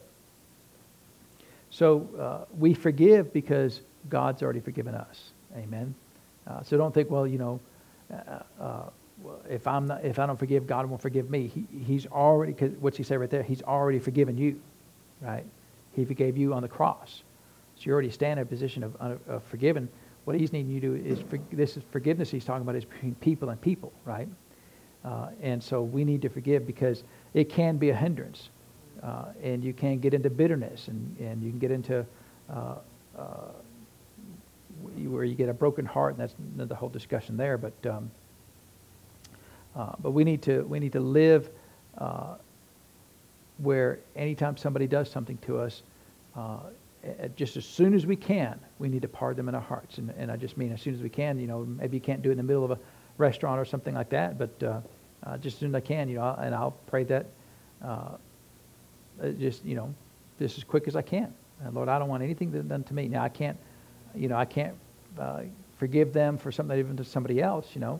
so 1.71 2.07
uh, 2.19 2.45
we 2.57 2.75
forgive 2.75 3.33
because 3.33 3.81
God's 4.07 4.43
already 4.43 4.59
forgiven 4.59 4.93
us. 4.93 5.31
Amen. 5.57 5.95
Uh, 6.45 6.61
so 6.61 6.77
don't 6.77 6.93
think, 6.93 7.09
well, 7.09 7.25
you 7.25 7.39
know, 7.39 7.59
if 9.49 9.65
I'm 9.65 9.87
not, 9.87 10.05
if 10.05 10.19
I 10.19 10.27
don't 10.27 10.37
forgive, 10.37 10.67
God 10.67 10.85
won't 10.85 11.01
forgive 11.01 11.29
me. 11.31 11.47
He, 11.47 11.65
he's 11.83 12.05
already, 12.05 12.53
cause 12.53 12.71
what's 12.79 12.97
he 12.97 13.03
say 13.03 13.17
right 13.17 13.29
there? 13.29 13.41
He's 13.41 13.63
already 13.63 13.97
forgiven 13.97 14.37
you, 14.37 14.61
right? 15.21 15.45
He 15.93 16.05
forgave 16.05 16.37
you 16.37 16.53
on 16.53 16.61
the 16.61 16.67
cross. 16.67 17.23
So 17.77 17.81
you 17.85 17.93
already 17.93 18.11
stand 18.11 18.39
in 18.39 18.43
a 18.43 18.45
position 18.45 18.83
of, 18.83 18.95
of 18.99 19.43
forgiven. 19.45 19.89
What 20.25 20.39
he's 20.39 20.51
needing 20.51 20.71
you 20.71 20.81
to 20.81 20.87
do 20.87 21.05
is, 21.05 21.19
for, 21.29 21.39
this 21.51 21.77
is 21.77 21.83
forgiveness 21.91 22.31
he's 22.31 22.45
talking 22.45 22.63
about 22.63 22.75
is 22.75 22.83
between 22.83 23.15
people 23.15 23.49
and 23.49 23.61
people, 23.61 23.93
right? 24.03 24.27
Uh, 25.05 25.27
and 25.41 25.63
so 25.63 25.83
we 25.83 26.03
need 26.03 26.21
to 26.23 26.29
forgive 26.29 26.65
because 26.65 27.03
it 27.35 27.47
can 27.47 27.77
be 27.77 27.91
a 27.91 27.95
hindrance. 27.95 28.49
Uh, 29.03 29.25
and 29.43 29.63
you 29.63 29.71
can 29.71 29.99
get 29.99 30.15
into 30.15 30.31
bitterness 30.31 30.87
and, 30.87 31.15
and 31.19 31.43
you 31.43 31.51
can 31.51 31.59
get 31.59 31.71
into 31.71 32.05
uh, 32.49 32.75
uh 33.17 33.23
where 35.03 35.23
you 35.23 35.35
get 35.35 35.47
a 35.47 35.53
broken 35.53 35.85
heart, 35.85 36.17
and 36.17 36.21
that's 36.21 36.35
the 36.69 36.75
whole 36.75 36.89
discussion 36.89 37.37
there. 37.37 37.57
But 37.57 37.73
um, 37.89 38.11
uh, 39.75 39.93
but 39.99 40.11
we 40.11 40.23
need 40.23 40.41
to 40.43 40.63
we 40.63 40.79
need 40.79 40.91
to 40.93 40.99
live 40.99 41.49
uh, 41.97 42.35
where 43.59 43.99
anytime 44.15 44.57
somebody 44.57 44.85
does 44.85 45.09
something 45.09 45.37
to 45.39 45.59
us, 45.59 45.83
just 47.35 47.55
as 47.55 47.65
soon 47.65 47.93
as 47.93 48.05
we 48.05 48.17
can, 48.17 48.59
we 48.79 48.89
need 48.89 49.01
to 49.01 49.07
pardon 49.07 49.37
them 49.37 49.49
in 49.49 49.55
our 49.55 49.61
hearts. 49.61 49.97
And, 49.97 50.09
and 50.17 50.31
I 50.31 50.37
just 50.37 50.57
mean 50.57 50.71
as 50.71 50.81
soon 50.81 50.93
as 50.93 51.01
we 51.01 51.09
can. 51.09 51.39
You 51.39 51.47
know, 51.47 51.65
maybe 51.65 51.97
you 51.97 52.01
can't 52.01 52.21
do 52.21 52.29
it 52.29 52.33
in 52.33 52.37
the 52.37 52.43
middle 52.43 52.63
of 52.63 52.71
a 52.71 52.79
restaurant 53.17 53.59
or 53.59 53.65
something 53.65 53.93
like 53.93 54.09
that, 54.09 54.37
but 54.37 54.63
uh, 54.63 54.79
uh, 55.23 55.37
just 55.37 55.55
as 55.55 55.59
soon 55.61 55.69
as 55.69 55.75
I 55.75 55.79
can, 55.79 56.09
you 56.09 56.15
know, 56.15 56.35
and 56.39 56.53
I'll 56.53 56.75
pray 56.87 57.03
that 57.05 57.25
uh, 57.81 58.17
just, 59.39 59.63
you 59.65 59.75
know, 59.75 59.93
just 60.39 60.57
as 60.57 60.63
quick 60.63 60.87
as 60.87 60.95
I 60.95 61.01
can. 61.01 61.33
And 61.63 61.73
Lord, 61.73 61.87
I 61.87 61.97
don't 61.97 62.09
want 62.09 62.23
anything 62.23 62.51
done 62.51 62.83
to 62.83 62.93
me. 62.93 63.07
Now, 63.07 63.23
I 63.23 63.29
can't, 63.29 63.57
you 64.13 64.27
know, 64.27 64.35
I 64.35 64.45
can't 64.45 64.75
uh, 65.17 65.43
forgive 65.77 66.11
them 66.11 66.37
for 66.37 66.51
something 66.51 66.77
even 66.77 66.97
to 66.97 67.05
somebody 67.05 67.41
else, 67.41 67.67
you 67.73 67.81
know. 67.81 67.99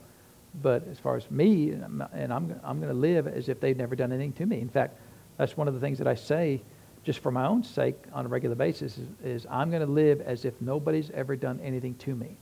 But 0.62 0.88
as 0.90 1.00
far 1.00 1.16
as 1.16 1.30
me, 1.32 1.72
and 1.72 2.34
I'm, 2.34 2.60
I'm 2.64 2.80
going 2.80 2.92
to 2.92 3.00
live 3.00 3.28
as 3.28 3.50
if 3.50 3.60
they've 3.60 3.76
never 3.76 3.96
done 3.96 4.12
anything 4.12 4.34
to 4.34 4.46
me. 4.46 4.60
In 4.60 4.70
fact, 4.70 4.98
that's 5.38 5.58
one 5.58 5.68
of 5.68 5.74
the 5.74 5.80
things 5.80 5.98
that 5.98 6.08
I 6.08 6.16
say 6.16 6.62
just 7.06 7.20
for 7.20 7.32
my 7.32 7.45
own 7.45 7.64
sake 7.64 7.95
on 8.12 8.26
a 8.26 8.28
regular 8.28 8.56
basis 8.56 8.97
is, 8.97 9.08
is 9.24 9.47
I'm 9.49 9.70
going 9.70 9.86
to 9.86 9.91
live 9.91 10.22
as 10.22 10.43
if 10.43 10.60
nobody's 10.60 11.12
ever 11.12 11.36
done 11.36 11.60
anything 11.64 11.93
to 11.95 12.16
me. 12.16 12.36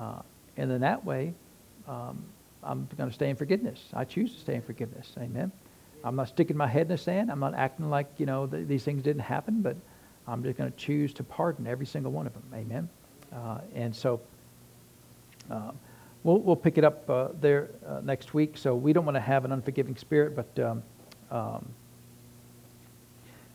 Uh, 0.00 0.22
and 0.56 0.72
in 0.72 0.80
that 0.80 1.04
way, 1.04 1.34
um, 1.86 2.24
I'm 2.64 2.88
going 2.96 3.10
to 3.10 3.14
stay 3.14 3.28
in 3.28 3.36
forgiveness. 3.36 3.80
I 3.92 4.04
choose 4.04 4.32
to 4.34 4.40
stay 4.40 4.54
in 4.54 4.62
forgiveness. 4.62 5.12
Amen. 5.18 5.52
I'm 6.02 6.16
not 6.16 6.28
sticking 6.28 6.56
my 6.56 6.66
head 6.66 6.82
in 6.82 6.88
the 6.88 6.98
sand. 6.98 7.30
I'm 7.30 7.40
not 7.40 7.54
acting 7.54 7.90
like, 7.90 8.06
you 8.16 8.24
know, 8.24 8.46
th- 8.46 8.66
these 8.66 8.84
things 8.84 9.02
didn't 9.02 9.22
happen, 9.22 9.60
but 9.60 9.76
I'm 10.26 10.42
just 10.42 10.56
going 10.56 10.70
to 10.70 10.76
choose 10.76 11.12
to 11.14 11.22
pardon 11.22 11.66
every 11.66 11.86
single 11.86 12.10
one 12.10 12.26
of 12.26 12.32
them. 12.32 12.44
Amen. 12.54 12.88
Uh, 13.32 13.58
and 13.74 13.94
so 13.94 14.20
uh, 15.50 15.72
we'll, 16.22 16.38
we'll 16.38 16.56
pick 16.56 16.78
it 16.78 16.84
up 16.84 17.08
uh, 17.10 17.28
there 17.40 17.70
uh, 17.86 18.00
next 18.02 18.32
week. 18.32 18.56
So 18.56 18.74
we 18.74 18.94
don't 18.94 19.04
want 19.04 19.16
to 19.16 19.20
have 19.20 19.44
an 19.44 19.52
unforgiving 19.52 19.96
spirit, 19.96 20.34
but 20.34 20.64
um, 20.64 20.82
um, 21.30 21.68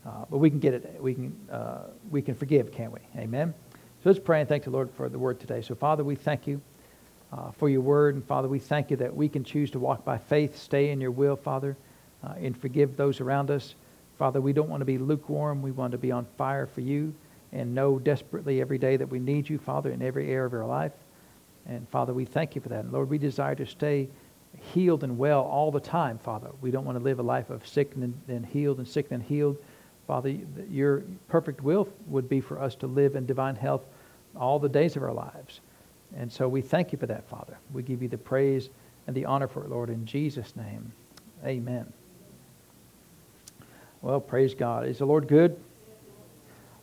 uh, 0.05 0.25
but 0.29 0.37
we 0.37 0.49
can 0.49 0.59
get 0.59 0.73
it. 0.73 0.97
We 0.99 1.13
can, 1.13 1.35
uh, 1.51 1.83
we 2.11 2.21
can 2.21 2.35
forgive, 2.35 2.71
can't 2.71 2.91
we? 2.91 2.99
Amen. 3.17 3.53
So 4.03 4.09
let's 4.09 4.19
pray 4.19 4.41
and 4.41 4.49
thank 4.49 4.65
the 4.65 4.69
Lord 4.69 4.91
for 4.91 5.07
the 5.07 5.17
word 5.19 5.39
today. 5.39 5.61
So, 5.61 5.75
Father, 5.75 6.03
we 6.03 6.15
thank 6.15 6.45
you 6.45 6.61
uh, 7.31 7.51
for 7.51 7.69
your 7.69 7.81
word. 7.81 8.15
And, 8.15 8.25
Father, 8.25 8.47
we 8.47 8.59
thank 8.59 8.91
you 8.91 8.97
that 8.97 9.15
we 9.15 9.29
can 9.29 9.43
choose 9.43 9.71
to 9.71 9.79
walk 9.79 10.03
by 10.03 10.17
faith, 10.17 10.57
stay 10.57 10.89
in 10.89 10.99
your 10.99 11.11
will, 11.11 11.35
Father, 11.37 11.77
uh, 12.23 12.33
and 12.37 12.57
forgive 12.57 12.97
those 12.97 13.21
around 13.21 13.49
us. 13.49 13.75
Father, 14.19 14.41
we 14.41 14.53
don't 14.53 14.69
want 14.69 14.81
to 14.81 14.85
be 14.85 14.97
lukewarm. 14.97 15.61
We 15.61 15.71
want 15.71 15.91
to 15.93 15.97
be 15.97 16.11
on 16.11 16.25
fire 16.37 16.67
for 16.67 16.81
you 16.81 17.13
and 17.53 17.73
know 17.73 17.97
desperately 17.99 18.61
every 18.61 18.77
day 18.77 18.97
that 18.97 19.07
we 19.07 19.19
need 19.19 19.47
you, 19.47 19.57
Father, 19.57 19.91
in 19.91 20.01
every 20.01 20.29
area 20.29 20.45
of 20.47 20.53
our 20.53 20.65
life. 20.65 20.91
And, 21.65 21.87
Father, 21.89 22.13
we 22.13 22.25
thank 22.25 22.55
you 22.55 22.61
for 22.61 22.69
that. 22.69 22.83
And, 22.83 22.91
Lord, 22.91 23.09
we 23.09 23.17
desire 23.17 23.55
to 23.55 23.65
stay 23.65 24.09
healed 24.73 25.03
and 25.03 25.17
well 25.17 25.41
all 25.41 25.71
the 25.71 25.79
time, 25.79 26.17
Father. 26.17 26.49
We 26.61 26.71
don't 26.71 26.85
want 26.85 26.97
to 26.97 27.03
live 27.03 27.19
a 27.19 27.23
life 27.23 27.49
of 27.49 27.65
sick 27.67 27.95
and, 27.95 28.19
and 28.27 28.45
healed 28.45 28.79
and 28.79 28.87
sick 28.87 29.07
and 29.11 29.23
healed. 29.23 29.57
Father, 30.13 30.37
your 30.69 31.01
perfect 31.27 31.63
will 31.63 31.89
would 32.05 32.29
be 32.29 32.39
for 32.39 32.61
us 32.61 32.75
to 32.75 32.85
live 32.85 33.15
in 33.15 33.25
divine 33.25 33.55
health 33.55 33.81
all 34.35 34.59
the 34.59 34.69
days 34.69 34.95
of 34.95 35.01
our 35.01 35.11
lives. 35.11 35.59
And 36.15 36.31
so 36.31 36.47
we 36.47 36.61
thank 36.61 36.91
you 36.91 36.99
for 36.99 37.07
that, 37.07 37.27
Father. 37.27 37.57
We 37.73 37.81
give 37.81 38.03
you 38.03 38.07
the 38.07 38.19
praise 38.19 38.69
and 39.07 39.15
the 39.15 39.25
honor 39.25 39.47
for 39.47 39.63
it, 39.63 39.71
Lord, 39.71 39.89
in 39.89 40.05
Jesus' 40.05 40.55
name. 40.55 40.91
Amen. 41.43 41.91
Well, 44.03 44.19
praise 44.19 44.53
God. 44.53 44.85
Is 44.85 44.99
the 44.99 45.05
Lord 45.05 45.27
good? 45.27 45.59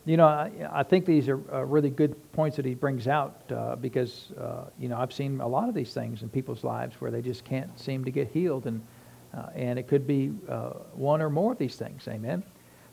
You 0.06 0.16
know, 0.16 0.26
I, 0.26 0.50
I 0.72 0.82
think 0.82 1.06
these 1.06 1.28
are 1.28 1.40
uh, 1.54 1.64
really 1.64 1.90
good 1.90 2.16
points 2.32 2.56
that 2.56 2.64
he 2.64 2.74
brings 2.74 3.06
out 3.06 3.42
uh, 3.52 3.76
because, 3.76 4.32
uh, 4.40 4.64
you 4.76 4.88
know, 4.88 4.96
I've 4.96 5.12
seen 5.12 5.40
a 5.40 5.46
lot 5.46 5.68
of 5.68 5.74
these 5.76 5.94
things 5.94 6.22
in 6.22 6.30
people's 6.30 6.64
lives 6.64 6.96
where 7.00 7.12
they 7.12 7.22
just 7.22 7.44
can't 7.44 7.78
seem 7.78 8.04
to 8.06 8.10
get 8.10 8.26
healed. 8.32 8.66
And, 8.66 8.84
uh, 9.32 9.50
and 9.54 9.78
it 9.78 9.86
could 9.86 10.04
be 10.04 10.32
uh, 10.48 10.70
one 10.94 11.22
or 11.22 11.30
more 11.30 11.52
of 11.52 11.58
these 11.58 11.76
things. 11.76 12.08
Amen. 12.08 12.42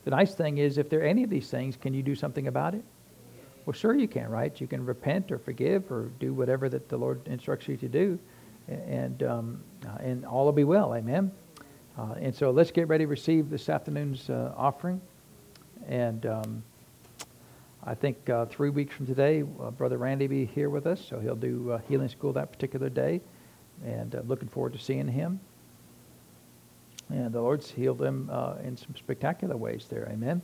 The 0.07 0.11
nice 0.11 0.33
thing 0.33 0.57
is, 0.57 0.77
if 0.77 0.89
there 0.89 1.01
are 1.01 1.05
any 1.05 1.25
of 1.25 1.29
these 1.29 1.49
things, 1.51 1.75
can 1.75 1.93
you 1.93 2.01
do 2.01 2.15
something 2.15 2.47
about 2.47 2.73
it? 2.73 2.85
Well, 3.65 3.73
sure 3.73 3.93
you 3.93 4.07
can, 4.07 4.29
right? 4.29 4.57
You 4.61 4.65
can 4.65 4.85
repent 4.85 5.33
or 5.33 5.37
forgive 5.37 5.91
or 5.91 6.11
do 6.17 6.33
whatever 6.33 6.69
that 6.69 6.87
the 6.87 6.95
Lord 6.95 7.27
instructs 7.27 7.67
you 7.67 7.75
to 7.75 7.89
do. 7.89 8.17
and, 8.69 9.21
um, 9.23 9.61
uh, 9.85 9.97
and 9.99 10.25
all 10.25 10.45
will 10.45 10.53
be 10.53 10.63
well. 10.63 10.95
Amen. 10.95 11.29
Uh, 11.97 12.13
and 12.21 12.33
so 12.33 12.51
let's 12.51 12.71
get 12.71 12.87
ready 12.87 13.03
to 13.03 13.09
receive 13.09 13.49
this 13.49 13.67
afternoon's 13.67 14.29
uh, 14.29 14.53
offering. 14.55 15.01
And 15.89 16.25
um, 16.25 16.63
I 17.83 17.93
think 17.93 18.29
uh, 18.29 18.45
three 18.45 18.69
weeks 18.69 18.95
from 18.95 19.07
today, 19.07 19.43
uh, 19.61 19.71
Brother 19.71 19.97
Randy 19.97 20.27
will 20.27 20.35
be 20.35 20.45
here 20.45 20.69
with 20.69 20.87
us, 20.87 21.03
so 21.05 21.19
he'll 21.19 21.35
do 21.35 21.73
uh, 21.73 21.79
healing 21.89 22.07
school 22.07 22.31
that 22.31 22.53
particular 22.53 22.87
day. 22.87 23.19
And 23.85 24.17
looking 24.25 24.47
forward 24.47 24.71
to 24.71 24.79
seeing 24.79 25.09
him. 25.09 25.41
And 27.09 27.31
the 27.31 27.41
Lord's 27.41 27.71
healed 27.71 28.01
him 28.01 28.29
uh, 28.31 28.55
in 28.63 28.75
some 28.75 28.95
spectacular 28.95 29.55
ways 29.55 29.85
there. 29.89 30.07
Amen. 30.11 30.41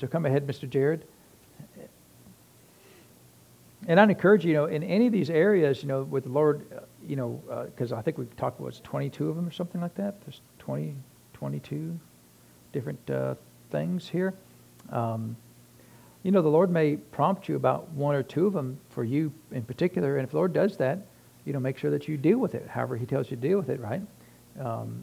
So 0.00 0.06
come 0.06 0.26
ahead, 0.26 0.46
Mr. 0.46 0.68
Jared. 0.68 1.04
And 3.86 3.98
I'd 3.98 4.10
encourage 4.10 4.44
you, 4.44 4.50
you 4.50 4.56
know, 4.56 4.66
in 4.66 4.82
any 4.82 5.06
of 5.06 5.12
these 5.12 5.30
areas, 5.30 5.82
you 5.82 5.88
know, 5.88 6.02
with 6.02 6.24
the 6.24 6.30
Lord, 6.30 6.66
uh, 6.72 6.80
you 7.06 7.16
know, 7.16 7.40
because 7.66 7.92
I 7.92 8.02
think 8.02 8.18
we've 8.18 8.36
talked 8.36 8.60
about 8.60 8.78
22 8.82 9.28
of 9.28 9.36
them 9.36 9.46
or 9.46 9.52
something 9.52 9.80
like 9.80 9.94
that. 9.94 10.20
There's 10.24 10.40
20, 10.58 10.94
22 11.32 11.98
different 12.72 13.10
uh, 13.10 13.34
things 13.70 14.08
here. 14.08 14.34
Um, 14.90 15.36
you 16.22 16.32
know, 16.32 16.42
the 16.42 16.48
Lord 16.48 16.70
may 16.70 16.96
prompt 16.96 17.48
you 17.48 17.56
about 17.56 17.88
one 17.90 18.14
or 18.14 18.22
two 18.22 18.46
of 18.46 18.52
them 18.52 18.78
for 18.90 19.04
you 19.04 19.32
in 19.52 19.62
particular, 19.62 20.16
and 20.16 20.24
if 20.24 20.30
the 20.30 20.36
Lord 20.36 20.52
does 20.52 20.76
that, 20.78 20.98
you 21.44 21.52
know, 21.52 21.60
make 21.60 21.78
sure 21.78 21.90
that 21.90 22.08
you 22.08 22.16
deal 22.16 22.38
with 22.38 22.54
it. 22.54 22.68
However, 22.68 22.96
He 22.96 23.06
tells 23.06 23.30
you 23.30 23.36
to 23.36 23.40
deal 23.40 23.58
with 23.58 23.68
it, 23.68 23.80
right? 23.80 24.02
Um, 24.60 25.02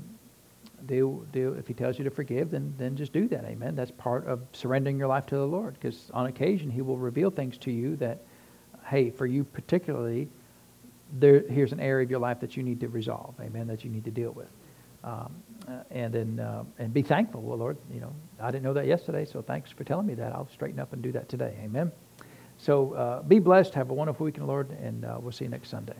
do, 0.86 1.26
do, 1.32 1.54
if 1.54 1.68
He 1.68 1.74
tells 1.74 1.98
you 1.98 2.04
to 2.04 2.10
forgive, 2.10 2.52
then 2.52 2.74
then 2.78 2.96
just 2.96 3.14
do 3.14 3.28
that. 3.28 3.46
Amen. 3.46 3.76
That's 3.76 3.92
part 3.92 4.28
of 4.28 4.42
surrendering 4.54 4.98
your 4.98 5.08
life 5.08 5.26
to 5.28 5.36
the 5.36 5.48
Lord, 5.48 5.74
because 5.74 6.10
on 6.14 6.28
occasion 6.28 6.70
He 6.70 6.82
will 6.82 6.98
reveal 6.98 7.32
things 7.32 7.58
to 7.60 7.72
you 7.72 7.96
that, 7.98 8.24
hey, 8.86 9.10
for 9.10 9.26
you 9.26 9.44
particularly, 9.44 10.28
there 11.20 11.44
here's 11.50 11.72
an 11.72 11.80
area 11.80 12.04
of 12.04 12.12
your 12.12 12.20
life 12.20 12.40
that 12.40 12.58
you 12.58 12.64
need 12.64 12.80
to 12.80 12.88
resolve. 12.88 13.36
Amen. 13.40 13.68
That 13.68 13.84
you 13.84 13.90
need 13.90 14.06
to 14.06 14.12
deal 14.12 14.32
with. 14.32 14.50
Um, 15.04 15.36
uh, 15.68 15.84
and 15.92 16.14
then 16.14 16.40
uh, 16.40 16.64
and 16.80 16.94
be 16.94 17.02
thankful. 17.02 17.42
Well, 17.42 17.58
Lord, 17.58 17.78
you 17.94 18.00
know, 18.00 18.14
I 18.40 18.52
didn't 18.52 18.64
know 18.64 18.74
that 18.74 18.88
yesterday, 18.88 19.26
so 19.26 19.42
thanks 19.42 19.72
for 19.72 19.84
telling 19.84 20.08
me 20.08 20.16
that. 20.16 20.32
I'll 20.34 20.50
straighten 20.52 20.80
up 20.80 20.94
and 20.94 21.02
do 21.02 21.12
that 21.12 21.30
today. 21.30 21.56
Amen. 21.64 21.92
So 22.58 22.94
uh, 22.94 23.22
be 23.22 23.40
blessed. 23.40 23.74
Have 23.76 23.90
a 23.90 23.94
wonderful 23.94 24.26
weekend, 24.26 24.48
Lord, 24.48 24.72
and 24.72 25.06
uh, 25.06 25.18
we'll 25.20 25.32
see 25.32 25.46
you 25.46 25.52
next 25.52 25.70
Sunday. 25.70 25.98